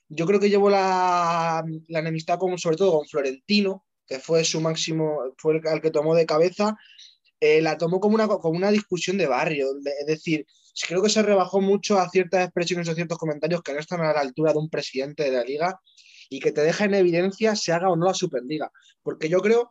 yo 0.08 0.26
creo 0.26 0.40
que 0.40 0.50
llevó 0.50 0.70
la, 0.70 1.64
la 1.88 1.98
enemistad 1.98 2.38
con, 2.38 2.58
sobre 2.58 2.76
todo 2.76 2.98
con 2.98 3.06
Florentino, 3.06 3.84
que 4.06 4.18
fue 4.18 4.44
su 4.44 4.60
máximo, 4.60 5.18
fue 5.38 5.56
el, 5.56 5.66
el 5.66 5.80
que 5.80 5.90
tomó 5.90 6.14
de 6.14 6.26
cabeza, 6.26 6.76
eh, 7.40 7.60
la 7.60 7.78
tomó 7.78 8.00
como 8.00 8.14
una, 8.14 8.28
como 8.28 8.56
una 8.56 8.70
discusión 8.70 9.18
de 9.18 9.26
barrio. 9.26 9.68
Es 10.00 10.06
decir, 10.06 10.46
creo 10.82 11.02
que 11.02 11.08
se 11.08 11.22
rebajó 11.22 11.60
mucho 11.60 11.98
a 11.98 12.08
ciertas 12.10 12.44
expresiones 12.44 12.88
o 12.88 12.94
ciertos 12.94 13.18
comentarios 13.18 13.62
que 13.62 13.72
no 13.72 13.80
están 13.80 14.00
a 14.00 14.12
la 14.12 14.20
altura 14.20 14.52
de 14.52 14.58
un 14.58 14.68
presidente 14.68 15.24
de 15.24 15.32
la 15.32 15.44
liga 15.44 15.80
y 16.28 16.40
que 16.40 16.52
te 16.52 16.62
deja 16.62 16.84
en 16.84 16.94
evidencia 16.94 17.54
se 17.54 17.72
haga 17.72 17.90
o 17.90 17.96
no 17.96 18.06
la 18.06 18.14
Superliga. 18.14 18.70
Porque 19.02 19.28
yo 19.28 19.40
creo 19.40 19.70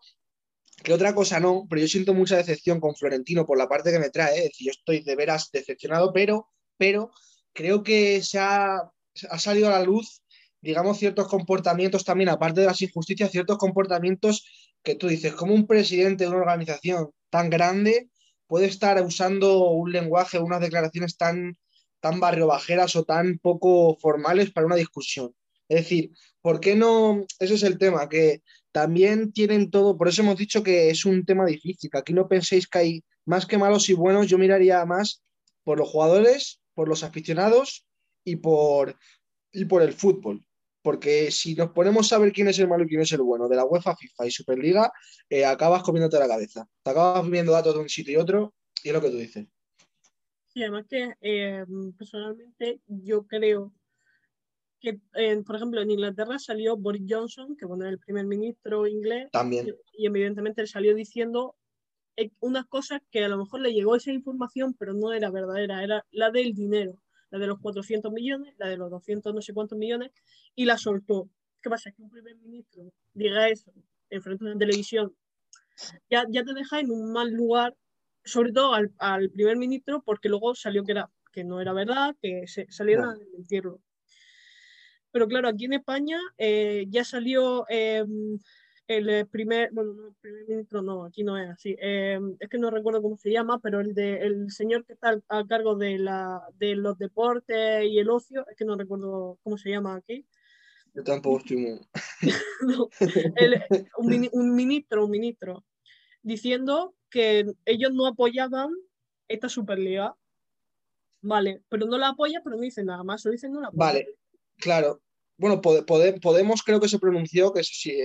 que 0.83 0.93
otra 0.93 1.13
cosa 1.13 1.39
no, 1.39 1.65
pero 1.69 1.81
yo 1.81 1.87
siento 1.87 2.13
mucha 2.13 2.37
decepción 2.37 2.79
con 2.79 2.95
Florentino 2.95 3.45
por 3.45 3.57
la 3.57 3.67
parte 3.67 3.91
que 3.91 3.99
me 3.99 4.09
trae. 4.09 4.37
Es 4.37 4.43
decir, 4.45 4.67
yo 4.67 4.71
estoy 4.71 5.03
de 5.03 5.15
veras 5.15 5.49
decepcionado, 5.51 6.11
pero, 6.13 6.49
pero 6.77 7.11
creo 7.53 7.83
que 7.83 8.21
se 8.21 8.39
ha, 8.39 8.77
ha 9.29 9.39
salido 9.39 9.67
a 9.67 9.79
la 9.79 9.83
luz, 9.83 10.23
digamos, 10.61 10.97
ciertos 10.97 11.27
comportamientos 11.27 12.05
también, 12.05 12.29
aparte 12.29 12.61
de 12.61 12.67
las 12.67 12.81
injusticias, 12.81 13.31
ciertos 13.31 13.57
comportamientos 13.57 14.45
que 14.81 14.95
tú 14.95 15.07
dices, 15.07 15.33
como 15.33 15.53
un 15.53 15.67
presidente 15.67 16.23
de 16.23 16.29
una 16.29 16.39
organización 16.39 17.11
tan 17.29 17.49
grande 17.49 18.09
puede 18.53 18.67
estar 18.67 19.03
usando 19.03 19.71
un 19.71 19.91
lenguaje, 19.91 20.37
unas 20.37 20.61
declaraciones 20.61 21.17
tan, 21.17 21.57
tan 21.99 22.19
barriobajeras 22.19 22.95
o 22.95 23.03
tan 23.03 23.39
poco 23.39 23.97
formales 23.99 24.51
para 24.51 24.67
una 24.67 24.75
discusión. 24.75 25.33
Es 25.67 25.79
decir, 25.79 26.11
¿por 26.39 26.59
qué 26.59 26.75
no? 26.75 27.25
Ese 27.39 27.55
es 27.55 27.63
el 27.63 27.79
tema, 27.79 28.07
que 28.07 28.43
también 28.71 29.33
tienen 29.33 29.71
todo, 29.71 29.97
por 29.97 30.07
eso 30.07 30.21
hemos 30.21 30.37
dicho 30.37 30.61
que 30.61 30.91
es 30.91 31.03
un 31.03 31.25
tema 31.25 31.47
difícil, 31.47 31.89
que 31.89 31.97
aquí 31.97 32.13
no 32.13 32.27
penséis 32.27 32.67
que 32.67 32.77
hay 32.77 33.03
más 33.25 33.47
que 33.47 33.57
malos 33.57 33.89
y 33.89 33.93
buenos, 33.93 34.27
yo 34.27 34.37
miraría 34.37 34.85
más 34.85 35.23
por 35.63 35.79
los 35.79 35.89
jugadores, 35.89 36.61
por 36.75 36.87
los 36.87 37.03
aficionados 37.03 37.87
y 38.23 38.35
por, 38.35 38.99
y 39.51 39.65
por 39.65 39.81
el 39.81 39.93
fútbol. 39.93 40.45
Porque 40.83 41.31
si 41.31 41.55
nos 41.55 41.71
ponemos 41.71 42.11
a 42.13 42.19
ver 42.19 42.31
quién 42.31 42.49
es 42.49 42.59
el 42.59 42.67
malo 42.67 42.83
y 42.83 42.87
quién 42.87 43.01
es 43.01 43.11
el 43.13 43.21
bueno 43.21 43.47
de 43.47 43.55
la 43.55 43.65
UEFA, 43.65 43.95
FIFA 43.95 44.27
y 44.27 44.31
Superliga, 44.31 44.91
eh, 45.29 45.45
acabas 45.45 45.81
comiéndote 45.81 46.19
la 46.19 46.27
cabeza. 46.27 46.67
Te 46.83 46.91
acabas 46.91 47.27
viendo 47.29 47.53
datos 47.53 47.73
de 47.73 47.79
un 47.79 47.89
sitio 47.89 48.13
y 48.13 48.17
otro, 48.17 48.53
y 48.83 48.89
es 48.89 48.93
lo 48.93 49.01
que 49.01 49.09
tú 49.09 49.17
dices. 49.17 49.47
Sí, 50.49 50.61
además 50.61 50.85
que 50.87 51.13
eh, 51.21 51.65
personalmente 51.97 52.81
yo 52.85 53.25
creo 53.25 53.73
que, 54.79 54.99
eh, 55.15 55.41
por 55.45 55.55
ejemplo, 55.55 55.81
en 55.81 55.89
Inglaterra 55.89 56.37
salió 56.37 56.75
Boris 56.75 57.03
Johnson, 57.09 57.55
que 57.55 57.65
bueno, 57.65 57.85
es 57.85 57.91
el 57.93 57.99
primer 57.99 58.25
ministro 58.25 58.85
inglés, 58.85 59.29
También. 59.31 59.69
y, 59.93 60.03
y 60.03 60.05
evidentemente 60.05 60.61
él 60.61 60.67
salió 60.67 60.93
diciendo 60.93 61.55
eh, 62.17 62.29
unas 62.41 62.65
cosas 62.65 63.01
que 63.09 63.23
a 63.23 63.29
lo 63.29 63.37
mejor 63.37 63.61
le 63.61 63.73
llegó 63.73 63.95
esa 63.95 64.11
información, 64.11 64.75
pero 64.77 64.93
no 64.93 65.13
era 65.13 65.31
verdadera, 65.31 65.83
era 65.83 66.05
la 66.11 66.29
del 66.29 66.53
dinero, 66.53 66.97
la 67.33 67.39
de 67.39 67.47
los 67.47 67.59
400 67.59 68.13
millones, 68.13 68.53
la 68.59 68.67
de 68.67 68.77
los 68.77 68.91
200 68.91 69.33
no 69.33 69.41
sé 69.41 69.55
cuántos 69.55 69.75
millones, 69.75 70.11
y 70.53 70.65
la 70.65 70.77
soltó. 70.77 71.31
¿Qué 71.63 71.69
pasa? 71.69 71.91
Que 71.91 72.03
un 72.03 72.11
primer 72.11 72.35
ministro 72.35 72.93
diga 73.11 73.49
eso 73.49 73.73
en 74.11 74.21
frente 74.21 74.45
de 74.45 74.51
una 74.51 74.59
televisión, 74.59 75.15
ya, 76.11 76.25
ya 76.29 76.43
te 76.43 76.53
deja 76.53 76.79
en 76.79 76.91
un 76.91 77.11
mal 77.11 77.31
lugar, 77.31 77.75
sobre 78.23 78.51
todo 78.51 78.75
al, 78.75 78.91
al 78.99 79.31
primer 79.31 79.57
ministro, 79.57 80.03
porque 80.05 80.29
luego 80.29 80.53
salió 80.53 80.83
que, 80.83 80.91
era, 80.91 81.09
que 81.31 81.43
no 81.43 81.59
era 81.59 81.73
verdad, 81.73 82.15
que 82.21 82.45
se, 82.45 82.67
salieron 82.69 83.09
a 83.09 83.15
desmentirlo. 83.15 83.81
Pero 85.09 85.27
claro, 85.27 85.47
aquí 85.47 85.65
en 85.65 85.73
España 85.73 86.19
eh, 86.37 86.85
ya 86.89 87.03
salió 87.03 87.65
eh, 87.67 88.05
el 88.87 89.09
eh, 89.09 89.25
primer, 89.25 89.71
bueno, 89.71 89.93
no, 89.93 90.07
el 90.07 90.13
primer 90.15 90.47
ministro 90.47 90.81
no, 90.81 91.05
aquí 91.05 91.23
no 91.23 91.37
es 91.37 91.49
así. 91.49 91.75
eh, 91.79 92.19
es 92.39 92.49
que 92.49 92.57
no 92.57 92.69
recuerdo 92.69 93.01
cómo 93.01 93.17
se 93.17 93.31
llama, 93.31 93.59
pero 93.59 93.79
el, 93.79 93.93
de, 93.93 94.17
el 94.17 94.51
señor 94.51 94.85
que 94.85 94.93
está 94.93 95.09
al- 95.09 95.23
a 95.29 95.45
cargo 95.47 95.75
de, 95.75 95.97
la, 95.97 96.41
de 96.57 96.75
los 96.75 96.97
deportes 96.97 97.85
y 97.85 97.97
el 97.99 98.09
ocio, 98.09 98.45
es 98.49 98.55
que 98.57 98.65
no 98.65 98.75
recuerdo 98.75 99.37
cómo 99.43 99.57
se 99.57 99.69
llama 99.69 99.95
aquí. 99.95 100.25
Yo 100.93 101.03
tampoco 101.03 101.37
estoy 101.39 101.57
muy. 101.57 101.79
No, 102.61 102.89
el- 103.35 103.61
un, 103.97 104.07
mini- 104.07 104.29
un 104.31 104.55
ministro, 104.55 105.05
un 105.05 105.11
ministro, 105.11 105.65
diciendo 106.21 106.95
que 107.09 107.45
ellos 107.65 107.91
no 107.93 108.07
apoyaban 108.07 108.69
esta 109.27 109.49
Superliga. 109.49 110.15
Vale, 111.21 111.61
pero 111.69 111.85
no 111.85 111.97
la 111.97 112.09
apoya, 112.09 112.41
pero 112.43 112.57
no 112.57 112.61
dicen 112.61 112.85
nada 112.87 113.03
más, 113.03 113.21
solo 113.21 113.31
dicen 113.33 113.51
no 113.53 113.61
la 113.61 113.67
apoya. 113.67 113.79
Vale, 113.85 114.15
claro. 114.57 115.01
Bueno, 115.37 115.61
Pode- 115.61 115.83
Pode- 115.83 116.19
Podemos 116.21 116.61
creo 116.63 116.79
que 116.79 116.87
se 116.87 116.99
pronunció, 116.99 117.51
que 117.53 117.61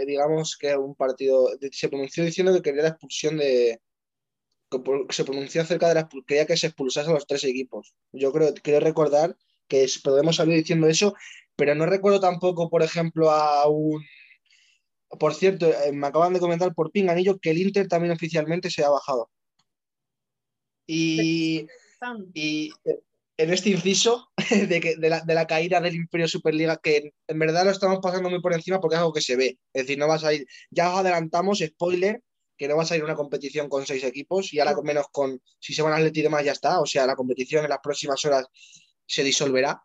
digamos 0.07 0.57
que 0.57 0.77
un 0.77 0.95
partido, 0.95 1.49
se 1.71 1.89
pronunció 1.89 2.25
diciendo 2.25 2.53
que 2.55 2.63
quería 2.63 2.83
la 2.83 2.89
expulsión 2.89 3.37
de, 3.37 3.81
que 4.71 4.79
se 5.15 5.25
pronunció 5.25 5.63
acerca 5.63 5.89
de 5.89 5.95
la 5.95 6.09
quería 6.27 6.47
que 6.47 6.57
se 6.57 6.69
expulsase 6.69 7.11
a 7.11 7.15
los 7.15 7.27
tres 7.27 7.45
equipos. 7.45 7.95
Yo 8.13 8.33
creo, 8.33 8.55
quiero 8.55 8.81
recordar 8.81 9.37
que 9.67 9.87
Podemos 10.03 10.37
salir 10.37 10.57
diciendo 10.57 10.87
eso, 10.89 11.15
pero 11.55 11.75
no 11.75 11.85
recuerdo 11.85 12.21
tampoco, 12.21 12.71
por 12.71 12.83
ejemplo, 12.83 13.31
a 13.31 13.69
un... 13.69 14.03
Por 15.19 15.35
cierto, 15.35 15.67
eh, 15.69 15.93
me 15.93 16.07
acaban 16.07 16.33
de 16.33 16.41
comentar 16.41 16.75
por 16.75 16.91
Pinganillo 16.91 17.39
que 17.39 17.51
el 17.51 17.59
Inter 17.59 17.89
también 17.89 18.13
oficialmente 18.13 18.71
se 18.71 18.85
ha 18.85 18.91
bajado. 18.91 19.31
Y, 20.87 21.67
en 23.39 23.53
este 23.53 23.71
inciso 23.71 24.31
de, 24.69 24.81
que, 24.81 24.97
de, 24.97 25.09
la, 25.09 25.21
de 25.21 25.35
la 25.35 25.47
caída 25.47 25.81
del 25.81 25.95
Imperio 25.95 26.29
Superliga, 26.29 26.77
que 26.77 27.13
en 27.27 27.39
verdad 27.39 27.65
lo 27.65 27.71
estamos 27.71 28.01
pasando 28.03 28.29
muy 28.29 28.41
por 28.41 28.53
encima 28.53 28.81
porque 28.81 28.97
es 28.97 29.01
algo 29.01 29.13
que 29.13 29.23
se 29.23 29.37
ve. 29.37 29.59
Es 29.73 29.85
decir, 29.85 29.99
no 29.99 30.09
vas 30.09 30.25
a 30.25 30.35
ir, 30.35 30.47
ya 30.71 30.93
os 30.93 30.99
adelantamos, 30.99 31.63
spoiler, 31.65 32.23
que 32.57 32.69
no 32.69 32.77
vas 32.77 32.93
a 32.93 32.97
ir 32.97 33.03
a 33.03 33.05
una 33.07 33.15
competición 33.15 33.69
con 33.69 33.87
seis 33.87 34.05
equipos 34.05 34.53
y 34.53 34.59
ahora 34.59 34.75
con 34.75 34.85
menos 34.85 35.07
con, 35.11 35.41
si 35.59 35.73
se 35.73 35.83
van 35.83 35.95
a 35.95 36.07
y 36.07 36.11
demás 36.11 36.45
ya 36.45 36.53
está, 36.53 36.81
o 36.81 36.87
sea, 36.87 37.07
la 37.07 37.17
competición 37.17 37.65
en 37.65 37.71
las 37.71 37.81
próximas 37.81 38.23
horas 38.25 38.47
se 39.07 39.23
disolverá. 39.25 39.83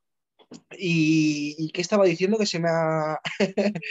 Y, 0.78 1.56
y 1.58 1.72
qué 1.72 1.82
estaba 1.82 2.06
diciendo 2.06 2.38
que 2.38 2.46
se 2.46 2.60
me 2.60 2.70
ha... 2.70 3.20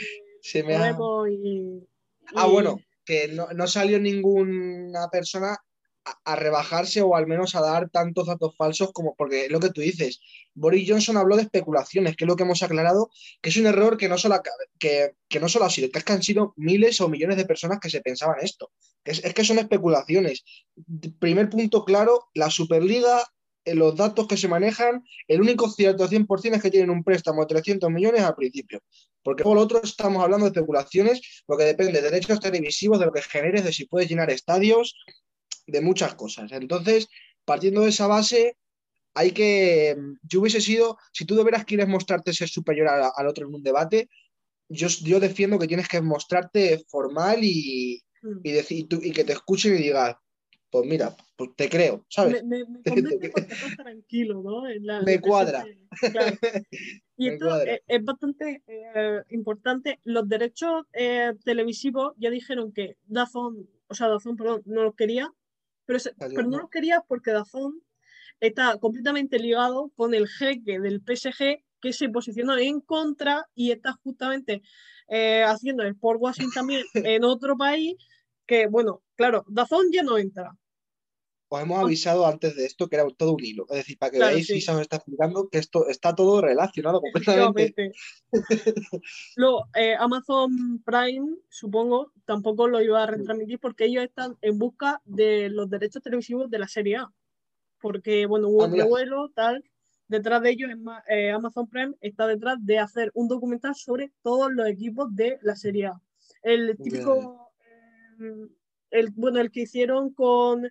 se 0.41 0.63
me 0.63 0.75
ha... 0.75 0.95
Y, 1.29 1.87
Ah, 2.35 2.47
bueno, 2.47 2.79
que 3.05 3.27
no, 3.27 3.47
no 3.53 3.67
salió 3.67 3.99
ninguna 3.99 5.09
persona 5.09 5.57
a, 6.05 6.35
rebajarse 6.35 7.01
o 7.01 7.15
al 7.15 7.27
menos 7.27 7.55
a 7.55 7.61
dar 7.61 7.89
tantos 7.89 8.27
datos 8.27 8.55
falsos 8.57 8.91
como, 8.93 9.15
porque 9.15 9.45
es 9.45 9.51
lo 9.51 9.59
que 9.59 9.69
tú 9.69 9.81
dices, 9.81 10.19
Boris 10.53 10.89
Johnson 10.89 11.17
habló 11.17 11.35
de 11.35 11.43
especulaciones, 11.43 12.15
que 12.15 12.25
es 12.25 12.27
lo 12.27 12.35
que 12.35 12.43
hemos 12.43 12.63
aclarado, 12.63 13.09
que 13.41 13.49
es 13.49 13.57
un 13.57 13.67
error 13.67 13.97
que 13.97 14.09
no 14.09 14.17
solo, 14.17 14.41
que, 14.79 15.11
que 15.29 15.39
no 15.39 15.49
solo 15.49 15.65
ha 15.65 15.69
sido, 15.69 15.89
que 15.89 15.99
es 15.99 16.05
que 16.05 16.13
han 16.13 16.23
sido 16.23 16.53
miles 16.57 16.99
o 17.01 17.09
millones 17.09 17.37
de 17.37 17.45
personas 17.45 17.79
que 17.79 17.89
se 17.89 18.01
pensaban 18.01 18.37
esto. 18.41 18.71
Es, 19.03 19.23
es 19.23 19.33
que 19.33 19.43
son 19.43 19.59
especulaciones. 19.59 20.43
Primer 21.19 21.49
punto 21.49 21.85
claro, 21.85 22.29
la 22.33 22.49
Superliga, 22.49 23.23
eh, 23.65 23.75
los 23.75 23.95
datos 23.95 24.27
que 24.27 24.37
se 24.37 24.47
manejan, 24.47 25.03
el 25.27 25.41
único 25.41 25.69
cierto 25.69 26.07
100% 26.07 26.55
es 26.55 26.61
que 26.61 26.71
tienen 26.71 26.89
un 26.89 27.03
préstamo 27.03 27.41
de 27.41 27.47
300 27.47 27.89
millones 27.89 28.21
al 28.21 28.35
principio. 28.35 28.81
Porque 29.23 29.43
todo 29.43 29.55
lo 29.55 29.61
otro 29.61 29.81
estamos 29.81 30.21
hablando 30.21 30.45
de 30.45 30.49
especulaciones, 30.49 31.43
porque 31.45 31.63
depende 31.63 31.93
de 31.93 32.01
derechos 32.01 32.41
televisivos, 32.41 32.99
de 32.99 33.05
lo 33.05 33.13
que 33.13 33.21
generes, 33.21 33.63
de 33.63 33.71
si 33.71 33.85
puedes 33.85 34.09
llenar 34.09 34.29
estadios, 34.29 34.95
de 35.67 35.81
muchas 35.81 36.15
cosas. 36.15 36.51
Entonces, 36.51 37.07
partiendo 37.45 37.81
de 37.81 37.89
esa 37.89 38.07
base, 38.07 38.57
hay 39.13 39.31
que. 39.31 39.95
Yo 40.23 40.41
hubiese 40.41 40.61
sido, 40.61 40.97
si 41.11 41.25
tú 41.25 41.35
de 41.35 41.43
veras 41.43 41.65
quieres 41.65 41.87
mostrarte 41.87 42.33
ser 42.33 42.49
superior 42.49 42.87
a- 42.87 43.11
al 43.15 43.27
otro 43.27 43.47
en 43.47 43.53
un 43.55 43.63
debate, 43.63 44.09
yo, 44.69 44.87
yo 45.03 45.19
defiendo 45.19 45.59
que 45.59 45.67
tienes 45.67 45.87
que 45.87 46.01
mostrarte 46.01 46.83
formal 46.87 47.39
y, 47.43 48.01
Mm. 48.23 48.39
y, 48.43 48.51
decir, 48.51 48.77
y 48.79 48.83
tú- 48.85 49.01
y 49.03 49.11
que 49.11 49.23
te 49.25 49.33
escuchen 49.33 49.75
y 49.75 49.77
digas, 49.79 50.15
pues 50.71 50.87
mira, 50.87 51.15
pues 51.35 51.51
te 51.55 51.69
creo, 51.69 52.05
¿sabes? 52.09 52.43
Me, 52.43 52.63
me, 52.65 52.79
porque 53.33 53.53
estás 53.53 53.75
tranquilo, 53.77 54.41
¿no? 54.41 54.67
En 54.67 54.85
la- 54.85 55.01
Me 55.01 55.15
que 55.15 55.21
cuadra. 55.21 55.65
claro. 56.11 56.37
Y 57.15 57.27
Me 57.27 57.33
esto 57.33 57.45
cuadra. 57.45 57.73
es, 57.75 57.81
es 57.87 58.03
bastante 58.03 58.63
eh, 58.65 59.21
importante. 59.29 59.99
Los 60.05 60.27
derechos 60.27 60.85
eh, 60.93 61.33
televisivos 61.45 62.13
ya 62.17 62.31
dijeron 62.31 62.71
que 62.73 62.97
Dazón, 63.05 63.69
o 63.87 63.93
sea, 63.93 64.07
Dazón, 64.07 64.35
perdón, 64.35 64.63
no 64.65 64.81
los 64.83 64.95
quería, 64.95 65.31
pero, 65.85 65.99
pero 66.17 66.43
no 66.47 66.59
los 66.59 66.69
quería 66.69 67.01
porque 67.01 67.31
Dazón 67.31 67.81
está 68.39 68.77
completamente 68.77 69.39
ligado 69.39 69.91
con 69.95 70.13
el 70.13 70.27
jeque 70.27 70.79
del 70.79 71.01
PSG 71.01 71.63
que 71.79 71.93
se 71.93 72.09
posicionó 72.09 72.57
en 72.57 72.81
contra 72.81 73.45
y 73.55 73.71
está 73.71 73.93
justamente 74.03 74.61
eh, 75.07 75.43
haciendo 75.43 75.83
el 75.83 75.89
Sport 75.89 76.19
Washing 76.21 76.51
también 76.51 76.83
en 76.93 77.23
otro 77.23 77.57
país 77.57 77.95
que, 78.45 78.67
bueno, 78.67 79.01
claro, 79.15 79.45
Dazón 79.47 79.87
ya 79.91 80.03
no 80.03 80.17
entra. 80.17 80.55
Os 81.53 81.61
hemos 81.61 81.79
avisado 81.83 82.25
antes 82.25 82.55
de 82.55 82.65
esto 82.65 82.87
que 82.89 82.95
era 82.95 83.05
todo 83.15 83.33
un 83.33 83.43
hilo. 83.45 83.65
Es 83.69 83.77
decir, 83.77 83.95
para 83.99 84.09
que 84.11 84.17
Claro, 84.17 84.31
veáis 84.33 84.47
sí. 84.47 84.59
se 84.59 84.71
os 84.71 84.81
está 84.81 84.95
explicando 84.95 85.49
que 85.49 85.59
esto 85.59 85.87
está 85.87 86.15
todo 86.15 86.41
relacionado 86.41 86.99
completamente. 87.13 87.91
Luego, 89.35 89.65
eh, 89.75 89.95
Amazon 89.99 90.81
Prime, 90.83 91.35
supongo, 91.49 92.11
tampoco 92.25 92.67
lo 92.67 92.81
iba 92.81 93.03
a 93.03 93.05
retransmitir 93.05 93.59
porque 93.59 93.85
ellos 93.85 94.03
están 94.03 94.35
en 94.41 94.57
busca 94.57 94.99
de 95.05 95.49
los 95.49 95.69
derechos 95.69 96.01
televisivos 96.01 96.49
de 96.49 96.57
la 96.59 96.67
serie 96.67 96.97
A. 96.97 97.13
Porque, 97.79 98.25
bueno, 98.25 98.47
hubo 98.49 98.63
Ah, 98.63 98.67
mira. 98.67 98.85
revuelo, 98.85 99.29
tal. 99.35 99.63
Detrás 100.07 100.41
de 100.41 100.49
ellos, 100.51 100.69
eh, 101.07 101.31
Amazon 101.31 101.67
Prime 101.67 101.93
está 102.01 102.25
detrás 102.27 102.57
de 102.61 102.79
hacer 102.79 103.11
un 103.13 103.27
documental 103.27 103.75
sobre 103.75 104.11
todos 104.23 104.51
los 104.51 104.67
equipos 104.67 105.15
de 105.15 105.37
la 105.43 105.55
serie 105.55 105.87
A. 105.87 106.01
El 106.41 106.77
típico, 106.77 107.51
eh, 108.19 108.47
el, 108.91 109.11
bueno, 109.11 109.39
el 109.39 109.51
que 109.51 109.61
hicieron 109.61 110.13
con, 110.13 110.67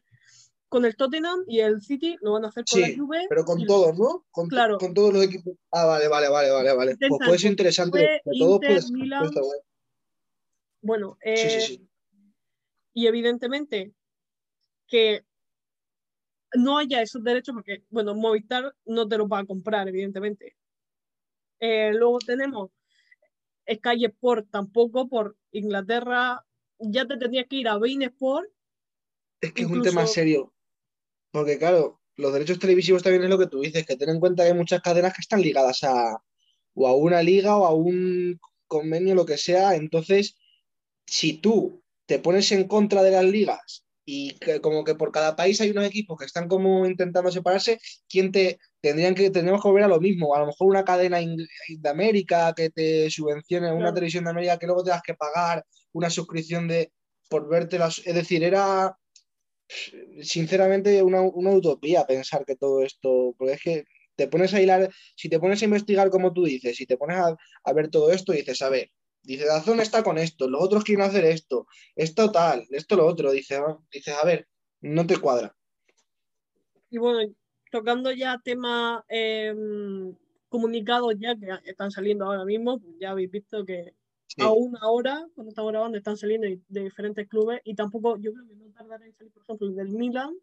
con 0.73 0.87
el 0.87 0.97
Tottenham 0.97 1.45
y 1.47 1.61
el 1.61 1.83
City, 1.83 2.17
lo 2.23 2.33
van 2.33 2.47
a 2.47 2.49
hacer 2.49 2.65
con 2.65 2.81
Sí, 2.83 2.93
la 2.93 2.97
Juve. 2.99 3.27
Pero 3.29 3.45
con 3.45 3.67
todos, 3.67 3.99
¿no? 3.99 4.25
Con, 4.31 4.49
Claro. 4.49 4.79
con 4.79 4.95
todos 4.95 5.13
los 5.13 5.23
equipos. 5.23 5.55
Ah, 5.71 5.85
vale, 5.85 6.09
vale, 6.09 6.31
vale, 6.31 6.51
vale, 6.51 6.73
vale. 6.73 6.97
Pues 6.97 7.11
puede 7.27 7.39
ser 7.39 7.51
interesante. 7.51 7.99
Juve, 7.99 8.21
De 8.25 8.39
todo 8.39 8.55
Inter, 8.55 8.69
puede 8.71 8.81
ser- 8.83 8.93
Milan. 8.93 9.19
puede 9.21 9.29
estar 9.31 9.43
guay. 9.45 9.61
Bueno, 10.81 11.19
Sí, 11.23 11.29
eh, 11.31 11.61
sí, 11.61 11.61
sí. 11.77 11.89
y 12.95 13.07
evidentemente 13.07 13.93
que 14.89 15.27
no 16.55 16.79
haya 16.79 17.03
esos 17.03 17.23
derechos 17.23 17.55
porque, 17.55 17.85
bueno, 17.91 18.15
Movistar 18.15 18.75
no 18.87 19.07
te 19.07 19.19
los 19.19 19.29
va 19.29 19.41
a 19.41 19.45
comprar, 19.45 19.87
evidentemente. 19.89 20.57
Eh, 21.61 21.93
luego 21.93 22.19
tenemos 22.19 22.71
Sky 23.71 24.07
Sport 24.07 24.49
tampoco 24.51 25.07
por 25.07 25.37
Inglaterra. 25.51 26.47
Ya 26.79 27.07
te 27.07 27.19
tendrías 27.19 27.47
que 27.47 27.57
ir 27.57 27.69
a 27.69 27.77
Bein 27.79 28.03
Sport. 28.05 28.49
Es 29.43 29.53
que 29.53 29.63
es 29.65 29.69
un 29.69 29.83
tema 29.83 30.07
serio. 30.07 30.53
Porque, 31.33 31.59
claro, 31.59 32.01
los 32.17 32.33
derechos 32.33 32.59
televisivos 32.61 33.03
también 33.03 33.25
es 33.25 33.31
lo 33.31 33.39
que 33.39 33.49
tú 33.49 33.61
dices, 33.61 33.85
que 33.85 33.97
ten 33.97 34.11
en 34.11 34.21
cuenta 34.21 34.45
que 34.45 34.51
hay 34.51 34.57
muchas 34.57 34.81
cadenas 34.81 35.15
que 35.15 35.23
están 35.23 35.43
ligadas 35.43 35.83
a 35.83 36.23
o 36.75 36.89
a 36.89 36.95
una 36.95 37.23
liga 37.23 37.57
o 37.57 37.67
a 37.67 37.75
un 37.75 38.39
convenio, 38.67 39.15
lo 39.15 39.27
que 39.27 39.37
sea. 39.37 39.75
Entonces, 39.75 40.37
si 41.07 41.35
tú 41.35 41.83
te 42.07 42.19
pones 42.19 42.51
en 42.53 42.67
contra 42.69 43.03
de 43.03 43.11
las 43.11 43.25
ligas 43.25 43.85
y 44.05 44.39
como 44.61 44.85
que 44.85 44.95
por 44.95 45.13
cada 45.13 45.37
país 45.37 45.61
hay 45.61 45.71
unos 45.71 45.87
equipos 45.87 46.19
que 46.19 46.25
están 46.25 46.49
como 46.49 46.87
intentando 46.87 47.31
separarse, 47.31 47.79
¿quién 48.09 48.33
te 48.33 48.59
tendrían 48.81 49.15
que 49.15 49.31
tendríamos 49.31 49.63
que 49.63 49.69
volver 49.69 49.85
a 49.85 49.89
lo 49.89 50.01
mismo? 50.01 50.35
A 50.35 50.41
lo 50.41 50.47
mejor 50.47 50.69
una 50.69 50.85
cadena 50.85 51.19
de 51.19 51.89
América 51.89 52.53
que 52.57 52.71
te 52.71 53.11
subvencione, 53.11 53.73
una 53.73 53.95
televisión 53.95 54.25
de 54.25 54.31
América 54.31 54.59
que 54.59 54.67
luego 54.67 54.85
tengas 54.85 55.03
que 55.03 55.15
pagar 55.15 55.65
una 55.93 56.11
suscripción 56.11 56.67
de 56.69 56.93
por 57.29 57.49
verte 57.49 57.79
las, 57.79 57.99
es 58.05 58.15
decir, 58.15 58.43
era 58.43 58.97
sinceramente 60.23 61.03
una, 61.03 61.23
utopía 61.23 62.07
pensar 62.07 62.45
que 62.45 62.57
todo 62.57 62.83
esto, 62.83 63.35
porque 63.39 63.55
es 63.55 63.63
que 63.63 63.85
te 64.17 64.29
pones 64.29 64.53
a 64.55 64.61
hilar, 64.61 64.91
si 65.17 65.29
te 65.29 65.39
pones 65.39 65.63
a 65.63 65.65
investigar 65.65 66.11
como 66.11 66.33
tú 66.33 66.45
dices, 66.45 66.77
si 66.77 66.87
te 66.87 66.97
pones 66.97 67.17
a, 67.19 67.37
a 67.65 67.73
ver 67.73 67.89
todo 67.89 68.13
esto, 68.13 68.33
dices, 68.33 68.61
a 68.63 68.69
ver, 68.69 68.91
Dice, 69.25 69.47
Dazón 69.47 69.81
está 69.81 70.03
con 70.03 70.19
esto, 70.19 70.49
los 70.49 70.61
otros 70.61 70.83
quieren 70.83 71.05
hacer 71.05 71.25
esto, 71.25 71.67
esto 71.95 72.33
tal, 72.33 72.67
esto 72.71 72.97
lo 72.97 73.07
otro. 73.07 73.31
Dice, 73.31 73.55
ah, 73.57 73.79
dices, 73.93 74.15
a 74.21 74.27
ver, 74.27 74.49
no 74.81 75.07
te 75.07 75.17
cuadra. 75.17 75.55
Y 76.91 76.99
bueno, 76.99 77.33
tocando 77.71 78.11
ya 78.13 78.41
temas 78.43 79.05
em, 79.09 80.15
comunicados 80.49 81.15
ya 81.19 81.37
que 81.37 81.71
están 81.71 81.91
saliendo 81.93 82.25
ahora 82.25 82.45
mismo, 82.45 82.81
pues 82.81 82.97
ya 83.01 83.13
habéis 83.13 83.31
visto 83.31 83.65
que 83.65 83.95
a 84.39 84.53
una 84.53 84.89
hora, 84.89 85.27
cuando 85.35 85.51
estamos 85.51 85.73
grabando, 85.73 85.99
están 85.99 86.17
saliendo 86.17 86.47
de 86.69 86.81
diferentes 86.81 87.29
clubes 87.29 87.61
y 87.65 87.75
tampoco, 87.75 88.17
yo 88.19 88.33
creo 88.33 88.47
que 88.47 88.57
no 88.57 88.71
tardará 88.71 89.05
en 89.07 89.15
salir, 89.15 89.33
por 89.33 89.43
ejemplo, 89.43 89.69
el 89.69 89.75
del 89.75 89.89
Milan 89.89 90.35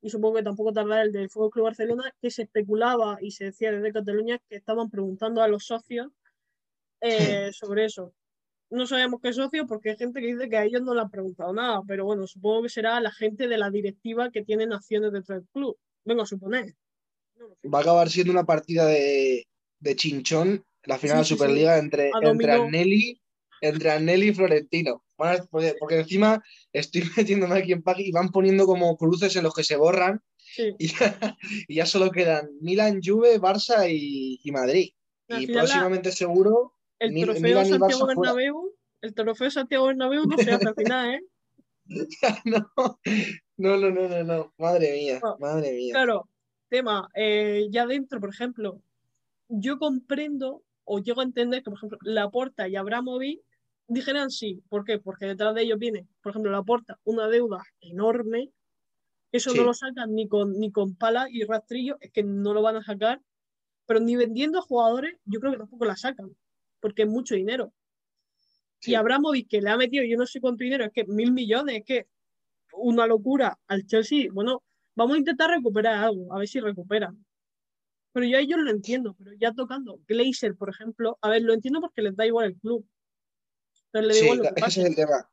y 0.00 0.10
supongo 0.10 0.36
que 0.36 0.42
tampoco 0.42 0.72
tardará 0.72 1.02
el 1.02 1.12
del 1.12 1.30
Fútbol 1.30 1.50
Club 1.50 1.64
Barcelona, 1.64 2.14
que 2.20 2.30
se 2.30 2.42
especulaba 2.42 3.18
y 3.20 3.30
se 3.30 3.44
decía 3.44 3.72
desde 3.72 3.92
Cataluña 3.92 4.38
que 4.48 4.56
estaban 4.56 4.90
preguntando 4.90 5.42
a 5.42 5.48
los 5.48 5.64
socios 5.64 6.08
eh, 7.00 7.50
sobre 7.52 7.86
eso. 7.86 8.12
No 8.70 8.86
sabemos 8.86 9.20
qué 9.22 9.32
socio 9.32 9.66
porque 9.66 9.90
hay 9.90 9.96
gente 9.96 10.20
que 10.20 10.34
dice 10.34 10.48
que 10.48 10.56
a 10.56 10.64
ellos 10.64 10.82
no 10.82 10.94
le 10.94 11.02
han 11.02 11.10
preguntado 11.10 11.52
nada, 11.52 11.80
pero 11.86 12.04
bueno, 12.04 12.26
supongo 12.26 12.62
que 12.62 12.68
será 12.68 13.00
la 13.00 13.12
gente 13.12 13.48
de 13.48 13.58
la 13.58 13.70
directiva 13.70 14.30
que 14.30 14.44
tiene 14.44 14.64
acciones 14.74 15.12
dentro 15.12 15.34
del 15.34 15.46
club. 15.52 15.76
Vengo 16.04 16.22
a 16.22 16.26
suponer. 16.26 16.74
Va 17.72 17.78
a 17.78 17.82
acabar 17.82 18.08
siendo 18.08 18.32
una 18.32 18.44
partida 18.44 18.86
de, 18.86 19.46
de 19.78 19.96
chinchón, 19.96 20.64
la 20.84 20.98
final 20.98 21.18
de 21.18 21.24
Superliga 21.24 21.78
entre, 21.78 22.10
entre 22.22 22.52
Anneli, 22.52 23.21
entre 23.62 24.26
y 24.26 24.34
Florentino. 24.34 25.02
porque, 25.50 25.76
encima 25.90 26.42
estoy 26.72 27.02
metiéndome 27.16 27.58
aquí 27.58 27.72
en 27.72 27.82
página 27.82 28.08
y 28.08 28.12
van 28.12 28.30
poniendo 28.30 28.66
como 28.66 28.96
cruces 28.96 29.34
en 29.36 29.44
los 29.44 29.54
que 29.54 29.64
se 29.64 29.76
borran 29.76 30.20
y, 30.78 30.88
ya, 31.68 31.86
solo 31.86 32.10
quedan 32.10 32.50
Milan, 32.60 33.00
Juve, 33.02 33.40
Barça 33.40 33.88
y, 33.88 34.50
Madrid. 34.50 34.90
y 35.28 35.46
próximamente 35.46 36.12
seguro 36.12 36.74
el 36.98 37.14
trofeo 37.24 37.64
Santiago 37.64 38.06
Bernabéu, 38.06 38.74
el 39.00 39.14
trofeo 39.14 39.50
Santiago 39.50 39.86
Bernabéu 39.86 40.24
no 40.26 40.36
se 40.36 40.52
hace 40.52 40.68
al 40.68 40.74
final, 40.74 41.14
¿eh? 41.14 41.20
no, 42.44 42.70
no, 43.56 43.76
no, 43.76 43.90
no, 43.90 44.24
no, 44.24 44.54
madre 44.58 44.92
mía, 44.92 45.20
madre 45.40 45.72
mía. 45.72 45.94
Claro, 45.94 46.28
tema, 46.68 47.08
eh, 47.14 47.66
ya 47.70 47.86
dentro, 47.86 48.20
por 48.20 48.30
ejemplo, 48.30 48.80
yo 49.48 49.78
comprendo 49.78 50.62
o 50.84 51.00
llego 51.00 51.20
a 51.20 51.24
entender 51.24 51.62
que, 51.62 51.70
por 51.70 51.78
ejemplo, 51.78 51.98
Laporta 52.02 52.68
y 52.68 52.76
Abramovic 52.76 53.40
dijeran 53.92 54.30
sí. 54.30 54.62
¿Por 54.68 54.84
qué? 54.84 54.98
Porque 54.98 55.26
detrás 55.26 55.54
de 55.54 55.62
ellos 55.62 55.78
viene, 55.78 56.06
por 56.22 56.30
ejemplo, 56.30 56.50
Laporta, 56.50 56.98
una 57.04 57.28
deuda 57.28 57.62
enorme. 57.80 58.50
Eso 59.30 59.54
no 59.54 59.64
lo 59.64 59.72
sacan 59.72 60.14
ni 60.14 60.28
con, 60.28 60.58
ni 60.58 60.70
con 60.70 60.94
pala 60.94 61.26
y 61.30 61.44
rastrillo, 61.44 61.96
es 62.00 62.10
que 62.12 62.22
no 62.22 62.52
lo 62.52 62.60
van 62.62 62.76
a 62.76 62.82
sacar. 62.82 63.20
Pero 63.86 64.00
ni 64.00 64.14
vendiendo 64.16 64.60
jugadores, 64.60 65.16
yo 65.24 65.40
creo 65.40 65.52
que 65.52 65.58
tampoco 65.58 65.84
la 65.86 65.96
sacan 65.96 66.36
porque 66.82 67.02
es 67.02 67.08
mucho 67.08 67.34
dinero. 67.34 67.72
Y 68.84 68.94
Abramovich, 68.96 69.48
que 69.48 69.62
le 69.62 69.70
ha 69.70 69.76
metido 69.76 70.04
yo 70.04 70.18
no 70.18 70.26
sé 70.26 70.40
cuánto 70.40 70.64
dinero, 70.64 70.84
es 70.84 70.92
que 70.92 71.04
mil 71.04 71.32
millones, 71.32 71.76
es 71.76 71.84
que 71.84 72.06
una 72.72 73.06
locura 73.06 73.56
al 73.68 73.86
Chelsea. 73.86 74.28
Bueno, 74.32 74.64
vamos 74.96 75.14
a 75.14 75.18
intentar 75.18 75.50
recuperar 75.50 76.02
algo, 76.02 76.34
a 76.34 76.38
ver 76.38 76.48
si 76.48 76.58
recuperan. 76.58 77.24
Pero 78.12 78.26
yo 78.26 78.36
a 78.36 78.40
ellos 78.40 78.58
lo 78.58 78.70
entiendo, 78.70 79.14
pero 79.16 79.32
ya 79.38 79.52
tocando 79.52 80.00
Glazer, 80.06 80.56
por 80.56 80.68
ejemplo, 80.68 81.16
a 81.22 81.30
ver, 81.30 81.42
lo 81.42 81.54
entiendo 81.54 81.80
porque 81.80 82.02
les 82.02 82.16
da 82.16 82.26
igual 82.26 82.46
el 82.46 82.56
club. 82.56 82.84
Pero 83.92 84.06
le 84.06 84.14
da 84.14 84.20
igual 84.20 84.54
ese 84.56 84.80
es 84.80 84.86
el 84.86 84.96
tema. 84.96 85.30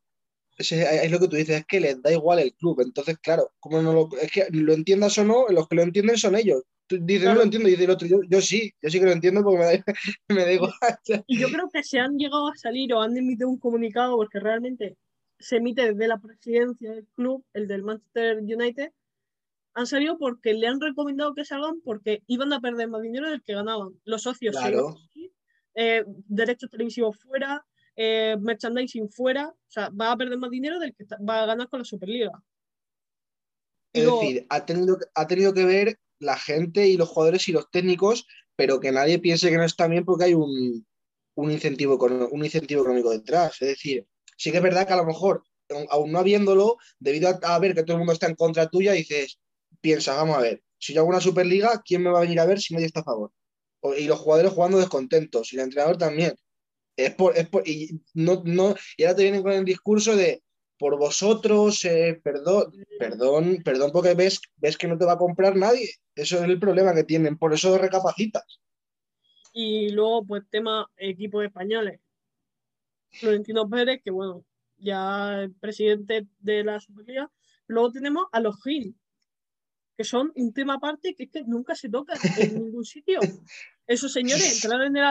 es 0.57 1.11
lo 1.11 1.19
que 1.19 1.27
tú 1.27 1.35
dices, 1.35 1.61
es 1.61 1.65
que 1.65 1.79
les 1.79 2.01
da 2.01 2.11
igual 2.11 2.39
el 2.39 2.53
club. 2.53 2.81
Entonces, 2.81 3.17
claro, 3.19 3.51
como 3.59 3.81
no 3.81 3.93
lo, 3.93 4.09
es 4.21 4.31
que 4.31 4.47
lo 4.51 4.73
entiendas 4.73 5.17
o 5.17 5.23
no, 5.23 5.47
los 5.49 5.67
que 5.67 5.75
lo 5.75 5.83
entienden 5.83 6.17
son 6.17 6.35
ellos. 6.35 6.63
Dice, 6.89 7.25
no 7.25 7.35
lo 7.35 7.43
entiendo, 7.43 7.69
y 7.69 7.73
dice 7.73 7.83
el 7.83 7.91
otro, 7.91 8.07
yo, 8.07 8.41
sí, 8.41 8.73
yo 8.81 8.89
sí 8.89 8.99
que 8.99 9.05
lo 9.05 9.11
entiendo 9.11 9.43
porque 9.43 9.59
me 9.59 9.65
da, 9.65 9.83
me 10.29 10.53
igual. 10.53 10.73
Y 11.27 11.39
yo 11.39 11.47
creo 11.49 11.69
que 11.71 11.83
se 11.83 11.99
han 11.99 12.17
llegado 12.17 12.47
a 12.47 12.55
salir 12.55 12.93
o 12.93 13.01
han 13.01 13.15
emitido 13.15 13.47
un 13.47 13.59
comunicado 13.59 14.15
porque 14.15 14.39
realmente 14.39 14.97
se 15.37 15.57
emite 15.57 15.93
desde 15.93 16.07
la 16.07 16.17
presidencia 16.17 16.91
del 16.91 17.07
club, 17.15 17.45
el 17.53 17.67
del 17.67 17.83
Manchester 17.83 18.39
United, 18.39 18.91
han 19.73 19.87
salido 19.87 20.17
porque 20.17 20.53
le 20.53 20.67
han 20.67 20.81
recomendado 20.81 21.33
que 21.33 21.45
salgan 21.45 21.79
porque 21.81 22.23
iban 22.27 22.51
a 22.53 22.59
perder 22.59 22.89
más 22.89 23.01
dinero 23.01 23.29
del 23.29 23.43
que 23.43 23.53
ganaban. 23.53 23.93
Los 24.03 24.23
socios, 24.23 24.55
claro. 24.55 24.97
Eh, 25.75 26.03
derechos 26.27 26.69
televisivos 26.69 27.17
fuera, 27.17 27.65
eh, 28.01 28.37
merchandising 28.39 29.11
fuera, 29.11 29.49
o 29.49 29.57
sea, 29.67 29.89
va 29.89 30.13
a 30.13 30.17
perder 30.17 30.37
más 30.37 30.49
dinero 30.49 30.79
del 30.79 30.95
que 30.95 31.03
va 31.29 31.43
a 31.43 31.45
ganar 31.47 31.67
con 31.67 31.79
la 31.79 31.85
Superliga. 31.85 32.31
Es 33.91 34.05
decir, 34.05 34.45
ha 34.49 34.65
tenido, 34.65 34.97
ha 35.13 35.27
tenido 35.27 35.53
que 35.53 35.65
ver 35.65 35.99
la 36.19 36.37
gente 36.37 36.87
y 36.87 36.95
los 36.95 37.09
jugadores 37.09 37.49
y 37.49 37.51
los 37.51 37.69
técnicos, 37.69 38.25
pero 38.55 38.79
que 38.79 38.93
nadie 38.93 39.19
piense 39.19 39.49
que 39.49 39.57
no 39.57 39.65
está 39.65 39.89
bien 39.89 40.05
porque 40.05 40.25
hay 40.25 40.33
un, 40.33 40.85
incentivo, 41.35 41.97
un 42.31 42.45
incentivo 42.45 42.83
económico 42.83 43.09
detrás. 43.09 43.61
Es 43.61 43.67
decir, 43.67 44.07
sí 44.37 44.51
que 44.51 44.57
es 44.57 44.63
verdad 44.63 44.87
que 44.87 44.93
a 44.93 44.97
lo 44.97 45.05
mejor, 45.05 45.43
aún 45.89 46.13
no 46.13 46.19
habiéndolo, 46.19 46.77
debido 46.99 47.37
a, 47.41 47.59
ver 47.59 47.75
que 47.75 47.83
todo 47.83 47.95
el 47.95 47.99
mundo 47.99 48.13
está 48.13 48.27
en 48.27 48.35
contra 48.35 48.69
tuya, 48.69 48.93
dices, 48.93 49.41
piensa, 49.81 50.15
vamos 50.15 50.37
a 50.37 50.41
ver, 50.41 50.63
si 50.77 50.93
yo 50.93 51.01
hago 51.01 51.09
una 51.09 51.19
Superliga, 51.19 51.81
¿quién 51.83 52.01
me 52.01 52.11
va 52.11 52.19
a 52.19 52.21
venir 52.21 52.39
a 52.39 52.45
ver 52.45 52.61
si 52.61 52.73
nadie 52.73 52.85
está 52.85 53.01
a 53.01 53.03
favor? 53.03 53.33
y 53.97 54.05
los 54.05 54.19
jugadores 54.19 54.51
jugando 54.51 54.77
descontentos, 54.77 55.51
y 55.51 55.57
el 55.57 55.63
entrenador 55.63 55.97
también. 55.97 56.35
Es 57.05 57.15
por, 57.15 57.37
es 57.37 57.47
por, 57.47 57.67
y, 57.67 58.01
no, 58.13 58.41
no, 58.45 58.75
y 58.97 59.03
ahora 59.03 59.15
te 59.15 59.23
vienen 59.23 59.43
con 59.43 59.53
el 59.53 59.65
discurso 59.65 60.15
de 60.15 60.43
por 60.77 60.97
vosotros, 60.97 61.83
eh, 61.85 62.19
perdón, 62.23 62.71
perdón, 62.97 63.57
perdón, 63.63 63.91
porque 63.91 64.13
ves, 64.13 64.39
ves 64.55 64.77
que 64.77 64.87
no 64.87 64.97
te 64.97 65.05
va 65.05 65.13
a 65.13 65.17
comprar 65.17 65.55
nadie. 65.55 65.89
Eso 66.15 66.37
es 66.37 66.43
el 66.43 66.59
problema 66.59 66.93
que 66.93 67.03
tienen, 67.03 67.37
por 67.37 67.53
eso 67.53 67.77
recapacitas. 67.77 68.61
Y 69.51 69.89
luego, 69.89 70.25
pues, 70.25 70.43
tema 70.49 70.89
equipos 70.97 71.43
españoles. 71.43 71.99
Florentino 73.11 73.69
Pérez, 73.69 74.01
que 74.03 74.11
bueno, 74.11 74.45
ya 74.77 75.41
el 75.41 75.53
presidente 75.53 76.27
de 76.39 76.63
la 76.63 76.79
Superliga. 76.79 77.29
Luego 77.67 77.91
tenemos 77.91 78.27
a 78.31 78.39
los 78.39 78.61
Gil, 78.63 78.95
que 79.97 80.03
son 80.03 80.31
un 80.35 80.53
tema 80.53 80.75
aparte 80.75 81.13
que 81.13 81.23
es 81.23 81.29
que 81.29 81.43
nunca 81.43 81.75
se 81.75 81.89
toca 81.89 82.13
en 82.37 82.55
ningún 82.55 82.85
sitio. 82.85 83.19
Esos 83.87 84.13
señores 84.13 84.63
entraron 84.63 84.87
en 84.87 84.97
el 84.97 85.03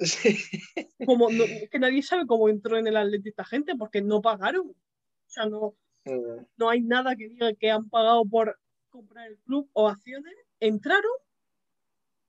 Atleti 0.00 1.06
Como 1.06 1.28
que 1.28 1.78
nadie 1.78 2.02
sabe 2.02 2.26
cómo 2.26 2.48
entró 2.48 2.78
en 2.78 2.86
el 2.86 2.96
Atleti 2.96 3.28
esta 3.28 3.44
gente 3.44 3.74
porque 3.76 4.02
no 4.02 4.20
pagaron. 4.20 4.68
O 4.68 5.30
sea, 5.30 5.46
no, 5.46 5.76
mm. 6.04 6.44
no 6.56 6.68
hay 6.68 6.80
nada 6.82 7.16
que 7.16 7.28
diga 7.28 7.52
que 7.54 7.70
han 7.70 7.88
pagado 7.88 8.24
por 8.24 8.58
comprar 8.88 9.28
el 9.28 9.38
club 9.38 9.68
o 9.72 9.88
acciones. 9.88 10.34
Entraron 10.60 11.12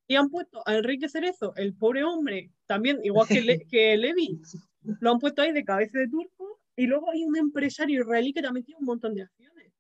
y 0.08 0.16
han 0.16 0.30
puesto 0.30 0.62
a 0.66 0.76
Enrique 0.76 1.10
Cerezo, 1.10 1.54
el 1.56 1.76
pobre 1.76 2.04
hombre, 2.04 2.52
también 2.68 3.00
igual 3.04 3.28
que, 3.28 3.36
que 3.70 3.98
Levi, 3.98 4.40
lo 5.00 5.12
han 5.12 5.20
puesto 5.20 5.42
ahí 5.42 5.52
de 5.52 5.66
cabeza 5.66 6.00
de 6.00 6.08
turco. 6.08 6.60
Y 6.78 6.88
luego 6.88 7.10
hay 7.10 7.24
un 7.24 7.38
empresario 7.38 8.02
israelí 8.02 8.34
que 8.34 8.42
también 8.42 8.66
tiene 8.66 8.80
un 8.80 8.86
montón 8.86 9.16
de 9.16 9.24
acciones. 9.24 9.72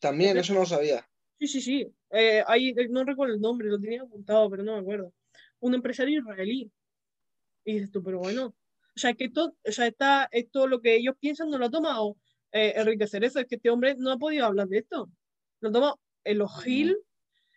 También, 0.00 0.36
eso 0.36 0.52
no 0.52 0.60
lo 0.60 0.66
sabía. 0.66 1.08
Sí, 1.38 1.46
sí, 1.46 1.60
sí. 1.60 1.94
Eh, 2.10 2.42
no 2.90 3.04
recuerdo 3.04 3.34
el 3.34 3.40
nombre, 3.40 3.68
lo 3.68 3.78
tenía 3.78 4.02
apuntado, 4.02 4.50
pero 4.50 4.64
no 4.64 4.74
me 4.74 4.80
acuerdo. 4.80 5.12
Un 5.60 5.74
empresario 5.74 6.20
israelí 6.20 6.70
y 7.68 7.74
dices 7.74 7.90
tú, 7.90 8.02
pero 8.02 8.18
bueno, 8.18 8.46
o 8.46 8.98
sea, 8.98 9.12
que 9.12 9.28
todo, 9.28 9.54
o 9.62 9.72
sea, 9.72 9.86
está, 9.86 10.26
esto 10.32 10.66
lo 10.66 10.80
que 10.80 10.96
ellos 10.96 11.16
piensan 11.20 11.50
no 11.50 11.58
lo 11.58 11.66
ha 11.66 11.70
tomado 11.70 12.16
eh, 12.50 12.72
Enrique 12.76 13.06
Cerezo, 13.06 13.40
es 13.40 13.46
que 13.46 13.56
este 13.56 13.68
hombre 13.68 13.94
no 13.98 14.10
ha 14.10 14.16
podido 14.16 14.46
hablar 14.46 14.68
de 14.68 14.78
esto. 14.78 15.10
Lo 15.60 15.68
ha 15.68 15.72
tomado 15.72 16.00
el 16.24 16.42
Gil, 16.64 16.96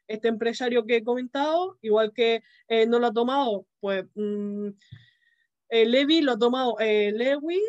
este 0.07 0.27
empresario 0.27 0.85
que 0.85 0.97
he 0.97 1.03
comentado, 1.05 1.77
igual 1.81 2.11
que 2.11 2.43
eh, 2.67 2.85
no 2.87 2.99
lo 2.99 3.07
ha 3.07 3.13
tomado, 3.13 3.65
pues, 3.79 4.03
mm, 4.15 4.67
eh, 5.69 5.85
Levi 5.85 6.19
lo 6.19 6.33
ha 6.33 6.37
tomado 6.37 6.75
Lewy, 6.77 7.61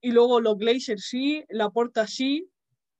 y 0.00 0.12
luego 0.12 0.40
los 0.40 0.56
Glazers 0.56 1.04
sí, 1.04 1.44
la 1.50 1.68
Porta 1.68 2.06
sí, 2.06 2.48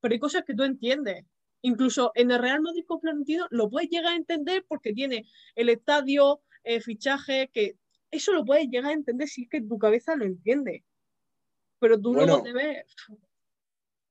pero 0.03 0.13
hay 0.13 0.19
cosas 0.19 0.45
que 0.47 0.55
tú 0.55 0.63
entiendes. 0.65 1.25
Incluso 1.63 2.13
en 2.15 2.33
el 2.33 2.39
Real 2.39 2.61
Madrid 2.61 2.85
con 2.87 3.01
Florentino 3.01 3.47
lo 3.51 3.71
puedes 3.71 3.89
llegar 3.89 4.13
a 4.13 4.17
entender 4.17 4.67
porque 4.69 4.93
tiene 4.93 5.25
el 5.55 5.71
estadio, 5.71 6.43
fichaje, 6.83 7.49
que 7.55 7.80
eso 8.11 8.33
lo 8.33 8.45
puedes 8.45 8.69
llegar 8.69 8.91
a 8.91 8.95
entender 8.95 9.29
si 9.29 9.43
es 9.43 9.49
que 9.49 9.61
tu 9.61 9.79
cabeza 9.79 10.17
lo 10.17 10.25
entiende. 10.25 10.85
Pero 11.79 12.01
tú 12.01 12.15
luego 12.15 12.43
te 12.43 12.53
ves. 12.53 12.85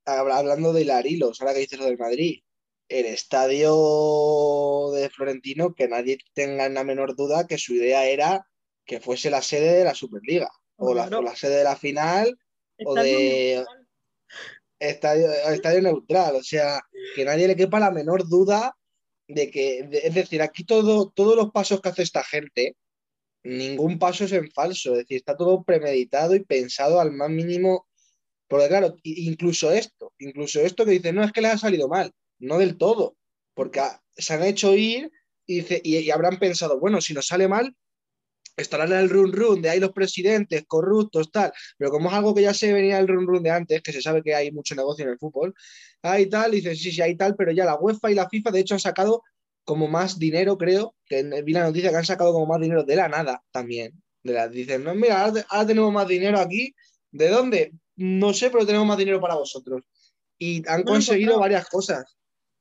Hablando 0.05 0.73
de 0.73 0.85
Larilos, 0.85 1.39
ahora 1.39 1.53
que 1.53 1.59
dices 1.59 1.79
lo 1.79 1.85
del 1.85 1.97
Madrid, 1.97 2.41
el 2.87 3.05
estadio 3.05 4.91
de 4.91 5.09
Florentino, 5.09 5.75
que 5.75 5.87
nadie 5.87 6.17
tenga 6.33 6.67
la 6.69 6.83
menor 6.83 7.15
duda 7.15 7.45
que 7.45 7.59
su 7.59 7.75
idea 7.75 8.05
era 8.05 8.47
que 8.85 8.99
fuese 8.99 9.29
la 9.29 9.43
sede 9.43 9.77
de 9.77 9.83
la 9.83 9.93
Superliga, 9.93 10.49
o, 10.77 10.95
la, 10.95 11.35
sede 11.35 11.57
de 11.57 11.63
la 11.63 11.75
final, 11.75 12.39
o 12.83 12.95
de. 12.95 13.63
estadio, 14.79 15.31
estadio 15.31 15.81
neutral, 15.83 16.37
o 16.37 16.43
sea, 16.43 16.81
que 17.15 17.23
nadie 17.23 17.47
le 17.47 17.55
quepa 17.55 17.79
la 17.79 17.91
menor 17.91 18.27
duda 18.27 18.75
de 19.27 19.51
que, 19.51 19.87
es 19.91 20.15
decir, 20.15 20.41
aquí 20.41 20.63
todo, 20.63 21.11
todos 21.11 21.35
los 21.35 21.51
pasos 21.51 21.81
que 21.81 21.89
hace 21.89 22.01
esta 22.01 22.23
gente, 22.23 22.75
ningún 23.43 23.99
paso 23.99 24.25
es 24.25 24.31
en 24.33 24.51
falso, 24.51 24.93
es 24.93 24.99
decir, 24.99 25.17
está 25.17 25.35
todo 25.37 25.63
premeditado 25.63 26.35
y 26.35 26.43
pensado 26.43 26.99
al 26.99 27.11
más 27.11 27.29
mínimo, 27.29 27.87
porque 28.47 28.67
claro, 28.67 28.95
incluso 29.03 29.71
esto, 29.71 30.13
incluso 30.19 30.61
esto 30.61 30.85
que 30.85 30.91
dice, 30.91 31.13
no, 31.13 31.23
es 31.23 31.31
que 31.31 31.41
les 31.41 31.53
ha 31.53 31.57
salido 31.57 31.87
mal, 31.87 32.11
no 32.39 32.57
del 32.59 32.77
todo, 32.77 33.17
porque 33.53 33.79
ha- 33.81 34.01
se 34.17 34.33
han 34.33 34.43
hecho 34.43 34.75
ir 34.75 35.11
y, 35.45 35.61
y, 35.61 35.97
y 35.99 36.11
habrán 36.11 36.39
pensado, 36.39 36.79
bueno, 36.79 37.01
si 37.01 37.13
nos 37.13 37.27
sale 37.27 37.47
mal, 37.47 37.75
estarán 38.57 38.91
en 38.91 38.99
el 38.99 39.09
run 39.09 39.31
run 39.31 39.61
de 39.61 39.69
ahí 39.69 39.79
los 39.79 39.93
presidentes 39.93 40.63
corruptos, 40.67 41.31
tal, 41.31 41.51
pero 41.77 41.91
como 41.91 42.09
es 42.09 42.15
algo 42.15 42.35
que 42.35 42.41
ya 42.41 42.53
se 42.53 42.73
venía 42.73 42.97
del 42.97 43.07
run 43.07 43.25
run 43.27 43.43
de 43.43 43.51
antes, 43.51 43.81
que 43.81 43.93
se 43.93 44.01
sabe 44.01 44.21
que 44.21 44.35
hay 44.35 44.51
mucho 44.51 44.75
negocio 44.75 45.05
en 45.05 45.11
el 45.11 45.17
fútbol, 45.19 45.53
hay 46.01 46.27
tal, 46.29 46.51
dice, 46.51 46.75
sí, 46.75 46.91
sí, 46.91 47.01
hay 47.01 47.15
tal, 47.15 47.35
pero 47.35 47.51
ya 47.51 47.65
la 47.65 47.75
UEFA 47.75 48.11
y 48.11 48.15
la 48.15 48.27
FIFA 48.29 48.51
de 48.51 48.59
hecho 48.59 48.73
han 48.73 48.79
sacado 48.81 49.23
como 49.69 49.87
más 49.87 50.17
dinero, 50.17 50.57
creo, 50.57 50.95
que 51.05 51.21
vi 51.43 51.53
la 51.53 51.61
noticia 51.61 51.91
que 51.91 51.97
han 51.97 52.03
sacado 52.03 52.33
como 52.33 52.47
más 52.47 52.59
dinero 52.59 52.83
de 52.83 52.95
la 52.95 53.07
nada 53.07 53.43
también. 53.51 54.01
De 54.23 54.33
la, 54.33 54.47
dicen, 54.47 54.83
no, 54.83 54.95
mira, 54.95 55.23
ahora, 55.23 55.45
ahora 55.47 55.67
tenemos 55.67 55.93
más 55.93 56.07
dinero 56.07 56.39
aquí. 56.39 56.73
¿De 57.11 57.29
dónde? 57.29 57.73
No 57.95 58.33
sé, 58.33 58.49
pero 58.49 58.65
tenemos 58.65 58.87
más 58.87 58.97
dinero 58.97 59.21
para 59.21 59.35
vosotros. 59.35 59.83
Y 60.39 60.67
han 60.67 60.79
No 60.79 60.85
conseguido 60.93 61.33
encontrado. 61.33 61.39
varias 61.41 61.69
cosas. 61.69 62.17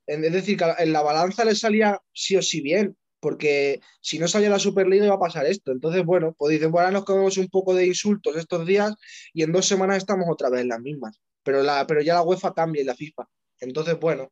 Es 0.07 0.21
decir, 0.21 0.59
que 0.59 0.67
en 0.81 0.93
la 0.93 1.01
balanza 1.01 1.47
les 1.47 1.61
salía 1.61 1.99
sí 2.13 2.37
o 2.37 2.43
sí 2.43 2.61
bien, 2.61 2.95
porque 3.21 3.81
si 4.03 4.19
no 4.19 4.29
salía 4.29 4.51
la 4.51 4.59
Superliga 4.59 5.07
iba 5.07 5.15
a 5.15 5.19
pasar 5.19 5.47
esto. 5.47 5.73
Entonces, 5.73 6.05
bueno, 6.05 6.35
pues 6.37 6.51
dicen, 6.53 6.71
bueno, 6.71 6.89
ahora 6.89 6.99
nos 6.99 7.07
comemos 7.07 7.39
un 7.39 7.49
poco 7.49 7.73
de 7.73 7.87
insultos 7.87 8.37
estos 8.37 8.67
días 8.67 8.93
y 9.33 9.45
en 9.45 9.53
dos 9.53 9.65
semanas 9.65 9.97
estamos 9.97 10.27
otra 10.31 10.51
vez 10.51 10.61
en 10.61 10.69
las 10.69 10.81
mismas. 10.81 11.19
Pero, 11.43 11.63
la, 11.63 11.87
pero 11.87 12.03
ya 12.03 12.13
la 12.13 12.23
UEFA 12.23 12.53
cambia 12.53 12.83
y 12.83 12.85
la 12.85 12.95
FIFA. 12.95 13.27
Entonces, 13.61 13.99
bueno, 13.99 14.31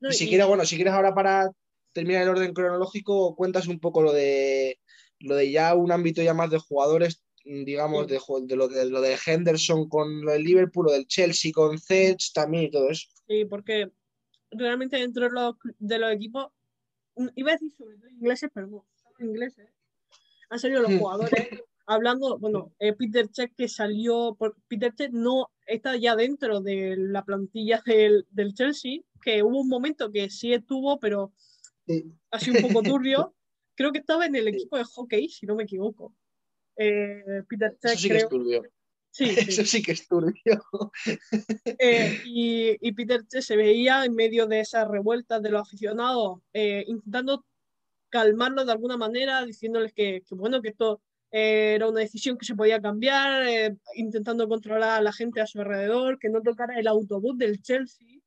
No, 0.00 0.10
y 0.10 0.12
si 0.12 0.24
y- 0.24 0.28
quieres, 0.28 0.46
bueno, 0.46 0.64
si 0.64 0.76
quieres 0.76 0.94
ahora 0.94 1.14
para 1.14 1.50
terminar 1.92 2.22
el 2.22 2.28
orden 2.28 2.52
cronológico, 2.54 3.34
cuentas 3.34 3.66
un 3.66 3.80
poco 3.80 4.02
lo 4.02 4.12
de 4.12 4.78
lo 5.20 5.34
de 5.34 5.50
ya 5.50 5.74
un 5.74 5.90
ámbito 5.90 6.22
ya 6.22 6.32
más 6.34 6.50
de 6.50 6.58
jugadores, 6.58 7.24
mm, 7.44 7.64
digamos, 7.64 8.06
Sí. 8.06 8.12
de, 8.46 8.56
lo 8.56 8.68
de 8.68 8.84
lo 8.88 9.00
de 9.00 9.16
Henderson 9.26 9.88
con 9.88 10.24
lo 10.24 10.32
del 10.32 10.44
Liverpool, 10.44 10.86
lo 10.86 10.92
del 10.92 11.06
Chelsea 11.08 11.50
con 11.52 11.78
Zeds 11.78 12.32
también 12.32 12.64
y 12.64 12.70
todo 12.70 12.88
eso. 12.88 13.08
Sí, 13.26 13.44
porque 13.44 13.90
realmente 14.52 14.96
dentro 14.96 15.24
de 15.24 15.30
los, 15.32 15.56
de 15.78 15.98
los 15.98 16.12
equipos, 16.12 16.46
mm, 17.16 17.28
iba 17.34 17.50
a 17.50 17.54
decir 17.54 17.72
sobre 17.76 17.96
todo 17.96 18.08
ingleses, 18.10 18.50
pero 18.54 18.66
no, 18.68 18.86
solo 18.94 19.14
ingleses, 19.28 19.68
han 20.50 20.58
salido 20.60 20.82
los 20.82 20.92
Hmm. 20.92 20.98
jugadores 20.98 21.48
hablando, 21.86 22.38
bueno, 22.38 22.72
eh, 22.78 22.92
Peter 22.92 23.28
Check 23.28 23.54
que 23.56 23.66
salió, 23.68 24.36
por, 24.38 24.54
Peter 24.68 24.94
Check 24.94 25.10
no 25.10 25.50
está 25.66 25.96
ya 25.96 26.14
dentro 26.14 26.60
de 26.60 26.96
la 26.96 27.24
plantilla 27.24 27.82
del, 27.84 28.24
del 28.30 28.54
Chelsea, 28.54 29.00
que 29.20 29.42
hubo 29.42 29.60
un 29.60 29.68
momento 29.68 30.10
que 30.10 30.30
sí 30.30 30.52
estuvo, 30.52 30.98
pero 30.98 31.32
Sí. 31.86 32.04
ha 32.30 32.38
sido 32.38 32.56
un 32.58 32.72
poco 32.72 32.82
turbio. 33.00 33.34
Creo 33.74 33.92
que 33.92 33.98
estaba 34.00 34.26
en 34.26 34.34
el 34.36 34.48
equipo 34.48 34.76
de 34.76 34.84
hockey, 34.84 35.28
si 35.28 35.46
no 35.46 35.54
me 35.54 35.62
equivoco. 35.62 36.14
Eh, 36.76 37.42
Peter 37.48 37.76
Check, 37.80 37.92
Eso 37.92 37.98
sí 37.98 38.08
que 38.08 38.16
es 38.16 38.28
turbio. 38.28 38.62
Sí, 39.10 39.24
Eso 39.30 39.64
sí. 39.64 39.82
que 39.82 39.92
es 39.92 40.06
turbio. 40.06 40.64
Eh, 41.78 42.20
y, 42.26 42.76
y 42.86 42.92
Peter 42.92 43.26
Che 43.26 43.40
se 43.42 43.56
veía 43.56 44.04
en 44.04 44.14
medio 44.14 44.46
de 44.46 44.60
esas 44.60 44.86
revueltas 44.86 45.42
de 45.42 45.50
los 45.50 45.62
aficionados, 45.62 46.40
eh, 46.52 46.84
intentando 46.86 47.44
calmarlos 48.10 48.66
de 48.66 48.72
alguna 48.72 48.96
manera, 48.96 49.44
diciéndoles 49.44 49.92
que, 49.92 50.22
que, 50.28 50.34
bueno, 50.34 50.60
que 50.62 50.68
esto 50.68 51.00
eh, 51.30 51.72
era 51.74 51.88
una 51.88 52.00
decisión 52.00 52.36
que 52.38 52.46
se 52.46 52.54
podía 52.54 52.80
cambiar, 52.80 53.46
eh, 53.46 53.76
intentando 53.96 54.46
controlar 54.48 54.98
a 54.98 55.02
la 55.02 55.12
gente 55.12 55.40
a 55.40 55.46
su 55.46 55.58
alrededor, 55.60 56.18
que 56.18 56.28
no 56.28 56.42
tocara 56.42 56.78
el 56.78 56.86
autobús 56.86 57.36
del 57.38 57.60
Chelsea. 57.62 58.20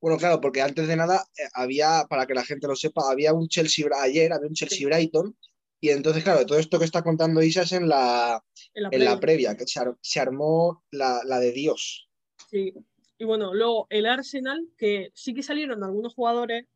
Bueno, 0.00 0.16
claro, 0.18 0.40
porque 0.40 0.62
antes 0.62 0.88
de 0.88 0.96
nada 0.96 1.26
eh, 1.36 1.42
había, 1.54 2.06
para 2.08 2.26
que 2.26 2.34
la 2.34 2.44
gente 2.44 2.66
lo 2.66 2.76
sepa, 2.76 3.10
había 3.10 3.34
un 3.34 3.48
Chelsea 3.48 3.86
ayer, 4.00 4.32
había 4.32 4.48
un 4.48 4.54
Chelsea 4.54 4.86
Brighton, 4.86 5.36
y 5.80 5.90
entonces, 5.90 6.22
claro, 6.24 6.44
todo 6.46 6.58
esto 6.58 6.78
que 6.78 6.84
está 6.84 7.02
contando 7.02 7.42
Isa 7.42 7.62
es 7.62 7.72
en 7.72 7.88
la, 7.88 8.42
En 8.74 8.82
la 8.84 8.88
en 8.92 9.04
la 9.04 9.20
previa. 9.20 9.20
previa, 9.20 9.56
que 9.56 9.66
se, 9.66 9.80
ar- 9.80 9.96
se 10.00 10.20
armó 10.20 10.84
la, 10.90 11.20
la 11.24 11.38
de 11.38 11.52
Dios. 11.52 12.08
Sí. 12.50 12.72
Y 13.18 13.24
bueno, 13.24 13.52
luego 13.54 13.86
el 13.90 14.06
Arsenal, 14.06 14.66
que 14.78 15.10
sí 15.14 15.34
que 15.34 15.42
salieron 15.42 15.84
algunos 15.84 16.14
jugadores, 16.14 16.66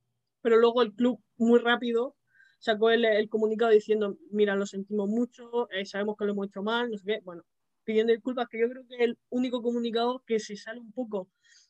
pero 0.43 0.57
luego 0.59 0.83
el 0.83 0.93
club 0.95 1.21
muy 1.37 1.59
rápido 1.59 2.17
sacó 2.59 2.91
el, 2.91 3.05
el 3.05 3.29
comunicado 3.29 3.71
diciendo, 3.71 4.17
mira, 4.31 4.55
lo 4.57 4.67
sentimos 4.67 5.09
mucho, 5.09 5.71
eh, 5.71 5.85
sabemos 5.87 6.17
que 6.19 6.25
lo 6.27 6.33
hemos 6.33 6.49
hecho 6.49 6.63
mal, 6.63 6.91
no 6.91 6.97
sé 6.99 7.05
qué, 7.07 7.21
bueno, 7.25 7.43
pidiendo 7.85 8.13
disculpas, 8.13 8.49
que 8.49 8.59
yo 8.61 8.69
creo 8.71 8.87
que 8.87 8.95
es 8.97 9.01
el 9.03 9.19
único 9.31 9.63
comunicado 9.63 10.23
que 10.27 10.39
se 10.41 10.57
sale 10.57 10.81
un 10.81 10.93
poco 10.93 11.29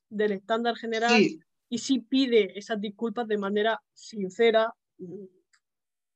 del 0.09 0.33
estándar 0.33 0.77
general 0.77 1.17
Sí, 1.17 1.41
y 1.69 1.79
sí 1.79 1.99
pide 2.01 2.59
esas 2.59 2.81
disculpas 2.81 3.27
de 3.27 3.39
manera 3.39 3.83
sincera. 3.93 4.73
mm, 4.99 5.25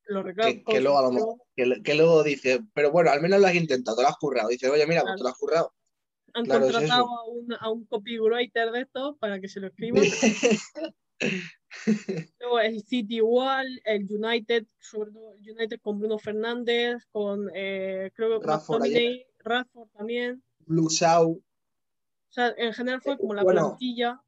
Lo 0.06 0.24
que, 0.24 0.62
que 0.64 0.80
luego 0.80 0.98
a 0.98 1.02
lo 1.02 1.08
sincero. 1.10 1.26
mejor- 1.26 1.42
que, 1.56 1.82
que 1.82 1.94
luego 1.94 2.22
dice, 2.22 2.60
pero 2.74 2.90
bueno, 2.92 3.10
al 3.10 3.20
menos 3.20 3.40
lo 3.40 3.46
has 3.46 3.54
intentado, 3.54 3.96
te 3.96 4.02
lo 4.02 4.08
has 4.08 4.16
currado. 4.16 4.48
Dice, 4.48 4.68
oye, 4.70 4.86
mira, 4.86 5.02
pues 5.02 5.16
te 5.16 5.22
lo 5.22 5.28
has 5.28 5.36
currado. 5.38 5.74
Han 6.34 6.44
claro, 6.44 6.60
contratado 6.62 7.06
a 7.18 7.24
un, 7.26 7.52
a 7.58 7.70
un 7.70 7.84
copywriter 7.86 8.70
de 8.70 8.80
estos 8.82 9.16
para 9.18 9.40
que 9.40 9.48
se 9.48 9.60
lo 9.60 9.66
escriba. 9.68 10.00
Luego 12.40 12.60
el 12.60 12.82
City 12.84 13.16
igual, 13.16 13.80
el 13.84 14.06
United, 14.08 14.66
sobre 14.78 15.10
todo 15.10 15.34
el 15.34 15.50
United 15.50 15.80
con 15.80 15.98
Bruno 15.98 16.18
Fernández, 16.18 17.04
con 17.10 17.50
eh, 17.54 18.10
creo 18.14 18.40
que 18.40 18.46
Rashford 18.46 18.80
McTominay, 18.82 19.26
Rashford 19.40 19.88
también. 19.90 20.42
Blue 20.60 20.88
Shaw, 20.88 21.42
O 22.28 22.32
sea, 22.32 22.54
en 22.56 22.72
general 22.72 23.00
fue 23.02 23.16
como 23.16 23.34
la 23.34 23.42
Bueno. 23.42 23.68
plantilla. 23.70 24.20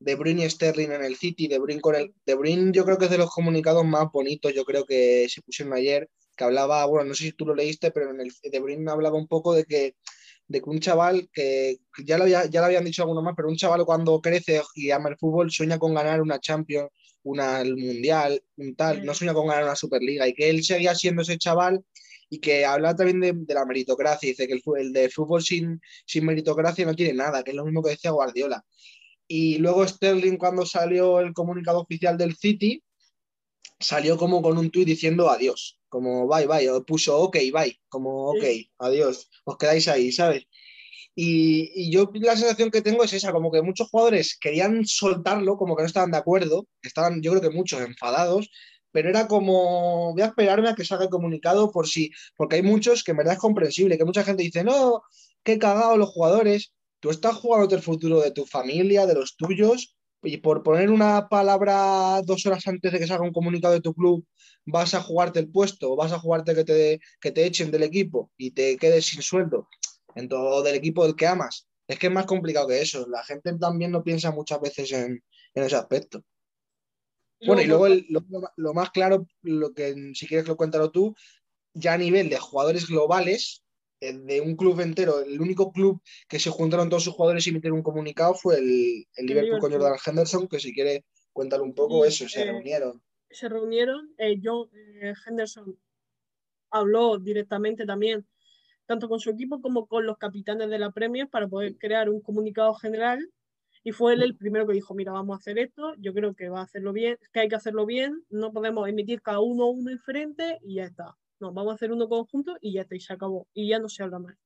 De 0.00 0.16
Bruyne 0.16 0.44
y 0.44 0.50
Sterling 0.50 0.90
en 0.90 1.04
el 1.04 1.14
City, 1.16 1.46
De 1.46 1.60
Bruyne 1.60 1.80
con 1.80 1.94
el 1.94 2.12
De 2.26 2.34
Bruyne 2.34 2.72
yo 2.72 2.84
creo 2.84 2.98
que 2.98 3.04
es 3.04 3.10
de 3.12 3.18
los 3.18 3.30
comunicados 3.30 3.84
más 3.84 4.10
bonitos, 4.12 4.52
yo 4.52 4.64
creo 4.64 4.84
que 4.84 5.28
se 5.28 5.40
pusieron 5.42 5.74
ayer, 5.74 6.10
que 6.36 6.42
hablaba, 6.42 6.84
bueno, 6.86 7.08
no 7.10 7.14
sé 7.14 7.24
si 7.24 7.32
tú 7.32 7.46
lo 7.46 7.54
leíste, 7.54 7.92
pero 7.92 8.10
en 8.10 8.20
el 8.20 8.32
De 8.42 8.58
Bruyne 8.58 8.90
hablaba 8.90 9.16
un 9.16 9.28
poco 9.28 9.54
de 9.54 9.64
que 9.64 9.94
de 10.48 10.60
que 10.60 10.68
un 10.68 10.80
chaval 10.80 11.30
que 11.32 11.76
que 11.94 12.04
ya 12.04 12.18
lo, 12.18 12.24
había- 12.24 12.46
ya 12.46 12.60
lo 12.60 12.66
habían 12.66 12.84
dicho 12.84 13.02
algunos 13.02 13.22
más, 13.22 13.34
pero 13.36 13.48
un 13.48 13.56
chaval 13.56 13.84
cuando 13.84 14.20
crece 14.20 14.60
y 14.74 14.90
ama 14.90 15.08
el 15.08 15.16
fútbol 15.16 15.52
sueña 15.52 15.78
con 15.78 15.94
ganar 15.94 16.20
una 16.20 16.40
Champions, 16.40 16.90
una 17.22 17.60
el 17.60 17.76
Mundial, 17.76 18.42
un 18.56 18.74
tal, 18.74 19.04
no 19.06 19.14
sueña 19.14 19.32
con 19.34 19.46
ganar 19.46 19.62
una 19.62 19.76
Superliga 19.76 20.26
y 20.26 20.34
que 20.34 20.50
él 20.50 20.64
seguía 20.64 20.96
siendo 20.96 21.22
ese 21.22 21.38
chaval 21.38 21.84
y 22.32 22.38
que 22.38 22.64
habla 22.64 22.96
también 22.96 23.20
de, 23.20 23.34
de 23.34 23.54
la 23.54 23.66
meritocracia, 23.66 24.30
dice 24.30 24.46
que 24.46 24.54
el, 24.54 24.62
el 24.78 24.92
de 24.94 25.10
fútbol 25.10 25.42
sin, 25.42 25.78
sin 26.06 26.24
meritocracia 26.24 26.86
no 26.86 26.94
tiene 26.94 27.12
nada, 27.12 27.44
que 27.44 27.50
es 27.50 27.56
lo 27.58 27.62
mismo 27.66 27.82
que 27.82 27.90
decía 27.90 28.10
Guardiola. 28.10 28.64
Y 29.28 29.58
luego 29.58 29.86
Sterling, 29.86 30.38
cuando 30.38 30.64
salió 30.64 31.20
el 31.20 31.34
comunicado 31.34 31.80
oficial 31.80 32.16
del 32.16 32.34
City, 32.34 32.82
salió 33.78 34.16
como 34.16 34.40
con 34.40 34.56
un 34.56 34.70
tuit 34.70 34.86
diciendo 34.86 35.28
adiós, 35.28 35.78
como 35.90 36.26
bye, 36.26 36.46
bye, 36.46 36.70
o 36.70 36.82
puso 36.86 37.18
ok, 37.18 37.36
bye, 37.52 37.78
como 37.90 38.30
ok, 38.30 38.40
Sí. 38.40 38.70
adiós, 38.78 39.28
os 39.44 39.58
quedáis 39.58 39.86
ahí, 39.88 40.10
¿sabes? 40.10 40.44
Y, 41.14 41.70
y 41.74 41.90
yo 41.92 42.10
la 42.14 42.34
sensación 42.34 42.70
que 42.70 42.80
tengo 42.80 43.04
es 43.04 43.12
esa, 43.12 43.32
como 43.32 43.52
que 43.52 43.60
muchos 43.60 43.90
jugadores 43.90 44.38
querían 44.40 44.86
soltarlo, 44.86 45.58
como 45.58 45.76
que 45.76 45.82
no 45.82 45.86
estaban 45.86 46.12
de 46.12 46.16
acuerdo, 46.16 46.66
estaban 46.80 47.20
yo 47.20 47.32
creo 47.32 47.42
que 47.42 47.54
muchos 47.54 47.82
enfadados, 47.82 48.48
pero 48.92 49.08
era 49.08 49.26
como, 49.26 50.12
voy 50.12 50.22
a 50.22 50.26
esperarme 50.26 50.68
a 50.68 50.74
que 50.74 50.84
salga 50.84 51.04
el 51.04 51.10
comunicado 51.10 51.72
por 51.72 51.88
si, 51.88 52.10
porque 52.36 52.56
hay 52.56 52.62
muchos 52.62 53.02
que 53.02 53.10
en 53.12 53.18
verdad 53.18 53.34
es 53.34 53.40
comprensible, 53.40 53.98
que 53.98 54.04
mucha 54.04 54.24
gente 54.24 54.42
dice, 54.42 54.62
no, 54.62 55.02
qué 55.42 55.58
cagado 55.58 55.96
los 55.96 56.10
jugadores, 56.10 56.72
tú 57.00 57.10
estás 57.10 57.34
jugando 57.36 57.74
el 57.74 57.82
futuro 57.82 58.20
de 58.20 58.30
tu 58.30 58.46
familia, 58.46 59.06
de 59.06 59.14
los 59.14 59.36
tuyos, 59.36 59.96
y 60.22 60.36
por 60.36 60.62
poner 60.62 60.90
una 60.90 61.28
palabra 61.28 62.22
dos 62.22 62.46
horas 62.46 62.66
antes 62.68 62.92
de 62.92 62.98
que 62.98 63.06
salga 63.06 63.24
un 63.24 63.32
comunicado 63.32 63.74
de 63.74 63.80
tu 63.80 63.92
club, 63.92 64.24
vas 64.64 64.94
a 64.94 65.02
jugarte 65.02 65.40
el 65.40 65.50
puesto, 65.50 65.96
vas 65.96 66.12
a 66.12 66.18
jugarte 66.18 66.54
que 66.54 66.64
te, 66.64 67.00
que 67.20 67.32
te 67.32 67.44
echen 67.44 67.70
del 67.70 67.82
equipo 67.82 68.30
y 68.36 68.52
te 68.52 68.76
quedes 68.76 69.06
sin 69.06 69.22
sueldo, 69.22 69.68
en 70.14 70.28
todo 70.28 70.62
del 70.62 70.76
equipo 70.76 71.04
del 71.04 71.16
que 71.16 71.26
amas. 71.26 71.66
Es 71.88 71.98
que 71.98 72.06
es 72.06 72.12
más 72.12 72.26
complicado 72.26 72.68
que 72.68 72.80
eso. 72.80 73.06
La 73.08 73.24
gente 73.24 73.52
también 73.58 73.90
no 73.90 74.04
piensa 74.04 74.30
muchas 74.30 74.60
veces 74.60 74.92
en, 74.92 75.24
en 75.54 75.62
ese 75.64 75.76
aspecto. 75.76 76.22
Bueno, 77.46 77.62
y 77.62 77.66
luego 77.66 77.86
el- 77.86 78.06
lo, 78.08 78.22
lo 78.56 78.74
más 78.74 78.90
claro, 78.90 79.26
lo 79.42 79.72
que 79.72 79.94
si 80.14 80.26
quieres 80.26 80.46
lo 80.46 80.56
cuéntalo 80.56 80.90
tú, 80.90 81.14
ya 81.74 81.94
a 81.94 81.98
nivel 81.98 82.28
de 82.28 82.38
jugadores 82.38 82.86
globales, 82.86 83.64
eh, 84.00 84.12
de 84.12 84.40
un 84.40 84.56
club 84.56 84.80
entero, 84.80 85.20
el 85.22 85.40
único 85.40 85.72
club 85.72 86.00
que 86.28 86.38
se 86.38 86.50
juntaron 86.50 86.88
todos 86.88 87.04
sus 87.04 87.14
jugadores 87.14 87.46
y 87.46 87.50
emitieron 87.50 87.78
un 87.78 87.84
comunicado 87.84 88.34
fue 88.34 88.58
el, 88.58 89.06
el 89.16 89.26
Liverpool 89.26 89.60
con. 89.60 89.72
Jordan 89.72 89.96
Henderson, 90.04 90.48
que 90.48 90.60
si 90.60 90.72
quieres 90.74 91.02
cuéntalo 91.32 91.64
un 91.64 91.74
poco, 91.74 92.04
eso, 92.04 92.28
se 92.28 92.42
eh, 92.42 92.44
reunieron. 92.52 93.02
se 93.30 93.48
reunieron. 93.48 94.12
eh, 94.18 94.38
John 94.42 94.68
eh, 94.74 95.14
Henderson 95.26 95.78
habló 96.70 97.18
directamente 97.18 97.86
también, 97.86 98.26
tanto 98.86 99.08
con 99.08 99.20
su 99.20 99.30
equipo 99.30 99.60
como 99.60 99.86
con 99.86 100.04
los 100.06 100.18
capitanes 100.18 100.68
de 100.68 100.78
la 100.78 100.90
Premier, 100.90 101.28
para 101.28 101.48
poder 101.48 101.76
crear 101.78 102.10
un 102.10 102.20
comunicado 102.20 102.74
general. 102.74 103.30
Y 103.84 103.92
fue 103.92 104.14
él 104.14 104.22
el 104.22 104.36
primero 104.36 104.66
que 104.66 104.74
dijo, 104.74 104.94
mira, 104.94 105.12
vamos 105.12 105.34
a 105.34 105.38
hacer 105.38 105.58
esto, 105.58 105.94
yo 105.98 106.14
creo 106.14 106.34
que 106.34 106.48
va 106.48 106.60
a 106.60 106.64
hacerlo 106.64 106.92
bien, 106.92 107.18
que 107.32 107.40
hay 107.40 107.48
que 107.48 107.56
hacerlo 107.56 107.84
bien, 107.84 108.22
no 108.30 108.52
podemos 108.52 108.88
emitir 108.88 109.22
cada 109.22 109.40
uno 109.40 109.66
uno 109.66 109.90
diferente 109.90 110.58
y 110.62 110.76
ya 110.76 110.84
está. 110.84 111.16
No, 111.40 111.52
vamos 111.52 111.72
a 111.72 111.74
hacer 111.74 111.90
uno 111.90 112.08
conjunto 112.08 112.56
y 112.60 112.74
ya 112.74 112.82
está, 112.82 112.94
y 112.94 113.00
se 113.00 113.12
acabó. 113.12 113.48
Y 113.52 113.68
ya 113.68 113.80
no 113.80 113.88
se 113.88 114.04
habla 114.04 114.20
más. 114.20 114.36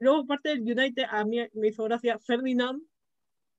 Luego, 0.00 0.26
parte 0.26 0.48
del 0.48 0.62
United, 0.62 1.04
a 1.08 1.24
mí 1.24 1.38
me 1.52 1.68
hizo 1.68 1.84
gracia, 1.84 2.18
Ferdinand 2.18 2.82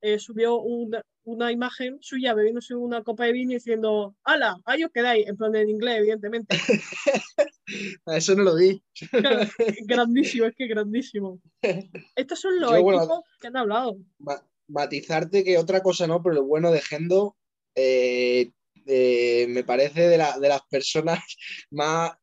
eh, 0.01 0.17
subió 0.17 0.59
una, 0.59 1.03
una, 1.23 1.51
imagen 1.51 1.99
suya 2.01 2.33
bebiéndose 2.33 2.73
una 2.73 3.03
copa 3.03 3.25
de 3.25 3.33
vino 3.33 3.51
y 3.51 3.55
diciendo, 3.55 4.15
¡Hala! 4.23 4.57
Ahí 4.65 4.83
os 4.83 4.91
quedáis, 4.91 5.27
en 5.27 5.37
plan 5.37 5.55
en 5.55 5.69
inglés, 5.69 5.99
evidentemente. 5.99 6.57
Eso 8.07 8.35
no 8.35 8.43
lo 8.43 8.55
vi. 8.55 8.83
grandísimo, 9.85 10.45
es 10.47 10.55
que 10.55 10.67
grandísimo. 10.67 11.39
Estos 12.15 12.39
son 12.39 12.59
los 12.59 12.73
equipos 12.73 13.21
que 13.39 13.47
han 13.47 13.57
hablado. 13.57 13.97
Matizarte 14.68 15.43
que 15.43 15.57
otra 15.57 15.82
cosa 15.82 16.07
no, 16.07 16.22
pero 16.22 16.36
lo 16.36 16.45
bueno 16.45 16.72
de 16.72 16.82
Gendo 16.82 17.36
eh, 17.76 18.51
eh, 18.86 19.45
me 19.49 19.64
parece 19.64 20.07
de, 20.07 20.18
la, 20.18 20.38
de 20.39 20.49
las 20.49 20.62
personas 20.70 21.20
más, 21.72 22.14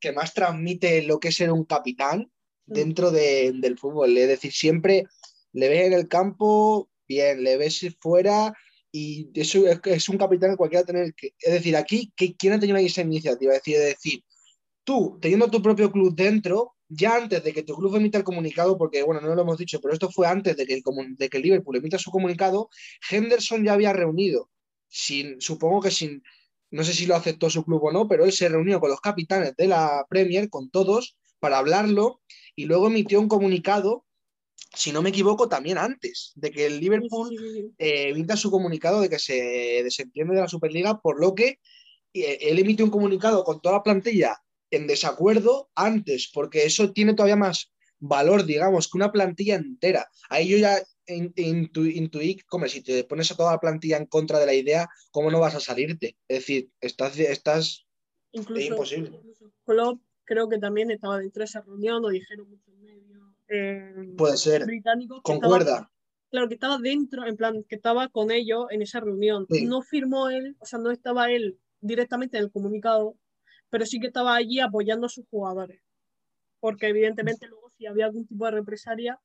que 0.00 0.12
más 0.12 0.34
transmite 0.34 1.02
lo 1.02 1.18
que 1.18 1.28
es 1.28 1.36
ser 1.36 1.52
un 1.52 1.64
capitán 1.64 2.30
mm. 2.66 2.72
dentro 2.72 3.10
de, 3.10 3.52
del 3.54 3.78
fútbol. 3.78 4.16
Es 4.16 4.28
decir, 4.28 4.52
siempre 4.52 5.04
le 5.52 5.68
ves 5.68 5.86
en 5.86 5.92
el 5.92 6.08
campo, 6.08 6.90
bien, 7.06 7.42
le 7.42 7.56
ves 7.56 7.86
fuera 8.00 8.54
y 8.96 9.28
eso 9.34 9.64
es, 9.66 10.08
un 10.08 10.18
capitán 10.18 10.50
que 10.50 10.56
cualquiera 10.56 10.86
tener 10.86 11.14
que. 11.14 11.34
Es 11.40 11.52
decir, 11.52 11.76
aquí, 11.76 12.12
¿quién 12.16 12.52
ha 12.52 12.60
tenido 12.60 12.78
esa 12.78 13.00
iniciativa? 13.02 13.52
Es 13.52 13.58
decir, 13.58 13.74
es 13.74 13.86
decir, 13.86 14.24
tú, 14.84 15.18
teniendo 15.20 15.50
tu 15.50 15.60
propio 15.60 15.90
club 15.90 16.14
dentro, 16.14 16.73
ya 16.88 17.16
antes 17.16 17.42
de 17.42 17.52
que 17.52 17.62
tu 17.62 17.74
club 17.74 17.96
emita 17.96 18.18
el 18.18 18.24
comunicado, 18.24 18.76
porque 18.76 19.02
bueno, 19.02 19.20
no 19.20 19.34
lo 19.34 19.42
hemos 19.42 19.58
dicho, 19.58 19.80
pero 19.80 19.94
esto 19.94 20.10
fue 20.10 20.26
antes 20.26 20.56
de 20.56 20.66
que 20.66 20.74
el, 20.74 20.82
de 21.16 21.28
que 21.28 21.36
el 21.38 21.42
Liverpool 21.42 21.76
emita 21.76 21.98
su 21.98 22.10
comunicado, 22.10 22.68
Henderson 23.10 23.64
ya 23.64 23.72
había 23.72 23.92
reunido, 23.92 24.50
sin, 24.88 25.40
supongo 25.40 25.82
que 25.82 25.90
sin, 25.90 26.22
no 26.70 26.84
sé 26.84 26.92
si 26.92 27.06
lo 27.06 27.16
aceptó 27.16 27.50
su 27.50 27.64
club 27.64 27.84
o 27.84 27.92
no, 27.92 28.08
pero 28.08 28.24
él 28.24 28.32
se 28.32 28.48
reunió 28.48 28.80
con 28.80 28.90
los 28.90 29.00
capitanes 29.00 29.56
de 29.56 29.68
la 29.68 30.06
Premier, 30.08 30.50
con 30.50 30.70
todos, 30.70 31.16
para 31.38 31.58
hablarlo, 31.58 32.20
y 32.56 32.66
luego 32.66 32.88
emitió 32.88 33.20
un 33.20 33.28
comunicado, 33.28 34.04
si 34.74 34.92
no 34.92 35.02
me 35.02 35.10
equivoco, 35.10 35.48
también 35.48 35.78
antes 35.78 36.32
de 36.34 36.50
que 36.50 36.66
el 36.66 36.80
Liverpool 36.80 37.74
eh, 37.78 38.08
emita 38.10 38.36
su 38.36 38.50
comunicado 38.50 39.00
de 39.00 39.08
que 39.08 39.18
se 39.18 39.80
desentiende 39.82 40.34
de 40.34 40.40
la 40.40 40.48
Superliga, 40.48 41.00
por 41.00 41.20
lo 41.20 41.34
que 41.34 41.60
eh, 42.12 42.38
él 42.40 42.58
emitió 42.58 42.84
un 42.84 42.90
comunicado 42.90 43.44
con 43.44 43.60
toda 43.60 43.76
la 43.76 43.82
plantilla 43.82 44.38
en 44.76 44.86
desacuerdo 44.86 45.70
antes, 45.74 46.30
porque 46.32 46.64
eso 46.64 46.92
tiene 46.92 47.14
todavía 47.14 47.36
más 47.36 47.72
valor, 47.98 48.44
digamos, 48.44 48.88
que 48.88 48.98
una 48.98 49.12
plantilla 49.12 49.56
entera. 49.56 50.08
Ahí 50.28 50.48
yo 50.48 50.58
ya 50.58 50.82
intuí, 51.06 52.38
como 52.46 52.66
si 52.66 52.82
te 52.82 53.04
pones 53.04 53.30
a 53.30 53.36
toda 53.36 53.52
la 53.52 53.60
plantilla 53.60 53.96
en 53.96 54.06
contra 54.06 54.38
de 54.38 54.46
la 54.46 54.54
idea, 54.54 54.88
¿cómo 55.10 55.30
no 55.30 55.40
vas 55.40 55.54
a 55.54 55.60
salirte? 55.60 56.16
Es 56.28 56.40
decir, 56.40 56.70
estás, 56.80 57.18
estás 57.18 57.86
incluso, 58.32 58.62
imposible. 58.62 59.10
Incluso 59.14 60.00
creo 60.24 60.48
que 60.48 60.58
también 60.58 60.90
estaba 60.90 61.18
dentro 61.18 61.40
de 61.40 61.44
esa 61.44 61.60
reunión, 61.60 62.02
lo 62.02 62.08
dijeron 62.08 62.48
muchos 62.48 62.74
medios. 62.78 63.22
Eh, 63.48 64.14
Puede 64.16 64.36
ser. 64.36 64.64
Británicos. 64.64 65.20
Concuerda. 65.22 65.90
claro, 66.30 66.48
que 66.48 66.54
estaba 66.54 66.78
dentro, 66.78 67.26
en 67.26 67.36
plan, 67.36 67.64
que 67.68 67.76
estaba 67.76 68.08
con 68.08 68.30
ellos 68.30 68.66
en 68.70 68.82
esa 68.82 69.00
reunión. 69.00 69.46
No 69.48 69.82
firmó 69.82 70.30
él, 70.30 70.56
o 70.58 70.66
sea, 70.66 70.78
no 70.78 70.90
estaba 70.90 71.30
él 71.30 71.58
directamente 71.80 72.38
en 72.38 72.44
el 72.44 72.50
comunicado, 72.50 73.16
pero 73.74 73.86
sí 73.86 73.98
que 73.98 74.06
estaba 74.06 74.36
allí 74.36 74.60
apoyando 74.60 75.06
a 75.06 75.08
sus 75.08 75.26
jugadores. 75.28 75.82
Porque 76.60 76.86
evidentemente 76.86 77.48
luego 77.48 77.68
si 77.76 77.86
había 77.86 78.04
algún 78.04 78.24
tipo 78.24 78.44
de 78.44 78.52
represalia, 78.52 79.18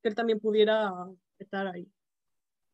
que 0.00 0.08
él 0.08 0.14
también 0.14 0.38
pudiera 0.38 0.92
estar 1.40 1.66
ahí. 1.66 1.90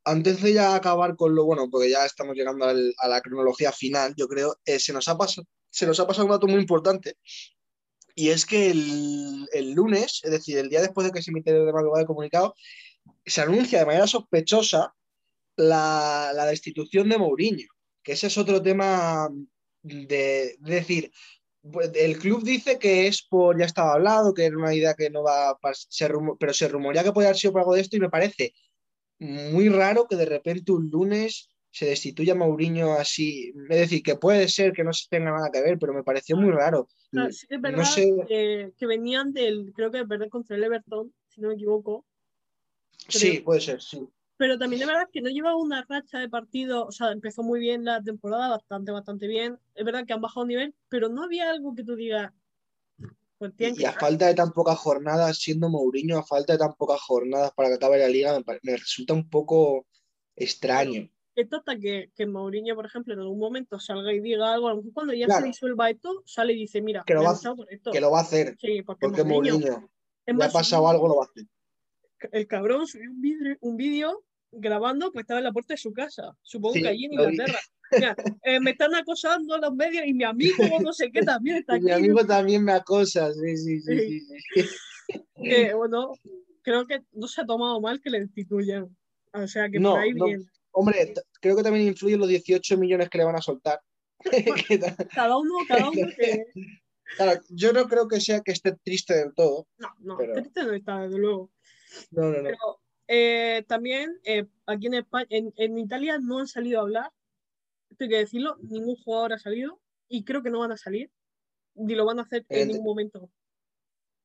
Antes 0.05 0.43
de 0.43 0.53
ya 0.53 0.75
acabar 0.75 1.17
con 1.17 1.35
lo 1.35 1.47
bueno, 1.47 1.71
porque 1.71 1.89
ya 1.89 2.05
estamos 2.05 2.37
llegando 2.37 2.67
a 2.67 3.09
la 3.09 3.21
cronología 3.23 3.73
final, 3.73 4.13
yo 4.15 4.29
creo, 4.29 4.59
eh, 4.67 4.79
se, 4.79 4.93
nos 4.93 5.09
ha 5.09 5.17
pasado, 5.17 5.47
se 5.71 5.87
nos 5.87 5.99
ha 6.01 6.07
pasado 6.07 6.27
un 6.27 6.33
dato 6.33 6.47
muy 6.47 6.61
importante. 6.61 7.17
Y 8.15 8.29
es 8.29 8.45
que 8.45 8.71
el, 8.71 9.73
lunes, 9.73 10.21
es 10.25 10.31
decir, 10.33 10.59
el 10.59 10.69
día 10.69 10.83
después 10.83 11.07
de 11.07 11.15
que 11.15 11.23
se 11.23 11.31
emite 11.31 11.51
el 11.51 11.73
madrugada 11.73 12.01
de 12.01 12.07
comunicado, 12.07 12.55
se 13.25 13.41
anuncia 13.41 13.79
de 13.79 13.87
manera 13.87 14.07
sospechosa 14.07 14.95
la, 15.57 16.33
la 16.35 16.45
destitución 16.45 17.09
de 17.09 17.17
Mourinho, 17.17 17.69
que 18.03 18.13
ese 18.13 18.27
es 18.27 18.37
otro 18.37 18.61
tema 18.61 19.31
de, 19.83 20.57
decir, 20.61 21.11
pues, 21.71 21.91
el 21.95 22.19
club 22.19 22.43
dice 22.43 22.79
que 22.79 23.07
es 23.07 23.23
por, 23.23 23.59
ya 23.59 23.67
estaba 23.67 23.95
hablado, 23.95 24.35
que 24.35 24.45
era 24.45 24.57
una 24.57 24.75
idea 24.75 24.95
que 24.95 25.11
no 25.11 25.23
va 25.23 25.51
a 25.51 25.59
ser, 25.75 26.13
pero 26.39 26.53
se 26.53 26.69
rumorea 26.69 27.05
que 27.05 27.13
puede 27.13 27.29
haber 27.29 27.39
sido 27.39 27.53
por 27.53 27.63
algo 27.63 27.75
de 27.75 27.81
esto 27.81 27.97
y 27.97 28.01
me 28.01 28.11
parece 28.11 28.55
muy 29.19 29.69
raro 29.69 30.07
que 30.09 30.17
de 30.17 30.25
repente 30.25 30.73
un 30.73 30.91
lunes 30.91 31.49
se 31.71 31.87
destituya 31.87 32.33
a 32.33 32.37
Mourinho 32.37 32.93
así. 32.93 33.53
Es 33.71 33.79
decir, 33.79 34.03
que 34.03 34.17
puede 34.17 34.49
ser 34.49 34.73
que 34.73 34.85
no 34.85 34.93
se 34.93 35.09
tenga 35.09 35.31
nada 35.31 35.51
que 35.51 35.63
ver, 35.63 35.79
pero 35.79 35.95
me 35.95 36.03
pareció 36.03 36.37
muy 36.37 36.51
raro. 36.51 36.89
es 37.13 37.47
verdad 37.61 37.85
que, 38.29 38.87
venían 38.87 39.33
del, 39.33 39.73
creo 39.75 39.91
que 39.91 40.05
perder 40.05 40.29
contra 40.29 40.57
el 40.57 40.65
Everton, 40.65 41.15
si 41.29 41.41
no 41.41 41.49
me 41.49 41.55
equivoco. 41.55 42.05
Sí, 43.09 43.41
puede 43.41 43.61
ser, 43.61 43.81
sí 43.81 44.07
pero 44.43 44.59
también 44.59 44.83
es 44.83 44.89
verdad 44.89 45.09
que 45.13 45.23
no 45.23 45.31
lleva 45.31 45.55
una 45.55 45.87
racha 45.89 46.19
de 46.19 46.29
partido, 46.29 46.85
o 46.85 46.91
sea, 46.91 47.13
empezó 47.13 47.45
muy 47.45 47.61
bien 47.61 47.85
la 47.85 48.03
temporada, 48.03 48.49
bastante, 48.49 48.91
bastante 48.91 49.29
bien. 49.29 49.57
Es 49.73 49.85
verdad 49.85 50.05
que 50.05 50.15
han 50.15 50.21
bajado 50.21 50.45
nivel, 50.45 50.75
pero 50.89 51.09
no 51.09 51.23
había 51.23 51.49
algo 51.49 51.77
que 51.77 51.85
tú 51.85 51.95
digas. 51.95 52.33
Pues 53.39 53.53
y, 53.57 53.85
a 53.85 53.93
falta 53.93 54.27
de 54.27 54.35
tan 54.35 54.51
pocas 54.51 54.77
jornadas, 54.77 55.39
siendo 55.39 55.69
Mourinho, 55.69 56.19
a 56.19 56.25
falta 56.25 56.55
de 56.55 56.59
tan 56.59 56.75
pocas 56.75 57.01
jornadas 57.03 57.53
para 57.55 57.69
que 57.69 57.77
acabe 57.77 57.99
la 57.99 58.09
liga, 58.09 58.37
me, 58.65 58.77
resulta 58.77 59.15
un 59.15 59.31
poco 59.31 59.87
extraño. 60.35 61.09
Esto 61.37 61.59
hasta 61.59 61.79
que, 61.79 62.11
que 62.17 62.27
Mourinho, 62.27 62.75
por 62.75 62.87
ejemplo, 62.87 63.15
en 63.15 63.21
algún 63.21 63.39
momento 63.39 63.79
salga 63.79 64.13
y 64.13 64.19
diga 64.19 64.55
algo, 64.55 64.67
a 64.67 64.71
lo 64.71 64.79
mejor 64.79 64.93
cuando 64.93 65.15
ya 65.15 65.29
se 65.29 65.45
disuelva 65.45 65.89
esto, 65.89 66.25
sale 66.27 66.55
y 66.55 66.57
dice, 66.57 66.83
mira, 66.83 67.05
que 67.07 67.15
lo, 67.15 67.23
va, 67.23 67.39
que 67.93 68.01
lo 68.01 68.11
va 68.11 68.19
a 68.19 68.23
hacer. 68.23 68.57
Sí, 68.59 68.83
porque, 68.83 69.23
Mourinho, 69.23 69.89
le 70.27 70.45
ha 70.45 70.51
pasado 70.51 70.89
algo, 70.89 71.07
lo 71.07 71.15
va 71.19 71.27
a 71.27 71.27
hacer. 71.27 71.47
El 72.33 72.49
cabrón 72.49 72.89
subió 72.89 73.09
un 73.61 73.77
vídeo 73.77 74.25
grabando, 74.53 75.11
pues 75.11 75.23
estaba 75.25 75.41
en 75.41 75.45
la 75.45 75.53
puerta 75.53 75.75
de 75.75 75.79
su 75.79 75.93
casa, 75.93 76.37
supongo 76.43 76.75
que 76.75 76.89
allí 76.89 77.07
en 77.07 77.13
Inglaterra. 77.15 77.59
Eh, 78.45 78.59
me 78.61 78.71
están 78.71 78.95
acosando 78.95 79.59
los 79.59 79.75
medios 79.75 80.07
y 80.07 80.15
mi 80.15 80.25
amigo, 80.25 80.65
no 80.81 80.93
sé 80.93 81.11
qué, 81.11 81.23
también 81.23 81.59
está 81.59 81.75
aquí. 81.75 81.85
Mi 81.85 81.93
amigo 81.93 82.25
también 82.25 82.65
me 82.65 82.73
acosa, 82.73 83.33
sí, 83.33 83.57
sí, 83.57 83.81
sí. 83.81 84.21
sí, 84.57 84.65
bueno, 85.77 86.13
creo 86.63 86.87
que 86.87 87.03
no 87.13 87.27
se 87.27 87.43
ha 87.43 87.47
tomado 87.47 87.81
mal 87.81 88.01
que 88.01 88.11
le 88.11 88.21
destituyan. 88.21 88.97
O 89.35 89.47
sea, 89.47 89.69
que 89.69 89.81
por 89.81 89.99
ahí 89.99 90.13
bien. 90.13 90.47
Hombre, 90.73 91.13
creo 91.41 91.57
que 91.57 91.63
también 91.63 91.87
influyen 91.87 92.21
los 92.21 92.29
18 92.29 92.79
millones 92.79 93.11
que 93.11 93.19
le 93.19 93.25
van 93.25 93.37
a 93.37 93.43
soltar. 93.43 93.81
cada 95.15 95.37
uno, 95.37 95.55
cada 95.69 95.91
uno 95.91 96.07
que... 96.17 96.45
Claro, 97.17 97.41
yo 97.51 97.73
no 97.75 97.87
creo 97.89 98.09
que 98.09 98.21
sea 98.21 98.41
que 98.41 98.53
esté 98.53 98.75
triste 98.83 99.15
del 99.15 99.35
todo. 99.35 99.67
No, 99.77 99.91
no, 99.99 100.17
triste 100.17 100.65
no 100.65 100.73
está, 100.73 101.01
desde 101.01 101.19
luego. 101.19 101.51
No, 102.11 102.31
no, 102.31 102.43
no. 102.43 102.82
Eh, 103.09 103.65
también 103.67 104.19
eh, 104.25 104.47
aquí 104.67 104.87
en, 104.87 104.95
España, 104.95 105.27
en, 105.31 105.79
Italia 105.79 106.19
no 106.19 106.39
han 106.39 106.47
salido 106.47 106.79
a 106.79 106.83
hablar, 106.83 107.11
esto 107.91 108.05
hay 108.05 108.11
que 108.11 108.19
decirlo, 108.19 108.57
ningún 108.63 108.97
jugador 108.97 109.35
ha 109.35 109.39
salido 109.39 109.81
y 110.09 110.25
creo 110.25 110.43
que 110.43 110.51
no 110.51 110.61
van 110.61 110.73
a 110.73 110.77
salir, 110.77 111.11
ni 111.75 111.95
lo 111.95 112.07
van 112.07 112.21
a 112.21 112.23
hacer 112.23 112.47
en 112.49 112.69
ningún 112.69 112.85
momento. 112.85 113.31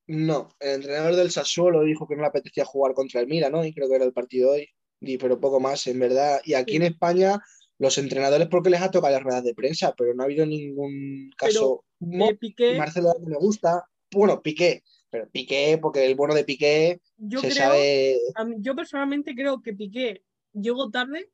No, 0.08 0.50
el 0.60 0.76
entrenador 0.76 1.16
del 1.16 1.32
Sassuolo 1.32 1.84
dijo 1.84 2.08
que 2.08 2.16
no 2.16 2.22
le 2.22 2.30
apetecía 2.30 2.64
jugar 2.64 2.94
contra 2.94 3.20
el 3.20 3.28
Mira, 3.28 3.50
¿no? 3.50 3.66
Y 3.66 3.74
creo 3.74 3.90
que 3.90 3.96
era 3.96 4.06
el 4.06 4.14
partido 4.14 4.52
hoy, 4.52 4.70
y, 5.02 5.18
pero 5.18 5.40
poco 5.40 5.60
más, 5.60 5.86
en 5.88 6.00
verdad. 6.00 6.40
Y 6.46 6.54
aquí 6.54 6.78
en 6.78 6.84
España, 6.84 7.40
los 7.78 7.98
entrenadores 7.98 8.48
porque 8.48 8.70
les 8.70 8.82
ha 8.82 8.90
tocado 8.90 9.14
las 9.14 9.24
ruedas 9.24 9.44
de 9.44 9.54
prensa, 9.54 9.94
pero 9.98 10.14
no 10.14 10.24
ha 10.24 10.26
habido 10.26 10.46
ningún 10.46 11.30
caso. 11.38 11.84
Eh, 12.00 12.36
Piqué... 12.36 12.78
Marcelo 12.78 13.14
me 13.26 13.38
gusta. 13.38 13.84
Bueno, 14.12 14.42
Piqué, 14.42 14.84
pero 15.18 15.30
Piqué, 15.32 15.80
porque 15.82 16.06
el 16.06 16.16
bueno 16.16 16.36
de 16.36 16.44
Piqué 16.44 17.02
yo 17.18 17.40
se 17.40 17.52
sabe... 17.52 18.20
yo 18.60 18.76
personalmente 18.76 19.34
creo 19.34 19.62
que 19.62 19.74
Piqué 19.74 20.22
llegó 20.54 20.92
tarde. 20.92 21.32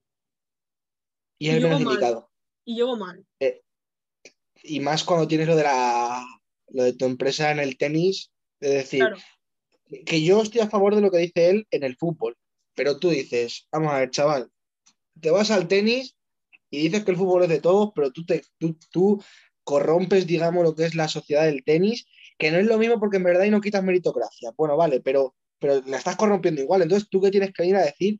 Y 1.37 1.49
es 1.49 1.63
el 1.63 1.81
indicado. 1.81 2.29
Y 2.63 2.75
llegó 2.75 2.95
mal. 2.95 3.25
Eh, 3.41 3.61
y 4.63 4.79
más 4.79 5.03
cuando 5.03 5.27
tienes 5.27 5.47
lo 5.47 5.57
de 5.57 5.63
la 5.63 6.25
lo 6.69 6.83
de 6.83 6.93
tu 6.93 7.05
empresa 7.05 7.51
en 7.51 7.59
el 7.59 7.77
tenis, 7.77 8.31
es 8.61 8.71
decir, 8.71 9.05
que 10.05 10.23
yo 10.23 10.41
estoy 10.41 10.61
a 10.61 10.69
favor 10.69 10.95
de 10.95 11.01
lo 11.01 11.11
que 11.11 11.17
dice 11.17 11.49
él 11.49 11.67
en 11.69 11.83
el 11.83 11.97
fútbol, 11.97 12.37
pero 12.73 12.97
tú 12.97 13.09
dices, 13.09 13.67
vamos 13.71 13.91
a 13.91 13.99
ver, 13.99 14.11
chaval, 14.11 14.49
te 15.19 15.29
vas 15.29 15.51
al 15.51 15.67
tenis 15.67 16.15
y 16.71 16.83
dices 16.83 17.03
que 17.03 17.11
el 17.11 17.17
fútbol 17.17 17.43
es 17.43 17.49
de 17.49 17.59
todos, 17.59 17.91
pero 17.93 18.11
tú, 18.11 18.25
te, 18.25 18.43
tú, 18.57 18.77
tú 18.89 19.21
corrompes, 19.63 20.25
digamos, 20.25 20.63
lo 20.63 20.73
que 20.73 20.85
es 20.85 20.95
la 20.95 21.09
sociedad 21.09 21.43
del 21.43 21.63
tenis 21.63 22.07
que 22.37 22.51
no 22.51 22.57
es 22.57 22.65
lo 22.65 22.77
mismo 22.77 22.99
porque 22.99 23.17
en 23.17 23.23
verdad 23.23 23.43
ahí 23.43 23.49
no 23.49 23.61
quitas 23.61 23.83
meritocracia. 23.83 24.51
Bueno, 24.57 24.77
vale, 24.77 25.01
pero, 25.01 25.35
pero 25.59 25.81
la 25.85 25.97
estás 25.97 26.15
corrompiendo 26.15 26.61
igual. 26.61 26.81
Entonces, 26.81 27.09
¿tú 27.09 27.21
qué 27.21 27.31
tienes 27.31 27.53
que 27.53 27.65
ir 27.65 27.75
a 27.75 27.83
decir? 27.83 28.19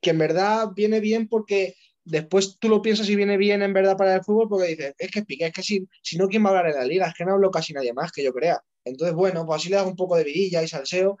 Que 0.00 0.10
en 0.10 0.18
verdad 0.18 0.70
viene 0.74 1.00
bien 1.00 1.28
porque 1.28 1.74
después 2.04 2.58
tú 2.58 2.68
lo 2.68 2.82
piensas 2.82 3.08
y 3.08 3.16
viene 3.16 3.36
bien 3.36 3.62
en 3.62 3.72
verdad 3.72 3.96
para 3.96 4.14
el 4.14 4.24
fútbol 4.24 4.48
porque 4.48 4.68
dices, 4.68 4.94
es 4.98 5.10
que 5.10 5.20
es 5.20 5.26
es 5.28 5.52
que 5.52 5.62
si, 5.62 5.88
si 6.02 6.18
no, 6.18 6.28
¿quién 6.28 6.44
va 6.44 6.48
a 6.48 6.58
hablar 6.58 6.68
en 6.68 6.78
la 6.78 6.84
liga? 6.84 7.06
Es 7.06 7.14
que 7.14 7.24
no 7.24 7.32
hablo 7.32 7.50
casi 7.50 7.72
nadie 7.72 7.92
más 7.92 8.12
que 8.12 8.22
yo 8.22 8.32
crea. 8.32 8.62
Entonces, 8.84 9.14
bueno, 9.14 9.46
pues 9.46 9.62
así 9.62 9.70
le 9.70 9.76
das 9.76 9.86
un 9.86 9.96
poco 9.96 10.16
de 10.16 10.24
vidilla 10.24 10.62
y 10.62 10.68
salseo, 10.68 11.18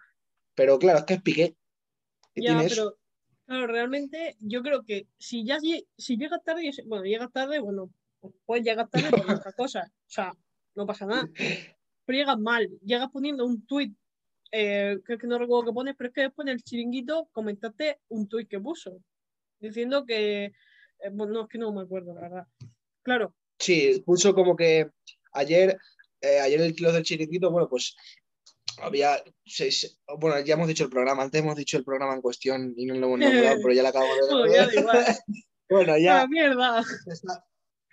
pero 0.54 0.78
claro, 0.78 0.98
es 0.98 1.04
que 1.04 1.14
es 1.14 1.22
Piqué. 1.22 1.56
Ya, 2.36 2.62
pero 2.68 2.98
claro, 3.46 3.66
realmente 3.68 4.36
yo 4.40 4.62
creo 4.62 4.82
que 4.82 5.06
si 5.18 5.44
ya 5.46 5.58
si 5.60 6.16
llega 6.16 6.38
tarde, 6.40 6.70
bueno, 6.86 7.04
llega 7.04 7.28
tarde, 7.28 7.60
bueno, 7.60 7.90
pues 8.44 8.62
llegar 8.62 8.88
tarde 8.88 9.10
por 9.10 9.20
otra 9.46 9.52
cosa. 9.52 9.84
O 9.88 10.10
sea, 10.10 10.34
no 10.74 10.84
pasa 10.84 11.06
nada 11.06 11.30
pero 12.04 12.18
llegas 12.18 12.38
mal, 12.38 12.68
llegas 12.84 13.10
poniendo 13.10 13.44
un 13.44 13.64
tuit 13.66 13.96
eh, 14.56 15.00
que 15.04 15.14
es 15.14 15.18
que 15.18 15.26
no 15.26 15.36
recuerdo 15.36 15.64
qué 15.64 15.72
pones, 15.72 15.94
pero 15.98 16.08
es 16.08 16.14
que 16.14 16.20
después 16.20 16.46
en 16.46 16.52
el 16.52 16.62
chiringuito 16.62 17.28
comentaste 17.32 17.98
un 18.08 18.28
tuit 18.28 18.48
que 18.48 18.60
puso, 18.60 19.02
diciendo 19.58 20.06
que, 20.06 20.44
eh, 20.44 21.10
bueno, 21.10 21.32
no, 21.32 21.42
es 21.42 21.48
que 21.48 21.58
no 21.58 21.72
me 21.72 21.82
acuerdo, 21.82 22.14
la 22.14 22.20
verdad. 22.20 22.46
Claro. 23.02 23.34
Sí, 23.58 24.00
puso 24.06 24.32
como 24.32 24.54
que 24.54 24.90
ayer, 25.32 25.76
eh, 26.20 26.38
ayer 26.38 26.60
el 26.60 26.72
kilo 26.72 26.92
del 26.92 27.02
chiringuito, 27.02 27.50
bueno, 27.50 27.68
pues 27.68 27.96
había 28.80 29.24
seis, 29.44 30.00
bueno, 30.20 30.38
ya 30.38 30.54
hemos 30.54 30.68
dicho 30.68 30.84
el 30.84 30.90
programa, 30.90 31.24
antes 31.24 31.40
hemos 31.40 31.56
dicho 31.56 31.76
el 31.76 31.84
programa 31.84 32.14
en 32.14 32.22
cuestión 32.22 32.74
y 32.76 32.86
no 32.86 32.94
lo 32.94 33.06
hemos 33.06 33.18
nombrado, 33.18 33.56
pero 33.60 33.74
ya 33.74 33.82
lo 33.82 33.88
acabamos 33.88 34.16
de 34.18 34.24
bueno, 35.68 35.98
ya. 35.98 36.18
La 36.18 36.26
mierda. 36.28 36.84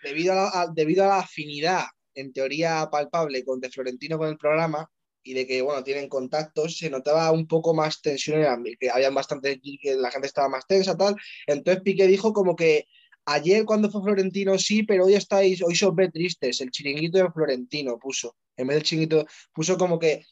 Debido 0.03 0.33
a, 0.33 0.35
la, 0.35 0.71
debido 0.75 1.05
a 1.05 1.07
la 1.07 1.19
afinidad, 1.21 1.85
en 2.15 2.33
teoría 2.33 2.89
palpable, 2.91 3.43
con 3.43 3.59
De 3.59 3.69
Florentino 3.69 4.17
con 4.17 4.29
el 4.29 4.37
programa, 4.37 4.89
y 5.23 5.33
de 5.33 5.45
que, 5.45 5.61
bueno, 5.61 5.83
tienen 5.83 6.09
contactos, 6.09 6.77
se 6.77 6.89
notaba 6.89 7.31
un 7.31 7.47
poco 7.47 7.73
más 7.73 8.01
tensión 8.01 8.41
en 8.41 8.65
el 8.65 8.77
que 8.77 8.89
habían 8.89 9.13
bastante, 9.13 9.59
que 9.61 9.95
la 9.95 10.11
gente 10.11 10.27
estaba 10.27 10.49
más 10.49 10.65
tensa, 10.65 10.97
tal. 10.97 11.15
Entonces 11.47 11.83
Piqué 11.83 12.07
dijo 12.07 12.33
como 12.33 12.55
que 12.55 12.87
ayer 13.25 13.65
cuando 13.65 13.91
fue 13.91 14.01
Florentino 14.01 14.57
sí, 14.57 14.83
pero 14.83 15.05
hoy 15.05 15.13
estáis, 15.13 15.61
hoy 15.61 15.73
os 15.73 15.95
ve 15.95 16.09
tristes, 16.09 16.61
el 16.61 16.71
chiringuito 16.71 17.19
de 17.19 17.31
Florentino 17.31 17.99
puso, 17.99 18.35
en 18.57 18.67
vez 18.67 18.77
del 18.77 18.83
chiringuito, 18.83 19.25
puso 19.53 19.77
como 19.77 19.99
que 19.99 20.25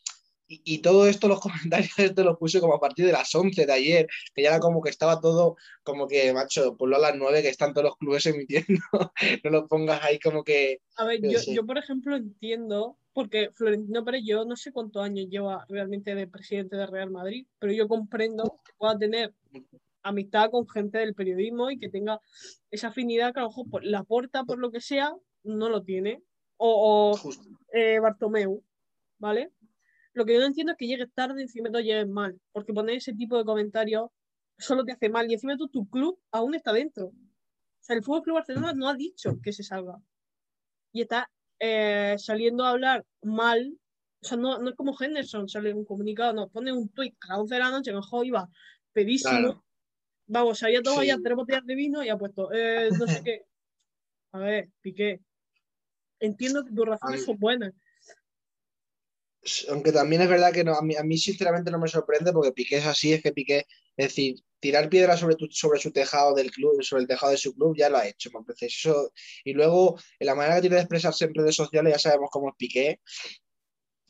y, 0.52 0.82
todo 0.82 1.08
esto, 1.08 1.28
los 1.28 1.40
comentarios, 1.74 1.98
esto 1.98 2.24
los 2.24 2.38
puse 2.38 2.60
como 2.60 2.74
a 2.74 2.80
partir 2.80 3.06
de 3.06 3.12
las 3.12 3.34
11 3.34 3.66
de 3.66 3.72
ayer, 3.72 4.08
que 4.34 4.42
ya 4.42 4.50
era 4.50 4.60
como 4.60 4.82
que 4.82 4.90
estaba 4.90 5.22
todo, 5.22 5.56
como 5.84 6.08
que, 6.08 6.34
macho, 6.34 6.76
ponlo 6.76 6.96
a 6.96 7.00
las 7.00 7.16
9 7.16 7.44
que 7.44 7.50
están 7.50 7.74
todos 7.74 7.86
los 7.86 7.98
clubes 7.98 8.26
emitiendo, 8.26 8.82
no 9.44 9.50
lo 9.50 9.68
pongas 9.68 10.04
ahí 10.04 10.20
como 10.20 10.44
que... 10.44 10.82
A 10.98 11.06
ver, 11.06 11.22
yo, 11.22 11.40
yo, 11.54 11.66
por 11.66 11.78
ejemplo 11.78 12.16
entiendo, 12.16 12.98
porque 13.14 13.52
Florentino 13.54 14.04
Pérez, 14.04 14.24
yo 14.26 14.44
no 14.46 14.56
sé 14.56 14.72
cuántos 14.72 15.04
años 15.04 15.28
lleva 15.30 15.66
realmente 15.70 16.16
de 16.16 16.28
presidente 16.28 16.76
de 16.76 16.88
Real 16.88 17.12
Madrid, 17.12 17.46
pero 17.60 17.72
yo 17.72 17.88
comprendo 17.88 18.60
que 18.66 18.74
pueda 18.78 18.98
tener 18.98 19.34
amistad 20.02 20.50
con 20.50 20.68
gente 20.68 20.98
del 20.98 21.14
periodismo 21.14 21.70
y 21.70 21.78
que 21.78 21.90
tenga 21.90 22.20
esa 22.72 22.88
afinidad 22.88 23.34
que 23.34 23.40
a 23.40 23.44
lo 23.44 23.50
mejor 23.50 23.70
por 23.70 23.84
la 23.84 24.04
porta, 24.04 24.44
por 24.44 24.58
lo 24.58 24.72
que 24.72 24.82
sea, 24.82 25.14
no 25.44 25.70
lo 25.70 25.84
tiene. 25.84 26.24
O, 26.58 27.14
o 27.14 27.32
eh, 27.74 28.00
Bartomeu, 28.00 28.64
¿vale? 29.18 29.52
Lo 30.14 30.26
que 30.26 30.34
yo 30.34 30.40
no 30.40 30.48
entiendo 30.48 30.72
es 30.72 30.78
que 30.78 30.88
llegues 30.88 31.14
tarde 31.14 31.40
y 31.40 31.44
encima 31.44 31.70
no 31.70 31.80
llegues 31.80 32.08
mal, 32.08 32.40
porque 32.52 32.74
poner 32.74 32.98
ese 32.98 33.14
tipo 33.14 33.38
de 33.38 33.46
comentarios 33.46 34.10
solo 34.58 34.84
te 34.84 34.92
hace 34.92 35.10
mal 35.10 35.30
y 35.30 35.34
encima 35.34 35.58
tú, 35.58 35.68
tu 35.70 35.90
club 35.90 36.20
aún 36.32 36.56
está 36.56 36.74
dentro. 36.74 37.08
O 37.08 37.82
sea, 37.82 37.96
el 37.96 38.04
Fútbol 38.04 38.24
Club 38.24 38.36
Barcelona 38.36 38.74
no 38.74 38.90
ha 38.90 38.94
dicho 38.94 39.40
que 39.42 39.54
se 39.54 39.64
salga. 39.64 39.98
Y 40.92 41.02
está 41.02 41.30
eh, 41.60 42.16
saliendo 42.18 42.66
a 42.66 42.72
hablar 42.72 43.06
mal. 43.22 43.78
O 44.22 44.28
sea, 44.28 44.38
no, 44.38 44.60
no 44.60 44.70
es 44.70 44.76
como 44.76 44.96
Henderson, 45.00 45.48
sale 45.48 45.74
un 45.74 45.86
comunicado, 45.86 46.34
no, 46.34 46.50
pone 46.50 46.74
un 46.74 46.90
tweet 46.90 47.16
a 47.22 47.28
las 47.30 47.40
11 47.40 47.56
de 47.56 47.60
la 47.60 47.72
noche, 47.72 47.94
mejor 47.94 48.26
iba 48.26 48.50
pedísimo. 48.92 49.64
Vamos, 50.28 50.62
había 50.62 50.82
todo 50.82 51.02
ya 51.04 51.18
tres 51.24 51.36
botellas 51.36 51.66
de 51.66 51.76
vino 51.76 52.04
y 52.04 52.10
ha 52.10 52.18
puesto, 52.18 52.52
eh, 52.52 52.90
no 52.92 53.08
sé 53.08 53.24
qué. 53.26 53.46
A 54.34 54.40
ver, 54.40 54.70
Piqué. 54.82 55.22
Entiendo 56.20 56.66
que 56.66 56.74
tus 56.74 56.86
razones 56.86 57.24
son 57.24 57.38
buenas, 57.40 57.74
aunque 59.70 59.92
también 59.92 60.22
es 60.22 60.30
verdad 60.30 60.52
que 60.52 60.64
no, 60.64 60.76
a, 60.76 60.82
mí, 60.82 60.96
a 60.96 61.04
mí 61.04 61.18
sinceramente 61.18 61.72
no 61.72 61.80
me 61.80 61.88
sorprende 61.88 62.32
porque 62.34 62.52
Piqué 62.52 62.78
es 62.78 62.86
así, 62.86 63.14
es 63.14 63.22
que 63.22 63.32
Piqué, 63.32 63.66
es 63.98 64.08
decir, 64.08 64.36
tirar 64.60 64.90
piedra 64.90 65.18
sobre, 65.18 65.36
sobre 65.52 65.80
su 65.80 65.92
tejado 65.92 66.34
del 66.34 66.52
club, 66.52 66.84
sobre 66.84 67.04
el 67.04 67.08
tejado 67.08 67.32
de 67.32 67.38
su 67.38 67.54
club, 67.54 67.76
ya 67.78 67.90
lo 67.90 67.98
ha 67.98 68.08
hecho 68.08 68.30
Eso, 68.60 69.12
y 69.44 69.54
luego, 69.54 69.98
en 70.20 70.28
la 70.28 70.36
manera 70.36 70.56
que 70.56 70.62
tiene 70.62 70.76
de 70.76 70.82
expresarse 70.82 71.26
en 71.26 71.34
redes 71.34 71.56
sociales, 71.56 71.94
ya 71.94 72.00
sabemos 72.00 72.30
cómo 72.32 72.50
es 72.50 72.56
Piqué, 72.58 73.00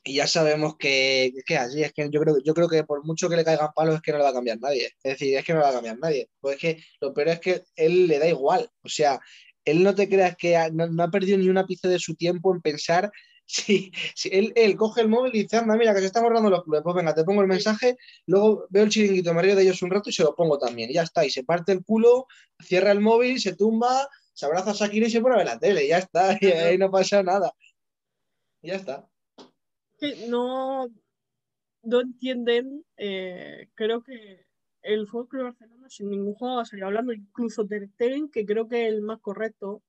y 0.03 0.15
ya 0.15 0.27
sabemos 0.27 0.77
que, 0.77 1.33
que 1.45 1.57
así, 1.57 1.83
es 1.83 1.93
que 1.93 2.09
yo 2.09 2.21
creo, 2.21 2.37
yo 2.43 2.53
creo 2.53 2.69
que 2.69 2.83
por 2.83 3.05
mucho 3.05 3.29
que 3.29 3.35
le 3.35 3.43
caigan 3.43 3.73
palos 3.75 3.95
es 3.95 4.01
que 4.01 4.11
no 4.11 4.17
le 4.17 4.23
va 4.23 4.29
a 4.29 4.33
cambiar 4.33 4.59
nadie. 4.59 4.87
Es 5.03 5.19
decir, 5.19 5.37
es 5.37 5.45
que 5.45 5.53
no 5.53 5.59
le 5.59 5.65
va 5.65 5.69
a 5.69 5.73
cambiar 5.73 5.99
nadie. 5.99 6.29
Pues 6.39 6.55
es 6.55 6.61
que 6.61 6.83
lo 7.01 7.13
peor 7.13 7.27
es 7.27 7.39
que 7.39 7.63
él 7.75 8.07
le 8.07 8.17
da 8.17 8.27
igual. 8.27 8.71
O 8.81 8.89
sea, 8.89 9.19
él 9.65 9.83
no 9.83 9.93
te 9.93 10.07
creas 10.09 10.35
que 10.37 10.57
no, 10.71 10.87
no 10.87 11.03
ha 11.03 11.11
perdido 11.11 11.37
ni 11.37 11.49
una 11.49 11.65
pizca 11.67 11.89
de 11.89 11.99
su 11.99 12.15
tiempo 12.15 12.53
en 12.55 12.61
pensar 12.61 13.11
Sí, 13.51 13.91
él, 14.31 14.53
él, 14.55 14.75
coge 14.77 15.01
el 15.01 15.07
móvil 15.09 15.33
y 15.33 15.41
dice, 15.41 15.57
anda, 15.57 15.75
mira, 15.75 15.91
que 15.95 16.01
se 16.01 16.05
están 16.05 16.21
borrando 16.21 16.51
los 16.51 16.63
clubes. 16.63 16.83
Pues 16.83 16.95
venga, 16.95 17.15
te 17.15 17.23
pongo 17.23 17.41
el 17.41 17.47
mensaje, 17.47 17.97
luego 18.27 18.67
veo 18.69 18.83
el 18.83 18.89
chiringuito, 18.91 19.33
me 19.33 19.41
río 19.41 19.55
de 19.55 19.63
ellos 19.63 19.81
un 19.81 19.89
rato 19.89 20.11
y 20.11 20.13
se 20.13 20.21
lo 20.21 20.35
pongo 20.35 20.59
también. 20.59 20.91
Y 20.91 20.93
ya 20.93 21.01
está, 21.01 21.25
y 21.25 21.31
se 21.31 21.43
parte 21.43 21.71
el 21.71 21.83
culo, 21.83 22.27
cierra 22.59 22.91
el 22.91 22.99
móvil, 22.99 23.39
se 23.41 23.55
tumba, 23.55 24.07
se 24.33 24.45
abraza 24.45 24.69
a 24.69 24.73
Shakira 24.75 25.07
y 25.07 25.09
se 25.09 25.19
pone 25.19 25.33
a 25.33 25.39
ver 25.39 25.47
la 25.47 25.57
tele. 25.57 25.87
Ya 25.87 25.97
está, 25.97 26.37
y 26.39 26.45
ahí 26.45 26.77
no 26.77 26.91
pasa 26.91 27.23
nada. 27.23 27.51
Y 28.61 28.67
ya 28.67 28.75
está. 28.75 29.09
Que 29.97 30.27
no, 30.27 30.87
no 31.81 32.01
entienden, 32.01 32.85
eh, 32.97 33.67
creo 33.73 34.03
que 34.03 34.45
el 34.83 35.07
Fútbol 35.07 35.45
Barcelona 35.45 35.89
sin 35.89 36.11
ningún 36.11 36.35
juego 36.35 36.57
va 36.57 36.61
a 36.61 36.65
salir 36.65 36.83
hablando, 36.83 37.13
incluso 37.13 37.65
Ter 37.65 37.89
Stegen, 37.95 38.29
que 38.29 38.45
creo 38.45 38.67
que 38.67 38.85
es 38.85 38.93
el 38.93 39.01
más 39.01 39.19
correcto 39.21 39.81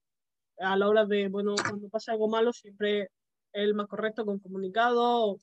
a 0.58 0.78
la 0.78 0.88
hora 0.88 1.04
de, 1.04 1.28
bueno, 1.28 1.54
cuando 1.56 1.90
pasa 1.90 2.12
algo 2.12 2.26
malo 2.26 2.54
siempre 2.54 3.10
el 3.52 3.74
más 3.74 3.86
correcto 3.86 4.24
con 4.24 4.38
comunicado. 4.38 5.38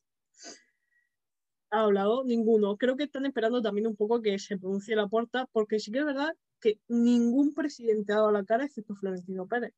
¿Ha 1.70 1.82
hablado? 1.82 2.24
Ninguno. 2.24 2.78
Creo 2.78 2.96
que 2.96 3.04
están 3.04 3.26
esperando 3.26 3.62
también 3.62 3.88
un 3.88 3.96
poco 3.96 4.22
que 4.22 4.40
se 4.40 4.58
pronuncie 4.58 4.96
la 4.96 5.08
puerta, 5.08 5.48
porque 5.52 5.80
sí 5.80 5.92
que 5.92 6.00
es 6.00 6.06
verdad 6.06 6.34
que 6.60 6.80
ningún 6.88 7.54
presidente 7.54 8.14
ha 8.14 8.18
dado 8.18 8.32
la 8.32 8.46
cara 8.46 8.66
excepto 8.66 8.96
Florentino 8.96 9.48
Pérez. 9.48 9.74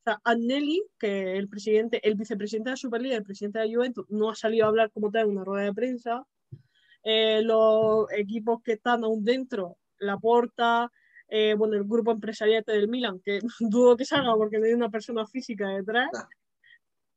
O 0.00 0.02
sea, 0.04 0.20
Anneli, 0.24 0.82
que 0.98 1.36
el 1.36 1.48
presidente, 1.48 2.00
el 2.06 2.14
vicepresidente 2.14 2.70
de 2.70 2.72
la 2.72 2.76
Superliga, 2.76 3.16
el 3.16 3.24
presidente 3.24 3.58
de 3.58 3.66
la 3.66 3.74
Juventus, 3.74 4.06
no 4.08 4.30
ha 4.30 4.34
salido 4.34 4.64
a 4.64 4.68
hablar 4.68 4.90
como 4.92 5.10
tal 5.10 5.24
en 5.24 5.32
una 5.32 5.44
rueda 5.44 5.64
de 5.64 5.74
prensa. 5.74 6.26
Eh, 7.02 7.42
los 7.42 8.10
equipos 8.12 8.62
que 8.62 8.72
están 8.72 9.04
aún 9.04 9.24
dentro, 9.24 9.76
la 9.98 10.16
Porta, 10.16 10.90
eh, 11.28 11.54
bueno, 11.54 11.74
el 11.74 11.84
grupo 11.84 12.12
empresarial 12.12 12.64
del 12.66 12.88
Milan, 12.88 13.20
que 13.20 13.40
dudo 13.60 13.96
que 13.96 14.04
salga 14.04 14.34
porque 14.36 14.58
no 14.58 14.66
hay 14.66 14.72
una 14.72 14.90
persona 14.90 15.26
física 15.26 15.68
detrás. 15.68 16.08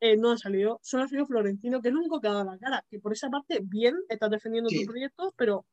Eh, 0.01 0.15
no 0.15 0.31
ha 0.31 0.37
salido, 0.37 0.79
solo 0.81 1.03
ha 1.03 1.07
salido 1.07 1.27
Florentino, 1.27 1.81
que 1.81 1.89
es 1.89 1.91
el 1.91 1.97
único 1.97 2.21
que 2.21 2.27
ha 2.27 2.31
dado 2.31 2.45
la 2.45 2.57
cara, 2.57 2.85
que 2.89 2.99
por 2.99 3.11
esa 3.11 3.29
parte, 3.29 3.59
bien, 3.61 3.95
estás 4.07 4.29
defendiendo 4.29 4.69
tu 4.69 4.85
proyecto, 4.85 5.33
pero... 5.37 5.65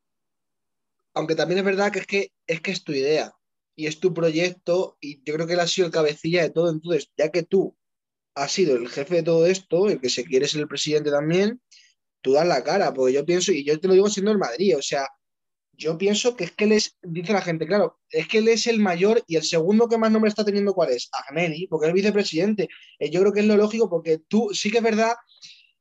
Aunque 1.13 1.35
también 1.35 1.59
es 1.59 1.65
verdad 1.65 1.91
que 1.91 1.99
es 1.99 2.07
que 2.07 2.31
es, 2.45 2.61
que 2.61 2.71
es 2.71 2.83
tu 2.83 2.91
idea 2.91 3.33
y 3.75 3.87
es 3.87 3.99
tu 3.99 4.13
proyecto 4.13 4.97
y 4.99 5.23
yo 5.23 5.33
creo 5.33 5.47
que 5.47 5.53
él 5.53 5.59
ha 5.61 5.67
sido 5.67 5.87
el 5.87 5.93
cabecilla 5.93 6.43
de 6.43 6.49
todo, 6.49 6.69
entonces, 6.69 7.09
ya 7.17 7.31
que 7.31 7.43
tú 7.43 7.75
has 8.35 8.51
sido 8.51 8.75
el 8.75 8.89
jefe 8.89 9.15
de 9.15 9.23
todo 9.23 9.47
esto, 9.47 9.87
el 9.89 10.01
que 10.01 10.09
se 10.09 10.25
quiere 10.25 10.47
ser 10.47 10.61
el 10.61 10.67
presidente 10.67 11.09
también, 11.09 11.61
tú 12.21 12.33
das 12.33 12.45
la 12.45 12.63
cara, 12.63 12.93
porque 12.93 13.13
yo 13.13 13.25
pienso, 13.25 13.51
y 13.53 13.63
yo 13.63 13.79
te 13.79 13.87
lo 13.87 13.93
digo 13.93 14.09
siendo 14.09 14.31
el 14.31 14.37
Madrid, 14.37 14.77
o 14.77 14.81
sea, 14.81 15.07
yo 15.77 15.97
pienso 15.97 16.35
que 16.35 16.45
es 16.45 16.51
que 16.51 16.65
él 16.65 16.71
es, 16.71 16.97
dice 17.03 17.33
la 17.33 17.41
gente, 17.41 17.67
claro, 17.67 17.99
es 18.09 18.27
que 18.27 18.39
él 18.39 18.47
es 18.47 18.67
el 18.67 18.79
mayor 18.79 19.23
y 19.27 19.35
el 19.35 19.43
segundo 19.43 19.87
que 19.87 19.97
más 19.97 20.11
nombre 20.11 20.29
está 20.29 20.43
teniendo, 20.43 20.73
¿cuál 20.73 20.91
es? 20.91 21.09
Agnelli, 21.11 21.67
porque 21.67 21.87
es 21.87 21.93
vicepresidente. 21.93 22.67
Eh, 22.99 23.09
yo 23.11 23.21
creo 23.21 23.31
que 23.31 23.41
es 23.41 23.45
lo 23.45 23.55
lógico 23.55 23.89
porque 23.89 24.19
tú 24.27 24.49
sí 24.53 24.71
que 24.71 24.77
es 24.77 24.83
verdad 24.83 25.15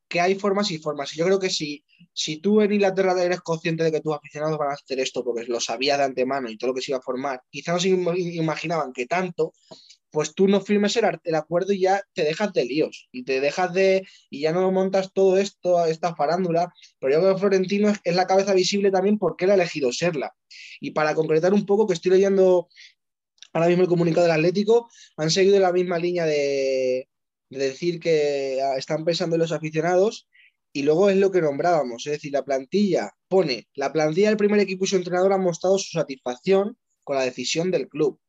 que 0.09 0.21
hay 0.21 0.37
formas 0.37 0.71
y 0.71 0.79
formas. 0.79 1.13
Yo 1.13 1.25
creo 1.25 1.41
que 1.41 1.51
si, 1.51 1.85
si 2.13 2.37
tú 2.37 2.61
en 2.61 2.73
Inglaterra 2.73 3.21
eres 3.23 3.41
consciente 3.41 3.85
de 3.85 3.91
que 3.91 4.01
tus 4.01 4.15
aficionados 4.15 4.59
van 4.59 4.71
a 4.71 4.75
hacer 4.75 5.01
esto 5.01 5.25
porque 5.25 5.45
lo 5.47 5.61
sabía 5.61 5.97
de 5.97 6.05
antemano 6.05 6.49
y 6.49 6.57
todo 6.57 6.69
lo 6.69 6.75
que 6.75 6.83
se 6.83 6.93
iba 6.93 6.99
a 6.99 7.03
formar, 7.03 7.43
quizás 7.51 7.75
no 7.75 7.81
se 7.81 7.89
imaginaban 7.89 8.93
que 8.93 9.07
tanto, 9.07 9.53
pues 10.11 10.35
tú 10.35 10.49
no 10.49 10.61
firmes 10.61 10.97
el, 10.97 11.35
acuerdo 11.35 11.73
y 11.73 11.81
ya 11.81 12.03
te 12.15 12.25
dejas 12.25 12.53
de 12.53 12.65
líos 12.65 13.09
y 13.13 13.25
te 13.25 13.41
dejas 13.41 13.73
de 13.73 14.07
y 14.31 14.41
ya 14.41 14.53
no 14.53 14.71
montas 14.71 15.13
todo 15.13 15.39
esto, 15.39 15.85
esta 15.87 16.15
farándula, 16.15 16.73
pero 16.99 17.15
yo 17.15 17.21
creo 17.21 17.35
que 17.35 17.41
Florentino 17.41 17.93
es, 18.03 18.15
la 18.15 18.27
cabeza 18.27 18.55
visible 18.55 18.91
también 18.91 19.19
porque 19.19 19.45
él 19.45 19.51
ha 19.51 19.55
elegido 19.55 19.93
serla. 19.93 20.35
Y 20.81 20.93
para 20.93 21.15
concretar 21.15 21.53
un 21.53 21.67
poco, 21.67 21.87
que 21.87 21.95
estoy 21.95 22.13
leyendo 22.13 22.69
ahora 23.53 23.69
mismo 23.69 23.83
el 23.83 23.89
comunicado 23.89 24.27
del 24.27 24.37
Atlético, 24.37 24.89
han 25.17 25.31
seguido 25.31 25.59
la 25.59 25.73
misma 25.73 25.99
línea 25.99 26.25
de, 26.25 27.09
decir 27.51 28.01
que 28.01 28.59
están 28.77 29.05
pensando 29.05 29.37
en 29.37 29.41
los 29.41 29.53
aficionados 29.53 30.29
y 30.73 30.83
luego 30.83 31.09
es 31.09 31.17
lo 31.17 31.31
que 31.31 31.41
nombrábamos, 31.41 32.07
es 32.07 32.13
decir, 32.13 32.33
la 32.33 32.45
plantilla 32.45 33.13
pone, 33.29 33.69
la 33.75 33.93
plantilla 33.93 34.29
del 34.29 34.37
primer 34.37 34.61
equipo 34.61 34.85
y 34.85 34.89
su 34.89 34.97
entrenador 34.97 35.33
han 35.33 35.43
mostrado 35.43 35.79
su 35.79 35.91
satisfacción 35.91 36.77
con 37.05 37.17
la 37.17 37.23
decisión 37.23 37.71
del 37.71 37.89
club. 37.89 38.21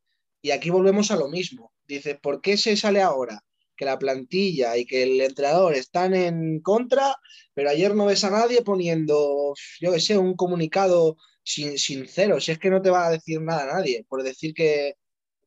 Y 0.41 0.51
aquí 0.51 0.69
volvemos 0.69 1.11
a 1.11 1.15
lo 1.15 1.27
mismo. 1.27 1.73
Dice, 1.87 2.15
¿por 2.15 2.41
qué 2.41 2.57
se 2.57 2.75
sale 2.75 3.01
ahora? 3.01 3.43
Que 3.75 3.85
la 3.85 3.99
plantilla 3.99 4.77
y 4.77 4.85
que 4.85 5.03
el 5.03 5.21
entrenador 5.21 5.73
están 5.75 6.13
en 6.15 6.59
contra, 6.61 7.15
pero 7.53 7.69
ayer 7.69 7.95
no 7.95 8.05
ves 8.05 8.23
a 8.23 8.31
nadie 8.31 8.61
poniendo, 8.61 9.53
yo 9.79 9.91
qué 9.91 9.99
sé, 9.99 10.17
un 10.17 10.35
comunicado 10.35 11.17
sin, 11.43 11.77
sincero. 11.77 12.39
Si 12.39 12.51
es 12.51 12.59
que 12.59 12.69
no 12.69 12.81
te 12.81 12.89
va 12.89 13.07
a 13.07 13.11
decir 13.11 13.41
nada 13.41 13.63
a 13.63 13.77
nadie, 13.77 14.05
por 14.09 14.23
decir 14.23 14.53
que, 14.53 14.95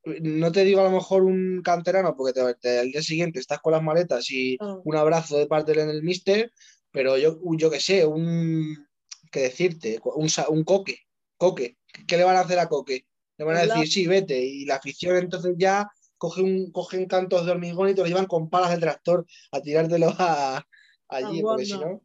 no 0.05 0.51
te 0.53 0.65
digo 0.65 0.81
a 0.81 0.85
lo 0.85 0.91
mejor 0.91 1.25
un 1.25 1.63
canterano, 1.63 2.17
porque 2.17 2.41
te, 2.61 2.79
al 2.79 2.91
día 2.91 3.03
siguiente 3.03 3.39
estás 3.39 3.61
con 3.61 3.73
las 3.73 3.83
maletas 3.83 4.31
y 4.31 4.57
ah. 4.61 4.79
un 4.85 4.97
abrazo 4.97 5.39
de 5.39 5.47
parte 5.47 5.73
del 5.73 5.91
el 5.91 6.03
mister, 6.03 6.53
pero 6.91 7.19
yo, 7.19 7.39
yo 7.57 7.71
qué 7.71 7.81
sé, 7.81 8.07
un, 8.07 8.89
¿qué 9.31 9.41
decirte? 9.41 10.01
Un, 10.05 10.29
un 10.49 10.65
coque, 10.65 11.01
coque. 11.37 11.77
¿Qué 12.07 12.17
le 12.17 12.25
van 12.25 12.37
a 12.37 12.41
hacer 12.41 12.59
a 12.59 12.69
coque? 12.69 13.07
Le 13.41 13.47
van 13.47 13.57
a 13.57 13.61
decir, 13.61 13.89
sí, 13.89 14.07
vete. 14.07 14.39
Y 14.39 14.67
la 14.67 14.75
afición 14.75 15.17
entonces 15.17 15.55
ya 15.57 15.91
cogen, 16.19 16.71
cogen 16.73 17.07
cantos 17.07 17.47
de 17.47 17.53
hormigón 17.53 17.89
y 17.89 17.95
te 17.95 18.03
lo 18.03 18.07
llevan 18.07 18.27
con 18.27 18.51
palas 18.51 18.71
de 18.73 18.77
tractor 18.77 19.25
a 19.51 19.63
tirártelo 19.63 20.13
a, 20.19 20.63
allí, 21.09 21.41
porque 21.41 21.65
si 21.65 21.79
no. 21.79 22.03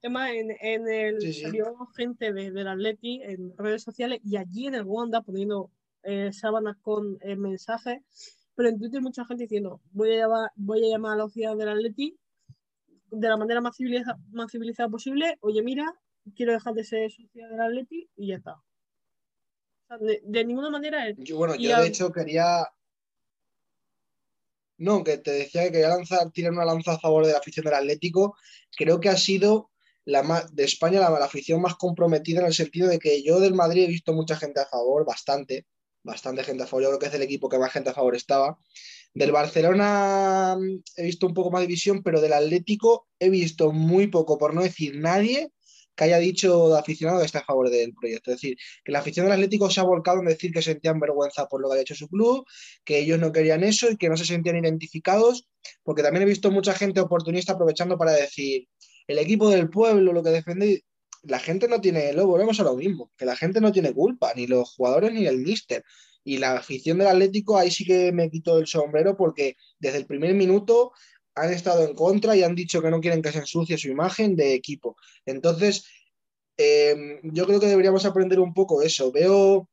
Además, 0.00 0.30
en, 0.32 0.52
en 0.60 0.88
el 0.88 1.20
Sí, 1.20 1.32
sí. 1.32 1.40
salió 1.40 1.76
gente 1.96 2.32
de, 2.32 2.52
del 2.52 2.68
Atleti 2.68 3.20
en 3.20 3.52
redes 3.58 3.82
sociales 3.82 4.20
y 4.22 4.36
allí 4.36 4.68
en 4.68 4.76
el 4.76 4.84
Wanda 4.84 5.22
poniendo 5.22 5.72
eh, 6.04 6.32
sábanas 6.32 6.76
con 6.82 7.18
eh, 7.22 7.34
mensajes, 7.34 7.98
pero 8.54 8.68
en 8.68 8.78
Twitter 8.78 9.02
mucha 9.02 9.24
gente 9.24 9.42
diciendo 9.42 9.80
voy 9.90 10.12
a 10.14 10.18
llamar, 10.18 10.52
voy 10.54 10.86
a 10.86 10.90
llamar 10.90 11.14
a 11.14 11.16
la 11.16 11.24
oficina 11.24 11.56
del 11.56 11.68
Atleti 11.68 12.16
de 13.10 13.28
la 13.28 13.36
manera 13.36 13.60
más 13.60 13.76
civilizada, 13.76 14.20
más 14.30 14.52
civilizada 14.52 14.88
posible. 14.88 15.36
Oye, 15.40 15.64
mira, 15.64 15.92
quiero 16.36 16.52
dejar 16.52 16.74
de 16.74 16.84
ser 16.84 17.10
socia 17.10 17.48
del 17.48 17.60
Atleti 17.60 18.08
y 18.14 18.28
ya 18.28 18.36
está. 18.36 18.62
De, 19.98 20.20
de 20.24 20.44
ninguna 20.44 20.70
manera 20.70 21.08
es 21.08 21.16
Yo, 21.18 21.36
bueno, 21.36 21.54
Y 21.56 21.64
yo 21.64 21.76
a- 21.76 21.80
de 21.80 21.88
hecho 21.88 22.12
quería. 22.12 22.68
No, 24.78 25.04
que 25.04 25.18
te 25.18 25.32
decía 25.32 25.64
que 25.64 25.72
quería 25.72 25.88
lanzar, 25.88 26.30
tirar 26.30 26.52
una 26.52 26.64
lanza 26.64 26.92
a 26.92 26.98
favor 27.00 27.26
de 27.26 27.32
la 27.32 27.38
afición 27.38 27.64
del 27.64 27.74
Atlético. 27.74 28.36
Creo 28.76 28.98
que 29.00 29.10
ha 29.10 29.16
sido 29.16 29.70
la 30.06 30.22
más, 30.22 30.54
de 30.54 30.64
España 30.64 31.00
la, 31.00 31.10
la 31.10 31.26
afición 31.26 31.60
más 31.60 31.76
comprometida 31.76 32.40
en 32.40 32.46
el 32.46 32.54
sentido 32.54 32.88
de 32.88 32.98
que 32.98 33.22
yo 33.22 33.40
del 33.40 33.54
Madrid 33.54 33.84
he 33.84 33.88
visto 33.88 34.14
mucha 34.14 34.36
gente 34.36 34.60
a 34.60 34.66
favor, 34.66 35.04
bastante, 35.04 35.66
bastante 36.02 36.44
gente 36.44 36.62
a 36.62 36.66
favor. 36.66 36.84
Yo 36.84 36.88
creo 36.88 36.98
que 36.98 37.06
es 37.06 37.14
el 37.14 37.22
equipo 37.22 37.48
que 37.50 37.58
más 37.58 37.72
gente 37.72 37.90
a 37.90 37.94
favor 37.94 38.16
estaba. 38.16 38.58
Del 39.12 39.32
Barcelona 39.32 40.56
mm, 40.58 40.82
he 40.96 41.02
visto 41.02 41.26
un 41.26 41.34
poco 41.34 41.50
más 41.50 41.60
división, 41.60 42.02
pero 42.02 42.20
del 42.22 42.32
Atlético 42.32 43.08
he 43.18 43.28
visto 43.28 43.72
muy 43.72 44.06
poco, 44.06 44.38
por 44.38 44.54
no 44.54 44.62
decir 44.62 44.96
nadie, 44.96 45.52
que 46.00 46.04
haya 46.04 46.18
dicho 46.18 46.74
aficionado 46.74 47.20
que 47.20 47.26
está 47.26 47.40
a 47.40 47.44
favor 47.44 47.68
del 47.68 47.92
proyecto. 47.92 48.30
Es 48.30 48.38
decir, 48.38 48.56
que 48.82 48.90
la 48.90 49.00
afición 49.00 49.26
del 49.26 49.34
Atlético 49.34 49.68
se 49.68 49.80
ha 49.80 49.82
volcado 49.82 50.20
en 50.20 50.26
decir 50.26 50.50
que 50.50 50.62
sentían 50.62 50.98
vergüenza 50.98 51.46
por 51.46 51.60
lo 51.60 51.68
que 51.68 51.72
había 51.74 51.82
hecho 51.82 51.94
su 51.94 52.08
club, 52.08 52.46
que 52.84 53.00
ellos 53.00 53.18
no 53.18 53.32
querían 53.32 53.62
eso 53.64 53.90
y 53.90 53.98
que 53.98 54.08
no 54.08 54.16
se 54.16 54.24
sentían 54.24 54.56
identificados, 54.56 55.46
porque 55.82 56.02
también 56.02 56.22
he 56.22 56.26
visto 56.26 56.50
mucha 56.50 56.72
gente 56.72 57.00
oportunista 57.00 57.52
aprovechando 57.52 57.98
para 57.98 58.12
decir, 58.12 58.66
el 59.08 59.18
equipo 59.18 59.50
del 59.50 59.68
pueblo, 59.68 60.14
lo 60.14 60.22
que 60.22 60.30
defendéis, 60.30 60.80
la 61.22 61.38
gente 61.38 61.68
no 61.68 61.82
tiene, 61.82 62.14
lo 62.14 62.26
volvemos 62.26 62.58
a 62.60 62.64
lo 62.64 62.74
mismo, 62.76 63.12
que 63.18 63.26
la 63.26 63.36
gente 63.36 63.60
no 63.60 63.70
tiene 63.70 63.92
culpa, 63.92 64.32
ni 64.34 64.46
los 64.46 64.70
jugadores 64.70 65.12
ni 65.12 65.26
el 65.26 65.36
míster. 65.36 65.84
Y 66.24 66.38
la 66.38 66.56
afición 66.56 66.96
del 66.96 67.08
Atlético, 67.08 67.58
ahí 67.58 67.70
sí 67.70 67.84
que 67.84 68.10
me 68.12 68.30
quito 68.30 68.58
el 68.58 68.66
sombrero 68.66 69.18
porque 69.18 69.56
desde 69.78 69.98
el 69.98 70.06
primer 70.06 70.34
minuto 70.34 70.92
han 71.34 71.52
estado 71.52 71.84
en 71.84 71.94
contra 71.94 72.36
y 72.36 72.42
han 72.42 72.54
dicho 72.54 72.82
que 72.82 72.90
no 72.90 73.00
quieren 73.00 73.22
que 73.22 73.32
se 73.32 73.38
ensucie 73.38 73.78
su 73.78 73.88
imagen 73.88 74.36
de 74.36 74.54
equipo. 74.54 74.96
Entonces, 75.24 75.84
eh, 76.56 77.20
yo 77.22 77.46
creo 77.46 77.60
que 77.60 77.66
deberíamos 77.66 78.04
aprender 78.04 78.40
un 78.40 78.52
poco 78.52 78.82
eso. 78.82 79.10
Veo, 79.12 79.68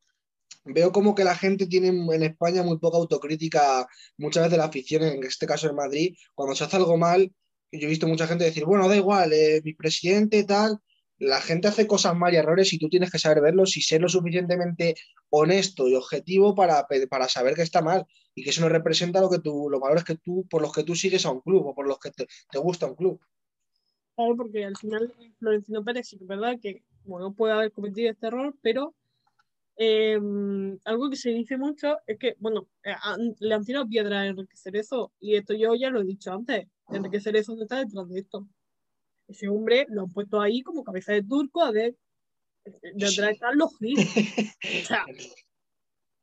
veo 0.66 0.92
como 0.92 1.16
que 1.16 1.24
la 1.24 1.36
gente 1.36 1.68
tiene 1.68 1.90
en 1.90 2.24
España 2.24 2.64
muy 2.64 2.78
poca 2.80 2.98
autocrítica, 2.98 3.88
muchas 4.18 4.44
veces 4.44 4.58
la 4.58 4.66
afición, 4.66 5.04
en 5.04 5.24
este 5.24 5.48
caso 5.48 5.70
en 5.70 5.76
Madrid, 5.76 6.16
cuando 6.34 6.56
se 6.56 6.64
hace 6.64 6.78
algo 6.78 6.98
mal, 6.98 7.32
yo 7.72 7.88
he 7.88 7.90
visto 7.90 8.08
mucha 8.08 8.28
gente 8.28 8.46
decir, 8.46 8.66
bueno, 8.66 8.88
da 8.88 8.96
igual, 8.96 9.34
eh, 9.34 9.62
mi 9.64 9.74
presidente 9.74 10.44
tal, 10.46 10.80
la 11.20 11.42
gente 11.42 11.68
hace 11.68 11.88
cosas 11.88 12.16
mal 12.16 12.34
y 12.34 12.38
errores 12.38 12.72
y 12.74 12.78
tú 12.78 12.90
tienes 12.90 13.12
que 13.12 13.20
saber 13.20 13.42
verlos 13.42 13.76
y 13.76 13.82
ser 13.82 14.02
lo 14.02 14.10
suficientemente 14.10 14.96
honesto 15.30 15.88
y 15.88 15.96
objetivo 15.96 16.56
para, 16.56 16.88
para 17.10 17.28
saber 17.28 17.56
que 17.56 17.64
está 17.64 17.82
mal 17.82 18.06
y 18.38 18.44
que 18.44 18.52
eso 18.52 18.62
no 18.62 18.70
representa 18.70 19.20
lo 19.20 19.32
que 19.32 19.40
tú, 19.40 19.68
los 19.68 19.82
valores 19.82 20.04
que 20.04 20.14
tú, 20.14 20.46
por 20.48 20.62
los 20.62 20.72
que 20.72 20.84
tú 20.84 20.94
sigues 20.94 21.26
a 21.26 21.32
un 21.32 21.42
club 21.42 21.66
o 21.66 21.74
por 21.74 21.88
los 21.88 21.98
que 21.98 22.12
te, 22.12 22.28
te 22.52 22.60
gusta 22.60 22.86
un 22.86 22.94
club. 22.94 23.20
Claro, 24.16 24.36
porque 24.38 24.64
al 24.64 24.78
final 24.78 25.12
Florentino 25.40 25.84
Pérez 25.84 26.08
sí 26.08 26.18
que 26.18 26.24
es 26.24 26.28
verdad 26.28 26.60
que 26.62 26.84
bueno, 27.04 27.34
puede 27.34 27.54
haber 27.54 27.72
cometido 27.72 28.12
este 28.12 28.28
error, 28.28 28.56
pero 28.62 28.94
eh, 29.76 30.20
algo 30.86 31.10
que 31.10 31.16
se 31.16 31.32
dice 31.32 31.58
mucho 31.58 31.98
es 32.06 32.20
que, 32.20 32.36
bueno, 32.38 32.68
eh, 32.84 32.94
le 33.40 33.56
han 33.56 33.66
tirado 33.66 33.88
piedra 33.88 34.22
a 34.22 34.28
Enrique 34.28 34.56
Cerezo, 34.56 35.12
y 35.20 35.36
esto 35.36 35.56
yo 35.56 35.74
ya 35.74 35.90
lo 35.90 36.02
he 36.02 36.06
dicho 36.06 36.32
antes, 36.32 36.68
Enrique 36.90 37.20
Cerezo 37.20 37.56
no 37.56 37.64
está 37.64 37.84
detrás 37.84 38.08
de 38.08 38.20
esto. 38.20 38.48
Ese 39.28 39.48
hombre 39.48 39.88
lo 39.90 40.04
han 40.04 40.12
puesto 40.12 40.40
ahí 40.40 40.62
como 40.62 40.84
cabeza 40.84 41.14
de 41.14 41.24
turco, 41.24 41.64
a 41.64 41.72
ver, 41.72 41.96
detrás 42.94 43.32
están 43.32 43.58
los. 43.58 43.72
O 43.82 44.86
sea, 44.86 45.06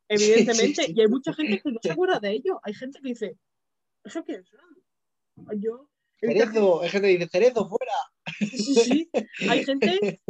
evidentemente, 0.09 0.82
Sí, 0.82 0.88
sí. 0.88 0.94
y 0.96 1.00
hay 1.00 1.09
mucha 1.09 1.32
gente 1.32 1.61
que 1.61 1.70
no 1.70 1.78
se 1.82 1.92
acuerda 1.92 2.20
de 2.20 2.30
ello. 2.32 2.61
Hay 2.62 2.74
gente 2.74 3.00
que 3.00 3.09
dice, 3.09 3.36
¿eso 4.05 4.24
qué 4.24 4.34
es? 4.34 4.50
Yo, 5.59 5.88
Cerezo, 6.20 6.80
hay 6.82 6.88
gente 6.88 7.09
que 7.09 7.18
dice, 7.18 7.28
Cerezo, 7.30 7.68
fuera. 7.68 7.92
Sí. 8.50 9.11
Hay 9.48 9.64
gente 9.64 10.20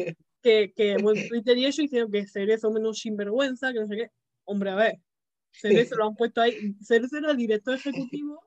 que, 0.42 0.72
que 0.74 0.96
bueno, 1.02 1.20
en 1.20 1.28
Twitter 1.28 1.56
y 1.58 1.66
eso 1.66 1.82
hicieron 1.82 2.10
que 2.10 2.26
Cerezo 2.26 2.70
menos 2.70 2.98
sinvergüenza, 3.00 3.72
que 3.72 3.80
no 3.80 3.88
sé 3.88 3.96
qué. 3.96 4.10
Hombre, 4.44 4.70
a 4.70 4.74
ver, 4.76 4.98
Cerezo 5.52 5.96
lo 5.96 6.06
han 6.08 6.16
puesto 6.16 6.40
ahí. 6.40 6.74
Cerezo 6.82 7.18
era 7.18 7.34
director 7.34 7.74
ejecutivo 7.74 8.40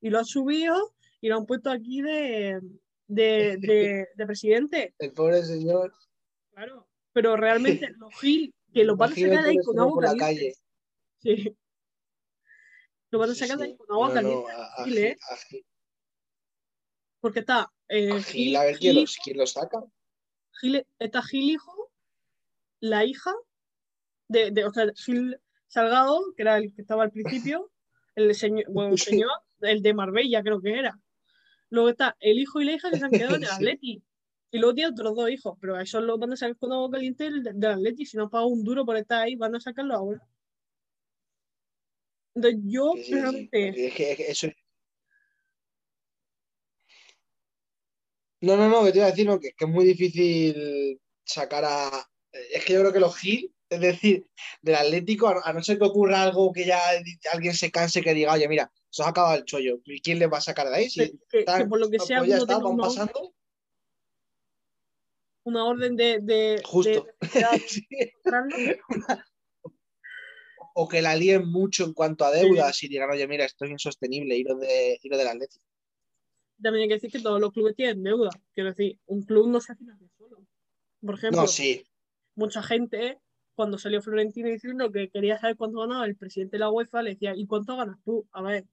y 0.00 0.10
lo 0.10 0.18
han 0.18 0.24
subido 0.24 0.94
y 1.20 1.28
lo 1.28 1.38
han 1.38 1.46
puesto 1.46 1.70
aquí 1.70 2.02
de, 2.02 2.60
de, 3.06 3.56
de, 3.58 4.08
de 4.14 4.26
presidente. 4.26 4.94
El 4.98 5.12
pobre 5.12 5.42
señor. 5.42 5.92
Claro. 6.52 6.88
Pero 7.12 7.36
realmente 7.36 7.88
los 7.98 8.14
Gil, 8.20 8.54
que 8.72 8.84
lo 8.84 8.96
van 8.96 9.12
a 9.12 9.14
sacar 9.14 9.44
ahí 9.46 9.56
el 9.56 9.64
con 9.64 9.78
agua 9.78 10.14
caliente. 10.16 10.54
Sí. 11.20 11.56
Lo 13.10 13.18
van 13.18 13.30
a 13.30 13.34
Sí, 13.34 13.40
sacar 13.40 13.58
de 13.58 13.64
sí. 13.66 13.70
ahí 13.72 13.76
con 13.76 13.86
agua 13.92 14.08
No, 14.08 14.14
caliente. 14.14 14.52
no, 14.78 14.96
¿eh? 14.96 15.16
Porque 17.20 17.40
está 17.40 17.72
eh, 17.88 18.12
Gil, 18.12 18.22
Gil, 18.22 18.56
a 18.56 18.64
ver 18.64 18.78
quién 18.78 18.96
lo, 18.96 19.02
quién 19.24 19.38
lo 19.38 19.46
saca. 19.46 19.82
Gil- 20.60 20.86
está 20.98 21.22
Gil 21.22 21.50
hijo, 21.50 21.90
la 22.80 23.04
hija 23.04 23.32
de, 24.28 24.50
de 24.50 24.64
o 24.64 24.72
sea, 24.72 24.86
Gil 24.94 25.40
Salgado, 25.66 26.32
que 26.36 26.42
era 26.42 26.58
el 26.58 26.72
que 26.74 26.82
estaba 26.82 27.02
al 27.02 27.10
principio, 27.10 27.70
el 28.14 28.34
señor, 28.34 28.64
bueno, 28.70 28.92
el 28.92 28.98
señor, 29.26 29.30
el 29.62 29.82
de 29.82 29.94
Marbella 29.94 30.42
creo 30.42 30.60
que 30.60 30.78
era. 30.78 30.98
Luego 31.70 31.88
está 31.90 32.16
el 32.20 32.38
hijo 32.38 32.60
y 32.60 32.64
la 32.64 32.72
hija 32.72 32.90
que 32.90 32.98
se 32.98 33.04
han 33.04 33.10
quedado 33.10 33.36
en 33.36 33.42
el 33.42 33.48
Sí. 33.48 33.54
Atleti. 33.54 34.02
Y 34.50 34.58
luego 34.58 34.74
tiene 34.74 34.90
otros 34.92 35.14
dos 35.14 35.28
hijos, 35.30 35.58
pero 35.60 35.76
a 35.76 35.82
esos 35.82 36.02
los 36.02 36.18
van 36.18 36.32
a 36.32 36.36
sacar 36.36 36.56
con 36.56 36.72
agua 36.72 36.90
caliente 36.90 37.24
del, 37.24 37.42
del 37.42 37.70
Atleti. 37.70 38.06
Si 38.06 38.16
no 38.16 38.30
pagan 38.30 38.48
un 38.48 38.64
duro 38.64 38.86
por 38.86 38.96
estar 38.96 39.22
ahí, 39.22 39.34
van 39.36 39.54
a 39.54 39.60
sacarlo 39.60 39.94
ahora. 39.94 40.26
Yo 42.64 42.92
sí, 42.96 43.04
sí, 43.04 43.14
realmente 43.14 43.86
Es 43.86 43.94
que, 43.94 44.12
es 44.12 44.16
que 44.16 44.30
eso... 44.30 44.48
No, 48.40 48.56
no, 48.56 48.68
no, 48.68 48.84
que 48.84 48.92
te 48.92 48.98
iba 48.98 49.06
a 49.06 49.10
decir 49.10 49.26
no, 49.26 49.40
que, 49.40 49.50
que 49.52 49.64
es 49.64 49.70
muy 49.70 49.84
difícil 49.84 51.00
sacar 51.24 51.64
a. 51.64 52.08
Es 52.52 52.64
que 52.64 52.72
yo 52.74 52.80
creo 52.80 52.92
que 52.92 53.00
los 53.00 53.16
Gil, 53.16 53.52
es 53.68 53.80
decir, 53.80 54.26
del 54.62 54.76
Atlético, 54.76 55.28
a, 55.28 55.40
a 55.44 55.52
no 55.52 55.62
ser 55.62 55.78
que 55.78 55.84
ocurra 55.86 56.22
algo 56.22 56.52
que 56.52 56.64
ya 56.64 56.80
alguien 57.32 57.54
se 57.54 57.70
canse 57.72 58.00
que 58.00 58.14
diga, 58.14 58.32
oye, 58.34 58.46
mira, 58.48 58.70
se 58.90 59.02
os 59.02 59.08
ha 59.08 59.10
acabado 59.10 59.36
el 59.36 59.44
chollo, 59.44 59.80
¿y 59.84 60.00
quién 60.00 60.20
les 60.20 60.30
va 60.30 60.38
a 60.38 60.42
sacar 60.42 60.68
de 60.68 60.76
ahí? 60.76 60.88
Si 60.88 61.18
que, 61.28 61.44
que 61.44 61.64
por 61.68 61.80
lo 61.80 61.90
que 61.90 61.96
pues 61.96 62.06
sea 62.06 62.18
ya 62.24 62.34
uno 62.36 62.42
está, 62.42 62.58
van 62.58 62.74
una, 62.74 62.84
pasando. 62.84 63.34
una 65.42 65.64
orden 65.64 65.96
de, 65.96 66.20
de, 66.20 66.62
Justo. 66.64 66.90
de 66.90 67.14
necesidad 67.20 67.52
de 67.52 67.58
Sí. 67.68 67.88
mostrarlo. 68.14 68.56
O 70.80 70.86
que 70.86 71.02
la 71.02 71.16
líen 71.16 71.48
mucho 71.48 71.84
en 71.84 71.92
cuanto 71.92 72.24
a 72.24 72.30
deudas 72.30 72.80
y 72.84 72.88
digan, 72.88 73.10
oye, 73.10 73.26
mira, 73.26 73.44
esto 73.44 73.64
es 73.64 73.72
insostenible, 73.72 74.36
iros, 74.36 74.60
de, 74.60 74.96
iros 75.02 75.18
del 75.18 75.26
Atlético. 75.26 75.64
también 76.62 76.82
hay 76.82 76.88
que 76.88 76.94
decir 76.94 77.10
que 77.10 77.18
todos 77.20 77.40
los 77.40 77.52
clubes 77.52 77.74
tienen 77.74 78.04
deuda. 78.04 78.30
Quiero 78.54 78.70
decir, 78.70 78.96
un 79.06 79.22
club 79.24 79.48
no 79.48 79.60
se 79.60 79.74
financia 79.74 80.06
solo. 80.16 80.46
Por 81.04 81.14
ejemplo, 81.16 81.40
No, 81.42 81.46
sí. 81.48 81.84
mucha 82.36 82.62
gente, 82.62 83.18
cuando 83.56 83.76
salió 83.76 84.00
Florentino 84.02 84.48
diciendo 84.48 84.92
que 84.92 85.08
quería 85.08 85.36
saber 85.40 85.56
cuánto 85.56 85.80
ganaba 85.80 86.06
el 86.06 86.14
presidente 86.14 86.56
de 86.56 86.60
la 86.60 86.70
UEFA, 86.70 87.02
le 87.02 87.10
decía, 87.10 87.34
¿y 87.34 87.44
cuánto 87.46 87.76
ganas 87.76 87.98
tú? 88.04 88.28
A 88.30 88.42
ver, 88.42 88.64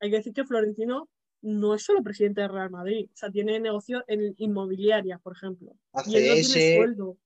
hay 0.00 0.10
que 0.10 0.16
decir 0.18 0.32
que 0.32 0.44
Florentino 0.44 1.08
no 1.42 1.74
es 1.74 1.82
solo 1.82 2.02
presidente 2.04 2.40
de 2.42 2.48
Real 2.48 2.70
Madrid, 2.70 3.08
o 3.12 3.16
sea, 3.16 3.30
tiene 3.32 3.58
negocios 3.58 4.04
en 4.06 4.34
inmobiliarias, 4.38 5.20
por 5.20 5.34
ejemplo. 5.36 5.72
Y 6.06 6.16
él 6.16 6.28
no 6.28 6.34
tiene 6.34 6.76
sueldo. 6.76 7.08
O 7.10 7.18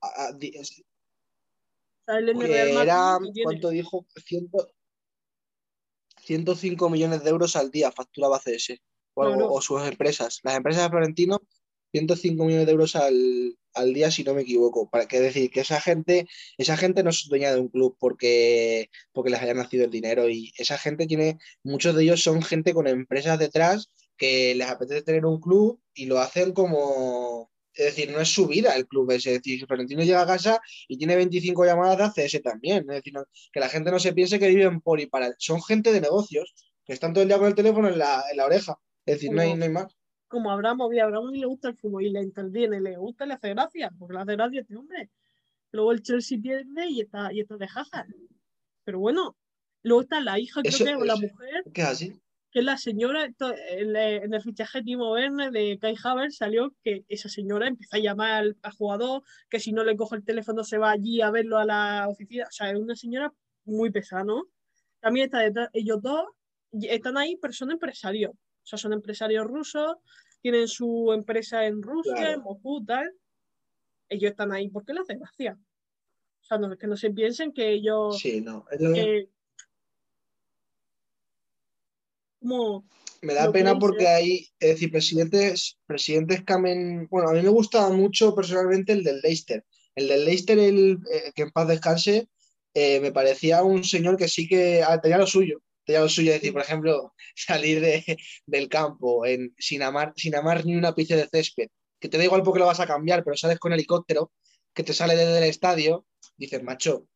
a- 0.00 0.28
a- 0.28 0.32
era. 2.82 3.18
¿cuánto 3.44 3.68
dijo? 3.70 4.06
Ciento- 4.24 4.68
105 6.24 6.90
millones 6.90 7.22
de 7.24 7.30
euros 7.30 7.56
al 7.56 7.70
día 7.70 7.92
facturaba 7.92 8.38
CS 8.40 8.80
o, 9.14 9.22
algo- 9.22 9.34
Claro. 9.36 9.52
o 9.52 9.60
sus 9.60 9.82
empresas. 9.86 10.40
Las 10.42 10.56
empresas 10.56 10.82
de 10.84 10.90
Florentino, 10.90 11.40
105 11.92 12.44
millones 12.44 12.66
de 12.66 12.72
euros 12.72 12.96
al, 12.96 13.56
al 13.74 13.94
día, 13.94 14.10
si 14.10 14.24
no 14.24 14.34
me 14.34 14.42
equivoco. 14.42 14.90
Para 14.90 15.06
que 15.06 15.20
decir 15.20 15.50
que 15.50 15.60
esa 15.60 15.80
gente, 15.80 16.26
esa 16.58 16.76
gente 16.76 17.02
no 17.02 17.10
es 17.10 17.26
dueña 17.28 17.52
de 17.52 17.60
un 17.60 17.68
club 17.68 17.96
porque, 17.98 18.90
porque 19.12 19.30
les 19.30 19.40
haya 19.40 19.54
nacido 19.54 19.84
el 19.84 19.90
dinero. 19.90 20.28
Y 20.28 20.52
esa 20.58 20.76
gente 20.76 21.06
tiene, 21.06 21.38
muchos 21.62 21.94
de 21.94 22.02
ellos 22.02 22.22
son 22.22 22.42
gente 22.42 22.74
con 22.74 22.86
empresas 22.86 23.38
detrás 23.38 23.90
que 24.16 24.54
les 24.54 24.68
apetece 24.68 25.02
tener 25.02 25.24
un 25.24 25.40
club 25.40 25.80
y 25.94 26.06
lo 26.06 26.18
hacen 26.18 26.52
como. 26.52 27.50
Es 27.78 27.94
decir, 27.94 28.10
no 28.10 28.20
es 28.20 28.28
su 28.28 28.46
vida 28.48 28.74
el 28.74 28.86
club 28.88 29.10
ese. 29.12 29.34
Es 29.36 29.42
decir, 29.42 29.64
Florentino 29.66 30.02
llega 30.02 30.22
a 30.22 30.26
casa 30.26 30.60
y 30.88 30.98
tiene 30.98 31.14
25 31.14 31.64
llamadas 31.64 32.14
de 32.14 32.24
ACS 32.24 32.42
también. 32.42 32.78
Es 32.90 32.96
decir, 32.96 33.12
no- 33.14 33.24
que 33.52 33.60
la 33.60 33.68
gente 33.68 33.90
no 33.90 33.98
se 34.00 34.12
piense 34.12 34.38
que 34.40 34.48
viven 34.48 34.80
por 34.80 35.00
y 35.00 35.06
para. 35.06 35.32
Son 35.38 35.62
gente 35.62 35.92
de 35.92 36.00
negocios 36.00 36.54
que 36.84 36.92
están 36.92 37.12
todo 37.12 37.22
el 37.22 37.28
día 37.28 37.38
con 37.38 37.46
el 37.46 37.54
teléfono 37.54 37.88
en 37.88 37.98
la, 37.98 38.24
en 38.30 38.36
la 38.36 38.46
oreja. 38.46 38.76
Es 39.06 39.14
decir, 39.16 39.32
no 39.32 39.40
hay, 39.42 39.54
no 39.54 39.64
hay 39.64 39.70
más. 39.70 39.96
Como 40.26 40.50
a 40.50 40.54
Abramos, 40.54 40.92
y 40.92 40.98
a 40.98 41.04
Abramos 41.04 41.32
le 41.32 41.46
gusta 41.46 41.68
el 41.68 41.76
fútbol 41.76 42.04
y 42.04 42.10
le 42.10 42.20
entretiene, 42.20 42.80
le 42.80 42.96
gusta 42.96 43.24
y 43.24 43.28
le 43.28 43.34
hace 43.34 43.50
gracia, 43.50 43.90
porque 43.98 44.14
le 44.14 44.20
hace 44.20 44.32
gracia 44.36 44.58
a 44.58 44.62
este 44.62 44.76
hombre. 44.76 45.10
Luego 45.70 45.92
el 45.92 46.02
Chelsea 46.02 46.38
pierde 46.42 46.86
y 46.88 47.00
está, 47.00 47.32
y 47.32 47.40
está 47.40 47.56
de 47.56 47.68
jaja. 47.68 48.06
Pero 48.84 48.98
bueno, 48.98 49.36
luego 49.82 50.02
está 50.02 50.20
la 50.20 50.38
hija, 50.38 50.62
creo 50.62 50.74
Eso- 50.74 50.84
que, 50.84 50.94
o 50.96 51.04
la 51.04 51.16
mujer, 51.16 51.62
¿Qué 51.72 51.82
así? 51.82 52.12
Que 52.50 52.62
la 52.62 52.78
señora, 52.78 53.28
en 53.40 54.34
el 54.34 54.42
fichaje 54.42 54.82
Timo 54.82 55.12
Werner 55.12 55.50
de 55.50 55.78
Kai 55.78 55.94
Havertz 56.02 56.36
salió 56.36 56.74
que 56.82 57.04
esa 57.08 57.28
señora 57.28 57.68
empezó 57.68 57.96
a 57.96 58.00
llamar 58.00 58.30
al, 58.32 58.56
jugador, 58.76 59.22
que 59.50 59.60
si 59.60 59.72
no 59.72 59.84
le 59.84 59.96
coge 59.96 60.16
el 60.16 60.24
teléfono 60.24 60.64
se 60.64 60.78
va 60.78 60.90
allí 60.90 61.20
a 61.20 61.30
verlo 61.30 61.58
a 61.58 61.64
la 61.64 62.06
oficina. 62.08 62.46
O 62.48 62.52
sea, 62.52 62.70
es 62.70 62.78
una 62.78 62.96
señora 62.96 63.32
muy 63.64 63.90
pesada, 63.90 64.24
¿no? 64.24 64.44
También 65.00 65.26
está 65.26 65.40
detrás, 65.40 65.68
ellos 65.72 66.00
dos 66.00 66.24
están 66.72 67.18
ahí, 67.18 67.36
pero 67.36 67.52
son 67.52 67.70
empresarios. 67.70 68.32
O 68.32 68.66
sea, 68.66 68.78
son 68.78 68.92
empresarios 68.92 69.46
rusos, 69.46 69.96
tienen 70.40 70.68
su 70.68 71.12
empresa 71.12 71.66
en 71.66 71.82
Rusia, 71.82 72.32
en 72.32 72.42
Moscú, 72.42 72.84
tal. 72.84 73.10
Ellos 74.08 74.30
están 74.30 74.52
ahí 74.52 74.68
porque 74.68 74.94
les 74.94 75.02
hace 75.02 75.18
gracia. 75.18 75.58
O 76.40 76.44
sea, 76.44 76.58
no, 76.58 76.76
que 76.76 76.86
no 76.86 76.96
se 76.96 77.10
piensen 77.10 77.52
que 77.52 77.70
ellos. 77.72 78.18
Sí, 78.18 78.40
no. 78.40 78.64
Me 83.20 83.34
da 83.34 83.50
pena 83.50 83.78
porque 83.78 84.06
hay, 84.06 84.48
es 84.60 84.68
decir, 84.70 84.90
presidentes, 84.90 85.78
presidentes 85.86 86.44
que 86.44 86.54
Bueno, 87.10 87.30
a 87.30 87.32
mí 87.32 87.42
me 87.42 87.48
gusta 87.48 87.88
mucho 87.88 88.34
personalmente 88.34 88.92
el 88.92 89.02
del 89.02 89.20
Leicester. 89.20 89.64
El 89.94 90.08
del 90.08 90.24
Leicester, 90.24 90.58
el, 90.58 90.98
eh, 91.12 91.32
que 91.34 91.42
en 91.42 91.50
paz 91.50 91.66
descanse, 91.66 92.28
eh, 92.74 93.00
me 93.00 93.10
parecía 93.10 93.62
un 93.64 93.82
señor 93.82 94.16
que 94.16 94.28
sí 94.28 94.46
que 94.46 94.82
ah, 94.82 95.00
tenía 95.00 95.18
lo 95.18 95.26
suyo. 95.26 95.60
Tenía 95.84 96.00
lo 96.00 96.08
suyo, 96.08 96.32
es 96.32 96.40
decir, 96.40 96.52
por 96.52 96.62
ejemplo, 96.62 97.14
salir 97.34 97.82
del 98.46 98.68
campo 98.68 99.26
en, 99.26 99.54
sin, 99.58 99.82
amar, 99.82 100.12
sin 100.16 100.36
amar 100.36 100.64
ni 100.64 100.76
una 100.76 100.94
pizca 100.94 101.16
de 101.16 101.28
césped, 101.28 101.68
que 101.98 102.08
te 102.08 102.18
da 102.18 102.24
igual 102.24 102.42
porque 102.42 102.60
lo 102.60 102.66
vas 102.66 102.80
a 102.80 102.86
cambiar, 102.86 103.24
pero 103.24 103.36
sales 103.36 103.58
con 103.58 103.72
helicóptero, 103.72 104.30
que 104.72 104.84
te 104.84 104.94
sale 104.94 105.16
desde 105.16 105.38
el 105.38 105.44
estadio, 105.44 106.06
dices, 106.36 106.62
macho, 106.62 107.08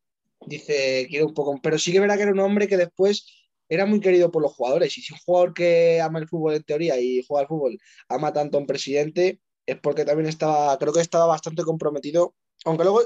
dice, 0.45 1.07
quiero 1.09 1.27
un 1.27 1.33
poco. 1.33 1.57
Pero 1.61 1.79
sí 1.79 1.93
que 1.93 2.01
verá 2.01 2.17
que 2.17 2.23
era 2.23 2.33
un 2.33 2.39
hombre 2.39 2.67
que 2.67 2.77
después 2.77 3.42
era 3.75 3.85
muy 3.85 3.99
querido 3.99 4.31
por 4.31 4.41
los 4.41 4.53
jugadores. 4.53 4.97
Y 4.97 5.01
si 5.01 5.13
un 5.13 5.19
jugador 5.25 5.53
que 5.53 6.01
ama 6.01 6.19
el 6.19 6.27
fútbol 6.27 6.55
en 6.55 6.63
teoría 6.63 6.99
y 6.99 7.23
juega 7.27 7.41
al 7.41 7.47
fútbol 7.47 7.77
ama 8.09 8.33
tanto 8.33 8.57
a 8.57 8.61
un 8.61 8.67
presidente, 8.67 9.39
es 9.65 9.79
porque 9.79 10.05
también 10.05 10.29
estaba, 10.29 10.77
creo 10.77 10.93
que 10.93 11.01
estaba 11.01 11.25
bastante 11.25 11.63
comprometido. 11.63 12.35
Aunque 12.65 12.83
luego 12.83 13.01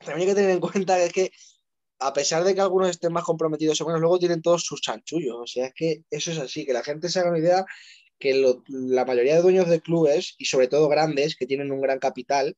también 0.00 0.28
hay 0.28 0.34
que 0.34 0.40
tener 0.40 0.50
en 0.50 0.60
cuenta 0.60 0.96
que 0.96 1.04
es 1.04 1.12
que 1.12 1.30
a 2.00 2.12
pesar 2.12 2.44
de 2.44 2.54
que 2.54 2.60
algunos 2.60 2.90
estén 2.90 3.12
más 3.12 3.24
comprometidos 3.24 3.80
o 3.80 3.86
menos, 3.86 4.00
luego 4.00 4.18
tienen 4.18 4.42
todos 4.42 4.62
sus 4.62 4.80
chanchullos. 4.80 5.36
O 5.36 5.46
sea, 5.46 5.66
es 5.66 5.74
que 5.74 6.04
eso 6.10 6.30
es 6.30 6.38
así, 6.38 6.64
que 6.64 6.72
la 6.72 6.84
gente 6.84 7.08
se 7.08 7.20
haga 7.20 7.30
una 7.30 7.38
idea 7.40 7.66
que 8.18 8.34
la 8.68 9.04
mayoría 9.04 9.36
de 9.36 9.42
dueños 9.42 9.68
de 9.68 9.80
clubes, 9.80 10.34
y 10.38 10.46
sobre 10.46 10.68
todo 10.68 10.88
grandes, 10.88 11.36
que 11.36 11.46
tienen 11.46 11.70
un 11.70 11.80
gran 11.80 11.98
capital, 11.98 12.56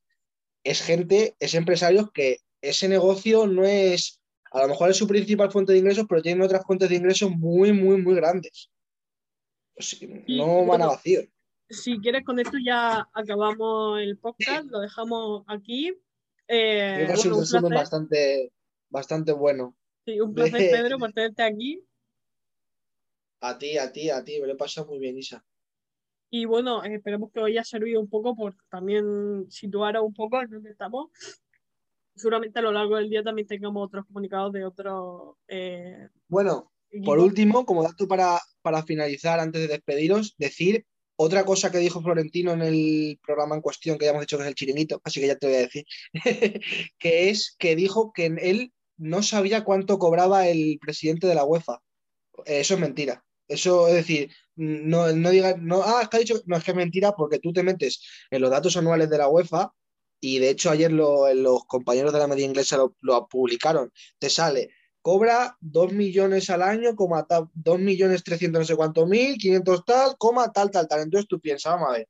es 0.63 0.81
gente, 0.81 1.35
es 1.39 1.53
empresarios 1.53 2.11
que 2.11 2.39
ese 2.61 2.87
negocio 2.87 3.47
no 3.47 3.65
es 3.65 4.20
a 4.51 4.61
lo 4.63 4.67
mejor 4.67 4.89
es 4.89 4.97
su 4.97 5.07
principal 5.07 5.49
fuente 5.49 5.71
de 5.71 5.79
ingresos, 5.79 6.05
pero 6.07 6.21
tienen 6.21 6.43
otras 6.43 6.65
fuentes 6.65 6.89
de 6.89 6.95
ingresos 6.95 7.31
muy, 7.31 7.71
muy, 7.71 8.01
muy 8.01 8.15
grandes. 8.15 8.69
Pues 9.73 9.97
no 10.27 10.65
van 10.65 10.81
a 10.81 10.87
vacío. 10.87 11.21
Si 11.69 11.97
quieres, 11.99 12.25
con 12.25 12.37
esto 12.37 12.57
ya 12.63 13.07
acabamos 13.13 14.01
el 14.01 14.17
podcast, 14.17 14.65
lo 14.69 14.81
dejamos 14.81 15.45
aquí. 15.47 15.93
Eh, 16.47 17.05
Creo 17.07 17.21
que 17.21 17.29
un 17.29 17.39
resumen 17.39 17.73
bastante, 17.73 18.51
bastante 18.89 19.31
bueno. 19.31 19.73
Sí, 20.05 20.19
un 20.19 20.33
placer, 20.33 20.69
Pedro, 20.69 20.99
por 20.99 21.13
tenerte 21.13 21.43
aquí. 21.43 21.81
A 23.39 23.57
ti, 23.57 23.77
a 23.77 23.89
ti, 23.91 24.09
a 24.09 24.21
ti, 24.21 24.41
me 24.41 24.47
lo 24.47 24.53
he 24.53 24.57
pasado 24.57 24.87
muy 24.87 24.99
bien, 24.99 25.17
Isa. 25.17 25.45
Y 26.29 26.43
bueno, 26.43 26.83
esperemos 26.83 27.31
que 27.31 27.39
hoy 27.39 27.51
haya 27.53 27.63
servido 27.63 28.01
un 28.01 28.09
poco 28.09 28.35
por 28.35 28.55
también 28.69 29.49
situar 29.49 29.97
un 30.01 30.13
poco 30.13 30.41
en 30.41 30.49
dónde 30.49 30.71
estamos 30.71 31.09
seguramente 32.15 32.59
a 32.59 32.61
lo 32.61 32.71
largo 32.71 32.97
del 32.97 33.09
día 33.09 33.23
también 33.23 33.47
tengamos 33.47 33.85
otros 33.85 34.05
comunicados 34.05 34.53
de 34.53 34.65
otros. 34.65 35.35
Eh, 35.47 36.07
bueno, 36.27 36.71
por 37.05 37.19
último, 37.19 37.65
como 37.65 37.83
dato 37.83 38.07
para, 38.07 38.39
para 38.61 38.83
finalizar, 38.83 39.39
antes 39.39 39.61
de 39.61 39.67
despediros, 39.67 40.35
decir 40.37 40.85
otra 41.15 41.45
cosa 41.45 41.71
que 41.71 41.77
dijo 41.77 42.01
Florentino 42.01 42.51
en 42.51 42.61
el 42.61 43.19
programa 43.23 43.55
en 43.55 43.61
cuestión, 43.61 43.97
que 43.97 44.05
ya 44.05 44.11
hemos 44.11 44.23
dicho 44.23 44.37
que 44.37 44.43
es 44.43 44.49
el 44.49 44.55
chiringuito, 44.55 45.01
así 45.03 45.21
que 45.21 45.27
ya 45.27 45.37
te 45.37 45.47
voy 45.47 45.55
a 45.55 45.59
decir, 45.59 45.85
que 46.99 47.29
es 47.29 47.55
que 47.59 47.75
dijo 47.75 48.11
que 48.11 48.25
él 48.25 48.73
no 48.97 49.23
sabía 49.23 49.63
cuánto 49.63 49.99
cobraba 49.99 50.47
el 50.47 50.79
presidente 50.79 51.27
de 51.27 51.35
la 51.35 51.45
UEFA. 51.45 51.79
Eso 52.45 52.73
es 52.73 52.79
mentira. 52.79 53.23
Eso 53.47 53.87
es 53.87 53.93
decir, 53.93 54.31
no, 54.55 55.11
no 55.11 55.29
digas, 55.29 55.57
no, 55.59 55.81
ah, 55.83 55.99
es 56.03 56.09
que 56.09 56.17
ha 56.17 56.19
dicho, 56.21 56.41
no 56.45 56.55
es 56.57 56.63
que 56.63 56.71
es 56.71 56.77
mentira 56.77 57.13
porque 57.13 57.39
tú 57.39 57.51
te 57.51 57.63
metes 57.63 58.01
en 58.29 58.41
los 58.41 58.49
datos 58.49 58.77
anuales 58.77 59.09
de 59.09 59.17
la 59.17 59.27
UEFA 59.27 59.71
y 60.21 60.37
de 60.39 60.51
hecho 60.51 60.69
ayer 60.69 60.91
los 60.91 61.65
compañeros 61.65 62.13
de 62.13 62.19
la 62.19 62.27
media 62.27 62.45
inglesa 62.45 62.77
lo, 62.77 63.27
publicaron, 63.27 63.91
te 64.19 64.29
sale, 64.29 64.69
cobra 65.01 65.57
2 65.61 65.93
millones 65.93 66.49
al 66.51 66.61
año, 66.61 66.95
coma 66.95 67.25
tal, 67.25 67.49
2 67.55 67.79
millones 67.79 68.23
300 68.23 68.59
no 68.59 68.65
sé 68.65 68.75
cuánto 68.75 69.07
mil, 69.07 69.35
500 69.37 69.83
tal, 69.83 70.15
coma 70.19 70.51
tal, 70.53 70.69
tal, 70.69 70.87
tal. 70.87 71.01
Entonces 71.01 71.27
tú 71.27 71.39
piensas, 71.41 71.73
vamos 71.73 71.89
a 71.89 71.97
ver, 71.97 72.07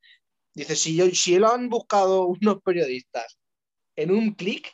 dice, 0.53 0.75
si, 0.75 0.95
yo, 0.95 1.09
si 1.11 1.37
lo 1.37 1.49
han 1.49 1.69
buscado 1.69 2.27
unos 2.41 2.61
periodistas 2.61 3.37
en 3.95 4.11
un 4.11 4.35
clic, 4.35 4.69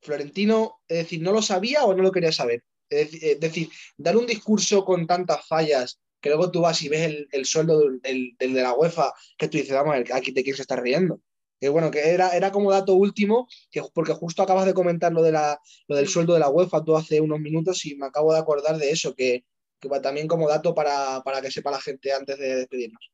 Florentino, 0.00 0.76
es 0.86 0.98
decir, 0.98 1.20
no 1.20 1.32
lo 1.32 1.42
sabía 1.42 1.84
o 1.84 1.94
no 1.94 2.04
lo 2.04 2.12
quería 2.12 2.32
saber. 2.32 2.62
Es 2.88 3.40
decir, 3.40 3.68
dar 3.96 4.16
un 4.16 4.26
discurso 4.26 4.84
con 4.84 5.08
tantas 5.08 5.44
fallas 5.48 5.98
que 6.20 6.28
luego 6.28 6.52
tú 6.52 6.60
vas 6.60 6.80
y 6.82 6.88
ves 6.88 7.26
el, 7.32 7.44
sueldo 7.44 7.80
del, 8.00 8.36
de 8.38 8.48
la 8.48 8.74
UEFA, 8.74 9.12
que 9.36 9.48
tú 9.48 9.58
dices, 9.58 9.74
vamos 9.74 9.96
aquí 10.12 10.32
te 10.32 10.44
quieres 10.44 10.60
estar 10.60 10.80
riendo 10.80 11.20
que 11.58 11.68
bueno, 11.68 11.90
que 11.90 12.10
era, 12.10 12.30
era 12.30 12.52
como 12.52 12.70
dato 12.70 12.94
último, 12.94 13.48
que, 13.70 13.82
porque 13.94 14.12
justo 14.12 14.42
acabas 14.42 14.66
de 14.66 14.74
comentar 14.74 15.12
lo, 15.12 15.22
de 15.22 15.32
la, 15.32 15.60
lo 15.88 15.96
del 15.96 16.08
sueldo 16.08 16.34
de 16.34 16.40
la 16.40 16.50
UEFA 16.50 16.84
tú 16.84 16.96
hace 16.96 17.20
unos 17.20 17.40
minutos 17.40 17.84
y 17.86 17.96
me 17.96 18.06
acabo 18.06 18.32
de 18.32 18.38
acordar 18.38 18.76
de 18.76 18.90
eso, 18.90 19.14
que, 19.14 19.44
que 19.80 19.88
va 19.88 20.00
también 20.00 20.28
como 20.28 20.48
dato 20.48 20.74
para, 20.74 21.22
que 21.42 21.50
sepa 21.50 21.70
la 21.70 21.80
gente 21.80 22.12
antes 22.12 22.38
de 22.38 22.56
despedirnos. 22.56 23.10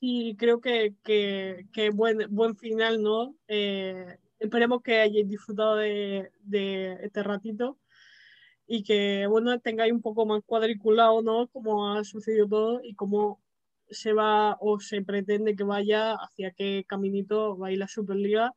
Sí, 0.00 0.34
creo 0.38 0.60
que, 0.60 0.94
que, 1.04 1.90
buen, 1.90 2.26
buen 2.30 2.56
final, 2.56 3.02
¿no? 3.02 3.36
Eh, 3.46 4.18
esperemos 4.40 4.82
que 4.82 4.98
hayáis 4.98 5.28
disfrutado 5.28 5.76
de, 5.76 6.32
de, 6.40 6.98
este 7.02 7.22
ratito 7.22 7.78
y 8.66 8.82
que, 8.82 9.26
bueno, 9.28 9.60
tengáis 9.60 9.92
un 9.92 10.02
poco 10.02 10.26
más 10.26 10.42
cuadriculado, 10.44 11.22
¿no? 11.22 11.46
Como 11.48 11.92
ha 11.92 12.02
sucedido 12.04 12.48
todo 12.48 12.80
y 12.82 12.94
cómo 12.94 13.40
se 13.92 14.12
va 14.12 14.56
o 14.60 14.80
se 14.80 15.02
pretende 15.02 15.56
que 15.56 15.64
vaya, 15.64 16.14
hacia 16.14 16.52
qué 16.52 16.84
caminito 16.88 17.56
va 17.56 17.68
a 17.68 17.72
ir 17.72 17.78
la 17.78 17.88
Superliga 17.88 18.52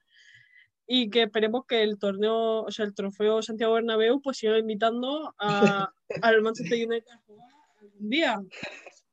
y 0.88 1.10
que 1.10 1.24
esperemos 1.24 1.66
que 1.66 1.82
el 1.84 1.98
torneo, 1.98 2.64
o 2.64 2.72
sea, 2.72 2.86
el 2.86 2.94
trofeo 2.94 3.42
Santiago 3.42 3.74
Bernabéu 3.74 4.22
pues 4.22 4.38
siga 4.38 4.58
invitando 4.58 5.34
a, 5.40 5.92
al 6.22 6.42
Manchester 6.42 6.88
United 6.88 7.12
a 7.12 7.22
jugar 7.26 7.50
algún 7.80 8.10
día. 8.10 8.42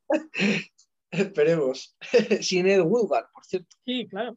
Esperemos. 1.11 1.97
Sin 2.41 2.67
el 2.67 2.83
Woodward, 2.83 3.27
por 3.33 3.45
cierto. 3.45 3.77
Sí, 3.85 4.07
claro. 4.09 4.37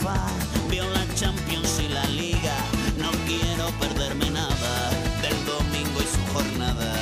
sofá, 0.00 0.26
veo 0.68 0.88
la 0.90 1.14
Champions 1.14 1.80
y 1.80 1.88
la 1.88 2.04
Liga. 2.06 2.56
No 2.98 3.10
quiero 3.26 3.68
perderme 3.78 4.30
nada 4.30 4.90
del 5.22 5.44
domingo 5.46 6.00
y 6.00 6.06
su 6.06 6.32
jornada, 6.32 6.94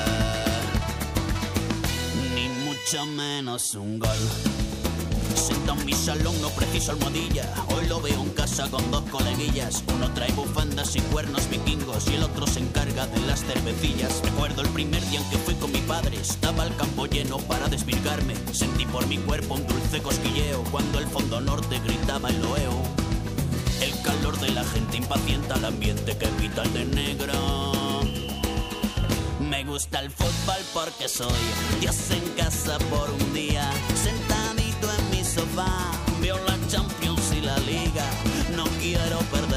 ni 2.35 2.49
mucho 2.65 3.07
menos 3.07 3.75
un 3.75 3.99
gol. 3.99 4.19
Sentado 5.35 5.79
en 5.81 5.87
mi 5.87 5.93
salón, 5.93 6.41
no 6.43 6.51
preciso 6.51 6.93
almohadilla. 6.93 7.45
Hoy 7.75 7.87
lo 7.87 8.01
veo 8.01 8.21
en 8.21 8.31
casa 8.31 8.69
con 8.71 8.91
dos 8.91 9.03
coleguillas. 9.11 9.85
Uno 9.95 10.13
trae 10.13 10.33
bufandas 10.33 10.97
y 10.97 11.01
cuernos 11.01 11.49
vikingos 11.49 12.09
y 12.09 12.15
el 12.15 12.25
otro 12.25 12.47
se 12.47 12.61
encarga 12.61 13.07
de 13.07 13.21
las 13.21 13.45
cervecillas. 13.45 14.21
Recuerdo 14.25 14.63
el 14.63 14.69
primer 14.71 15.03
día 15.09 15.21
en 15.21 15.31
que 15.31 15.39
fui 15.39 15.55
con 15.55 15.71
mi 15.73 15.81
padre. 15.81 16.19
Estaba 16.21 16.67
el 16.67 16.75
campo 16.77 17.07
lleno 17.07 17.39
para 17.39 17.69
desvirgarme. 17.69 18.35
Sentí 18.53 18.85
por 18.87 19.07
mi 19.07 19.19
cuerpo 19.19 19.55
un 19.55 19.67
dulce 19.67 20.03
cosquilleo 20.03 20.65
cuando 20.71 20.99
el 20.99 21.07
fondo 21.07 21.41
norte 21.41 21.81
gritaba 21.81 22.31
el 22.31 22.43
loeo 22.43 22.88
calor 24.09 24.39
de 24.41 24.51
la 24.53 24.65
gente 24.65 24.97
impacienta 24.97 25.55
al 25.55 25.67
ambiente 25.67 26.17
capital 26.17 26.73
de 26.73 26.87
negro. 26.87 27.35
Me 29.39 29.65
gusta 29.65 30.01
el 30.01 30.11
fútbol 30.11 30.63
porque 30.73 31.09
soy 31.09 31.45
Dios 31.81 32.11
en 32.11 32.27
casa 32.35 32.79
por 32.91 33.11
un 33.11 33.35
día. 33.35 33.71
Sentadito 33.95 34.89
en 34.99 35.11
mi 35.11 35.23
sofá, 35.23 35.93
veo 36.23 36.39
la 36.47 36.57
Champions 36.69 37.33
y 37.37 37.43
la 37.43 37.59
Liga. 37.59 38.07
No 38.57 38.65
quiero 38.81 39.19
perder. 39.31 39.48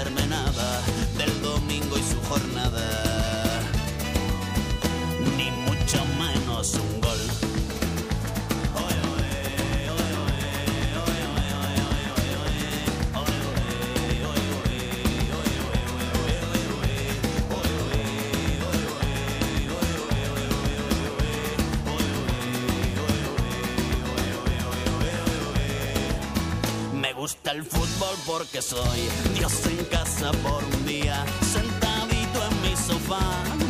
gusta 27.52 27.58
el 27.58 27.64
fútbol 27.64 28.16
porque 28.26 28.62
soy 28.62 29.00
Dios 29.36 29.66
en 29.66 29.84
casa 29.86 30.32
por 30.44 30.64
un 30.64 30.86
día, 30.86 31.26
sentadito 31.52 32.40
en 32.50 32.62
mi 32.62 32.76
sofá. 32.76 33.61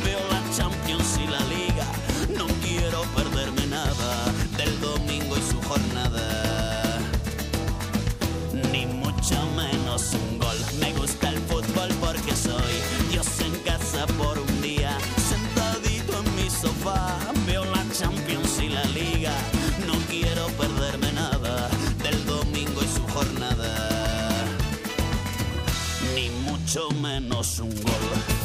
mucho 26.74 26.90
menos 27.02 27.60
un 27.60 27.70
gol. 27.70 28.41